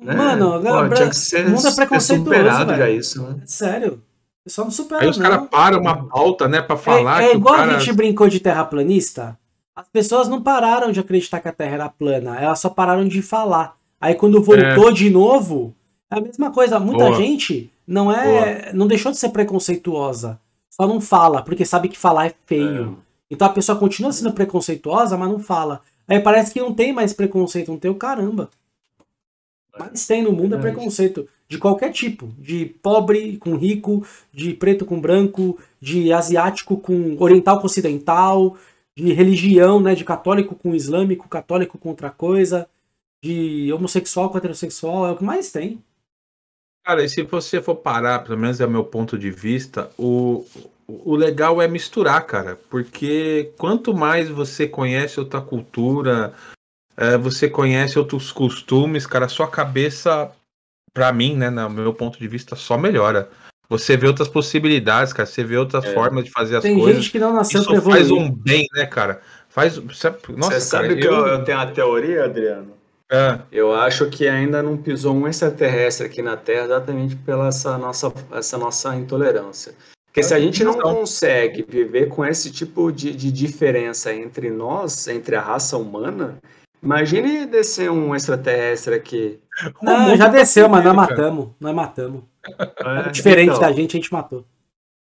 né? 0.00 0.14
Mano, 0.14 0.50
Pô, 0.50 0.68
agora 0.68 0.94
tinha 0.94 1.08
que 1.08 1.16
ser, 1.16 1.46
o 1.46 1.50
mundo 1.50 1.68
é 1.68 1.74
preconceituoso, 1.74 2.24
superado 2.30 2.70
já 2.72 2.76
velho. 2.78 2.98
isso, 2.98 3.22
né? 3.22 3.40
É 3.42 3.46
sério. 3.46 4.02
Pessoal 4.44 4.64
não 4.66 4.72
supera, 4.72 5.02
Aí 5.02 5.08
os 5.08 5.18
caras 5.18 5.46
param 5.48 5.80
uma 5.80 6.08
pauta, 6.08 6.48
né, 6.48 6.60
pra 6.62 6.76
falar 6.76 7.22
é, 7.22 7.26
é 7.26 7.30
que 7.30 7.36
igual 7.36 7.54
o 7.54 7.58
cara... 7.58 7.76
a 7.76 7.78
gente 7.78 7.92
brincou 7.92 8.28
de 8.28 8.40
terraplanista. 8.40 9.38
As 9.79 9.87
pessoas 9.87 10.26
não 10.26 10.43
pararam 10.43 10.91
de 10.91 10.99
acreditar 10.99 11.39
que 11.39 11.47
a 11.47 11.53
Terra 11.53 11.74
era 11.74 11.89
plana, 11.89 12.37
elas 12.37 12.59
só 12.59 12.68
pararam 12.68 13.07
de 13.07 13.22
falar. 13.22 13.76
Aí 14.01 14.12
quando 14.12 14.43
voltou 14.43 14.91
de 14.93 15.09
novo, 15.09 15.72
é 16.11 16.18
a 16.18 16.20
mesma 16.20 16.51
coisa. 16.51 16.81
Muita 16.81 17.05
Boa. 17.05 17.16
gente 17.16 17.70
não 17.87 18.11
é, 18.11 18.72
não 18.72 18.89
deixou 18.89 19.12
de 19.12 19.18
ser 19.18 19.29
preconceituosa, 19.29 20.41
só 20.68 20.85
não 20.85 21.01
fala 21.01 21.43
porque 21.45 21.64
sabe 21.64 21.89
que 21.89 21.97
falar 21.97 22.26
é 22.26 22.35
feio. 22.45 22.99
Então 23.31 23.47
a 23.47 23.53
pessoa 23.53 23.79
continua 23.79 24.11
sendo 24.11 24.33
preconceituosa, 24.33 25.16
mas 25.16 25.29
não 25.29 25.39
fala. 25.39 25.81
Aí 26.09 26.18
parece 26.18 26.53
que 26.53 26.61
não 26.61 26.74
tem 26.74 26.93
mais 26.93 27.12
preconceito, 27.12 27.70
não 27.70 27.79
tem 27.79 27.91
o 27.91 27.95
caramba. 27.95 28.51
Mas 29.79 30.09
tem 30.09 30.24
no 30.24 30.33
mundo 30.33 30.57
é 30.57 30.59
Verdade. 30.59 30.74
preconceito 30.74 31.29
de 31.49 31.57
qualquer 31.57 31.93
tipo, 31.93 32.35
de 32.37 32.66
pobre 32.66 33.37
com 33.37 33.55
rico, 33.55 34.05
de 34.33 34.55
preto 34.55 34.85
com 34.85 35.01
branco, 35.01 35.57
de 35.81 36.12
asiático 36.12 36.79
com 36.79 37.16
oriental 37.20 37.61
com 37.61 37.66
ocidental, 37.66 38.57
de 38.99 39.12
religião, 39.12 39.80
né, 39.80 39.94
de 39.94 40.05
católico 40.05 40.57
com 40.57 40.74
islâmico, 40.74 41.28
católico 41.28 41.78
com 41.78 41.90
outra 41.90 42.11
coisa, 42.11 42.68
de 43.22 43.72
homossexual 43.72 44.28
com 44.28 44.38
heterossexual, 44.38 45.07
é 45.07 45.12
o 45.12 45.16
que 45.16 45.22
mais 45.22 45.53
tem. 45.53 45.80
Cara, 46.84 47.05
e 47.05 47.09
se 47.09 47.22
você 47.22 47.62
for 47.62 47.76
parar, 47.76 48.24
pelo 48.24 48.36
menos 48.36 48.61
é 48.61 48.66
o 48.66 48.70
meu 48.70 48.84
ponto 48.84 49.16
de 49.16 49.30
vista, 49.30 49.88
o, 49.96 50.44
o 50.88 51.14
legal 51.14 51.62
é 51.62 51.68
misturar, 51.68 52.26
cara. 52.26 52.57
Porque 52.68 53.53
quanto 53.57 53.94
mais 53.94 54.28
você 54.28 54.66
conhece 54.66 55.20
outra 55.20 55.40
cultura, 55.40 56.34
é, 56.96 57.16
você 57.16 57.49
conhece 57.49 58.01
outros 58.01 58.32
costumes, 58.32 59.07
cara, 59.07 59.28
sua 59.28 59.49
cabeça, 59.49 60.32
pra 60.92 61.12
mim, 61.12 61.36
né, 61.36 61.51
no 61.51 61.70
meu 61.70 61.94
ponto 61.94 62.18
de 62.18 62.26
vista, 62.26 62.57
só 62.57 62.76
melhora. 62.76 63.30
Você 63.68 63.96
vê 63.96 64.06
outras 64.06 64.28
possibilidades, 64.28 65.12
cara. 65.12 65.26
Você 65.26 65.44
vê 65.44 65.56
outras 65.56 65.84
É. 65.84 65.92
formas 65.92 66.24
de 66.24 66.30
fazer 66.30 66.56
as 66.56 66.62
tem 66.62 66.78
coisas. 66.78 66.96
gente 67.02 67.12
que 67.12 67.18
não 67.18 67.34
nasceu 67.34 67.60
Isso 67.60 67.70
pra 67.70 67.80
faz 67.82 68.10
um 68.10 68.30
bem, 68.30 68.66
né, 68.74 68.86
cara? 68.86 69.20
Faz. 69.48 69.76
Nossa, 69.76 70.14
Você 70.54 70.60
sabe 70.60 70.88
cara, 70.88 71.00
que 71.00 71.06
eu, 71.06 71.26
eu 71.26 71.44
tenho 71.44 71.58
uma 71.58 71.66
teoria, 71.66 72.24
Adriano? 72.24 72.78
É, 73.10 73.38
Eu 73.50 73.74
acho 73.74 74.06
que 74.10 74.28
ainda 74.28 74.62
não 74.62 74.76
pisou 74.76 75.14
um 75.14 75.26
extraterrestre 75.26 76.06
aqui 76.06 76.20
na 76.20 76.36
Terra 76.36 76.64
exatamente 76.66 77.16
pela 77.16 77.48
essa 77.48 77.78
nossa, 77.78 78.12
essa 78.32 78.58
nossa 78.58 78.94
intolerância. 78.96 79.72
Porque 80.06 80.22
se 80.22 80.34
a 80.34 80.40
gente 80.40 80.62
não 80.64 80.76
Não. 80.76 80.94
consegue 80.96 81.64
viver 81.66 82.08
com 82.08 82.24
esse 82.24 82.50
tipo 82.50 82.90
de, 82.92 83.14
de 83.14 83.30
diferença 83.32 84.12
entre 84.12 84.50
nós, 84.50 85.06
entre 85.08 85.36
a 85.36 85.40
raça 85.40 85.76
humana, 85.78 86.38
imagine 86.82 87.46
descer 87.46 87.90
um 87.90 88.14
extraterrestre 88.14 88.94
aqui. 88.94 89.38
Não, 89.82 90.14
já 90.16 90.26
tá 90.26 90.30
desceu, 90.32 90.68
mas 90.68 90.84
nós 90.84 90.94
matamos. 90.94 91.48
Nós 91.60 91.74
matamos. 91.74 92.22
É, 92.57 93.11
Diferente 93.11 93.49
então, 93.51 93.61
da 93.61 93.72
gente, 93.72 93.96
a 93.96 94.01
gente 94.01 94.12
matou. 94.12 94.44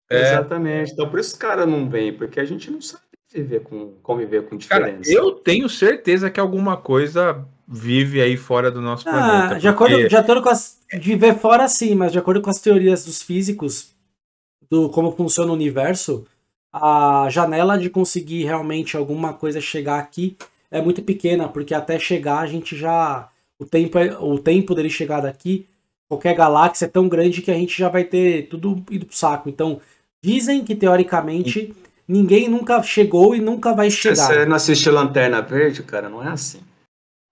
É. 0.09 0.21
Exatamente. 0.21 0.91
Então 0.93 1.09
por 1.09 1.19
isso 1.19 1.31
os 1.31 1.37
caras 1.37 1.67
não 1.67 1.89
vêm, 1.89 2.13
porque 2.13 2.39
a 2.39 2.45
gente 2.45 2.69
não 2.69 2.79
sabe 2.81 3.03
viver 3.33 3.61
com, 3.63 3.93
conviver 4.03 4.43
com 4.43 4.57
Cara, 4.59 4.91
diferença. 4.91 5.11
eu 5.11 5.31
tenho 5.31 5.67
certeza 5.67 6.29
que 6.29 6.39
alguma 6.39 6.77
coisa 6.77 7.45
vive 7.67 8.21
aí 8.21 8.37
fora 8.37 8.69
do 8.71 8.79
nosso 8.81 9.07
Ah, 9.09 9.11
planeta. 9.11 9.59
de 9.59 9.67
acordo, 9.67 9.93
porque- 9.95 10.07
de 10.09 10.15
acordo 10.15 10.41
com 10.41 10.49
as. 10.49 10.79
De 11.01 11.15
ver 11.15 11.35
fora 11.39 11.67
sim, 11.67 11.95
mas 11.95 12.11
de 12.11 12.19
acordo 12.19 12.41
com 12.41 12.49
as 12.49 12.61
teorias 12.61 13.03
dos 13.05 13.21
físicos, 13.21 13.89
do 14.69 14.89
como 14.89 15.11
funciona 15.11 15.51
o 15.51 15.55
universo, 15.55 16.25
a 16.71 17.27
janela 17.29 17.77
de 17.77 17.89
conseguir 17.89 18.43
realmente 18.43 18.95
alguma 18.95 19.33
coisa 19.33 19.59
chegar 19.59 19.99
aqui 19.99 20.37
é 20.69 20.81
muito 20.81 21.01
pequena, 21.01 21.47
porque 21.49 21.73
até 21.73 21.97
chegar 21.99 22.39
a 22.39 22.45
gente 22.45 22.75
já. 22.75 23.29
O 23.57 23.65
tempo, 23.65 23.97
é- 23.97 24.17
o 24.19 24.37
tempo 24.37 24.75
dele 24.75 24.89
chegar 24.89 25.21
daqui, 25.21 25.65
qualquer 26.09 26.35
galáxia 26.35 26.85
é 26.85 26.89
tão 26.89 27.07
grande 27.07 27.41
que 27.41 27.51
a 27.51 27.55
gente 27.55 27.77
já 27.77 27.89
vai 27.89 28.03
ter 28.03 28.47
tudo 28.47 28.83
ido 28.91 29.05
pro 29.05 29.15
saco. 29.15 29.49
Então, 29.49 29.79
dizem 30.23 30.63
que 30.63 30.75
teoricamente 30.75 31.73
ninguém 32.07 32.47
nunca 32.47 32.81
chegou 32.83 33.35
e 33.35 33.39
nunca 33.39 33.73
vai 33.73 33.89
Se 33.89 33.97
chegar. 33.97 34.15
você 34.27 34.45
não 34.45 34.55
assistiu 34.55 34.93
Lanterna 34.93 35.41
Verde, 35.41 35.83
cara, 35.83 36.09
não 36.09 36.23
é 36.23 36.29
assim. 36.29 36.59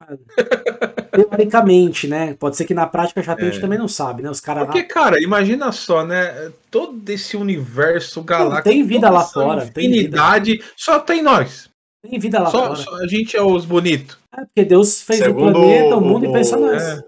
Teoricamente, 1.12 2.08
né? 2.08 2.34
Pode 2.34 2.58
ser 2.58 2.66
que 2.66 2.74
na 2.74 2.88
prática 2.88 3.22
já 3.22 3.36
tem 3.36 3.48
É. 3.48 3.52
gente 3.52 3.62
também 3.62 3.78
não 3.78 3.88
sabe, 3.88 4.24
né? 4.24 4.30
Os 4.30 4.40
caras 4.40 4.64
lá. 4.64 4.68
Porque, 4.72 4.84
cara, 4.84 5.22
imagina 5.22 5.72
só, 5.72 6.04
né? 6.06 6.52
Todo 6.72 7.08
esse 7.10 7.38
universo 7.38 8.22
galáctico. 8.24 8.70
tem 8.70 8.84
vida 8.84 9.10
lá 9.10 9.24
fora, 9.24 9.62
tem 9.68 9.90
vida. 9.90 9.98
Infinidade. 10.18 10.64
Só 10.76 11.00
tem 11.00 11.22
nós. 11.22 11.70
Tem 12.02 12.20
vida 12.20 12.40
lá 12.40 12.50
Só, 12.50 12.64
fora. 12.64 12.76
só 12.76 12.96
a 12.98 13.08
gente 13.08 13.38
é 13.38 13.42
os 13.42 13.64
bonitos. 13.64 14.18
É 14.36 14.44
porque 14.44 14.66
Deus 14.66 15.02
fez 15.04 15.20
Segundo 15.20 15.50
o 15.50 15.54
planeta, 15.54 15.96
o 15.96 16.02
mundo 16.02 16.26
o- 16.26 16.30
e 16.30 16.34
pensou 16.34 16.58
o- 16.58 16.62
nós. 16.66 16.82
é. 16.84 17.04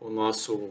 o 0.00 0.10
nosso 0.10 0.70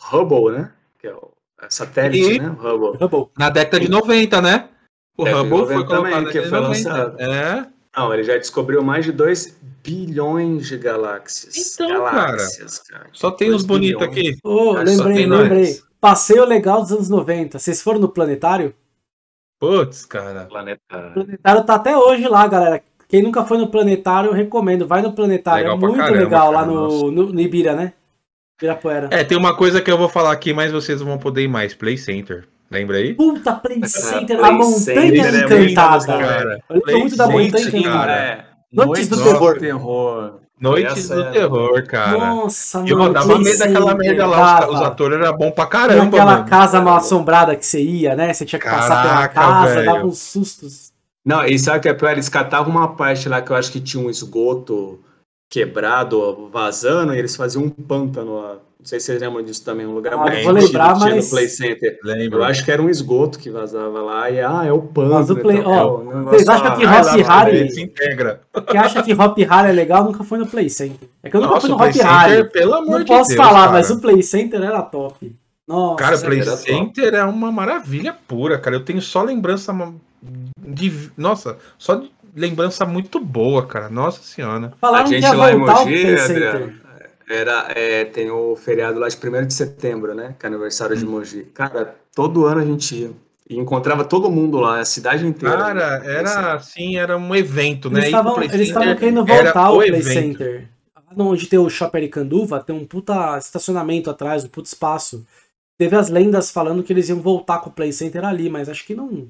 Hubble, 0.00 0.52
né? 0.58 0.72
Que 0.98 1.08
é 1.08 1.14
o 1.14 1.30
é 1.60 1.66
satélite, 1.68 2.34
E- 2.34 2.38
né? 2.38 2.48
O 2.50 2.52
Hubble. 2.54 3.04
Hubble. 3.04 3.30
Na 3.38 3.50
década 3.50 3.80
de 3.80 3.90
90, 3.90 4.40
né? 4.40 4.68
O 5.16 5.24
Década 5.24 5.42
de 5.44 5.48
Hubble 5.50 5.66
foi 5.66 5.74
90 5.76 5.86
colocado 5.86 6.12
também, 6.12 6.26
que 6.26 6.40
década 6.40 6.48
foi 6.48 6.60
90. 6.60 6.88
lançado. 6.88 7.20
É. 7.20 7.66
Não, 7.96 8.14
ele 8.14 8.22
já 8.22 8.36
descobriu 8.38 8.82
mais 8.82 9.04
de 9.04 9.12
2 9.12 9.58
bilhões 9.82 10.68
de 10.68 10.78
galáxias. 10.78 11.74
Então, 11.74 11.88
galáxias, 11.88 12.78
cara. 12.80 13.06
Só 13.12 13.30
tem 13.30 13.50
os 13.50 13.64
bonitos 13.64 14.02
aqui. 14.02 14.36
Cara, 14.40 14.86
só 14.86 15.04
lembrei, 15.04 15.14
tem 15.16 15.26
nós. 15.26 15.40
lembrei. 15.42 15.80
Passeio 16.00 16.44
legal 16.44 16.80
dos 16.82 16.92
anos 16.92 17.08
90. 17.10 17.58
Vocês 17.58 17.82
foram 17.82 17.98
no 17.98 18.08
planetário? 18.08 18.74
Putz, 19.58 20.06
cara. 20.06 20.44
O 20.44 20.48
Planeta. 20.48 21.10
planetário 21.12 21.64
tá 21.64 21.74
até 21.74 21.96
hoje 21.96 22.26
lá, 22.26 22.46
galera. 22.46 22.82
Quem 23.08 23.22
nunca 23.22 23.44
foi 23.44 23.58
no 23.58 23.68
planetário, 23.68 24.30
eu 24.30 24.34
recomendo. 24.34 24.86
Vai 24.86 25.02
no 25.02 25.12
planetário. 25.12 25.64
Legal 25.64 25.76
é 25.76 25.80
muito 25.80 25.96
caramba, 25.98 26.18
legal 26.18 26.52
lá 26.52 26.60
cara, 26.60 26.72
no, 26.72 26.80
nossa. 26.80 27.04
no, 27.10 27.32
no 27.32 27.40
Ibira, 27.40 27.74
né? 27.74 27.92
Ibirapuera. 28.60 29.08
É, 29.10 29.24
tem 29.24 29.38
uma 29.38 29.56
coisa 29.56 29.80
que 29.80 29.90
eu 29.90 29.96
vou 29.96 30.08
falar 30.08 30.32
aqui, 30.32 30.52
mas 30.52 30.70
vocês 30.70 31.00
não 31.00 31.08
vão 31.08 31.18
poder 31.18 31.42
ir 31.42 31.48
mais. 31.48 31.74
Play 31.74 31.96
Center. 31.96 32.44
Lembra 32.70 32.98
aí? 32.98 33.14
Puta, 33.14 33.52
Play 33.54 33.80
Center, 33.86 34.38
Play 34.38 34.50
a 34.50 34.52
montanha 34.52 34.78
Center 34.78 35.34
é 35.34 35.46
muito 35.58 35.70
encantada. 35.72 36.06
cara. 36.18 36.62
Eu 36.68 36.76
lembro 36.86 37.00
muito 37.00 37.16
da 37.16 37.26
montanha 37.26 37.50
Center, 37.58 37.80
encantada. 37.80 38.12
É. 38.12 38.44
Noites 38.72 39.08
do 39.08 39.22
Terror. 39.24 39.58
terror. 39.58 40.32
Noites 40.60 41.08
do 41.08 41.22
é- 41.22 41.30
terror, 41.30 41.86
cara. 41.86 42.18
Nossa, 42.18 42.82
E 42.86 42.90
eu 42.90 42.98
mano. 42.98 43.14
dava 43.14 43.26
Play 43.26 43.38
medo 43.44 43.58
daquela 43.58 43.90
Center, 43.92 43.96
merda 44.06 44.26
lá. 44.26 44.54
Os, 44.54 44.60
dava. 44.60 44.72
os 44.72 44.80
atores 44.82 45.18
eram 45.20 45.36
bons 45.36 45.50
pra 45.52 45.66
caramba, 45.66 46.04
aquela 46.16 46.36
mano. 46.36 46.48
casa 46.48 46.80
mal 46.82 46.96
assombrada 46.98 47.56
que 47.56 47.64
você 47.66 47.80
ia, 47.82 48.14
né? 48.14 48.32
Você 48.32 48.44
tinha 48.44 48.60
que 48.60 48.68
passar 48.68 49.02
pela 49.02 49.14
Caraca, 49.28 49.34
casa, 49.34 49.74
velho. 49.74 49.86
dava 49.92 50.06
uns 50.06 50.18
sustos. 50.18 50.92
Não, 51.24 51.44
e 51.44 51.58
sabe 51.58 51.78
o 51.78 51.80
que 51.80 51.88
é 51.88 51.94
pior? 51.94 52.12
Eles 52.12 52.28
catavam 52.28 52.70
uma 52.72 52.94
parte 52.94 53.28
lá 53.28 53.40
que 53.42 53.50
eu 53.50 53.56
acho 53.56 53.72
que 53.72 53.80
tinha 53.80 54.02
um 54.04 54.08
esgoto 54.10 55.00
quebrado, 55.50 56.48
vazando, 56.52 57.12
e 57.12 57.18
eles 57.18 57.34
faziam 57.36 57.64
um 57.64 57.70
pântano 57.70 58.40
lá. 58.40 58.52
Não 58.78 58.86
sei 58.86 58.98
se 58.98 59.06
vocês 59.06 59.20
lembram 59.20 59.42
disso 59.42 59.62
também, 59.62 59.84
um 59.84 59.92
lugar 59.92 60.14
Ah, 60.14 60.16
muito 60.16 60.36
eu 60.38 60.44
vou 60.44 60.52
lembrar, 60.54 60.94
tinha 60.96 61.14
mas- 61.16 61.24
no 61.26 61.30
Play 61.36 61.48
Center. 61.48 61.98
Lembro. 62.02 62.38
Eu 62.38 62.44
acho 62.44 62.64
que 62.64 62.70
era 62.72 62.80
um 62.80 62.88
esgoto 62.88 63.38
que 63.38 63.50
vazava 63.50 64.00
lá, 64.00 64.30
e 64.30 64.40
ah, 64.40 64.62
é 64.64 64.72
o 64.72 64.80
pântano. 64.80 65.14
Mas 65.16 65.28
o 65.28 65.36
Play- 65.36 65.58
então, 65.58 65.70
ó, 65.70 66.00
é 66.00 66.04
negócio- 66.16 66.24
vocês 66.30 66.48
acham 66.48 66.76
que 66.78 66.86
ver. 66.86 67.54
Ele 67.54 67.70
se 67.70 67.82
integra. 67.82 68.40
Quem 68.68 68.80
acha 68.80 69.02
que 69.02 69.12
Hop 69.12 69.36
Hari 69.50 69.68
é 69.68 69.72
legal 69.72 70.04
nunca 70.04 70.24
foi 70.24 70.38
no 70.38 70.46
Play 70.46 70.70
Center. 70.70 71.08
É 71.22 71.28
que 71.28 71.36
eu 71.36 71.42
nunca 71.42 71.54
Nossa, 71.56 71.66
fui 71.66 71.74
o 71.74 71.78
no 71.78 71.78
Play 71.78 71.90
Hop. 71.90 72.22
Center, 72.30 72.50
pelo 72.52 72.74
amor 72.74 72.90
Não 72.90 72.98
de 73.00 73.04
posso 73.06 73.28
Deus, 73.28 73.36
falar, 73.44 73.60
cara. 73.60 73.72
mas 73.72 73.90
o 73.90 74.00
Play 74.00 74.22
Center 74.22 74.62
era 74.62 74.80
top. 74.80 75.36
Nossa, 75.68 75.96
Cara, 75.96 76.16
o 76.16 76.20
Play 76.22 76.40
era 76.40 76.50
top. 76.52 76.62
Center 76.62 77.14
é 77.14 77.24
uma 77.24 77.52
maravilha 77.52 78.16
pura, 78.26 78.56
cara. 78.58 78.76
Eu 78.76 78.84
tenho 78.84 79.02
só 79.02 79.22
lembrança 79.22 79.74
de. 80.58 81.10
Nossa, 81.18 81.58
só 81.76 81.96
de 81.96 82.10
lembrança 82.34 82.84
muito 82.84 83.20
boa, 83.20 83.66
cara. 83.66 83.88
Nossa 83.88 84.22
senhora. 84.22 84.72
falaram 84.80 85.04
A 85.06 85.08
que 85.08 85.14
gente 85.14 85.24
ia 85.24 85.32
lá 85.34 85.52
em 85.52 85.56
voltar 85.58 85.80
o 85.82 85.84
Mogi, 85.84 85.96
Adriano, 85.98 86.26
Center. 86.26 86.74
era, 87.28 87.66
é, 87.74 88.04
tem 88.04 88.30
o 88.30 88.56
feriado 88.56 88.98
lá 88.98 89.08
de 89.08 89.16
1 89.16 89.46
de 89.46 89.54
setembro, 89.54 90.14
né? 90.14 90.34
Que 90.38 90.46
é 90.46 90.48
aniversário 90.48 90.96
Hum. 90.96 90.98
de 90.98 91.06
Mogi. 91.06 91.42
Cara, 91.54 91.94
todo 92.14 92.46
ano 92.46 92.60
a 92.60 92.64
gente 92.64 92.94
ia. 92.94 93.10
E 93.48 93.58
encontrava 93.58 94.04
todo 94.04 94.30
mundo 94.30 94.60
lá, 94.60 94.78
a 94.78 94.84
cidade 94.84 95.26
inteira. 95.26 95.56
Cara, 95.56 95.98
né? 95.98 96.14
era 96.18 96.54
assim, 96.54 96.96
era 96.96 97.16
um 97.16 97.34
evento, 97.34 97.90
né? 97.90 97.98
Eles 98.00 98.10
pro 98.10 98.18
estavam 98.20 98.42
eles 98.44 98.68
estavam 98.68 98.96
querendo 98.96 99.24
voltar 99.24 99.70
o 99.70 99.76
Play 99.78 99.88
evento. 99.88 100.04
Center. 100.38 100.68
Lá 101.16 101.24
onde 101.24 101.46
tem 101.48 101.58
o 101.58 101.68
Shopping 101.68 101.98
Aricanduva, 101.98 102.60
tem 102.60 102.76
um 102.76 102.86
puta 102.86 103.36
estacionamento 103.38 104.08
atrás, 104.08 104.44
um 104.44 104.48
puta 104.48 104.68
espaço. 104.68 105.26
Teve 105.76 105.96
as 105.96 106.08
lendas 106.08 106.52
falando 106.52 106.84
que 106.84 106.92
eles 106.92 107.08
iam 107.08 107.20
voltar 107.20 107.58
com 107.58 107.70
o 107.70 107.72
Play 107.72 107.92
Center 107.92 108.24
ali, 108.24 108.48
mas 108.48 108.68
acho 108.68 108.86
que 108.86 108.94
não 108.94 109.26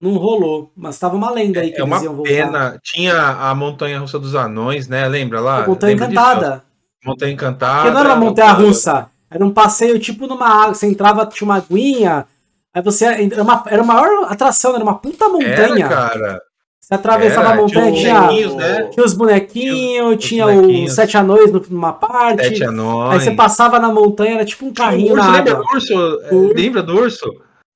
não 0.00 0.12
rolou. 0.16 0.70
Mas 0.76 0.98
tava 0.98 1.16
uma 1.16 1.30
lenda 1.30 1.60
aí 1.60 1.72
que 1.72 1.80
É 1.80 1.84
uma 1.84 1.96
eles 1.96 2.04
iam 2.04 2.14
voltar. 2.14 2.30
pena. 2.30 2.78
Tinha 2.82 3.14
a 3.18 3.54
Montanha 3.54 3.98
Russa 3.98 4.18
dos 4.18 4.34
Anões, 4.34 4.88
né? 4.88 5.06
Lembra 5.08 5.40
lá? 5.40 5.64
A 5.64 5.66
Montanha 5.66 5.92
Lembra 5.94 6.08
disso? 6.08 6.20
Encantada. 6.20 6.62
Montanha 7.04 7.32
Encantada. 7.32 7.76
Porque 7.82 7.90
não 7.94 8.00
era 8.00 8.08
uma 8.10 8.16
montanha 8.16 8.52
russa. 8.52 9.06
Era 9.30 9.44
um 9.44 9.50
passeio 9.52 9.98
tipo 9.98 10.26
numa 10.26 10.48
água. 10.48 10.74
Você 10.74 10.86
entrava, 10.86 11.26
tinha 11.26 11.46
uma 11.46 11.56
aguinha. 11.56 12.26
Aí 12.74 12.82
você. 12.82 13.04
Era, 13.06 13.42
uma, 13.42 13.64
era 13.68 13.82
a 13.82 13.84
maior 13.84 14.24
atração, 14.30 14.74
era 14.74 14.82
uma 14.84 14.94
puta 14.98 15.28
montanha. 15.28 15.86
Era, 15.86 15.88
cara. 15.88 16.42
você 16.80 16.94
atravessava 16.94 17.48
Era, 17.48 17.58
a 17.58 17.62
montanha, 17.62 17.92
tinha 17.92 18.28
tinha, 18.28 18.54
né? 18.54 18.82
tinha 18.92 19.04
os 19.06 19.14
bonequinhos, 19.14 20.16
os 20.16 20.24
tinha 20.24 20.46
os 20.46 20.92
sete 20.94 21.16
anões 21.16 21.50
numa 21.70 21.92
parte. 21.92 22.44
Sete 22.44 22.62
Aí 22.62 22.68
anões. 22.68 23.22
você 23.24 23.30
passava 23.32 23.78
na 23.78 23.88
montanha, 23.90 24.34
era 24.36 24.44
tipo 24.44 24.66
um 24.66 24.72
Tinha 24.72 24.86
o 24.86 24.90
carrinho 24.90 25.12
urso, 25.14 25.26
na 25.26 25.32
lembra 25.36 25.54
do 25.54 25.60
urso? 25.62 25.92
É, 25.92 26.34
Urso. 26.34 26.54
Lembra 26.54 26.82
do 26.82 26.94
urso? 26.96 27.34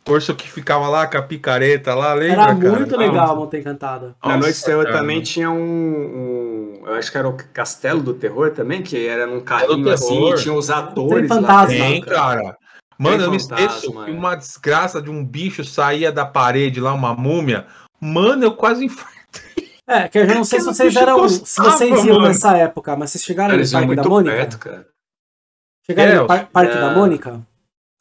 O 0.09 0.13
urso 0.13 0.35
que 0.35 0.51
ficava 0.51 0.89
lá 0.89 1.07
com 1.07 1.19
a 1.19 1.23
picareta 1.23 1.95
lá, 1.95 2.15
lembra, 2.15 2.43
Era 2.43 2.57
cara? 2.57 2.77
muito 2.79 2.97
legal 2.97 3.31
a 3.33 3.35
Montanha 3.37 3.61
Encantada. 3.61 4.17
Na 4.25 4.37
Noite 4.37 4.59
do 4.61 4.65
Terror 4.65 4.85
cara. 4.85 4.97
também 4.99 5.21
tinha 5.23 5.51
um, 5.51 5.61
um- 5.61 6.83
Eu 6.87 6.95
acho 6.95 7.13
que 7.13 7.19
era 7.19 7.29
o 7.29 7.37
Castelo 7.53 8.01
do 8.03 8.15
Terror 8.15 8.51
também, 8.53 8.83
que 8.83 9.07
era 9.07 9.27
num 9.27 9.41
carrinho 9.41 9.91
assim, 9.91 10.31
e 10.33 10.35
tinha 10.37 10.55
os 10.55 10.71
atores 10.71 11.29
Tem 11.29 11.41
lá. 11.41 11.47
fantasma. 11.49 11.67
Tem, 11.69 12.01
cara. 12.01 12.57
Mano, 12.99 13.25
eu 13.25 13.31
me 13.31 13.37
esqueço 13.37 13.93
que 13.93 14.11
é. 14.11 14.13
uma 14.13 14.35
desgraça 14.35 15.01
de 15.01 15.11
um 15.11 15.25
bicho 15.25 15.65
saía 15.65 16.11
da 16.11 16.25
parede 16.27 16.81
lá, 16.81 16.93
uma 16.93 17.15
múmia. 17.15 17.67
Mano, 18.01 18.45
eu 18.45 18.53
quase 18.55 18.85
infartei. 18.85 19.71
É, 19.87 20.09
que 20.09 20.19
eu 20.19 20.27
já 20.27 20.35
não 20.35 20.45
sei 20.45 20.61
se 20.61 20.67
vocês 20.67 20.97
eram. 20.97 21.29
Se 21.29 21.37
encostava, 21.37 21.71
vocês 21.73 22.05
iam 22.05 22.17
mano. 22.17 22.29
nessa 22.29 22.57
época, 22.57 22.97
mas 22.97 23.11
vocês 23.11 23.23
chegaram 23.25 23.55
Eles 23.55 23.71
no 23.73 23.79
Parque 23.81 23.97
da 23.97 24.05
Mônica? 24.05 24.35
perto, 24.37 24.59
cara. 24.59 24.87
Chegaram 25.87 26.23
no 26.23 26.27
par 26.27 26.47
Parque 26.47 26.77
é. 26.77 26.81
da 26.81 26.91
Mônica? 26.95 27.41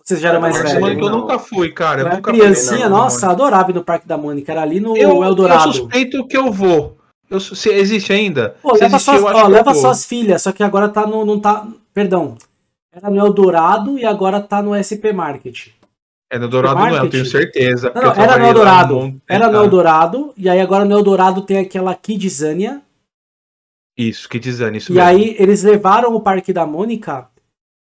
Vocês 0.10 0.22
já 0.22 0.30
eram 0.30 0.42
mais 0.42 0.58
velhos? 0.60 0.80
Mônica 0.80 1.02
eu 1.04 1.10
nunca 1.12 1.38
fui, 1.38 1.72
cara. 1.72 2.00
Eu 2.02 2.06
Eu 2.06 2.08
era 2.08 2.16
nunca 2.16 2.32
criancinha, 2.32 2.80
fui, 2.80 2.90
não, 2.90 2.98
nossa, 2.98 3.26
não. 3.28 3.34
adorava 3.34 3.70
ir 3.70 3.76
no 3.76 3.84
Parque 3.84 4.08
da 4.08 4.18
Mônica. 4.18 4.52
Era 4.52 4.64
ali 4.64 4.80
no 4.80 4.98
Eu, 4.98 5.18
eu 5.18 5.24
Eldorado. 5.24 5.72
suspeito 5.72 6.26
que 6.26 6.36
eu 6.36 6.52
vou. 6.52 6.98
Eu, 7.30 7.40
se 7.40 7.70
existe 7.70 8.12
ainda? 8.12 8.56
Pô, 8.60 8.74
se 8.76 8.82
leva, 8.82 8.96
existir, 8.96 9.12
suas, 9.12 9.22
eu 9.22 9.28
acho 9.28 9.38
ó, 9.38 9.42
que 9.42 9.46
eu 9.46 9.52
leva 9.54 9.74
suas 9.76 10.04
filhas, 10.06 10.42
só 10.42 10.52
que 10.52 10.64
agora 10.64 10.90
tá 10.90 11.06
no. 11.06 11.24
Não 11.24 11.40
tá, 11.40 11.68
perdão. 11.94 12.36
Era 12.92 13.08
no 13.12 13.20
Eldorado 13.20 14.00
e 14.00 14.04
agora 14.06 14.42
tá 14.42 14.64
no 14.64 14.74
SP 14.74 15.14
Market. 15.14 15.68
É 16.32 16.40
no 16.40 16.48
Dourado 16.48 16.80
não 16.80 16.88
é, 16.88 17.00
eu 17.02 17.10
tenho 17.10 17.26
certeza. 17.28 17.92
Não, 17.94 18.02
não, 18.02 18.14
eu 18.16 18.20
era 18.20 18.38
no 18.40 18.46
Eldorado. 18.48 18.98
um 18.98 19.20
Era 19.30 19.48
no 19.48 19.58
Eldorado, 19.58 20.34
e 20.36 20.50
aí 20.50 20.60
agora 20.60 20.86
no 20.86 20.96
Eldorado 20.98 21.44
tem 21.44 21.60
aquela 21.60 21.94
Kidzania. 21.94 22.82
Isso, 23.96 24.28
dizane, 24.40 24.80
isso 24.80 24.92
E 24.92 24.96
mesmo. 24.96 25.08
aí 25.08 25.36
eles 25.38 25.62
levaram 25.62 26.16
o 26.16 26.22
Parque 26.22 26.52
da 26.52 26.66
Mônica 26.66 27.28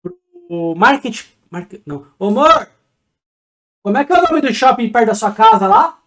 pro 0.02 0.74
Market. 0.76 1.24
Market 1.50 1.82
não. 1.86 2.06
Ô, 2.18 2.28
amor! 2.28 2.68
Como 3.82 3.96
é 3.96 4.04
que 4.04 4.12
é 4.12 4.18
o 4.18 4.22
nome 4.22 4.40
do 4.42 4.52
shopping 4.52 4.90
perto 4.90 5.06
da 5.06 5.14
sua 5.14 5.32
casa 5.32 5.66
lá? 5.66 5.98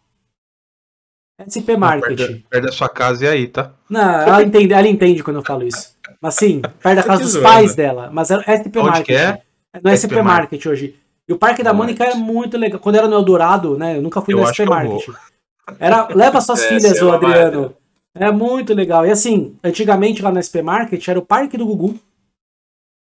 SP 1.42 1.76
Market. 1.76 2.16
Perto, 2.18 2.34
da- 2.34 2.40
perto 2.50 2.66
da 2.66 2.72
sua 2.72 2.90
casa 2.90 3.26
e 3.26 3.28
aí, 3.28 3.48
tá? 3.48 3.72
Não, 3.90 4.02
ela 4.02 4.44
entende, 4.44 4.74
ela 4.74 4.88
entende 4.88 5.24
quando 5.24 5.38
eu 5.38 5.44
falo 5.46 5.64
isso. 5.64 5.96
Mas 6.22 6.36
sim, 6.36 6.62
perto 6.82 6.96
da 6.98 7.04
casa 7.04 7.24
dos 7.24 7.38
pais 7.38 7.76
dela. 7.76 8.10
Mas 8.14 8.30
é 8.32 8.36
SP 8.62 8.78
Onde 8.80 8.90
Market. 8.90 9.06
que 9.06 9.14
é? 9.14 9.42
No 9.82 9.90
SP, 9.90 10.14
SP 10.14 10.22
Market 10.22 10.66
hoje. 10.68 11.00
E 11.28 11.34
o 11.34 11.38
Parque 11.38 11.64
da 11.64 11.72
Nice. 11.72 11.78
Mônica 11.82 12.04
é 12.04 12.14
muito 12.14 12.58
legal. 12.58 12.80
Quando 12.80 12.96
era 12.98 13.08
no 13.08 13.16
Eldorado, 13.16 13.78
né? 13.78 13.98
Eu 13.98 14.02
nunca 14.02 14.22
fui 14.22 14.34
Eu 14.34 14.40
no 14.40 14.46
SP 14.46 14.66
Market. 14.66 15.10
Era, 15.80 16.08
leva 16.14 16.40
suas 16.42 16.62
É, 16.64 16.68
filhas, 16.68 17.00
lá, 17.02 17.16
Adriano. 17.16 17.76
É 18.14 18.30
muito 18.32 18.74
legal. 18.76 19.06
E 19.08 19.10
assim, 19.12 19.58
antigamente 19.64 20.22
lá 20.22 20.32
no 20.32 20.38
SP 20.44 20.62
Market 20.62 21.06
era 21.08 21.18
o 21.18 21.26
Parque 21.26 21.58
do 21.58 21.66
Gugu. 21.66 21.98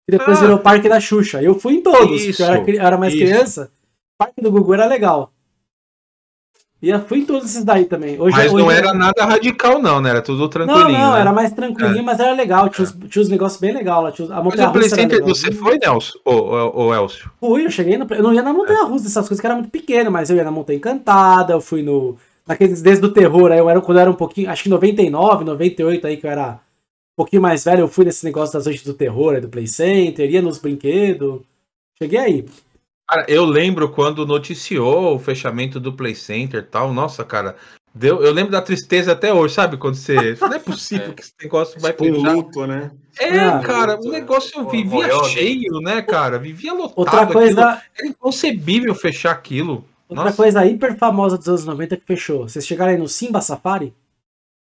E 0.08 0.12
depois 0.12 0.38
Ah. 0.38 0.40
virou 0.42 0.56
o 0.56 0.60
Parque 0.60 0.88
da 0.88 1.00
Xuxa. 1.00 1.42
Eu 1.42 1.58
fui 1.58 1.74
em 1.74 1.80
todos, 1.82 2.24
porque 2.26 2.42
eu 2.42 2.46
era, 2.46 2.58
Isso, 2.70 2.80
era 2.80 2.96
mais 2.98 3.14
isso. 3.14 3.22
criança. 3.24 3.70
O 4.14 4.24
Parque 4.24 4.40
do 4.42 4.50
Gugu 4.50 4.74
era 4.74 4.86
legal. 4.86 5.30
E 6.82 6.90
eu 6.90 7.00
fui 7.00 7.20
em 7.20 7.24
todos 7.24 7.48
esses 7.48 7.64
daí 7.64 7.86
também. 7.86 8.20
Hoje, 8.20 8.36
Mas 8.36 8.52
hoje 8.52 8.62
não 8.62 8.70
era 8.70 8.92
nada 8.92 9.24
radical, 9.24 9.78
não, 9.80 10.02
né? 10.02 10.10
Era 10.10 10.20
tudo 10.20 10.40
Não, 10.40 10.48
tranquilinho. 10.50 10.98
não, 10.98 11.12
né? 11.14 11.20
era 11.20 11.32
mais 11.32 11.50
tranquilinho, 11.52 12.04
mas 12.04 12.20
era 12.20 12.32
legal. 12.34 12.68
Tinha, 12.68 12.84
os, 12.84 12.92
tinha 13.08 13.22
os 13.22 13.28
negócios 13.30 13.58
bem 13.58 13.72
legais 13.72 14.02
lá. 14.02 14.12
Tinha 14.12 14.28
a 14.28 14.34
Mas 14.36 14.44
montanha 14.44 14.68
o 14.68 14.72
Play 14.72 14.82
russa 14.84 15.00
era 15.00 15.08
legal. 15.14 15.28
você 15.28 15.50
foi, 15.52 15.78
Nelson? 15.78 16.18
Ô, 16.26 16.94
Elcio? 16.94 17.30
Fui, 17.40 17.64
eu 17.64 17.70
cheguei 17.70 17.96
no. 17.96 18.06
Eu 18.10 18.22
não 18.22 18.34
ia 18.34 18.42
na 18.42 18.52
Montanha 18.52 18.84
Russa, 18.84 19.06
essas 19.06 19.26
coisas 19.26 19.40
que 19.40 19.46
era 19.46 19.54
muito 19.56 19.70
pequeno, 19.70 20.10
mas 20.10 20.28
eu 20.28 20.36
ia 20.36 20.44
na 20.44 20.50
Montanha 20.50 20.76
Encantada, 20.76 21.54
eu 21.54 21.60
fui 21.60 21.82
no. 21.82 22.16
Naqueles 22.46 22.82
desde 22.82 23.06
o 23.06 23.08
terror, 23.10 23.50
aí 23.50 23.58
eu 23.58 23.70
era 23.70 23.80
quando 23.80 23.96
eu 23.96 24.02
era 24.02 24.10
um 24.10 24.14
pouquinho. 24.14 24.50
Acho 24.50 24.64
que 24.64 24.68
99, 24.68 25.44
98 25.46 26.06
aí 26.06 26.18
que 26.18 26.26
eu 26.26 26.30
era 26.30 26.60
pouquinho 27.16 27.42
mais 27.42 27.64
velho, 27.64 27.80
eu 27.80 27.88
fui 27.88 28.04
nesse 28.04 28.24
negócio 28.24 28.52
das 28.54 28.64
noites 28.66 28.84
do 28.84 28.94
terror, 28.94 29.40
do 29.40 29.48
Play 29.48 29.66
Center, 29.66 30.30
ia 30.30 30.42
nos 30.42 30.58
brinquedos. 30.58 31.40
Cheguei 31.98 32.18
aí. 32.18 32.46
Cara, 33.08 33.24
eu 33.28 33.44
lembro 33.44 33.90
quando 33.90 34.26
noticiou 34.26 35.14
o 35.14 35.18
fechamento 35.18 35.78
do 35.78 35.92
Play 35.92 36.14
Center 36.14 36.60
e 36.60 36.66
tal. 36.66 36.92
Nossa, 36.92 37.24
cara. 37.24 37.54
Deu, 37.94 38.20
eu 38.24 38.32
lembro 38.32 38.50
da 38.50 38.60
tristeza 38.60 39.12
até 39.12 39.32
hoje, 39.32 39.54
sabe? 39.54 39.76
Quando 39.76 39.94
você. 39.94 40.36
Não 40.40 40.54
é 40.54 40.58
possível 40.58 41.12
que 41.12 41.22
esse 41.22 41.32
negócio 41.40 41.78
vai 41.80 41.92
Tipo 41.92 42.06
um 42.06 42.14
fechar. 42.14 42.32
luto, 42.34 42.66
né? 42.66 42.90
É, 43.20 43.38
Ah, 43.38 43.60
cara, 43.60 43.92
o 43.94 43.96
luto, 43.98 44.08
negócio 44.10 44.64
né? 44.64 44.70
vivia 44.70 45.24
cheio, 45.24 45.78
né, 45.80 46.02
cara? 46.02 46.36
Vivia 46.38 46.72
lotado. 46.72 46.94
Outra 46.96 47.20
aquilo. 47.20 47.32
coisa, 47.40 47.82
Era 47.96 48.08
inconcebível 48.08 48.94
fechar 48.96 49.30
aquilo. 49.30 49.84
outra 50.08 50.24
Nossa. 50.24 50.36
coisa 50.36 50.66
hiper 50.66 50.96
famosa 50.98 51.38
dos 51.38 51.46
anos 51.46 51.64
90 51.66 51.96
que 51.98 52.04
fechou. 52.04 52.48
Vocês 52.48 52.66
chegaram 52.66 52.90
aí 52.90 52.98
no 52.98 53.06
Simba 53.06 53.40
Safari? 53.40 53.94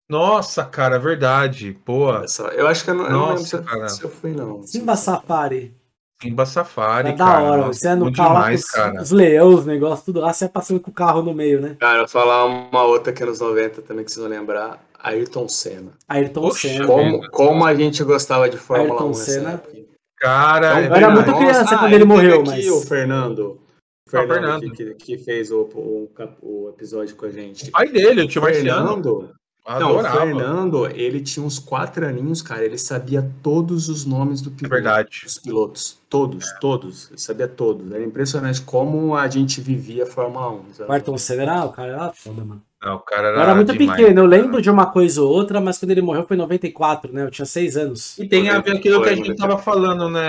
Nossa, 0.09 0.65
cara, 0.65 0.97
verdade. 0.97 1.77
Pô, 1.85 2.05
Olha 2.07 2.27
só, 2.27 2.47
Eu 2.49 2.67
acho 2.67 2.83
que 2.83 2.89
eu 2.89 2.95
não, 2.95 3.05
eu 3.05 3.11
não 3.11 3.19
lembro 3.21 3.33
Nossa, 3.41 3.45
se 3.47 3.55
eu, 3.55 3.63
cara. 3.63 3.89
se 3.89 4.03
eu 4.03 4.09
fui, 4.09 4.31
não. 4.31 4.63
Simba 4.63 4.95
Safari. 4.95 5.73
Simba 6.21 6.45
Safari, 6.45 7.09
É 7.09 7.11
da 7.13 7.25
cara. 7.25 7.43
hora, 7.43 7.61
Nossa, 7.67 7.79
você 7.79 7.87
é 7.89 7.95
no 7.95 8.11
carro 8.11 8.33
lá 8.33 8.39
com 8.39 8.45
demais, 8.45 8.59
os, 8.63 8.71
cara. 8.71 9.01
os 9.01 9.11
leões, 9.11 9.59
os 9.59 9.65
negócios, 9.65 10.03
tudo 10.05 10.19
lá, 10.19 10.33
você 10.33 10.45
é 10.45 10.47
passando 10.49 10.79
com 10.79 10.91
o 10.91 10.93
carro 10.93 11.21
no 11.21 11.33
meio, 11.33 11.61
né? 11.61 11.77
Cara, 11.79 11.95
eu 11.97 11.99
vou 12.01 12.07
falar 12.09 12.45
uma 12.45 12.83
outra 12.83 13.13
que 13.13 13.23
é 13.23 13.25
nos 13.25 13.39
90 13.39 13.81
também 13.83 14.03
que 14.03 14.11
vocês 14.11 14.21
vão 14.25 14.35
lembrar. 14.37 14.83
Ayrton 15.01 15.47
Senna. 15.47 15.91
Ayrton 16.09 16.41
Poxa, 16.41 16.67
Senna. 16.67 16.85
Como, 16.87 17.29
como 17.29 17.63
a 17.65 17.73
gente 17.73 18.03
gostava 18.03 18.49
de 18.49 18.57
Fórmula 18.57 18.91
Ayrton 18.91 19.05
1 19.05 19.07
nessa 19.09 19.31
Senna. 19.31 19.49
época. 19.51 19.77
Cara, 20.17 20.67
Então, 20.67 20.77
é 20.77 20.79
Eu 20.79 20.83
era 20.83 21.07
verdade. 21.07 21.15
muito 21.15 21.37
criança 21.39 21.61
Nossa, 21.61 21.77
quando 21.77 21.85
ele 21.93 21.99
teve 21.99 22.05
morreu, 22.05 22.39
aqui 22.41 22.49
mas- 22.49 22.67
o 22.69 22.81
Fernando. 22.81 23.59
Ah, 23.61 24.09
Fernando, 24.09 24.29
Fernando. 24.33 24.71
Que, 24.73 24.85
que- 24.85 24.93
que 24.95 25.17
fez 25.19 25.51
o, 25.51 25.61
o, 25.61 26.09
o 26.41 26.69
episódio 26.69 27.15
com 27.15 27.27
a 27.27 27.29
gente. 27.29 27.71
pai 27.71 27.87
dele, 27.87 28.23
o 28.23 28.27
tio 28.27 28.41
Marciano. 28.41 29.29
Fernando, 29.77 29.81
Não, 29.89 29.95
o 29.95 29.99
Adorava. 29.99 30.25
Fernando, 30.25 30.85
ele 30.87 31.21
tinha 31.21 31.45
uns 31.45 31.59
quatro 31.59 32.05
aninhos, 32.05 32.41
cara. 32.41 32.63
Ele 32.65 32.77
sabia 32.77 33.29
todos 33.43 33.87
os 33.89 34.05
nomes 34.05 34.41
do 34.41 34.49
É 34.49 34.53
piloto, 34.53 34.73
verdade. 34.75 35.21
dos 35.23 35.37
pilotos. 35.37 35.99
Todos, 36.09 36.45
todos. 36.59 37.09
Ele 37.09 37.19
sabia 37.19 37.47
todos. 37.47 37.91
Era 37.91 38.03
impressionante 38.03 38.61
como 38.61 39.15
a 39.15 39.27
gente 39.27 39.61
vivia 39.61 40.03
a 40.03 40.07
Fórmula 40.07 40.49
1. 40.51 40.73
sabe? 40.73 41.19
Senna 41.19 41.43
era, 41.43 41.65
o 41.65 41.71
cara 41.71 41.91
era 41.93 42.13
foda, 42.13 42.43
mano. 42.43 42.61
Não, 42.81 42.95
o 42.95 42.99
cara 42.99 43.27
Eu 43.27 43.33
era, 43.33 43.41
era 43.41 43.55
muito 43.55 43.73
demais. 43.73 43.99
pequeno, 43.99 44.21
eu 44.21 44.25
lembro 44.25 44.61
de 44.61 44.69
uma 44.69 44.85
coisa 44.85 45.21
ou 45.21 45.29
outra, 45.29 45.59
mas 45.59 45.77
quando 45.77 45.91
ele 45.91 46.01
morreu 46.01 46.25
foi 46.25 46.37
em 46.37 46.39
94, 46.39 47.11
né? 47.11 47.23
Eu 47.23 47.29
tinha 47.29 47.45
seis 47.45 47.75
anos. 47.75 48.17
E 48.17 48.25
tem 48.25 48.49
a 48.49 48.61
ver 48.61 48.77
aquilo 48.77 49.03
que 49.03 49.09
a 49.09 49.15
gente 49.15 49.25
Foi, 49.27 49.35
tava 49.35 49.57
falando, 49.57 50.09
né, 50.09 50.21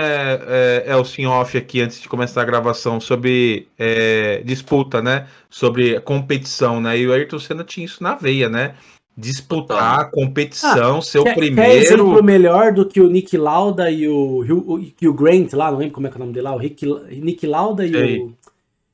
é, 0.47 0.85
em 1.17 1.25
off 1.25 1.57
aqui, 1.57 1.81
antes 1.81 2.01
de 2.01 2.09
começar 2.09 2.41
a 2.41 2.45
gravação, 2.45 2.99
sobre 2.99 3.69
é, 3.79 4.41
disputa, 4.43 5.01
né? 5.01 5.27
Sobre 5.49 5.99
competição, 6.01 6.81
né? 6.81 6.97
E 6.99 7.07
o 7.07 7.13
Ayrton 7.13 7.39
Senna 7.39 7.63
tinha 7.63 7.85
isso 7.85 8.03
na 8.03 8.15
veia, 8.15 8.49
né? 8.49 8.75
Disputar, 9.17 10.09
competição, 10.09 11.01
ser 11.01 11.19
o 11.19 11.23
Quer, 11.23 11.33
quer 11.33 11.39
primeiro. 11.39 11.71
exemplo 11.83 12.23
melhor 12.23 12.71
do 12.73 12.85
que 12.85 13.01
o 13.01 13.09
Nick 13.09 13.37
Lauda 13.37 13.91
e 13.91 14.07
o, 14.07 14.79
que 14.97 15.07
o 15.07 15.13
Grant 15.13 15.51
lá, 15.53 15.69
não 15.71 15.77
lembro 15.79 15.93
como 15.95 16.07
é 16.07 16.09
que 16.09 16.15
é 16.15 16.17
o 16.17 16.19
nome 16.21 16.33
dele 16.33 16.45
lá, 16.45 16.55
o 16.55 16.57
Rick, 16.57 16.85
Nick 17.21 17.45
Lauda 17.45 17.85
e 17.85 17.91
Sei. 17.91 18.19
o. 18.19 18.33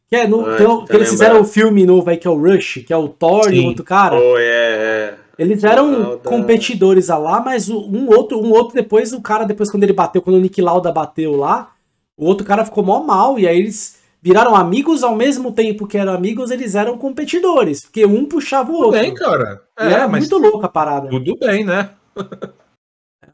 Que, 0.10 0.16
é 0.16 0.28
no, 0.28 0.46
Ah, 0.46 0.56
tem 0.58 0.66
o- 0.66 0.78
tô 0.80 0.86
que 0.86 0.96
eles 0.96 1.10
fizeram 1.10 1.42
o 1.42 1.44
filme 1.46 1.86
novo 1.86 2.10
aí, 2.10 2.18
que 2.18 2.28
é 2.28 2.32
o 2.32 2.38
Rush, 2.42 2.84
que 2.86 2.94
é 2.94 2.98
o 2.98 3.08
Thor 3.10 3.48
e 3.52 3.58
Sim. 3.58 3.66
o 3.66 3.68
outro 3.68 3.84
cara. 3.84 4.16
Pô, 4.18 4.38
é, 4.38 4.44
é. 4.44 5.18
Eles 5.38 5.64
eram 5.64 5.92
Lauda- 6.00 6.18
competidores 6.30 7.10
a 7.10 7.18
lá, 7.18 7.40
mas 7.42 7.70
o- 7.70 7.80
um 7.88 8.08
outro, 8.10 8.40
um 8.42 8.52
outro 8.52 8.74
depois, 8.74 9.12
o 9.14 9.22
cara, 9.22 9.44
depois 9.46 9.70
quando 9.70 9.84
ele 9.84 9.94
bateu, 9.94 10.22
quando 10.22 10.38
o 10.38 10.40
Nick 10.42 10.62
Lauda 10.62 10.92
bateu 10.92 11.36
lá, 11.36 11.72
o 12.18 12.26
outro 12.26 12.46
cara 12.46 12.66
ficou 12.66 12.84
mó 12.84 13.02
mal, 13.04 13.38
e 13.38 13.48
aí 13.48 13.60
eles 13.60 13.98
viraram 14.22 14.56
amigos 14.56 15.04
ao 15.04 15.16
mesmo 15.16 15.52
tempo 15.52 15.88
que 15.88 15.98
eram 15.98 16.14
amigos, 16.14 16.52
eles 16.52 16.76
eram 16.76 16.98
competidores, 16.98 17.82
porque 17.86 18.06
um 18.06 18.26
puxava 18.26 18.72
o 18.72 18.76
Tudo 18.76 18.86
outro. 18.86 19.00
bem, 19.02 19.14
cara. 19.14 19.64
É, 19.78 19.92
era 19.92 20.08
mas 20.08 20.30
muito 20.30 20.38
louco 20.38 20.66
a 20.66 20.70
parada. 20.70 21.10
tudo 21.10 21.38
bem, 21.38 21.64
né? 21.64 21.92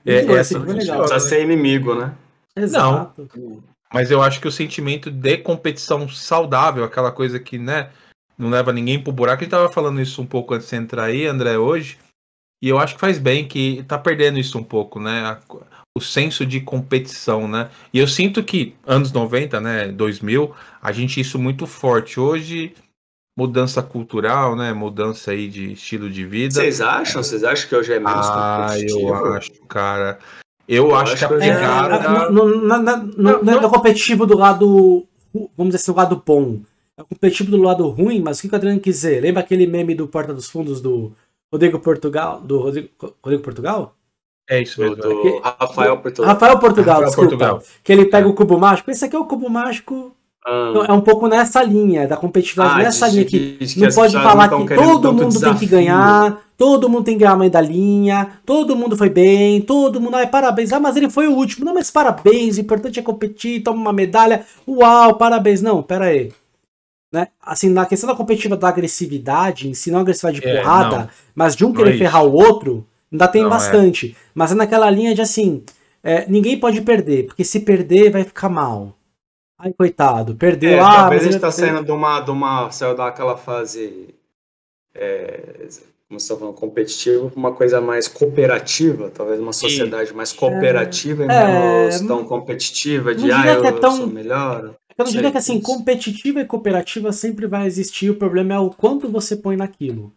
É, 0.06 0.20
louco, 0.20 0.36
essa 0.36 0.54
sempre 0.56 0.66
foi 0.66 0.76
funciona. 0.76 1.00
legal. 1.00 1.10
Precisa 1.10 1.30
ser 1.30 1.44
inimigo, 1.44 1.96
né? 1.96 2.14
Exato. 2.58 3.30
Mas 3.94 4.12
eu 4.12 4.22
acho 4.22 4.42
que 4.42 4.48
o 4.50 4.52
sentimento 4.52 5.10
de 5.10 5.38
competição 5.38 6.10
saudável, 6.10 6.84
aquela 6.84 7.10
coisa 7.10 7.40
que, 7.40 7.58
né, 7.58 7.90
não 8.38 8.50
leva 8.50 8.74
ninguém 8.74 9.02
pro 9.02 9.14
buraco. 9.14 9.42
A 9.42 9.44
gente 9.46 9.52
tava 9.52 9.70
falando 9.72 10.02
isso 10.02 10.22
um 10.22 10.26
pouco 10.26 10.54
antes 10.54 10.66
de 10.66 10.72
você 10.72 10.76
entrar 10.76 11.04
aí, 11.06 11.26
André, 11.26 11.58
hoje. 11.58 11.98
E 12.64 12.70
eu 12.70 12.80
acho 12.80 12.94
que 12.96 13.02
faz 13.02 13.20
bem, 13.20 13.46
que 13.46 13.84
tá 13.90 13.98
perdendo 13.98 14.40
isso 14.40 14.58
um 14.58 14.64
pouco, 14.64 14.98
né? 14.98 15.20
a- 15.26 15.40
o 15.98 16.00
senso 16.02 16.46
de 16.46 16.62
competição, 16.62 17.46
né? 17.46 17.70
E 17.94 18.00
eu 18.00 18.08
sinto 18.08 18.42
que 18.42 18.74
anos 18.88 19.12
90, 19.12 19.60
né, 19.60 19.90
2000, 19.90 20.52
a 20.82 20.92
gente 20.94 21.20
isso 21.20 21.38
muito 21.38 21.68
forte. 21.68 22.20
Hoje, 22.20 22.74
mudança 23.38 23.84
cultural, 23.84 24.56
né, 24.56 24.72
mudança 24.74 25.32
aí 25.32 25.48
de 25.50 25.74
estilo 25.74 26.10
de 26.10 26.26
vida. 26.26 26.56
Vocês 26.56 26.80
acham? 26.82 27.22
Vocês 27.22 27.44
acham 27.44 27.68
que 27.68 27.76
hoje 27.76 27.92
é 27.94 28.00
menos 28.00 28.26
Ah, 28.28 28.66
competitivo? 28.70 29.08
eu 29.10 29.34
acho, 29.34 29.52
cara. 29.68 30.20
Eu, 30.66 30.88
Eu 30.90 30.96
acho, 30.96 31.14
acho 31.14 31.28
que 31.28 31.34
a 31.34 31.38
É, 31.38 31.40
pegada... 31.54 32.30
no, 32.32 32.62
na- 32.66 32.80
na- 32.80 32.98
no- 32.98 33.14
Não, 33.18 33.44
não 33.44 33.54
é 33.58 33.62
não- 33.62 33.70
competitivo 33.70 34.26
do 34.26 34.38
lado, 34.38 35.06
vamos 35.58 35.74
dizer 35.74 35.76
assim, 35.84 35.92
do 35.92 35.98
lado 35.98 36.24
bom. 36.26 36.62
É 36.98 37.04
competitivo 37.04 37.52
do 37.52 37.62
lado 37.62 37.88
ruim, 37.90 38.22
mas 38.22 38.40
o 38.40 38.42
que 38.42 38.48
o 38.48 38.56
Adriano 38.56 38.80
quis 38.80 38.96
dizer? 38.96 39.20
Lembra 39.22 39.42
aquele 39.42 39.68
meme 39.68 39.94
do 39.94 40.08
Porta 40.08 40.34
dos 40.34 40.50
Fundos 40.50 40.80
do 40.80 41.12
Rodrigo 41.54 41.80
Portugal? 41.80 42.42
Do 42.44 42.58
Rodrigo, 42.60 42.90
Rodrigo 43.24 43.44
Portugal? 43.44 43.96
É 44.50 44.62
isso 44.62 44.76
Do, 44.78 44.82
mesmo. 44.90 44.96
do 44.98 45.22
Que- 45.22 45.42
Rafael 45.60 45.98
Portugal. 46.00 46.34
Rafael 46.34 46.60
Portugal, 46.60 46.94
Rafael 46.96 47.08
desculpa. 47.08 47.30
Portugal. 47.30 47.64
Que 47.84 47.94
ele 47.94 48.06
pega 48.06 48.28
o 48.28 48.34
cubo 48.34 48.58
mágico. 48.60 48.90
Esse 48.92 49.06
aqui 49.06 49.16
é 49.16 49.20
o 49.20 49.26
cubo 49.26 49.50
mágico. 49.50 50.12
Ah, 50.46 50.74
É 50.90 50.92
um 50.92 51.00
pouco 51.00 51.28
nessa 51.30 51.64
linha, 51.64 52.06
da 52.06 52.18
competitividade, 52.18 52.74
Ah, 52.82 52.84
nessa 52.84 53.08
linha 53.08 53.24
que 53.24 53.56
que 53.66 53.80
não 53.80 53.88
pode 53.92 54.12
falar 54.12 54.52
não 54.52 54.66
que 54.66 54.76
todo 54.76 55.14
mundo 55.14 55.20
tem 55.22 55.30
que 55.30 55.38
desafio. 55.40 55.70
ganhar, 55.70 56.42
todo 56.58 56.90
mundo 56.90 57.06
tem 57.06 57.14
que 57.14 57.22
ganhar 57.22 57.32
a 57.32 57.38
medalhinha, 57.38 58.30
todo 58.46 58.76
mundo 58.76 58.98
foi 58.98 59.08
bem, 59.10 59.62
todo 59.62 60.02
mundo, 60.02 60.16
ai, 60.18 60.28
parabéns, 60.28 60.74
ah, 60.74 60.82
mas 60.82 60.98
ele 60.98 61.10
foi 61.10 61.28
o 61.30 61.32
último, 61.34 61.64
não, 61.64 61.74
mas 61.74 61.90
parabéns, 61.90 62.58
o 62.58 62.60
importante 62.60 63.00
é 63.00 63.02
competir, 63.02 63.64
toma 63.64 63.80
uma 63.80 63.94
medalha, 63.94 64.44
uau, 64.68 65.16
parabéns, 65.16 65.62
não, 65.62 65.82
pera 65.82 66.06
aí. 66.08 66.34
Né? 67.14 67.28
Assim, 67.40 67.70
na 67.70 67.86
questão 67.86 68.10
da 68.10 68.16
competitiva 68.16 68.58
da 68.58 68.68
agressividade, 68.70 69.70
em 69.70 69.76
si, 69.76 69.92
não 69.92 70.00
agressividade 70.00 70.42
de 70.42 70.48
É, 70.48 70.58
porrada, 70.58 70.98
não. 70.98 71.10
mas 71.36 71.56
de 71.56 71.64
um 71.64 71.72
querer 71.72 71.94
é 71.94 71.98
ferrar 72.00 72.26
o 72.26 72.34
outro, 72.34 72.88
ainda 73.12 73.28
tem 73.28 73.44
Não, 73.44 73.50
é. 73.50 73.52
bastante. 73.52 74.18
Mas 74.34 74.52
é 74.52 74.56
naquela 74.56 74.90
linha 74.90 75.14
de 75.14 75.22
assim, 75.22 75.64
é, 76.04 76.26
ninguém 76.28 76.60
pode 76.60 76.82
perder, 76.82 77.28
porque 77.28 77.44
se 77.44 77.60
perder 77.60 78.10
vai 78.12 78.24
ficar 78.24 78.50
mal. 78.50 78.96
Ai, 79.60 79.72
coitado, 79.78 80.34
perdeu, 80.36 80.72
É, 80.72 80.80
ah, 80.80 80.90
talvez 80.92 81.22
mas 81.22 81.30
a 81.30 81.32
gente 81.34 81.42
tá 81.42 81.52
saindo 81.52 81.86
de 81.86 81.92
uma, 81.92 82.20
de 82.20 82.32
uma. 82.32 82.72
Saiu 82.72 82.96
daquela 82.96 83.38
fase. 83.38 84.08
É, 84.96 85.68
como 86.08 86.20
você 86.20 86.34
tá 86.34 86.40
falando, 86.40 86.56
competitiva, 86.56 87.30
pra 87.30 87.40
uma 87.40 87.54
coisa 87.54 87.80
mais 87.80 88.08
cooperativa, 88.08 89.10
talvez 89.10 89.40
uma 89.40 89.54
sociedade 89.54 90.14
mais 90.14 90.32
cooperativa 90.34 91.24
e 91.26 91.28
É, 91.30 91.48
menos 91.48 92.02
tão 92.02 92.26
competitiva, 92.26 93.16
de 93.16 93.28
não 93.28 93.36
ah, 93.38 93.48
eu, 93.48 93.66
é 93.66 93.72
tão- 93.74 93.98
sou 93.98 94.08
melhor. 94.08 94.76
Eu 94.98 95.06
não 95.06 95.12
diria 95.12 95.32
que 95.32 95.38
assim, 95.38 95.60
competitiva 95.60 96.42
e 96.42 96.46
cooperativa 96.46 97.12
sempre 97.12 97.48
vai 97.48 97.66
existir, 97.66 98.10
o 98.10 98.16
problema 98.16 98.54
é 98.54 98.60
o 98.60 98.70
quanto 98.70 99.10
você 99.10 99.36
põe 99.36 99.56
naquilo. 99.56 100.14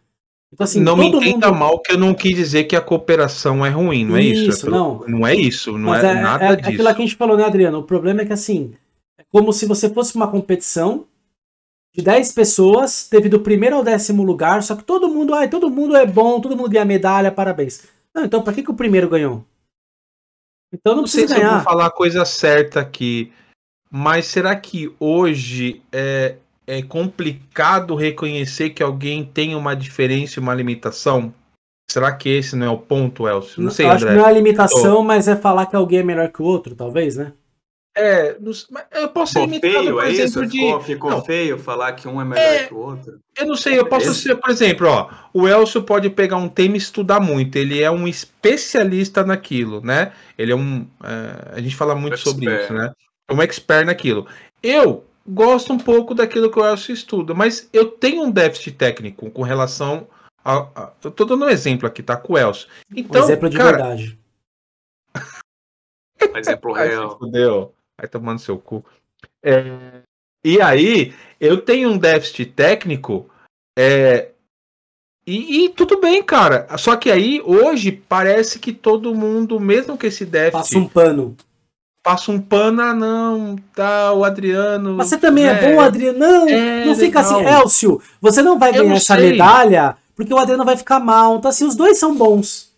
Então, 0.52 0.64
assim, 0.64 0.80
não 0.80 0.96
me 0.96 1.06
entenda 1.06 1.48
mundo... 1.48 1.58
mal 1.58 1.78
que 1.80 1.92
eu 1.92 1.98
não 1.98 2.14
quis 2.14 2.34
dizer 2.34 2.64
que 2.64 2.76
a 2.76 2.80
cooperação 2.80 3.64
é 3.66 3.68
ruim, 3.70 4.04
não 4.04 4.16
é 4.16 4.22
isso? 4.22 4.48
Isso, 4.50 4.60
É 4.66 4.70
pro- 4.70 4.70
não. 4.70 5.04
não 5.08 5.26
é 5.26 5.34
isso, 5.34 5.72
não 5.76 5.90
Mas 5.90 6.04
é, 6.04 6.10
é, 6.12 6.14
nada 6.14 6.44
é 6.44 6.56
disso. 6.56 6.68
aquilo 6.70 6.94
que 6.94 7.02
a 7.02 7.04
gente 7.06 7.16
falou, 7.16 7.36
né, 7.36 7.44
Adriano? 7.44 7.78
O 7.78 7.82
problema 7.82 8.20
é 8.22 8.24
que, 8.26 8.32
assim, 8.32 8.72
é 9.18 9.24
como 9.32 9.52
se 9.52 9.66
você 9.66 9.90
fosse 9.90 10.14
uma 10.14 10.28
competição 10.30 11.04
de 11.94 12.02
10 12.02 12.32
pessoas, 12.32 13.08
teve 13.08 13.28
do 13.28 13.40
primeiro 13.40 13.76
ao 13.76 13.82
décimo 13.82 14.22
lugar, 14.22 14.62
só 14.62 14.76
que 14.76 14.84
todo 14.84 15.08
mundo, 15.08 15.34
ai, 15.34 15.48
todo 15.48 15.70
mundo 15.70 15.96
é 15.96 16.06
bom, 16.06 16.40
todo 16.40 16.56
mundo 16.56 16.68
ganha 16.70 16.84
medalha, 16.84 17.32
parabéns. 17.32 17.82
Não, 18.14 18.24
então 18.24 18.42
pra 18.42 18.52
que, 18.52 18.62
que 18.62 18.70
o 18.70 18.74
primeiro 18.74 19.08
ganhou? 19.08 19.44
Então 20.72 20.94
não, 20.94 21.02
não 21.02 21.06
sei 21.06 21.24
precisa 21.24 21.28
se 21.28 21.34
eu 21.34 21.40
ganhar. 21.40 21.56
vou 21.56 21.60
falar 21.64 21.86
a 21.86 21.90
coisa 21.90 22.24
certa 22.24 22.80
aqui, 22.80 23.32
mas 23.90 24.26
será 24.26 24.54
que 24.56 24.92
hoje 24.98 25.80
é, 25.92 26.36
é 26.66 26.82
complicado 26.82 27.94
reconhecer 27.94 28.70
que 28.70 28.82
alguém 28.82 29.24
tem 29.24 29.54
uma 29.54 29.74
diferença 29.74 30.38
e 30.38 30.42
uma 30.42 30.54
limitação? 30.54 31.32
Será 31.90 32.12
que 32.12 32.28
esse 32.28 32.56
não 32.56 32.66
é 32.66 32.70
o 32.70 32.78
ponto, 32.78 33.28
Elcio? 33.28 33.62
Não 33.62 33.70
sei, 33.70 33.86
Eu 33.86 33.90
acho 33.92 34.04
que 34.04 34.10
André. 34.10 34.20
não 34.20 34.26
é 34.26 34.30
a 34.30 34.32
limitação, 34.32 35.02
mas 35.02 35.28
é 35.28 35.36
falar 35.36 35.66
que 35.66 35.76
alguém 35.76 36.00
é 36.00 36.02
melhor 36.02 36.28
que 36.30 36.42
o 36.42 36.44
outro, 36.44 36.74
talvez, 36.74 37.16
né? 37.16 37.32
É, 37.98 38.36
não 38.38 38.52
sei, 38.52 38.66
mas 38.72 38.84
eu 38.92 39.08
posso 39.08 39.32
ser 39.32 39.38
Ficou 39.48 39.54
limitado, 39.54 39.72
feio, 39.84 39.94
por 39.94 40.04
é 40.04 40.10
exemplo, 40.10 40.26
isso? 40.42 40.46
de. 40.46 40.58
Ficou, 40.58 40.80
ficou 40.82 41.10
Não. 41.12 41.24
feio 41.24 41.58
falar 41.58 41.92
que 41.92 42.06
um 42.06 42.20
é 42.20 42.24
melhor 42.26 42.42
É. 42.44 42.64
que 42.64 42.74
o 42.74 42.78
outro? 42.78 43.20
Eu 43.38 43.46
não 43.46 43.56
sei, 43.56 43.78
eu 43.78 43.86
posso 43.86 44.10
Esse- 44.10 44.20
ser, 44.22 44.34
por 44.36 44.50
exemplo, 44.50 44.86
ó, 44.86 45.08
o 45.32 45.48
Elcio 45.48 45.82
pode 45.82 46.10
pegar 46.10 46.36
um 46.36 46.46
tema 46.48 46.74
e 46.74 46.78
estudar 46.78 47.20
muito, 47.20 47.56
ele 47.56 47.80
é 47.82 47.90
um 47.90 48.06
especialista 48.06 49.24
naquilo, 49.24 49.80
né? 49.80 50.12
Ele 50.36 50.52
é 50.52 50.56
um. 50.56 50.86
é, 51.02 51.56
a 51.56 51.60
gente 51.62 51.74
fala 51.74 51.94
muito 51.94 52.18
sobre 52.18 52.44
Expert. 52.46 52.64
isso, 52.64 52.74
né? 52.74 52.92
É 53.28 53.34
um 53.34 53.42
expert 53.42 53.86
naquilo. 53.86 54.26
Eu 54.62 55.04
gosto 55.26 55.72
um 55.72 55.78
pouco 55.78 56.14
daquilo 56.14 56.50
que 56.50 56.58
o 56.58 56.64
Elcio 56.64 56.92
estuda, 56.94 57.34
mas 57.34 57.68
eu 57.72 57.90
tenho 57.90 58.22
um 58.22 58.30
déficit 58.30 58.72
técnico 58.76 59.30
com 59.30 59.42
relação 59.42 60.06
a. 60.44 60.58
a- 60.74 60.92
eu 61.02 61.10
tô 61.10 61.24
dando 61.24 61.44
um 61.44 61.48
exemplo 61.48 61.86
aqui, 61.88 62.02
tá? 62.02 62.16
Com 62.16 62.34
o 62.34 62.38
Elcio. 62.38 62.68
Um 62.92 62.98
Então, 62.98 63.24
exemplo 63.24 63.50
de 63.50 63.56
cara, 63.56 63.76
verdade. 63.76 64.18
Exemplo 66.36 66.74
Ai, 66.74 66.88
se 66.88 66.94
real. 66.94 67.18
fudeu. 67.18 67.74
Vai 67.98 68.08
tomando 68.08 68.38
seu 68.40 68.58
cu. 68.58 68.84
É, 69.42 70.02
e 70.44 70.60
aí, 70.60 71.14
eu 71.40 71.60
tenho 71.60 71.90
um 71.90 71.98
déficit 71.98 72.46
técnico. 72.52 73.28
é, 73.78 74.32
e, 75.26 75.64
e 75.64 75.68
tudo 75.70 76.00
bem, 76.00 76.22
cara. 76.22 76.66
Só 76.78 76.96
que 76.96 77.10
aí, 77.10 77.40
hoje, 77.44 77.90
parece 77.90 78.58
que 78.60 78.72
todo 78.72 79.14
mundo, 79.14 79.58
mesmo 79.58 79.98
que 79.98 80.06
esse 80.06 80.24
déficit, 80.24 80.52
Passa 80.52 80.78
um 80.78 80.88
pano. 80.88 81.36
Passa 82.06 82.30
um 82.30 82.40
pano, 82.40 82.80
ah, 82.80 82.94
não, 82.94 83.56
tá, 83.74 84.12
o 84.12 84.22
Adriano. 84.24 84.94
Mas 84.94 85.08
você 85.08 85.18
também 85.18 85.44
né, 85.44 85.50
é 85.64 85.72
bom, 85.74 85.80
Adriano. 85.80 86.18
Não, 86.20 86.48
É, 86.48 86.84
não 86.84 86.94
fica 86.94 87.20
legal. 87.20 87.40
assim, 87.40 87.62
Elcio. 87.62 88.00
Você 88.20 88.42
não 88.42 88.60
vai 88.60 88.70
ganhar 88.72 88.84
não 88.90 88.94
essa 88.96 89.16
medalha 89.16 89.96
porque 90.14 90.32
o 90.32 90.38
Adriano 90.38 90.64
vai 90.64 90.76
ficar 90.76 91.00
mal. 91.00 91.36
Então, 91.36 91.48
assim, 91.48 91.66
os 91.66 91.74
dois 91.74 91.98
são 91.98 92.14
bons. 92.16 92.70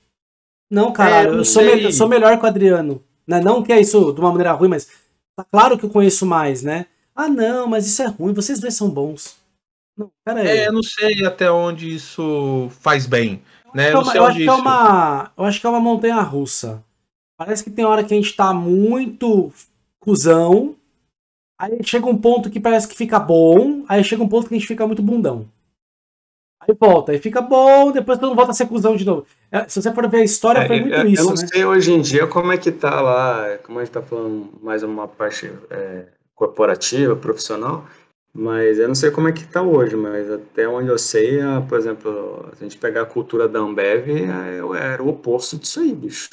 Não, 0.70 0.92
caralho, 0.92 1.28
É, 1.28 1.32
eu 1.34 1.38
eu, 1.38 1.44
sou 1.44 1.62
me- 1.62 1.82
eu 1.82 1.92
sou 1.92 2.08
melhor 2.08 2.38
que 2.38 2.44
o 2.44 2.48
Adriano. 2.48 3.02
Né? 3.26 3.38
Não 3.40 3.62
que 3.62 3.70
é 3.72 3.78
isso 3.80 4.12
de 4.12 4.20
uma 4.20 4.30
maneira 4.30 4.52
ruim, 4.52 4.68
mas 4.68 4.88
tá 5.36 5.44
claro 5.52 5.76
que 5.76 5.84
eu 5.84 5.90
conheço 5.90 6.24
mais, 6.24 6.62
né? 6.62 6.86
Ah, 7.14 7.28
não, 7.28 7.66
mas 7.66 7.86
isso 7.86 8.00
é 8.02 8.06
ruim, 8.06 8.32
vocês 8.32 8.58
dois 8.58 8.74
são 8.74 8.88
bons. 8.88 9.36
Não, 9.96 10.10
pera 10.24 10.40
aí. 10.40 10.46
É, 10.48 10.68
eu 10.68 10.72
não 10.72 10.82
sei 10.82 11.26
até 11.26 11.50
onde 11.50 11.94
isso 11.94 12.68
faz 12.80 13.04
bem. 13.06 13.42
Né? 13.74 13.88
É 13.88 13.92
Eu 13.92 13.96
eu, 13.96 14.00
acho 14.00 14.12
que 14.12 14.18
é 14.42 14.44
isso. 14.46 14.54
uma, 14.54 15.30
eu 15.36 15.44
acho 15.44 15.60
que 15.60 15.66
é 15.66 15.70
uma 15.70 15.80
montanha 15.80 16.20
russa. 16.22 16.82
Parece 17.38 17.64
que 17.64 17.70
tem 17.70 17.84
hora 17.86 18.04
que 18.04 18.12
a 18.12 18.16
gente 18.16 18.36
tá 18.36 18.52
muito 18.52 19.50
cuzão, 20.00 20.76
aí 21.58 21.78
chega 21.84 22.06
um 22.06 22.18
ponto 22.18 22.50
que 22.50 22.60
parece 22.60 22.88
que 22.88 22.96
fica 22.96 23.18
bom, 23.20 23.84
aí 23.88 24.04
chega 24.04 24.22
um 24.22 24.28
ponto 24.28 24.48
que 24.48 24.54
a 24.54 24.58
gente 24.58 24.68
fica 24.68 24.86
muito 24.86 25.02
bundão. 25.02 25.46
Aí 26.60 26.74
volta, 26.78 27.12
aí 27.12 27.18
fica 27.18 27.40
bom, 27.40 27.92
depois 27.92 28.18
todo 28.18 28.28
mundo 28.28 28.36
volta 28.36 28.50
a 28.52 28.54
ser 28.54 28.66
cuzão 28.68 28.96
de 28.96 29.04
novo. 29.04 29.26
É, 29.50 29.68
Se 29.68 29.80
você 29.80 29.92
for 29.92 30.08
ver 30.08 30.18
a 30.20 30.24
história, 30.24 30.66
foi 30.66 30.76
É, 30.76 30.80
muito 30.80 31.00
eu, 31.02 31.10
eu 31.14 31.24
isso, 31.24 31.30
não 31.30 31.36
né? 31.36 31.48
sei 31.48 31.64
hoje 31.64 31.92
em 31.92 32.00
dia 32.00 32.26
como 32.26 32.52
é 32.52 32.58
que 32.58 32.72
tá 32.72 33.00
lá, 33.00 33.58
como 33.58 33.78
a 33.78 33.84
gente 33.84 33.92
tá 33.92 34.02
falando 34.02 34.50
mais 34.62 34.82
uma 34.82 35.06
parte 35.06 35.50
é, 35.70 36.06
corporativa, 36.34 37.14
profissional, 37.16 37.86
Mas 38.34 38.78
eu 38.78 38.88
não 38.88 38.94
sei 38.94 39.10
como 39.10 39.28
é 39.28 39.32
que 39.32 39.44
tá 39.46 39.62
hoje, 39.62 39.96
mas 39.96 40.30
até 40.30 40.68
onde 40.68 40.88
eu 40.90 40.98
sei, 40.98 41.40
a- 41.40 41.60
por 41.62 41.78
exemplo, 41.78 42.48
se 42.56 42.64
a 42.64 42.68
gente 42.68 42.78
pegar 42.78 43.02
a 43.02 43.06
cultura 43.06 43.48
da 43.48 43.58
Ambev, 43.60 44.08
é- 44.10 44.58
era 44.94 45.02
o 45.02 45.08
oposto 45.08 45.58
disso 45.58 45.80
aí, 45.80 45.92
bicho. 45.94 46.30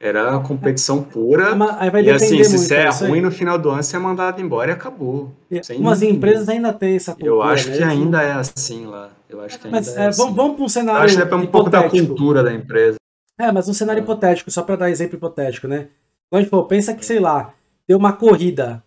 Era 0.00 0.36
a 0.36 0.40
competição 0.40 1.02
pura. 1.02 1.56
Mas 1.56 1.76
Aí 1.80 1.90
vai 1.90 2.04
E 2.04 2.10
assim, 2.10 2.44
se 2.44 2.56
você 2.58 2.74
é 2.76 2.88
ruim 2.88 3.20
no 3.20 3.32
final 3.32 3.58
do 3.58 3.68
ano, 3.70 3.82
você 3.82 3.96
é 3.96 3.98
mandado 3.98 4.40
embora 4.40 4.70
e 4.70 4.74
acabou. 4.74 5.32
E 5.50 5.60
Umas 5.76 6.02
empresas 6.02 6.48
ainda 6.48 6.72
têm 6.72 6.94
essa 6.94 7.12
cultura. 7.12 7.30
Eu 7.32 7.42
acho 7.42 7.64
que 7.64 7.70
mesmo. 7.70 7.90
ainda 7.90 8.22
é 8.22 8.32
assim 8.32 8.86
lá. 8.86 9.10
Eu 9.28 9.40
acho 9.40 9.58
que 9.58 9.66
ainda 9.66 9.76
Mas 9.76 9.96
é 9.96 10.04
é, 10.04 10.06
assim. 10.06 10.22
vamos, 10.22 10.36
vamos 10.36 10.52
para 10.54 10.62
um 10.62 10.66
Eu 10.66 10.68
cenário 10.68 11.04
acho 11.04 11.16
que 11.16 11.22
é 11.22 11.36
um 11.36 11.46
pouco 11.46 11.68
da 11.68 11.88
cultura 11.90 12.44
da 12.44 12.54
empresa. 12.54 12.96
É, 13.36 13.50
mas 13.50 13.68
um 13.68 13.74
cenário 13.74 14.00
É. 14.00 14.02
hipotético, 14.04 14.50
só 14.50 14.62
pra 14.62 14.76
dar 14.76 14.90
exemplo 14.90 15.16
hipotético, 15.16 15.66
né? 15.66 15.88
Quando 16.30 16.40
a 16.40 16.42
gente 16.42 16.50
falou, 16.50 16.66
pensa 16.66 16.94
que, 16.94 17.04
sei 17.04 17.18
lá, 17.18 17.52
tem 17.86 17.96
uma 17.96 18.12
corrida. 18.12 18.82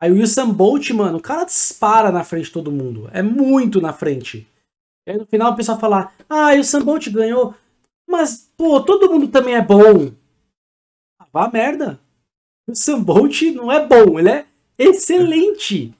Aí 0.00 0.10
o 0.12 0.14
Wilson 0.16 0.52
Bolt, 0.52 0.90
mano, 0.90 1.18
o 1.18 1.22
cara 1.22 1.44
dispara 1.44 2.12
na 2.12 2.22
frente 2.22 2.46
de 2.46 2.52
todo 2.52 2.70
mundo. 2.70 3.08
É 3.12 3.22
muito 3.22 3.80
na 3.80 3.92
frente. 3.94 4.46
E 5.06 5.12
aí 5.12 5.16
no 5.16 5.24
final 5.24 5.52
o 5.52 5.56
pessoal 5.56 5.78
fala, 5.78 6.10
ah, 6.28 6.48
o 6.48 6.56
Wilson 6.56 6.82
Bolt 6.82 7.08
ganhou. 7.08 7.54
Mas, 8.06 8.50
pô, 8.56 8.80
todo 8.82 9.10
mundo 9.10 9.28
também 9.28 9.54
é 9.54 9.62
bom. 9.62 10.10
Vá 11.34 11.46
a 11.46 11.50
merda. 11.50 11.98
O 12.66 12.70
Wilson 12.70 13.02
Bolt 13.02 13.42
não 13.56 13.70
é 13.72 13.84
bom, 13.84 14.20
ele 14.20 14.28
é 14.30 14.44
excelente. 14.78 15.92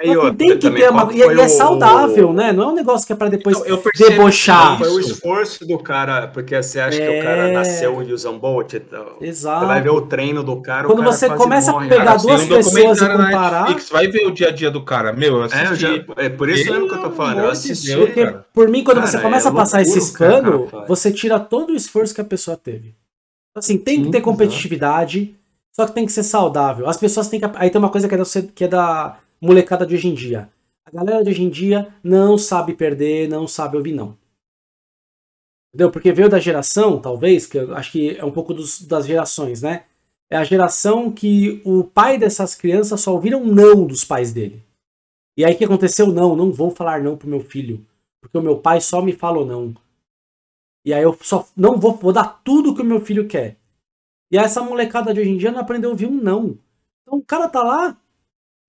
E 0.00 0.04
que 0.04 0.16
outra 0.16 0.34
tem 0.34 0.58
que 0.58 0.70
ter 0.70 0.88
uma. 0.90 1.06
que 1.06 1.16
E 1.18 1.22
é 1.22 1.26
o- 1.44 1.48
saudável, 1.48 2.32
né? 2.32 2.52
Não 2.52 2.64
é 2.64 2.66
um 2.68 2.74
negócio 2.74 3.06
que 3.06 3.12
é 3.12 3.16
pra 3.16 3.28
depois 3.28 3.56
Então, 3.58 3.68
eu 3.68 3.82
debochar. 4.08 4.76
que 4.78 4.84
Foi 4.84 4.92
o 4.94 4.98
esforço 5.00 5.64
do 5.66 5.78
cara, 5.78 6.26
porque 6.28 6.60
você 6.60 6.80
acha 6.80 6.96
que 6.98 7.02
É. 7.04 7.20
o 7.20 7.22
cara 7.22 7.52
nasceu 7.52 7.94
o 7.96 8.00
Usain 8.12 8.36
Bolt, 8.38 8.72
então, 8.74 9.16
Exato. 9.20 9.60
você 9.60 9.66
vai 9.66 9.80
ver 9.80 9.90
o 9.90 10.00
treino 10.00 10.42
do 10.42 10.60
cara, 10.60 10.86
o 10.86 10.90
Quando 10.90 11.00
cara 11.04 11.12
você 11.12 11.26
quase 11.28 11.42
começa 11.42 11.70
a 11.70 11.74
morre, 11.74 11.88
pegar 11.88 12.04
cara. 12.04 12.16
duas 12.18 12.40
Tem 12.40 12.52
um 12.52 12.56
pessoas 12.56 12.98
e 13.00 13.06
comparar- 13.08 13.60
Netflix, 13.62 13.90
vai 13.90 14.06
ver 14.08 14.26
o 14.26 14.30
dia 14.32 14.48
a 14.48 14.50
dia 14.50 14.70
do 14.72 14.82
cara. 14.84 15.12
Meu, 15.12 15.34
eu 15.36 15.36
É, 15.36 15.40
eu 15.40 15.44
assisti. 15.44 15.76
já, 15.80 16.04
é 16.16 16.28
por 16.28 16.48
isso 16.48 16.72
mesmo 16.72 16.88
que 16.88 16.94
eu 16.94 17.02
tô 17.02 17.10
falando, 17.10 17.38
eu 17.38 17.44
de 17.44 17.50
assisti. 17.52 17.96
Porque, 17.96 18.24
cara. 18.24 18.46
por 18.52 18.68
mim, 18.68 18.82
quando 18.82 18.96
Cara, 18.98 19.06
você 19.08 19.20
começa 19.20 19.48
é 19.48 19.50
a 19.50 19.54
passar 19.54 19.78
loucura 19.78 19.98
esses 19.98 20.10
o 20.10 20.16
que 20.16 20.24
o 20.24 20.26
cara 20.28 20.42
panos, 20.42 20.70
faz. 20.70 20.88
você 20.88 21.12
tira 21.12 21.38
todo 21.38 21.70
o 21.70 21.76
esforço 21.76 22.14
que 22.14 22.20
a 22.20 22.24
pessoa 22.24 22.56
teve. 22.56 22.94
Assim, 23.54 23.76
tem 23.78 23.98
que 23.98 24.04
Sim, 24.06 24.10
ter 24.10 24.18
exato. 24.18 24.30
competitividade, 24.30 25.36
só 25.74 25.86
que 25.86 25.92
tem 25.92 26.06
que 26.06 26.12
ser 26.12 26.22
saudável. 26.22 26.88
As 26.88 26.96
pessoas 26.96 27.28
têm 27.28 27.38
que. 27.40 27.46
Aí 27.56 27.70
tem 27.70 27.78
uma 27.78 27.90
coisa 27.90 28.08
que 28.08 28.14
é, 28.14 28.18
da, 28.18 28.24
que 28.54 28.64
é 28.64 28.68
da 28.68 29.18
molecada 29.40 29.86
de 29.86 29.94
hoje 29.94 30.08
em 30.08 30.14
dia. 30.14 30.48
A 30.84 30.90
galera 30.90 31.22
de 31.22 31.30
hoje 31.30 31.42
em 31.42 31.50
dia 31.50 31.94
não 32.02 32.36
sabe 32.38 32.74
perder, 32.74 33.28
não 33.28 33.46
sabe 33.46 33.76
ouvir 33.76 33.92
não. 33.92 34.16
Entendeu? 35.68 35.90
Porque 35.90 36.12
veio 36.12 36.28
da 36.28 36.38
geração, 36.38 37.00
talvez, 37.00 37.46
que 37.46 37.58
eu 37.58 37.74
acho 37.74 37.92
que 37.92 38.16
é 38.16 38.24
um 38.24 38.30
pouco 38.32 38.52
dos- 38.52 38.82
das 38.82 39.06
gerações, 39.06 39.62
né? 39.62 39.84
É 40.30 40.36
a 40.36 40.44
geração 40.44 41.10
que 41.10 41.60
o 41.64 41.84
pai 41.84 42.18
dessas 42.18 42.54
crianças 42.54 43.00
só 43.00 43.12
ouviram 43.12 43.44
não 43.44 43.86
dos 43.86 44.04
pais 44.04 44.32
dele. 44.32 44.62
E 45.36 45.44
aí 45.44 45.54
que 45.54 45.64
aconteceu? 45.64 46.06
Não, 46.08 46.36
não 46.36 46.52
vou 46.52 46.70
falar 46.70 47.02
não 47.02 47.16
pro 47.16 47.28
meu 47.28 47.40
filho. 47.40 47.84
Porque 48.20 48.36
o 48.36 48.42
meu 48.42 48.58
pai 48.58 48.80
só 48.80 49.00
me 49.02 49.12
falou 49.12 49.46
não. 49.46 49.74
E 50.84 50.92
aí 50.92 51.02
eu 51.02 51.16
só 51.20 51.46
não 51.56 51.78
vou, 51.78 51.94
vou 51.94 52.12
dar 52.12 52.40
tudo 52.44 52.74
que 52.74 52.82
o 52.82 52.84
meu 52.84 53.00
filho 53.00 53.28
quer. 53.28 53.56
E 54.30 54.38
essa 54.38 54.62
molecada 54.62 55.12
de 55.12 55.20
hoje 55.20 55.30
em 55.30 55.36
dia 55.36 55.52
não 55.52 55.60
aprendeu 55.60 55.90
a 55.90 55.92
ouvir 55.92 56.06
um 56.06 56.14
não. 56.14 56.58
Então 57.02 57.18
o 57.18 57.24
cara 57.24 57.48
tá 57.48 57.62
lá, 57.62 57.96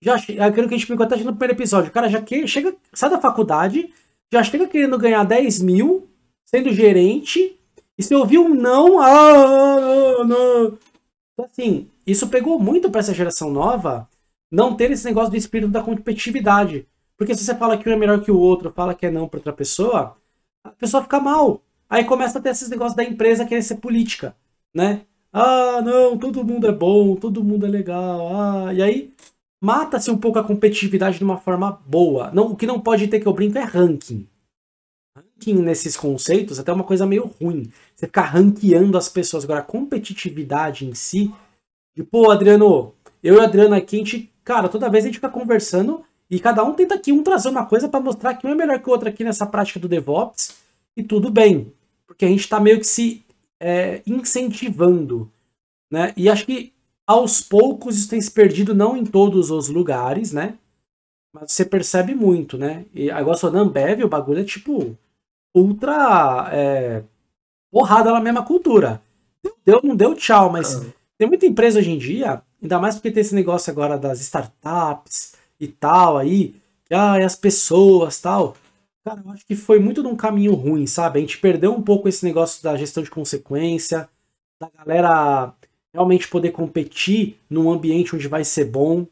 já 0.02 0.16
é 0.16 0.44
aquilo 0.44 0.68
que 0.68 0.74
a 0.74 0.78
gente 0.78 0.84
explicou 0.84 1.06
até 1.06 1.16
no 1.18 1.32
primeiro 1.32 1.54
episódio. 1.54 1.90
O 1.90 1.94
cara 1.94 2.10
já 2.10 2.22
que, 2.22 2.46
chega, 2.48 2.76
sai 2.94 3.10
da 3.10 3.22
faculdade, 3.22 3.92
já 4.32 4.44
chega 4.44 4.68
querendo 4.68 4.98
ganhar 4.98 5.24
10 5.24 5.62
mil, 5.62 6.10
sendo 6.46 6.74
gerente, 6.74 7.58
e 7.98 8.04
se 8.04 8.14
ouvir 8.14 8.40
um 8.40 8.50
não, 8.50 9.00
ah, 9.00 9.80
não, 9.80 10.26
não. 10.26 10.80
Então, 11.34 11.46
assim, 11.50 11.90
isso 12.06 12.28
pegou 12.28 12.60
muito 12.60 12.92
pra 12.92 13.00
essa 13.00 13.14
geração 13.14 13.50
nova 13.50 14.10
não 14.52 14.76
ter 14.76 14.92
esse 14.92 15.06
negócio 15.06 15.32
do 15.32 15.38
espírito 15.38 15.72
da 15.72 15.82
competitividade. 15.82 16.88
Porque 17.18 17.34
se 17.34 17.44
você 17.44 17.56
fala 17.56 17.78
que 17.78 17.90
um 17.90 17.94
é 17.94 17.96
melhor 17.96 18.22
que 18.22 18.32
o 18.32 18.38
outro, 18.38 18.72
fala 18.72 18.94
que 18.94 19.06
é 19.06 19.12
não 19.12 19.28
pra 19.28 19.40
outra 19.40 19.54
pessoa, 19.54 20.16
a 20.64 20.70
pessoa 20.72 21.02
fica 21.02 21.20
mal. 21.20 21.62
Aí 21.94 22.04
começa 22.06 22.40
a 22.40 22.42
ter 22.42 22.50
esses 22.50 22.70
negócios 22.70 22.96
da 22.96 23.04
empresa 23.04 23.46
querer 23.46 23.62
ser 23.62 23.76
política, 23.76 24.36
né? 24.74 25.02
Ah, 25.32 25.80
não, 25.86 26.18
todo 26.18 26.44
mundo 26.44 26.66
é 26.66 26.72
bom, 26.72 27.16
todo 27.16 27.44
mundo 27.44 27.68
é 27.68 27.70
legal. 27.70 28.36
Ah, 28.36 28.74
e 28.74 28.82
aí 28.82 29.14
mata-se 29.62 30.10
um 30.10 30.18
pouco 30.18 30.40
a 30.40 30.44
competitividade 30.44 31.20
de 31.20 31.24
uma 31.24 31.38
forma 31.38 31.80
boa. 31.86 32.32
Não, 32.32 32.48
o 32.48 32.56
que 32.56 32.66
não 32.66 32.80
pode 32.80 33.08
ter 33.10 33.20
que 33.20 33.28
eu 33.28 33.34
brinco 33.34 33.60
é 33.60 33.64
ranking. 33.64 34.28
Ranking 35.16 35.62
nesses 35.62 35.96
conceitos 35.96 36.58
até 36.58 36.72
é 36.72 36.74
uma 36.74 36.84
coisa 36.84 37.06
meio 37.06 37.32
ruim. 37.40 37.72
Você 37.96 38.08
ficar 38.08 38.24
ranqueando 38.24 38.98
as 38.98 39.08
pessoas. 39.08 39.44
Agora, 39.44 39.60
a 39.60 39.64
competitividade 39.64 40.88
em 40.88 40.96
si, 40.96 41.32
de 41.96 42.02
pô, 42.02 42.32
Adriano, 42.32 42.96
eu 43.22 43.36
e 43.36 43.38
o 43.38 43.42
Adriano 43.42 43.76
aqui, 43.76 43.98
a 43.98 44.00
gente, 44.00 44.34
cara, 44.44 44.68
toda 44.68 44.90
vez 44.90 45.04
a 45.04 45.10
gente 45.10 45.18
fica 45.18 45.30
conversando 45.30 46.04
e 46.28 46.40
cada 46.40 46.64
um 46.64 46.74
tenta 46.74 46.96
aqui 46.96 47.12
um 47.12 47.22
trazer 47.22 47.50
uma 47.50 47.68
coisa 47.68 47.88
pra 47.88 48.00
mostrar 48.00 48.34
que 48.34 48.48
um 48.48 48.50
é 48.50 48.56
melhor 48.56 48.82
que 48.82 48.90
o 48.90 48.92
outro 48.92 49.08
aqui 49.08 49.24
nessa 49.24 49.46
prática 49.46 49.80
do 49.80 49.88
DevOps 49.88 50.56
e 50.98 51.04
tudo 51.04 51.30
bem. 51.30 51.72
Porque 52.08 52.26
a 52.26 52.28
gente 52.28 52.48
tá 52.48 52.60
meio 52.60 52.80
que 52.80 52.88
se 52.88 53.24
é, 53.60 54.02
incentivando, 54.06 55.32
né? 55.92 56.14
E 56.18 56.30
acho 56.30 56.46
que 56.46 56.74
aos 57.06 57.42
poucos 57.42 57.98
isso 57.98 58.10
tem 58.10 58.22
se 58.22 58.32
perdido, 58.32 58.74
não 58.74 58.96
em 58.96 59.06
todos 59.06 59.52
os 59.52 59.70
lugares, 59.70 60.32
né? 60.32 60.58
Mas 61.34 61.52
você 61.52 61.66
percebe 61.66 62.14
muito, 62.14 62.58
né? 62.58 62.86
E 62.94 63.10
agora 63.10 63.38
só 63.38 63.50
na 63.50 63.60
Ambev, 63.60 64.04
o 64.04 64.10
bagulho 64.10 64.42
é 64.42 64.44
tipo 64.44 64.98
ultra 65.56 66.50
é, 66.52 67.04
porrada 67.72 68.12
na 68.12 68.20
mesma 68.20 68.44
cultura. 68.46 69.02
Deu, 69.66 69.82
não 69.84 69.96
deu 69.96 70.16
tchau, 70.16 70.52
mas 70.52 70.80
tem 71.18 71.28
muita 71.28 71.46
empresa 71.46 71.80
hoje 71.80 71.92
em 71.92 71.98
dia, 71.98 72.42
ainda 72.62 72.80
mais 72.80 72.96
porque 72.96 73.12
tem 73.12 73.22
esse 73.22 73.36
negócio 73.36 73.72
agora 73.72 73.98
das 73.98 74.20
startups 74.22 75.36
e 75.60 75.68
tal 75.68 76.18
aí, 76.18 76.56
que 76.86 76.94
ah, 76.94 77.20
e 77.20 77.24
as 77.24 77.36
pessoas 77.36 78.20
tal. 78.20 78.56
Cara, 79.04 79.22
eu 79.26 79.32
acho 79.32 79.46
que 79.46 79.56
foi 79.56 79.80
muito 79.80 80.02
num 80.02 80.16
caminho 80.16 80.54
ruim, 80.54 80.88
sabe? 80.88 81.20
A 81.20 81.22
gente 81.22 81.38
perdeu 81.40 81.74
um 81.74 81.82
pouco 81.82 82.08
esse 82.08 82.24
negócio 82.24 82.64
da 82.64 82.78
gestão 82.78 83.04
de 83.04 83.12
consequência, 83.12 84.10
da 84.60 84.70
galera 84.70 85.54
realmente 85.94 86.28
poder 86.30 86.52
competir 86.52 87.38
num 87.50 87.72
ambiente 87.72 88.16
onde 88.16 88.28
vai 88.28 88.44
ser 88.46 88.66
bom. 88.66 89.06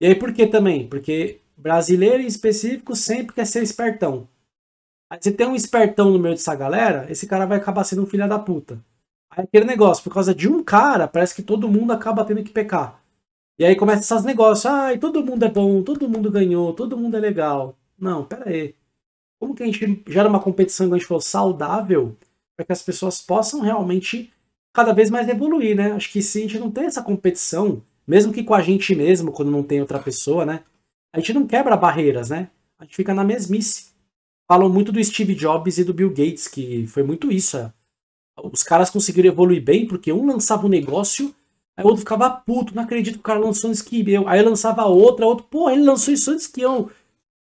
E 0.00 0.06
aí 0.06 0.14
por 0.14 0.32
que 0.32 0.46
também? 0.46 0.88
Porque 0.88 1.40
brasileiro 1.56 2.22
em 2.22 2.26
específico 2.26 2.96
sempre 2.96 3.34
quer 3.34 3.46
ser 3.46 3.62
espertão. 3.62 4.28
Aí 5.10 5.18
você 5.22 5.32
tem 5.32 5.46
um 5.46 5.56
espertão 5.56 6.10
no 6.10 6.18
meio 6.18 6.34
dessa 6.34 6.54
galera, 6.54 7.06
esse 7.10 7.26
cara 7.26 7.46
vai 7.46 7.58
acabar 7.58 7.84
sendo 7.84 8.02
um 8.02 8.06
filho 8.06 8.28
da 8.28 8.38
puta. 8.38 8.80
Aí 9.30 9.44
aquele 9.44 9.66
negócio, 9.66 10.04
por 10.04 10.12
causa 10.14 10.34
de 10.34 10.48
um 10.48 10.62
cara, 10.64 11.08
parece 11.08 11.34
que 11.34 11.42
todo 11.42 11.68
mundo 11.68 11.92
acaba 11.92 12.24
tendo 12.24 12.44
que 12.44 12.50
pecar. 12.52 13.00
E 13.58 13.64
aí 13.64 13.76
começa 13.76 14.14
esses 14.14 14.26
negócios, 14.26 14.66
ai, 14.66 14.98
todo 14.98 15.24
mundo 15.24 15.44
é 15.44 15.50
bom, 15.50 15.82
todo 15.82 16.08
mundo 16.08 16.30
ganhou, 16.30 16.74
todo 16.74 16.96
mundo 16.98 17.16
é 17.16 17.20
legal. 17.20 17.76
Não, 17.98 18.24
pera 18.24 18.50
aí. 18.50 18.74
Como 19.40 19.54
que 19.54 19.62
a 19.62 19.66
gente 19.66 20.02
gera 20.08 20.28
uma 20.28 20.40
competição, 20.40 20.86
como 20.86 20.94
a 20.94 20.98
gente 20.98 21.06
falou, 21.06 21.20
saudável, 21.20 22.16
para 22.56 22.64
que 22.64 22.72
as 22.72 22.82
pessoas 22.82 23.20
possam 23.20 23.60
realmente 23.60 24.32
cada 24.72 24.92
vez 24.92 25.10
mais 25.10 25.28
evoluir, 25.28 25.76
né? 25.76 25.92
Acho 25.92 26.10
que 26.10 26.22
se 26.22 26.38
a 26.38 26.42
gente 26.42 26.58
não 26.58 26.70
tem 26.70 26.84
essa 26.84 27.02
competição, 27.02 27.82
mesmo 28.06 28.32
que 28.32 28.44
com 28.44 28.54
a 28.54 28.62
gente 28.62 28.94
mesmo, 28.94 29.32
quando 29.32 29.50
não 29.50 29.62
tem 29.62 29.80
outra 29.80 29.98
pessoa, 29.98 30.44
né? 30.46 30.62
A 31.12 31.18
gente 31.18 31.32
não 31.32 31.46
quebra 31.46 31.76
barreiras, 31.76 32.30
né? 32.30 32.50
A 32.78 32.84
gente 32.84 32.96
fica 32.96 33.14
na 33.14 33.24
mesmice. 33.24 33.86
Falam 34.48 34.68
muito 34.68 34.92
do 34.92 35.02
Steve 35.02 35.34
Jobs 35.34 35.78
e 35.78 35.84
do 35.84 35.94
Bill 35.94 36.10
Gates, 36.10 36.46
que 36.46 36.86
foi 36.86 37.02
muito 37.02 37.32
isso. 37.32 37.72
Os 38.52 38.62
caras 38.62 38.90
conseguiram 38.90 39.30
evoluir 39.30 39.62
bem, 39.62 39.86
porque 39.86 40.12
um 40.12 40.26
lançava 40.26 40.66
um 40.66 40.68
negócio, 40.68 41.34
aí 41.76 41.84
o 41.84 41.88
outro 41.88 42.00
ficava 42.00 42.30
puto, 42.30 42.74
não 42.74 42.82
acredito 42.82 43.14
que 43.14 43.20
o 43.20 43.24
cara 43.24 43.40
lançou 43.40 43.70
antes 43.70 43.82
que 43.82 44.08
eu. 44.10 44.28
Aí 44.28 44.40
lançava 44.42 44.84
outra, 44.84 45.26
outro, 45.26 45.46
porra, 45.46 45.72
ele 45.72 45.82
lançou 45.82 46.12
isso 46.12 46.30
antes 46.30 46.46
que 46.46 46.60
eu. 46.60 46.90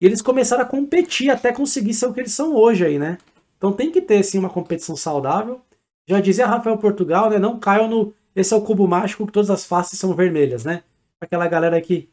E 0.00 0.06
eles 0.06 0.22
começaram 0.22 0.62
a 0.62 0.66
competir 0.66 1.30
até 1.30 1.52
conseguir 1.52 1.94
ser 1.94 2.06
o 2.06 2.12
que 2.12 2.20
eles 2.20 2.32
são 2.32 2.54
hoje 2.54 2.84
aí, 2.86 2.98
né? 2.98 3.18
Então 3.56 3.72
tem 3.72 3.90
que 3.90 4.00
ter, 4.00 4.22
sim, 4.22 4.38
uma 4.38 4.48
competição 4.50 4.96
saudável. 4.96 5.60
Já 6.08 6.20
dizia 6.20 6.46
Rafael 6.46 6.78
Portugal, 6.78 7.28
né? 7.30 7.38
Não 7.38 7.58
caiam 7.58 7.88
no. 7.88 8.12
Esse 8.34 8.54
é 8.54 8.56
o 8.56 8.60
cubo 8.60 8.86
mágico 8.86 9.26
que 9.26 9.32
todas 9.32 9.50
as 9.50 9.64
faces 9.66 9.98
são 9.98 10.14
vermelhas, 10.14 10.64
né? 10.64 10.82
Aquela 11.20 11.48
galera 11.48 11.80
que. 11.80 12.08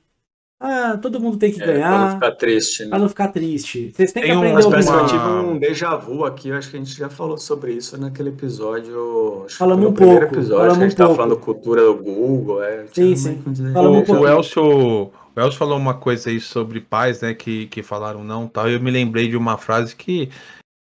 Ah, 0.60 0.98
todo 0.99 1.20
mundo 1.20 1.38
tem 1.38 1.52
que 1.52 1.62
É, 1.62 1.66
pra 1.66 1.74
não 1.74 1.80
ganhar. 1.82 2.14
ficar 2.14 2.32
triste, 2.32 2.84
né? 2.84 2.90
Pra 2.90 2.99
não 2.99 3.10
ficar 3.10 3.28
triste. 3.28 3.91
Vocês 3.94 4.12
têm 4.14 4.24
que 4.24 4.30
Tem 4.30 4.38
um 4.38 4.40
aprender 4.40 4.62
a 4.64 4.66
ouvir. 4.66 4.76
Mas 4.78 4.86
parece 4.90 5.10
que 5.10 5.16
eu 5.16 5.20
uma- 5.20 5.40
tive 5.44 5.49
um 5.52 5.60
déjà 5.60 5.95
vu 5.98 6.26
aqui, 6.26 6.48
eu 6.49 6.56
acho 6.57 6.72
que 6.72 6.78
a 6.78 6.80
gente 6.80 6.98
já 6.98 7.10
falou 7.10 7.38
sobre 7.38 7.74
isso 7.74 7.98
naquele 7.99 8.30
episódio. 8.30 9.44
Acho 9.45 9.53
que 9.53 9.60
Falamos 9.60 9.86
um 9.86 9.94
pouco, 9.94 10.24
episódio, 10.24 10.48
falamos 10.56 10.78
que 10.78 10.84
a 10.84 10.88
gente 10.88 10.94
um 10.94 10.98
tava 10.98 11.10
pouco. 11.10 11.24
falando 11.24 11.40
cultura 11.40 11.82
do 11.84 11.95
Google. 11.95 12.64
É, 12.64 12.86
Sim, 12.91 13.16
sim. 13.16 13.44
Falamos 13.74 13.99
um 13.99 14.03
pouco. 14.06 14.22
o 14.24 14.28
Elcio, 14.28 15.12
o 15.36 15.40
Elcio 15.41 15.60
falou 15.60 15.78
uma 15.78 15.94
coisa 15.94 16.30
aí 16.30 16.40
sobre 16.40 16.80
pais, 16.80 17.22
né, 17.22 17.34
que, 17.34 17.68
que 17.68 17.84
falaram 17.84 18.24
não 18.24 18.48
tal. 18.48 18.70
Eu 18.70 18.80
me 18.80 18.91
lembrei 18.91 19.28
de 19.28 19.36
uma 19.36 19.57
frase 19.57 19.95
que 19.95 20.30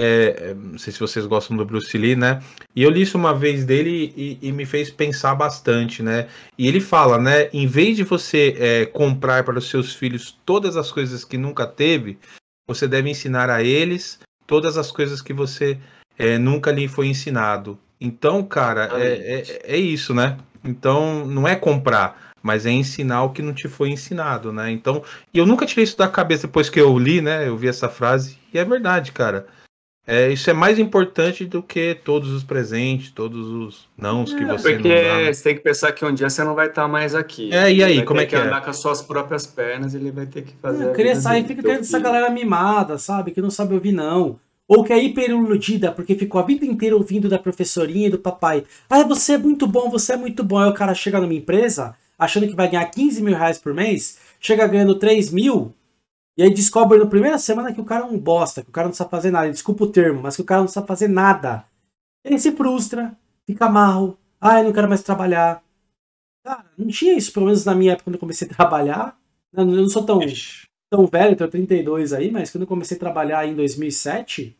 é, 0.00 0.50
é, 0.50 0.54
não 0.54 0.78
sei 0.78 0.92
se 0.92 1.00
vocês 1.00 1.24
gostam 1.24 1.56
do 1.56 1.64
Bruce 1.64 1.96
Lee, 1.96 2.14
né? 2.14 2.42
E 2.74 2.82
eu 2.82 2.90
li 2.90 3.00
isso 3.00 3.16
uma 3.16 3.34
vez 3.34 3.64
dele 3.64 4.12
e, 4.14 4.38
e 4.42 4.52
me 4.52 4.66
fez 4.66 4.90
pensar 4.90 5.34
bastante, 5.34 6.02
né? 6.02 6.28
E 6.58 6.68
ele 6.68 6.80
fala, 6.80 7.18
né? 7.18 7.48
Em 7.52 7.66
vez 7.66 7.96
de 7.96 8.04
você 8.04 8.54
é, 8.58 8.86
comprar 8.86 9.42
para 9.42 9.58
os 9.58 9.70
seus 9.70 9.94
filhos 9.94 10.38
todas 10.44 10.76
as 10.76 10.92
coisas 10.92 11.24
que 11.24 11.38
nunca 11.38 11.66
teve, 11.66 12.18
você 12.68 12.86
deve 12.86 13.08
ensinar 13.08 13.48
a 13.48 13.62
eles 13.62 14.20
todas 14.46 14.76
as 14.76 14.92
coisas 14.92 15.22
que 15.22 15.32
você 15.32 15.78
é, 16.18 16.36
nunca 16.36 16.70
lhe 16.70 16.86
foi 16.86 17.06
ensinado. 17.06 17.78
Então, 17.98 18.42
cara, 18.44 18.90
é, 19.00 19.40
é, 19.66 19.74
é 19.74 19.76
isso, 19.78 20.14
né? 20.14 20.36
Então, 20.62 21.24
não 21.24 21.48
é 21.48 21.56
comprar, 21.56 22.25
mas 22.46 22.64
é 22.64 22.70
ensinar 22.70 23.24
o 23.24 23.30
que 23.30 23.42
não 23.42 23.52
te 23.52 23.68
foi 23.68 23.90
ensinado, 23.90 24.52
né? 24.52 24.70
Então, 24.70 25.02
e 25.34 25.38
eu 25.38 25.44
nunca 25.44 25.66
tirei 25.66 25.84
isso 25.84 25.98
da 25.98 26.08
cabeça 26.08 26.46
depois 26.46 26.70
que 26.70 26.80
eu 26.80 26.96
li, 26.98 27.20
né? 27.20 27.46
Eu 27.48 27.56
vi 27.56 27.68
essa 27.68 27.88
frase, 27.88 28.38
e 28.54 28.58
é 28.58 28.64
verdade, 28.64 29.10
cara. 29.12 29.46
É, 30.08 30.30
isso 30.30 30.48
é 30.48 30.52
mais 30.52 30.78
importante 30.78 31.44
do 31.44 31.60
que 31.60 31.92
todos 32.04 32.30
os 32.30 32.44
presentes, 32.44 33.10
todos 33.10 33.48
os 33.48 33.88
nãos 33.98 34.32
que 34.32 34.44
É, 34.44 34.46
você 34.46 34.74
porque 34.76 34.88
não 34.88 34.94
dá. 34.94 35.16
né? 35.18 35.32
você 35.32 35.42
tem 35.42 35.54
que 35.56 35.60
pensar 35.62 35.90
que 35.90 36.04
um 36.04 36.14
dia 36.14 36.30
você 36.30 36.44
não 36.44 36.54
vai 36.54 36.68
estar 36.68 36.86
mais 36.86 37.12
aqui. 37.12 37.52
É, 37.52 37.72
e 37.72 37.82
aí, 37.82 37.96
Vai 37.96 38.04
como 38.04 38.20
ter 38.20 38.24
é 38.24 38.28
que 38.28 38.36
é? 38.36 38.38
andar 38.38 38.60
com 38.62 38.70
as 38.70 38.76
suas 38.76 39.02
próprias 39.02 39.48
pernas, 39.48 39.94
ele 39.96 40.12
vai 40.12 40.26
ter 40.26 40.42
que 40.42 40.54
fazer. 40.62 40.84
Eu 40.84 40.90
a 40.90 40.94
queria 40.94 41.10
vida 41.10 41.22
sair, 41.22 41.44
fica 41.44 41.60
querendo 41.60 41.80
essa 41.80 41.98
galera 41.98 42.30
mimada, 42.30 42.98
sabe? 42.98 43.32
Que 43.32 43.42
não 43.42 43.50
sabe 43.50 43.74
ouvir, 43.74 43.90
não. 43.90 44.38
Ou 44.68 44.84
que 44.84 44.92
é 44.92 45.02
hiper 45.02 45.30
iludida, 45.30 45.90
porque 45.90 46.14
ficou 46.14 46.40
a 46.40 46.44
vida 46.44 46.64
inteira 46.64 46.94
ouvindo 46.96 47.28
da 47.28 47.38
professorinha 47.38 48.06
e 48.06 48.10
do 48.10 48.18
papai. 48.18 48.62
Ah, 48.88 49.02
você 49.02 49.32
é 49.32 49.38
muito 49.38 49.66
bom, 49.66 49.90
você 49.90 50.12
é 50.12 50.16
muito 50.16 50.44
bom. 50.44 50.58
Aí 50.58 50.70
o 50.70 50.74
cara 50.74 50.94
chega 50.94 51.20
numa 51.20 51.34
empresa, 51.34 51.96
achando 52.18 52.46
que 52.46 52.54
vai 52.54 52.68
ganhar 52.68 52.86
15 52.86 53.22
mil 53.22 53.36
reais 53.36 53.58
por 53.58 53.74
mês, 53.74 54.18
chega 54.40 54.66
ganhando 54.66 54.98
3 54.98 55.30
mil, 55.30 55.74
e 56.36 56.42
aí 56.42 56.52
descobre 56.52 56.98
na 56.98 57.06
primeira 57.06 57.38
semana 57.38 57.72
que 57.72 57.80
o 57.80 57.84
cara 57.84 58.04
é 58.04 58.08
um 58.08 58.18
bosta, 58.18 58.62
que 58.62 58.68
o 58.68 58.72
cara 58.72 58.88
não 58.88 58.94
sabe 58.94 59.10
fazer 59.10 59.30
nada. 59.30 59.50
Desculpa 59.50 59.84
o 59.84 59.90
termo, 59.90 60.22
mas 60.22 60.36
que 60.36 60.42
o 60.42 60.44
cara 60.44 60.60
não 60.60 60.68
sabe 60.68 60.86
fazer 60.86 61.08
nada. 61.08 61.64
Ele 62.22 62.38
se 62.38 62.52
frustra, 62.52 63.16
fica 63.46 63.68
mal. 63.70 64.18
Ah, 64.38 64.60
eu 64.60 64.64
não 64.64 64.72
quero 64.72 64.88
mais 64.88 65.02
trabalhar. 65.02 65.62
Cara, 66.44 66.66
não 66.76 66.88
tinha 66.88 67.14
isso, 67.14 67.32
pelo 67.32 67.46
menos 67.46 67.64
na 67.64 67.74
minha 67.74 67.92
época, 67.92 68.04
quando 68.04 68.14
eu 68.14 68.20
comecei 68.20 68.46
a 68.46 68.54
trabalhar. 68.54 69.18
Eu 69.52 69.64
não 69.64 69.88
sou 69.88 70.04
tão 70.04 70.20
tão 70.90 71.06
velho, 71.06 71.36
tenho 71.36 71.50
32 71.50 72.12
aí, 72.12 72.30
mas 72.30 72.50
quando 72.50 72.62
eu 72.62 72.68
comecei 72.68 72.96
a 72.96 73.00
trabalhar 73.00 73.46
em 73.46 73.54
2007, 73.54 74.56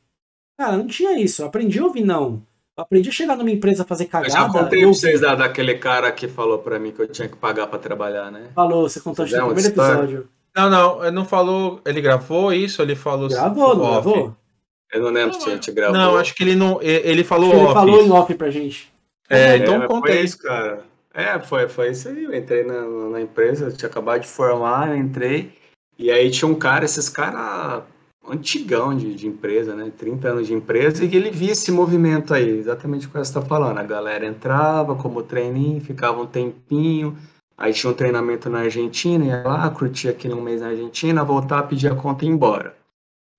cara, 0.58 0.76
não 0.76 0.86
tinha 0.86 1.18
isso. 1.20 1.42
Eu 1.42 1.46
aprendi 1.46 1.78
a 1.78 1.84
ouvir 1.84 2.04
não. 2.04 2.42
Eu 2.76 2.82
aprendi 2.82 3.08
a 3.08 3.12
chegar 3.12 3.36
numa 3.36 3.50
empresa 3.50 3.82
a 3.82 3.86
fazer 3.86 4.04
Eu 4.04 4.08
cagada. 4.08 4.30
já 4.32 4.48
contei 4.48 4.80
eu 4.84 4.88
pra 4.90 4.94
vocês 4.98 5.20
da, 5.20 5.34
daquele 5.34 5.76
cara 5.78 6.12
que 6.12 6.28
falou 6.28 6.58
pra 6.58 6.78
mim 6.78 6.92
que 6.92 7.00
eu 7.00 7.08
tinha 7.08 7.26
que 7.28 7.36
pagar 7.36 7.66
pra 7.68 7.78
trabalhar, 7.78 8.30
né? 8.30 8.48
Falou, 8.54 8.88
você 8.88 9.00
contou 9.00 9.24
que 9.24 9.32
no 9.34 9.46
primeiro 9.46 9.68
história. 9.70 9.92
episódio. 9.94 10.28
Não, 10.54 10.70
não, 10.70 11.02
ele 11.02 11.10
não 11.12 11.24
falou. 11.24 11.80
Ele 11.86 12.00
gravou 12.00 12.52
isso? 12.52 12.82
Ele 12.82 12.94
falou. 12.94 13.28
Gravou, 13.28 13.74
não 13.76 13.84
off? 13.84 13.92
gravou? 14.10 14.36
Eu 14.92 15.02
não 15.02 15.10
lembro 15.10 15.40
se 15.40 15.48
a 15.48 15.52
gente 15.54 15.72
gravou. 15.72 15.96
Não, 15.96 16.16
acho 16.16 16.34
que 16.34 16.42
ele 16.44 16.54
não. 16.54 16.78
Ele 16.82 17.24
falou 17.24 17.50
Ele 17.52 17.62
off. 17.64 17.74
falou 17.74 18.02
em 18.04 18.10
off 18.10 18.34
pra 18.34 18.50
gente. 18.50 18.92
É, 19.28 19.38
É, 19.52 19.56
então 19.56 19.78
mas 19.78 19.88
conta 19.88 20.08
foi 20.08 20.18
aí. 20.18 20.24
isso, 20.24 20.38
cara. 20.38 20.80
É, 21.14 21.38
foi, 21.40 21.68
foi 21.68 21.90
isso 21.90 22.08
aí. 22.08 22.24
Eu 22.24 22.34
entrei 22.34 22.62
na, 22.64 22.82
na 23.10 23.20
empresa, 23.20 23.66
eu 23.66 23.72
tinha 23.76 23.88
acabado 23.88 24.20
de 24.20 24.28
formar, 24.28 24.90
eu 24.90 24.96
entrei. 24.96 25.52
E 25.98 26.10
aí 26.10 26.30
tinha 26.30 26.46
um 26.48 26.54
cara, 26.54 26.84
esses 26.84 27.08
caras 27.08 27.82
antigão 28.28 28.96
de, 28.96 29.14
de 29.14 29.26
empresa, 29.26 29.74
né? 29.74 29.92
30 29.96 30.28
anos 30.28 30.46
de 30.46 30.54
empresa, 30.54 31.04
e 31.04 31.16
ele 31.16 31.30
via 31.30 31.52
esse 31.52 31.70
movimento 31.70 32.34
aí, 32.34 32.58
exatamente 32.58 33.06
o 33.06 33.10
que 33.10 33.16
você 33.16 33.30
está 33.30 33.42
falando. 33.42 33.78
A 33.78 33.82
galera 33.82 34.26
entrava 34.26 34.94
como 34.94 35.22
treininho, 35.22 35.80
ficava 35.80 36.20
um 36.20 36.26
tempinho, 36.26 37.16
aí 37.56 37.72
tinha 37.72 37.90
um 37.90 37.94
treinamento 37.94 38.50
na 38.50 38.60
Argentina, 38.60 39.24
ia 39.24 39.42
lá, 39.42 39.70
curtia 39.70 40.10
aquele 40.10 40.34
um 40.34 40.42
mês 40.42 40.60
na 40.60 40.68
Argentina, 40.68 41.24
voltava, 41.24 41.66
pedia 41.66 41.92
a 41.92 41.96
conta 41.96 42.24
e 42.24 42.28
ia 42.28 42.34
embora. 42.34 42.74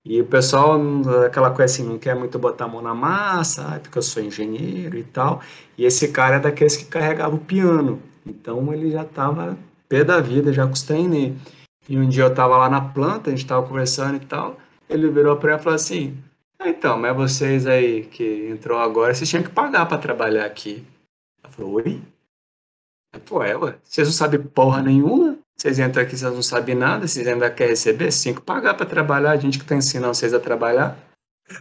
E 0.10 0.22
o 0.22 0.26
pessoal, 0.26 0.80
aquela 1.26 1.52
coisa 1.52 1.66
assim, 1.66 1.84
não 1.84 1.98
quer 1.98 2.16
muito 2.16 2.40
botar 2.40 2.64
a 2.64 2.68
mão 2.68 2.82
na 2.82 2.96
massa, 2.96 3.76
ah, 3.76 3.80
porque 3.80 3.98
eu 3.98 4.02
sou 4.02 4.24
engenheiro 4.24 4.98
e 4.98 5.04
tal. 5.04 5.42
E 5.78 5.84
esse 5.84 6.08
cara 6.10 6.38
é 6.38 6.40
daqueles 6.40 6.78
que 6.78 6.86
carregava 6.86 7.36
o 7.36 7.40
piano. 7.40 8.02
Então 8.26 8.74
ele 8.74 8.90
já 8.90 9.02
estava 9.02 9.58
pé 9.90 10.06
da 10.06 10.22
vida, 10.22 10.54
já 10.54 10.66
com 10.66 10.72
os. 10.72 10.86
E 11.90 11.98
um 11.98 12.08
dia 12.08 12.24
eu 12.24 12.30
estava 12.30 12.58
lá 12.58 12.70
na 12.70 12.80
planta, 12.80 13.30
a 13.30 13.32
gente 13.32 13.44
estava 13.44 13.68
conversando 13.68 14.16
e 14.16 14.20
tal. 14.22 14.58
Ele 14.90 15.10
virou 15.10 15.36
para 15.38 15.54
mim 15.56 15.60
e 15.60 15.64
falou 15.64 15.76
assim: 15.76 16.18
ah, 16.60 16.70
então, 16.70 16.98
mas 16.98 17.16
vocês 17.16 17.66
aí 17.68 18.04
que 18.04 18.48
entrou 18.52 18.80
agora, 18.80 19.14
vocês 19.14 19.30
tinham 19.30 19.44
que 19.44 19.50
pagar 19.50 19.86
para 19.86 19.98
trabalhar 19.98 20.46
aqui. 20.46 20.84
Eu 21.44 21.50
falei: 21.50 21.72
oi? 21.72 22.02
Eu 23.14 23.22
falei, 23.26 23.52
é, 23.52 23.58
ué, 23.58 23.76
vocês 23.84 24.08
não 24.08 24.14
sabem 24.14 24.40
porra 24.42 24.82
nenhuma? 24.82 25.38
Vocês 25.58 25.80
entram 25.80 26.04
aqui, 26.04 26.16
vocês 26.16 26.32
não 26.34 26.44
sabem 26.44 26.76
nada, 26.76 27.08
vocês 27.08 27.28
ainda 27.28 27.50
querem 27.50 27.72
receber? 27.72 28.12
Vocês 28.12 28.24
têm 28.24 28.34
que 28.34 28.42
pagar 28.42 28.76
para 28.76 28.86
trabalhar, 28.86 29.32
a 29.32 29.38
gente 29.38 29.58
que 29.58 29.64
está 29.66 29.76
ensinando 29.76 30.14
vocês 30.14 30.34
a 30.34 30.40
trabalhar. 30.40 30.98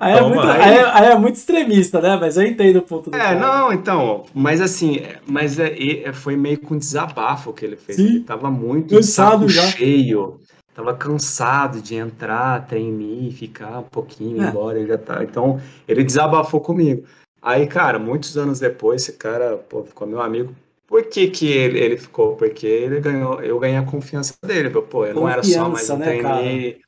Aí 0.01 0.15
é, 0.15 0.19
Toma, 0.19 0.29
muito, 0.35 0.47
aí. 0.49 0.61
aí, 0.61 0.77
é- 0.79 0.85
aí 0.91 1.07
é 1.13 1.17
muito 1.17 1.37
extremista, 1.37 2.01
né? 2.01 2.17
Mas 2.21 2.37
eu 2.37 2.43
entendo 2.43 2.79
o 2.79 2.83
ponto 2.83 3.09
do 3.09 3.17
É, 3.17 3.21
cara. 3.21 3.39
não, 3.39 3.73
então, 3.73 4.27
mas 4.35 4.61
assim, 4.61 4.97
é- 4.97 5.21
mas 5.27 5.59
é, 5.61 5.73
é- 6.03 6.13
foi 6.13 6.37
meio 6.37 6.59
com 6.61 6.77
desabafo 6.77 7.53
que 7.53 7.65
ele 7.65 7.77
fez. 7.77 7.97
Sim. 7.97 8.07
Ele 8.07 8.21
tava 8.25 8.51
muito 8.51 8.95
Cansado 8.97 9.49
saco 9.49 9.49
já. 9.49 9.63
cheio, 9.63 10.41
tava 10.77 10.95
cansado 10.95 11.81
de 11.81 11.95
entrar, 11.95 12.67
treinar, 12.67 13.33
ficar 13.33 13.79
um 13.79 13.85
pouquinho, 13.85 14.45
É. 14.45 14.49
embora, 14.49 14.79
ele 14.79 14.89
já 14.89 14.99
tá. 14.99 15.25
Então, 15.25 15.59
ele 15.89 16.05
desabafou 16.05 16.61
comigo. 16.61 17.07
Aí, 17.41 17.67
cara, 17.67 17.99
muitos 17.99 18.37
anos 18.37 18.61
depois, 18.61 19.03
esse 19.03 19.15
cara, 19.15 19.57
pô, 19.57 19.83
ficou 19.85 20.07
meu 20.07 20.21
amigo. 20.21 20.55
Por 20.87 21.05
que 21.05 21.29
que 21.29 21.51
ele, 21.51 21.79
ele 21.81 21.97
ficou? 21.97 22.37
Porque 22.37 22.67
ele 22.67 23.01
ganhou, 23.01 23.41
eu 23.43 23.59
ganhei 23.59 23.79
a 23.79 23.85
confiança 23.85 24.35
dele. 24.45 24.69
Pô, 24.69 25.07
eu 25.07 25.15
não 25.15 25.27
era 25.27 25.43
só 25.43 25.69
mais 25.69 25.89
Confiança, 25.89 25.95
um 25.95 25.99
né, 25.99 26.21
trainee, 26.21 26.81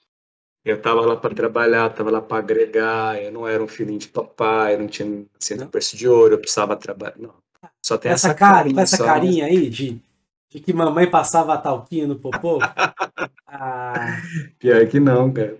eu 0.64 0.80
tava 0.82 1.00
lá 1.00 1.16
para 1.16 1.34
trabalhar, 1.34 1.88
tava 1.88 2.10
lá 2.10 2.20
para 2.20 2.38
agregar, 2.38 3.20
eu 3.22 3.32
não 3.32 3.48
era 3.48 3.62
um 3.62 3.66
filhinho 3.66 3.98
de 3.98 4.08
papai, 4.08 4.74
eu 4.74 4.80
não 4.80 4.86
tinha 4.86 5.24
centro 5.40 5.64
Não. 5.64 5.70
berço 5.70 5.96
de 5.96 6.06
ouro, 6.06 6.34
eu 6.34 6.38
precisava 6.38 6.76
trabalhar. 6.76 7.14
Não. 7.16 7.32
Só 7.82 7.96
tem 7.96 8.12
essa 8.12 8.28
essa, 8.28 8.34
cara, 8.36 8.58
carinha 8.58 8.82
essa 8.82 9.04
carinha 9.04 9.46
aí 9.46 9.70
de, 9.70 9.98
de 10.50 10.60
que 10.60 10.72
mamãe 10.74 11.10
passava 11.10 11.56
talquinho 11.56 12.08
no 12.08 12.16
popô. 12.16 12.58
ah, 13.48 14.16
Pior 14.58 14.86
que 14.88 15.00
não, 15.00 15.32
cara. 15.32 15.56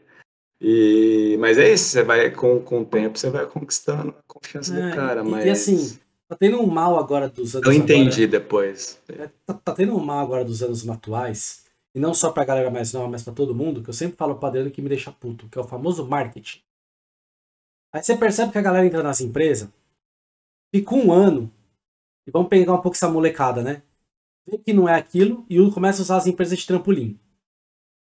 E, 0.60 1.36
mas 1.38 1.56
é 1.58 1.72
isso, 1.72 1.90
você 1.90 2.02
vai 2.02 2.30
com, 2.30 2.60
com 2.60 2.80
o 2.80 2.84
tempo, 2.84 3.18
você 3.18 3.30
vai 3.30 3.46
conquistando 3.46 4.10
a 4.10 4.22
confiança 4.26 4.76
É, 4.76 4.90
do 4.90 4.96
cara, 4.96 5.22
e- 5.24 5.30
mas 5.30 5.44
e 5.44 5.50
assim, 5.50 5.98
tá 6.28 6.36
tendo 6.36 6.60
um 6.60 6.66
mal 6.66 6.98
agora 6.98 7.28
dos 7.28 7.54
anos 7.54 7.66
eu 7.66 7.72
entendi 7.72 8.26
depois. 8.26 9.00
agora- 9.08 9.32
tá, 9.46 9.54
tá 9.54 9.74
tendo 9.74 9.96
um 9.96 10.04
mal 10.04 10.18
agora 10.18 10.44
dos 10.44 10.62
anos 10.62 10.88
atuais, 10.88 11.64
e 11.94 12.00
não 12.00 12.12
só 12.12 12.32
pra 12.32 12.44
galera 12.44 12.70
mais 12.70 12.92
nova, 12.92 13.08
mas 13.08 13.22
pra 13.22 13.32
todo 13.32 13.54
mundo, 13.54 13.82
que 13.82 13.90
eu 13.90 13.94
sempre 13.94 14.16
falo 14.16 14.34
pro 14.36 14.48
Adriano 14.48 14.70
que 14.70 14.82
me 14.82 14.88
deixa 14.88 15.12
puto, 15.12 15.48
que 15.48 15.58
é 15.58 15.60
o 15.60 15.64
famoso 15.68 16.06
marketing. 16.06 16.60
Aí 17.94 18.02
você 18.02 18.16
percebe 18.16 18.52
que 18.52 18.58
a 18.58 18.62
galera 18.62 18.84
entra 18.86 19.02
nas 19.02 19.20
empresas, 19.20 19.68
fica 20.74 20.94
um 20.94 21.12
ano, 21.12 21.50
e 22.26 22.30
vamos 22.30 22.48
pegar 22.48 22.74
um 22.74 22.80
pouco 22.82 22.96
essa 22.96 23.08
molecada, 23.08 23.62
né? 23.62 23.82
Vê 24.46 24.58
que 24.58 24.72
não 24.72 24.88
é 24.88 24.94
aquilo, 24.94 25.46
e 25.48 25.58
começa 25.70 26.00
a 26.00 26.04
usar 26.04 26.16
as 26.16 26.26
empresas 26.26 26.58
de 26.58 26.66
trampolim. 26.66 27.18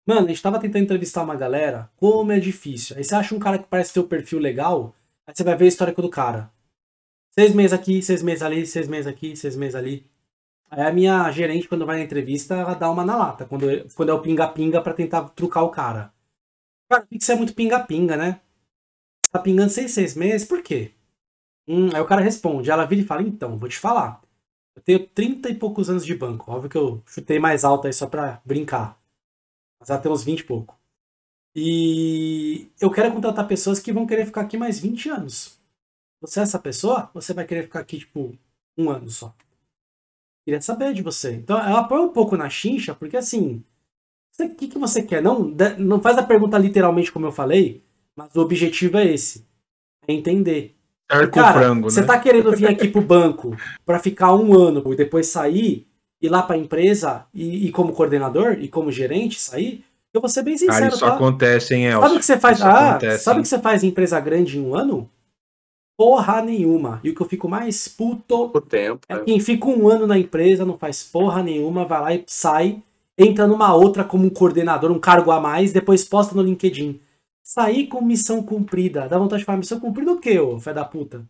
Mano, 0.08 0.24
a 0.24 0.28
gente 0.30 0.40
tava 0.40 0.58
tentando 0.58 0.84
entrevistar 0.84 1.22
uma 1.22 1.36
galera, 1.36 1.90
como 1.94 2.32
é 2.32 2.40
difícil. 2.40 2.96
Aí 2.96 3.04
você 3.04 3.14
acha 3.14 3.34
um 3.34 3.38
cara 3.38 3.58
que 3.58 3.66
parece 3.68 3.92
ter 3.92 4.00
o 4.00 4.08
perfil 4.08 4.38
legal, 4.38 4.94
aí 5.26 5.34
você 5.36 5.44
vai 5.44 5.54
ver 5.54 5.66
a 5.66 5.68
histórico 5.68 6.00
do 6.00 6.08
cara. 6.08 6.50
Seis 7.38 7.54
meses 7.54 7.74
aqui, 7.74 8.00
seis 8.00 8.22
meses 8.22 8.42
ali, 8.42 8.66
seis 8.66 8.88
meses 8.88 9.06
aqui, 9.06 9.36
seis 9.36 9.54
meses 9.54 9.74
ali. 9.74 10.06
Aí 10.70 10.82
a 10.82 10.92
minha 10.92 11.30
gerente, 11.30 11.68
quando 11.68 11.84
vai 11.84 11.98
na 11.98 12.04
entrevista, 12.04 12.54
ela 12.54 12.72
dá 12.72 12.90
uma 12.90 13.04
na 13.04 13.16
lata, 13.16 13.44
quando, 13.44 13.66
quando 13.94 14.08
é 14.08 14.14
o 14.14 14.22
pinga-pinga 14.22 14.80
pra 14.80 14.94
tentar 14.94 15.28
trucar 15.30 15.64
o 15.64 15.70
cara. 15.70 16.10
Cara, 16.90 17.06
que 17.06 17.22
ser 17.22 17.34
muito 17.34 17.54
pinga-pinga, 17.54 18.16
né? 18.16 18.40
Tá 19.30 19.38
pingando 19.38 19.70
seis, 19.70 19.92
seis 19.92 20.14
meses, 20.14 20.48
por 20.48 20.62
quê? 20.62 20.92
Hum, 21.68 21.90
aí 21.94 22.00
o 22.00 22.06
cara 22.06 22.22
responde, 22.22 22.70
ela 22.70 22.86
vira 22.86 23.02
e 23.02 23.06
fala, 23.06 23.22
então, 23.22 23.58
vou 23.58 23.68
te 23.68 23.78
falar. 23.78 24.22
Eu 24.76 24.82
tenho 24.82 25.06
30 25.08 25.50
e 25.50 25.54
poucos 25.54 25.90
anos 25.90 26.04
de 26.06 26.14
banco. 26.14 26.50
Óbvio 26.50 26.70
que 26.70 26.78
eu 26.78 27.02
chutei 27.06 27.38
mais 27.38 27.64
alto 27.64 27.86
aí 27.86 27.92
só 27.92 28.06
pra 28.06 28.40
brincar. 28.44 28.97
Mas 29.80 30.00
tem 30.00 30.12
uns 30.12 30.24
20 30.24 30.40
e 30.40 30.44
pouco. 30.44 30.78
E 31.54 32.70
eu 32.80 32.90
quero 32.90 33.12
contratar 33.12 33.46
pessoas 33.46 33.80
que 33.80 33.92
vão 33.92 34.06
querer 34.06 34.26
ficar 34.26 34.42
aqui 34.42 34.56
mais 34.56 34.78
20 34.78 35.08
anos. 35.08 35.58
Você 36.20 36.40
é 36.40 36.42
essa 36.42 36.58
pessoa? 36.58 37.10
Você 37.14 37.32
vai 37.32 37.44
querer 37.44 37.64
ficar 37.64 37.80
aqui, 37.80 37.98
tipo, 37.98 38.36
um 38.76 38.90
ano 38.90 39.08
só. 39.08 39.34
Queria 40.44 40.60
saber 40.60 40.94
de 40.94 41.02
você. 41.02 41.34
Então, 41.34 41.58
ela 41.58 41.84
põe 41.84 42.00
um 42.00 42.12
pouco 42.12 42.36
na 42.36 42.48
chincha, 42.48 42.94
porque 42.94 43.16
assim, 43.16 43.62
o 44.40 44.54
que, 44.54 44.68
que 44.68 44.78
você 44.78 45.02
quer? 45.02 45.22
Não, 45.22 45.54
não 45.78 46.00
faz 46.00 46.16
a 46.16 46.22
pergunta 46.22 46.56
literalmente 46.58 47.12
como 47.12 47.26
eu 47.26 47.32
falei, 47.32 47.82
mas 48.16 48.34
o 48.34 48.40
objetivo 48.40 48.96
é 48.98 49.06
esse. 49.06 49.46
É 50.06 50.12
entender. 50.12 50.74
Arco 51.10 51.34
Cara, 51.34 51.58
frango, 51.58 51.90
você 51.90 52.02
né? 52.02 52.06
tá 52.06 52.18
querendo 52.18 52.54
vir 52.54 52.66
aqui 52.66 52.88
pro 52.88 53.00
banco 53.00 53.56
pra 53.84 53.98
ficar 53.98 54.34
um 54.34 54.54
ano 54.54 54.92
e 54.92 54.96
depois 54.96 55.26
sair, 55.26 55.86
ir 56.20 56.28
lá 56.28 56.42
pra 56.42 56.56
empresa 56.56 57.26
e, 57.32 57.66
e 57.66 57.70
como 57.72 57.92
coordenador 57.92 58.58
e 58.60 58.68
como 58.68 58.90
gerente 58.92 59.40
sair? 59.40 59.84
Eu 60.12 60.20
vou 60.20 60.28
ser 60.28 60.42
bem 60.42 60.56
sincero, 60.56 60.78
Cara, 60.80 60.88
isso 60.88 61.00
tá? 61.04 61.14
acontece, 61.14 61.74
hein, 61.74 61.84
Elcio? 61.86 62.00
Sabe 62.02 62.14
o 62.14 62.18
que 62.18 62.24
você 62.24 62.38
faz? 62.38 62.58
Isso 62.58 62.66
Ah, 62.66 62.90
acontece, 62.90 63.24
sabe 63.24 63.40
o 63.40 63.42
que 63.42 63.48
você 63.48 63.58
faz 63.58 63.84
em 63.84 63.88
empresa 63.88 64.18
grande 64.20 64.58
em 64.58 64.62
um 64.62 64.74
ano? 64.74 65.08
Porra 65.96 66.40
nenhuma. 66.42 67.00
E 67.02 67.10
o 67.10 67.14
que 67.14 67.20
eu 67.20 67.28
fico 67.28 67.48
mais 67.48 67.88
puto 67.88 68.50
O 68.54 68.60
tempo. 68.60 69.00
é 69.08 69.16
né? 69.16 69.22
quem 69.24 69.40
fica 69.40 69.66
um 69.66 69.88
ano 69.88 70.06
na 70.06 70.18
empresa, 70.18 70.64
não 70.64 70.78
faz 70.78 71.02
porra 71.02 71.42
nenhuma, 71.42 71.84
vai 71.84 72.00
lá 72.00 72.14
e 72.14 72.24
sai, 72.26 72.82
entra 73.18 73.46
numa 73.46 73.74
outra 73.74 74.04
como 74.04 74.24
um 74.24 74.30
coordenador, 74.30 74.90
um 74.92 74.98
cargo 74.98 75.30
a 75.30 75.40
mais, 75.40 75.72
depois 75.72 76.04
posta 76.04 76.34
no 76.34 76.42
LinkedIn. 76.42 77.00
Sair 77.42 77.86
com 77.88 78.00
missão 78.00 78.42
cumprida. 78.42 79.08
Dá 79.08 79.18
vontade 79.18 79.40
de 79.40 79.46
falar, 79.46 79.58
missão 79.58 79.80
cumprida 79.80 80.12
o 80.12 80.18
quê, 80.18 80.38
ô 80.38 80.58
fé 80.60 80.72
da 80.72 80.84
puta? 80.84 81.24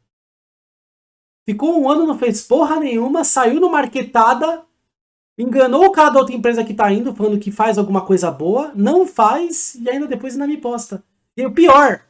Ficou 1.48 1.80
um 1.80 1.88
ano, 1.90 2.06
não 2.06 2.18
fez 2.18 2.46
porra 2.46 2.78
nenhuma, 2.78 3.24
saiu 3.24 3.58
no 3.60 3.70
marketada, 3.70 4.62
enganou 5.38 5.84
o 5.86 5.92
cara 5.92 6.10
da 6.10 6.18
outra 6.18 6.34
empresa 6.34 6.64
que 6.64 6.74
tá 6.74 6.92
indo, 6.92 7.14
falando 7.14 7.38
que 7.38 7.52
faz 7.52 7.78
alguma 7.78 8.00
coisa 8.00 8.30
boa, 8.30 8.72
não 8.74 9.06
faz, 9.06 9.76
e 9.76 9.88
ainda 9.88 10.06
depois 10.06 10.34
ainda 10.34 10.46
me 10.46 10.56
posta. 10.56 11.02
E 11.36 11.46
o 11.46 11.52
pior, 11.52 12.00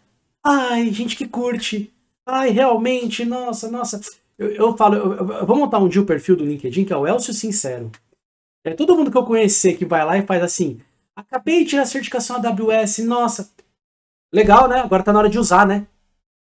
ai, 0.43 0.91
gente 0.91 1.15
que 1.15 1.29
curte. 1.29 1.93
Ai, 2.27 2.51
realmente, 2.51 3.25
nossa, 3.25 3.71
nossa. 3.71 4.01
Eu, 4.39 4.51
eu 4.53 4.77
falo, 4.77 4.95
eu, 4.97 5.33
eu 5.33 5.47
vou 5.47 5.57
montar 5.57 5.79
um 5.79 5.89
dia 5.89 6.01
o 6.01 6.07
perfil 6.07 6.37
do 6.37 6.45
LinkedIn, 6.45 6.85
que 6.85 6.93
é 6.93 6.97
o 6.97 7.07
Elcio 7.07 7.35
Sincero. 7.35 7.91
É 8.65 8.75
todo 8.75 8.97
mundo 8.97 9.11
que 9.11 9.17
eu 9.17 9.25
conhecer 9.25 9.77
que 9.77 9.85
vai 9.85 10.05
lá 10.05 10.17
e 10.17 10.27
faz 10.27 10.43
assim. 10.43 10.81
Acabei 11.15 11.65
de 11.65 11.71
tirar 11.71 11.83
a 11.83 11.87
certificação 11.87 12.37
AWS, 12.37 12.99
nossa. 12.99 13.51
Legal, 14.33 14.69
né? 14.69 14.81
Agora 14.81 15.03
tá 15.03 15.13
na 15.13 15.19
hora 15.19 15.29
de 15.29 15.39
usar, 15.39 15.67
né? 15.67 15.87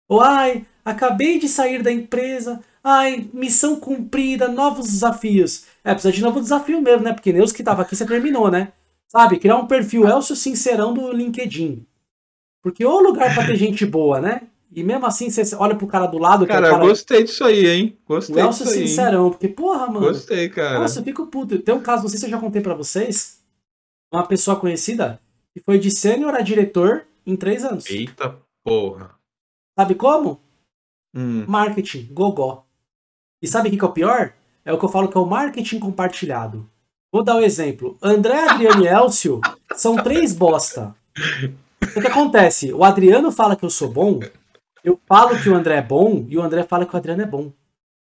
Ou 0.08 0.20
ai, 0.20 0.66
acabei 0.84 1.38
de 1.38 1.48
sair 1.48 1.82
da 1.82 1.92
empresa. 1.92 2.62
Ai, 2.82 3.28
missão 3.32 3.78
cumprida, 3.78 4.48
novos 4.48 4.86
desafios. 4.86 5.66
É, 5.84 5.92
precisa 5.92 6.12
de 6.12 6.22
novo 6.22 6.40
desafio 6.40 6.80
mesmo, 6.80 7.04
né? 7.04 7.12
Porque 7.12 7.32
nem 7.32 7.42
os 7.42 7.52
que 7.52 7.62
tava 7.62 7.82
aqui 7.82 7.94
você 7.94 8.06
terminou, 8.06 8.50
né? 8.50 8.72
Sabe? 9.08 9.38
Criar 9.38 9.56
um 9.56 9.66
perfil 9.66 10.08
Elcio 10.08 10.34
Sincerão 10.34 10.94
do 10.94 11.12
LinkedIn. 11.12 11.86
Porque 12.62 12.84
o 12.84 13.00
lugar 13.00 13.34
pra 13.34 13.46
ter 13.46 13.56
gente 13.56 13.84
boa, 13.84 14.20
né? 14.20 14.48
E 14.72 14.82
mesmo 14.82 15.06
assim, 15.06 15.30
você 15.30 15.54
olha 15.54 15.76
pro 15.76 15.86
cara 15.86 16.06
do 16.06 16.18
lado. 16.18 16.46
Cara, 16.46 16.62
que 16.62 16.66
é 16.66 16.68
o 16.70 16.74
cara, 16.78 16.88
gostei 16.88 17.22
disso 17.22 17.44
aí, 17.44 17.66
hein? 17.66 17.98
Gostei 18.06 18.34
o 18.34 18.38
Elcio 18.40 18.64
disso 18.64 18.76
aí. 18.76 18.88
Sincerão. 18.88 19.30
Porque, 19.30 19.46
porra, 19.46 19.86
mano. 19.86 20.00
Gostei, 20.00 20.48
cara. 20.48 20.80
Nossa, 20.80 20.98
eu 20.98 21.04
fico 21.04 21.26
puto. 21.26 21.58
Tem 21.60 21.74
um 21.74 21.80
caso, 21.80 22.02
não 22.02 22.08
sei 22.08 22.18
se 22.18 22.26
eu 22.26 22.30
já 22.30 22.40
contei 22.40 22.60
pra 22.60 22.74
vocês. 22.74 23.40
Uma 24.12 24.26
pessoa 24.26 24.58
conhecida 24.58 25.20
que 25.52 25.62
foi 25.62 25.78
de 25.78 25.90
sênior 25.90 26.34
a 26.34 26.40
diretor 26.40 27.06
em 27.24 27.36
três 27.36 27.64
anos. 27.64 27.86
Eita 27.86 28.36
porra. 28.64 29.14
Sabe 29.78 29.94
como? 29.94 30.40
Hum. 31.14 31.44
Marketing, 31.46 32.08
gogó. 32.12 32.64
E 33.40 33.46
sabe 33.46 33.68
o 33.68 33.70
que 33.70 33.78
que 33.78 33.84
é 33.84 33.88
o 33.88 33.92
pior? 33.92 34.34
É 34.64 34.72
o 34.72 34.78
que 34.78 34.84
eu 34.84 34.88
falo 34.88 35.08
que 35.08 35.16
é 35.16 35.20
o 35.20 35.26
marketing 35.26 35.78
compartilhado. 35.78 36.68
Vou 37.12 37.22
dar 37.22 37.36
um 37.36 37.40
exemplo. 37.40 37.96
André, 38.02 38.48
Adriano 38.48 38.84
e 38.84 38.88
Elcio 38.88 39.40
são 39.76 39.96
três 39.96 40.32
bosta. 40.32 40.94
O 41.96 42.00
que 42.00 42.06
acontece? 42.06 42.72
O 42.72 42.82
Adriano 42.82 43.30
fala 43.30 43.54
que 43.54 43.64
eu 43.64 43.70
sou 43.70 43.88
bom, 43.88 44.20
eu 44.82 45.00
falo 45.06 45.40
que 45.40 45.48
o 45.48 45.54
André 45.54 45.76
é 45.76 45.82
bom 45.82 46.26
e 46.28 46.36
o 46.36 46.42
André 46.42 46.62
fala 46.64 46.84
que 46.84 46.94
o 46.94 46.96
Adriano 46.96 47.22
é 47.22 47.26
bom. 47.26 47.52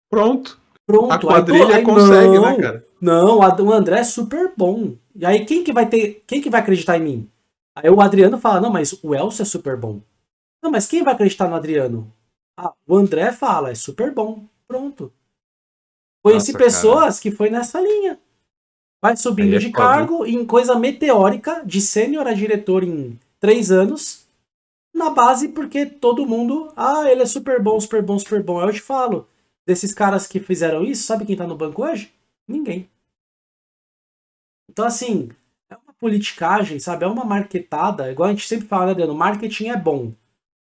Pronto. 0.09 0.59
Pronto. 0.85 1.11
A 1.11 1.15
aí, 1.15 1.21
quadrilha 1.21 1.75
aí 1.77 1.83
consegue, 1.83 2.35
não, 2.35 2.41
né, 2.41 2.57
cara? 2.57 2.87
Não, 2.99 3.39
o 3.39 3.71
André 3.71 3.99
é 3.99 4.03
super 4.03 4.53
bom. 4.57 4.95
E 5.15 5.25
aí 5.25 5.45
quem 5.45 5.63
que 5.63 5.71
vai 5.71 5.87
ter, 5.87 6.23
quem 6.27 6.41
que 6.41 6.49
vai 6.49 6.61
acreditar 6.61 6.97
em 6.97 7.03
mim? 7.03 7.31
Aí 7.75 7.89
o 7.89 8.01
Adriano 8.01 8.37
fala, 8.37 8.59
não, 8.59 8.71
mas 8.71 8.93
o 9.03 9.15
Elcio 9.15 9.43
é 9.43 9.45
super 9.45 9.77
bom. 9.77 10.01
Não, 10.61 10.69
mas 10.69 10.87
quem 10.87 11.03
vai 11.03 11.13
acreditar 11.13 11.47
no 11.47 11.55
Adriano? 11.55 12.11
Ah, 12.57 12.73
o 12.85 12.97
André 12.97 13.31
fala, 13.31 13.71
é 13.71 13.75
super 13.75 14.13
bom. 14.13 14.43
Pronto. 14.67 15.13
Conheci 16.29 16.53
Nossa, 16.53 16.63
pessoas 16.63 17.19
que 17.19 17.31
foi 17.31 17.49
nessa 17.49 17.81
linha. 17.81 18.19
Vai 19.01 19.15
subindo 19.15 19.55
é 19.55 19.59
de 19.59 19.67
foda, 19.67 19.77
cargo 19.77 20.25
em 20.25 20.45
coisa 20.45 20.77
meteórica, 20.77 21.63
de 21.65 21.79
sênior 21.79 22.27
a 22.27 22.33
diretor 22.33 22.83
em 22.83 23.17
três 23.39 23.71
anos, 23.71 24.25
na 24.93 25.09
base 25.09 25.49
porque 25.49 25.85
todo 25.85 26.25
mundo, 26.25 26.71
ah, 26.75 27.09
ele 27.09 27.21
é 27.21 27.25
super 27.25 27.61
bom, 27.61 27.79
super 27.79 28.01
bom, 28.01 28.19
super 28.19 28.43
bom. 28.43 28.59
Aí 28.59 28.67
eu 28.67 28.73
te 28.73 28.81
falo, 28.81 29.27
desses 29.65 29.93
caras 29.93 30.27
que 30.27 30.39
fizeram 30.39 30.83
isso, 30.83 31.03
sabe 31.03 31.25
quem 31.25 31.35
tá 31.35 31.47
no 31.47 31.55
banco 31.55 31.83
hoje? 31.83 32.11
Ninguém. 32.47 32.89
Então, 34.69 34.85
assim, 34.85 35.29
é 35.69 35.75
uma 35.75 35.93
politicagem, 35.93 36.79
sabe? 36.79 37.05
É 37.05 37.07
uma 37.07 37.23
marketada. 37.23 38.11
Igual 38.11 38.27
a 38.27 38.31
gente 38.31 38.47
sempre 38.47 38.67
fala, 38.67 38.87
né, 38.87 38.91
Adriano? 38.91 39.15
Marketing 39.15 39.69
é 39.69 39.77
bom. 39.77 40.11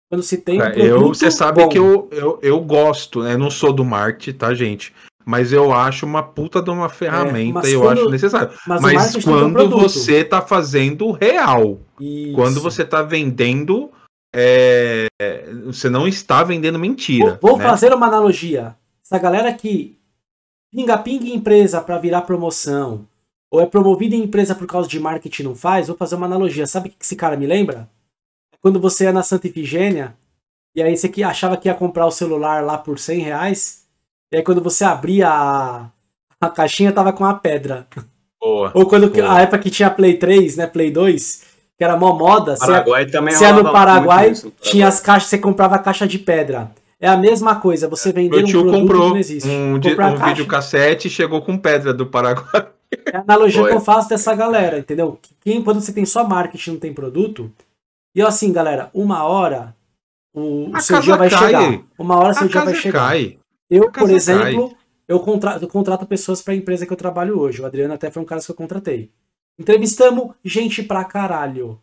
Quando 0.08 0.22
se 0.22 0.38
tem 0.38 0.60
um 0.60 0.64
produto 0.64 0.80
eu, 0.80 1.08
você 1.08 1.30
sabe 1.30 1.62
bom. 1.62 1.68
que 1.68 1.78
eu, 1.78 2.08
eu, 2.10 2.38
eu 2.42 2.60
gosto, 2.60 3.22
né? 3.22 3.34
Eu 3.34 3.38
não 3.38 3.50
sou 3.50 3.72
do 3.72 3.84
marketing, 3.84 4.38
tá, 4.38 4.54
gente? 4.54 4.94
Mas 5.28 5.52
eu 5.52 5.74
acho 5.74 6.06
uma 6.06 6.22
puta 6.22 6.62
de 6.62 6.70
uma 6.70 6.88
ferramenta, 6.88 7.52
mas 7.60 7.70
eu 7.70 7.82
quando- 7.82 8.00
acho 8.00 8.08
necessário. 8.08 8.50
Mas, 8.66 8.80
Mas 8.80 9.14
um 9.16 9.20
quando 9.20 9.52
produto. 9.52 9.82
você 9.82 10.24
tá 10.24 10.40
fazendo 10.40 11.10
real, 11.10 11.80
Isso. 12.00 12.32
quando 12.34 12.62
você 12.62 12.82
tá 12.82 13.02
vendendo, 13.02 13.90
é, 14.34 15.06
você 15.66 15.90
não 15.90 16.08
está 16.08 16.42
vendendo 16.42 16.78
mentira. 16.78 17.38
Vou, 17.42 17.50
vou 17.50 17.58
né? 17.58 17.64
fazer 17.66 17.92
uma 17.92 18.06
analogia. 18.06 18.74
Essa 19.04 19.18
galera 19.18 19.52
que 19.52 19.98
pinga-pinga 20.72 21.26
em 21.26 21.34
empresa 21.34 21.82
para 21.82 21.98
virar 21.98 22.22
promoção, 22.22 23.06
ou 23.52 23.60
é 23.60 23.66
promovida 23.66 24.14
em 24.16 24.22
empresa 24.22 24.54
por 24.54 24.66
causa 24.66 24.88
de 24.88 24.98
marketing 24.98 25.42
não 25.42 25.54
faz, 25.54 25.88
vou 25.88 25.96
fazer 25.96 26.14
uma 26.14 26.24
analogia. 26.24 26.66
Sabe 26.66 26.88
o 26.88 26.92
que 26.92 26.96
esse 27.02 27.16
cara 27.16 27.36
me 27.36 27.46
lembra? 27.46 27.86
Quando 28.62 28.80
você 28.80 29.04
ia 29.04 29.12
na 29.12 29.22
Santa 29.22 29.46
Ifigênia, 29.46 30.16
e 30.74 30.82
aí 30.82 30.96
você 30.96 31.06
que 31.06 31.22
achava 31.22 31.58
que 31.58 31.68
ia 31.68 31.74
comprar 31.74 32.06
o 32.06 32.10
celular 32.10 32.64
lá 32.64 32.78
por 32.78 32.98
100 32.98 33.20
reais, 33.20 33.86
e 34.32 34.36
aí 34.36 34.42
quando 34.42 34.62
você 34.62 34.84
abria 34.84 35.28
a, 35.28 35.86
a 36.40 36.48
caixinha, 36.50 36.92
tava 36.92 37.12
com 37.12 37.24
uma 37.24 37.34
pedra. 37.34 37.86
Boa. 38.40 38.70
Ou 38.74 38.86
quando 38.86 39.10
que- 39.10 39.20
Boa. 39.22 39.34
a 39.34 39.40
época 39.42 39.58
que 39.58 39.70
tinha 39.70 39.90
Play 39.90 40.14
3, 40.16 40.56
né, 40.56 40.66
Play 40.66 40.90
2, 40.90 41.44
que 41.76 41.84
era 41.84 41.96
mó 41.96 42.12
moda, 42.12 42.56
Paraguai 42.58 43.06
também 43.06 43.34
se 43.34 43.44
é 43.44 43.52
no 43.52 43.70
Paraguai, 43.72 44.30
isso, 44.30 44.46
no 44.46 44.52
tinha 44.60 44.86
as 44.88 44.96
Paraguai. 45.00 45.14
caixas, 45.14 45.30
você 45.30 45.38
comprava 45.38 45.74
a 45.76 45.78
caixa 45.78 46.06
de 46.06 46.18
pedra. 46.18 46.70
É 47.00 47.08
a 47.08 47.16
mesma 47.16 47.56
coisa, 47.56 47.86
você 47.88 48.12
vender 48.12 48.38
Meu 48.38 48.46
um 48.46 48.50
produto 48.50 48.72
que 48.74 48.80
comprou 48.80 49.08
não 49.10 49.16
existe. 49.16 49.48
um, 49.48 49.74
um 49.76 49.80
videocassete 50.26 51.06
e 51.06 51.10
chegou 51.10 51.40
com 51.42 51.56
pedra 51.56 51.94
do 51.94 52.06
Paraguai. 52.06 52.68
É 53.12 53.18
a 53.18 53.20
analogia 53.20 53.60
Foi. 53.60 53.70
que 53.70 53.76
eu 53.76 53.80
faço 53.80 54.08
dessa 54.08 54.34
galera, 54.34 54.78
entendeu? 54.78 55.18
Quem, 55.40 55.62
quando 55.62 55.80
você 55.80 55.92
tem 55.92 56.04
só 56.04 56.24
marketing 56.26 56.72
não 56.72 56.78
tem 56.80 56.92
produto, 56.92 57.52
e 58.16 58.22
assim, 58.22 58.52
galera, 58.52 58.90
uma 58.94 59.22
hora 59.24 59.74
o, 60.34 60.70
o 60.74 60.80
seu 60.80 60.98
dia 61.00 61.14
vai 61.16 61.28
cai. 61.30 61.38
chegar. 61.38 61.80
Uma 61.98 62.16
hora 62.16 62.34
seu 62.34 62.46
A 62.46 62.50
dia 62.50 62.64
vai 62.64 62.74
chegar. 62.74 63.08
cai. 63.08 63.38
Eu, 63.70 63.90
por 63.90 64.10
exemplo, 64.10 64.76
eu 65.06 65.20
contrato, 65.20 65.62
eu 65.62 65.68
contrato 65.68 66.06
pessoas 66.06 66.40
para 66.42 66.54
a 66.54 66.56
empresa 66.56 66.86
que 66.86 66.92
eu 66.92 66.96
trabalho 66.96 67.38
hoje. 67.38 67.60
O 67.62 67.66
Adriano 67.66 67.94
até 67.94 68.10
foi 68.10 68.22
um 68.22 68.26
cara 68.26 68.40
que 68.40 68.50
eu 68.50 68.54
contratei. 68.54 69.10
Entrevistamos 69.58 70.34
gente 70.44 70.82
pra 70.82 71.04
caralho. 71.04 71.80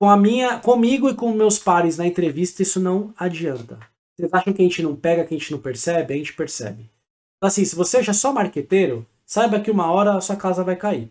Com 0.00 0.08
a 0.08 0.16
minha, 0.16 0.58
comigo 0.58 1.08
e 1.08 1.14
com 1.14 1.30
meus 1.32 1.58
pares 1.58 1.96
na 1.96 2.06
entrevista, 2.06 2.62
isso 2.62 2.80
não 2.80 3.14
adianta. 3.16 3.78
Vocês 4.16 4.32
acham 4.34 4.52
que 4.52 4.60
a 4.60 4.64
gente 4.64 4.82
não 4.82 4.96
pega, 4.96 5.24
que 5.24 5.34
a 5.34 5.38
gente 5.38 5.52
não 5.52 5.58
percebe? 5.60 6.14
A 6.14 6.16
gente 6.16 6.32
percebe. 6.34 6.90
Então, 7.36 7.46
assim, 7.48 7.64
se 7.64 7.76
você 7.76 7.98
é 7.98 8.12
só 8.12 8.32
marqueteiro, 8.32 9.06
saiba 9.24 9.60
que 9.60 9.70
uma 9.70 9.90
hora 9.92 10.16
a 10.16 10.20
sua 10.20 10.36
casa 10.36 10.64
vai 10.64 10.76
cair. 10.76 11.10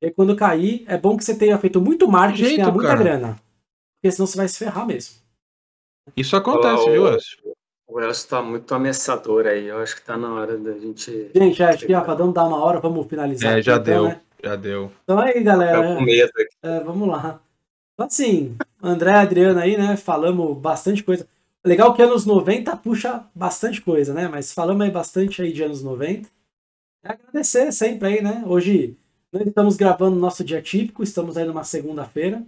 E 0.00 0.06
aí, 0.06 0.10
quando 0.12 0.34
cair, 0.34 0.84
é 0.88 0.98
bom 0.98 1.16
que 1.16 1.24
você 1.24 1.34
tenha 1.36 1.56
feito 1.58 1.80
muito 1.80 2.08
marketing, 2.08 2.42
Jeito, 2.44 2.56
tenha 2.56 2.70
muita 2.72 2.88
cara. 2.88 2.98
grana. 3.02 3.42
Porque 4.00 4.12
senão 4.12 4.26
você 4.26 4.36
vai 4.36 4.48
se 4.48 4.58
ferrar 4.58 4.86
mesmo. 4.86 5.14
Isso 6.16 6.34
acontece, 6.36 6.90
viu, 6.90 7.04
o- 7.04 7.08
Elcio? 7.08 7.38
O 7.92 8.00
Elcio 8.00 8.26
tá 8.28 8.40
muito 8.40 8.74
ameaçador 8.74 9.46
aí. 9.46 9.66
Eu 9.66 9.78
acho 9.78 9.96
que 9.96 10.02
tá 10.02 10.16
na 10.16 10.32
hora 10.32 10.56
da 10.56 10.72
gente. 10.78 11.30
Gente, 11.34 11.62
acho 11.62 11.84
que 11.84 11.92
já 11.92 12.00
vamos 12.00 12.32
dar 12.34 12.46
uma 12.46 12.56
hora, 12.56 12.80
vamos 12.80 13.06
finalizar. 13.06 13.58
É, 13.58 13.62
já 13.62 13.74
então, 13.74 13.84
deu. 13.84 14.04
né? 14.04 14.20
Já 14.42 14.56
deu. 14.56 14.90
Então 15.04 15.18
aí, 15.18 15.34
Tá 15.34 15.40
galera. 15.40 15.94
com 15.94 16.00
medo 16.00 16.32
aqui. 16.34 16.56
É, 16.62 16.80
vamos 16.80 17.06
lá. 17.06 17.38
Então, 17.92 18.06
assim, 18.06 18.56
André 18.82 19.10
e 19.10 19.14
Adriano 19.14 19.60
aí, 19.60 19.76
né? 19.76 19.94
Falamos 19.98 20.56
bastante 20.56 21.04
coisa. 21.04 21.28
Legal 21.62 21.92
que 21.92 22.00
anos 22.00 22.24
90 22.24 22.74
puxa 22.78 23.24
bastante 23.34 23.82
coisa, 23.82 24.14
né? 24.14 24.26
Mas 24.26 24.54
falamos 24.54 24.82
aí 24.82 24.90
bastante 24.90 25.42
aí 25.42 25.52
de 25.52 25.62
anos 25.62 25.82
90. 25.82 26.30
É 27.04 27.12
agradecer 27.12 27.70
sempre 27.72 28.08
aí, 28.08 28.22
né? 28.22 28.42
Hoje 28.46 28.96
nós 29.30 29.46
estamos 29.46 29.76
gravando 29.76 30.16
nosso 30.16 30.42
dia 30.42 30.62
típico, 30.62 31.02
estamos 31.02 31.36
aí 31.36 31.44
numa 31.44 31.62
segunda-feira. 31.62 32.42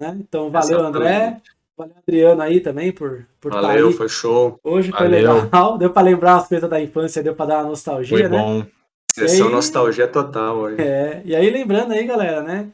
Né? 0.00 0.16
Então, 0.18 0.50
valeu, 0.50 0.80
André. 0.80 1.40
Valeu, 1.80 1.94
Adriano 2.06 2.42
aí 2.42 2.60
também 2.60 2.92
por, 2.92 3.26
por 3.40 3.48
estar 3.52 3.60
Valeu, 3.62 3.88
aí. 3.88 3.92
foi 3.92 4.08
show. 4.08 4.58
Hoje 4.62 4.90
foi 4.90 5.08
Valeu. 5.08 5.34
legal. 5.34 5.76
Deu 5.78 5.90
pra 5.90 6.02
lembrar 6.02 6.36
as 6.36 6.48
coisas 6.48 6.68
da 6.68 6.80
infância, 6.80 7.22
deu 7.22 7.34
pra 7.34 7.46
dar 7.46 7.58
uma 7.58 7.70
nostalgia, 7.70 8.18
Foi 8.18 8.28
né? 8.28 8.38
bom. 8.38 8.64
Sessão 9.12 9.46
aí- 9.48 9.52
nostalgia 9.52 10.06
total 10.06 10.56
hoje. 10.58 10.80
É, 10.80 11.20
e 11.24 11.34
aí 11.34 11.50
lembrando 11.50 11.92
aí, 11.92 12.04
galera, 12.06 12.42
né? 12.42 12.68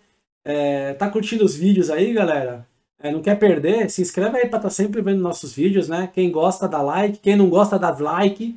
é, 0.44 0.92
tá 0.94 1.10
curtindo 1.10 1.44
os 1.44 1.56
vídeos 1.56 1.90
aí, 1.90 2.12
galera? 2.12 2.66
É, 3.02 3.10
não 3.10 3.20
quer 3.20 3.36
perder? 3.38 3.90
Se 3.90 4.00
inscreve 4.00 4.38
aí 4.38 4.48
pra 4.48 4.58
estar 4.58 4.70
sempre 4.70 5.00
vendo 5.02 5.20
nossos 5.20 5.52
vídeos, 5.52 5.88
né? 5.88 6.08
Quem 6.14 6.30
gosta, 6.30 6.68
dá 6.68 6.80
like. 6.80 7.18
Quem 7.18 7.36
não 7.36 7.48
gosta, 7.48 7.78
dá 7.78 7.90
like. 7.90 8.56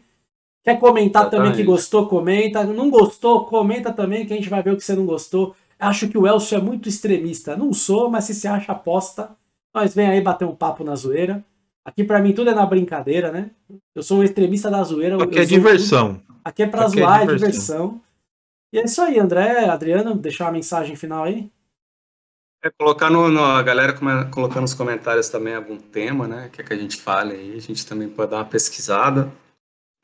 Quer 0.63 0.79
comentar 0.79 1.29
também 1.29 1.51
que 1.51 1.63
gostou, 1.63 2.07
comenta. 2.07 2.63
Não 2.63 2.89
gostou, 2.89 3.45
comenta 3.45 3.91
também 3.91 4.25
que 4.25 4.33
a 4.33 4.35
gente 4.35 4.49
vai 4.49 4.61
ver 4.61 4.73
o 4.73 4.77
que 4.77 4.83
você 4.83 4.95
não 4.95 5.05
gostou. 5.05 5.55
Acho 5.79 6.07
que 6.07 6.17
o 6.17 6.27
Elcio 6.27 6.57
é 6.57 6.61
muito 6.61 6.87
extremista. 6.87 7.55
Não 7.57 7.73
sou, 7.73 8.09
mas 8.09 8.25
se 8.25 8.33
você 8.35 8.47
acha 8.47 8.71
aposta, 8.71 9.31
nós 9.73 9.93
vem 9.93 10.07
aí 10.09 10.21
bater 10.21 10.45
um 10.45 10.55
papo 10.55 10.83
na 10.83 10.95
zoeira. 10.95 11.43
Aqui 11.85 12.03
pra 12.03 12.19
mim 12.21 12.33
tudo 12.33 12.49
é 12.49 12.53
na 12.53 12.65
brincadeira, 12.65 13.31
né? 13.31 13.51
Eu 13.95 14.03
sou 14.03 14.19
um 14.19 14.23
extremista 14.23 14.69
da 14.69 14.83
zoeira. 14.83 15.21
Aqui 15.23 15.37
eu 15.37 15.41
é 15.41 15.45
diversão. 15.45 16.15
tudo. 16.19 16.39
Aqui 16.43 16.63
é 16.63 16.67
pra 16.67 16.85
Aqui 16.85 16.99
é 16.99 17.01
zoar, 17.03 17.21
é 17.21 17.25
diversão. 17.25 17.49
diversão. 17.49 18.01
E 18.73 18.77
é 18.79 18.83
isso 18.85 19.01
aí, 19.01 19.19
André, 19.19 19.65
Adriano, 19.65 20.15
deixar 20.15 20.45
uma 20.45 20.51
mensagem 20.51 20.95
final 20.95 21.23
aí. 21.23 21.49
É 22.63 22.69
colocar 22.69 23.09
no, 23.09 23.29
no- 23.29 23.43
a 23.43 23.63
galera 23.63 23.97
come- 23.97 24.29
colocando 24.31 24.61
nos 24.61 24.73
comentários 24.73 25.29
também 25.29 25.55
algum 25.55 25.77
tema, 25.77 26.27
né? 26.27 26.49
Que 26.49 26.61
é 26.61 26.63
que 26.65 26.73
a 26.73 26.77
gente 26.77 26.97
fale 27.01 27.33
aí. 27.33 27.55
A 27.55 27.59
gente 27.59 27.85
também 27.87 28.09
pode 28.09 28.31
dar 28.31 28.37
uma 28.37 28.45
pesquisada. 28.45 29.31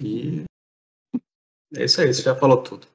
E 0.01 0.43
é 1.75 1.83
isso 1.83 1.99
aí, 2.01 2.13
você 2.13 2.21
já 2.21 2.35
falou 2.35 2.63
tudo. 2.63 2.87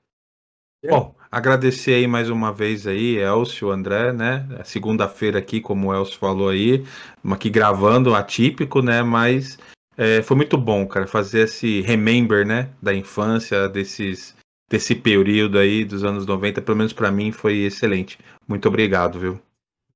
Bom, 0.88 1.14
agradecer 1.30 1.94
aí 1.94 2.06
mais 2.06 2.28
uma 2.28 2.52
vez 2.52 2.86
aí, 2.86 3.16
Elcio, 3.16 3.70
André, 3.70 4.12
né? 4.12 4.46
É 4.58 4.64
Segunda-feira 4.64 5.38
aqui, 5.38 5.60
como 5.60 5.88
o 5.88 5.94
Elcio 5.94 6.18
falou 6.18 6.48
aí, 6.48 6.84
aqui 7.30 7.48
gravando, 7.48 8.14
atípico, 8.14 8.82
né? 8.82 9.02
Mas 9.02 9.58
é, 9.96 10.22
foi 10.22 10.36
muito 10.36 10.56
bom, 10.56 10.86
cara, 10.86 11.06
fazer 11.06 11.42
esse 11.42 11.80
remember, 11.82 12.46
né? 12.46 12.70
Da 12.82 12.94
infância, 12.94 13.68
desses, 13.68 14.34
desse 14.68 14.94
período 14.94 15.58
aí 15.58 15.84
dos 15.84 16.04
anos 16.04 16.26
90, 16.26 16.62
pelo 16.62 16.78
menos 16.78 16.92
pra 16.92 17.10
mim 17.10 17.30
foi 17.32 17.58
excelente. 17.58 18.18
Muito 18.48 18.66
obrigado, 18.68 19.18
viu? 19.18 19.40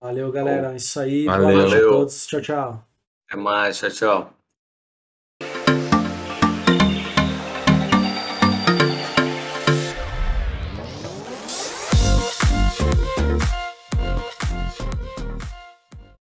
Valeu, 0.00 0.30
galera. 0.30 0.72
É 0.72 0.76
Isso 0.76 1.00
aí. 1.00 1.24
Valeu. 1.24 1.48
Boa 1.48 1.62
noite 1.62 1.76
a 1.76 1.80
todos. 1.80 2.26
Tchau, 2.26 2.40
tchau. 2.42 2.86
Até 3.26 3.40
mais, 3.40 3.78
tchau, 3.78 3.90
tchau. 3.90 4.43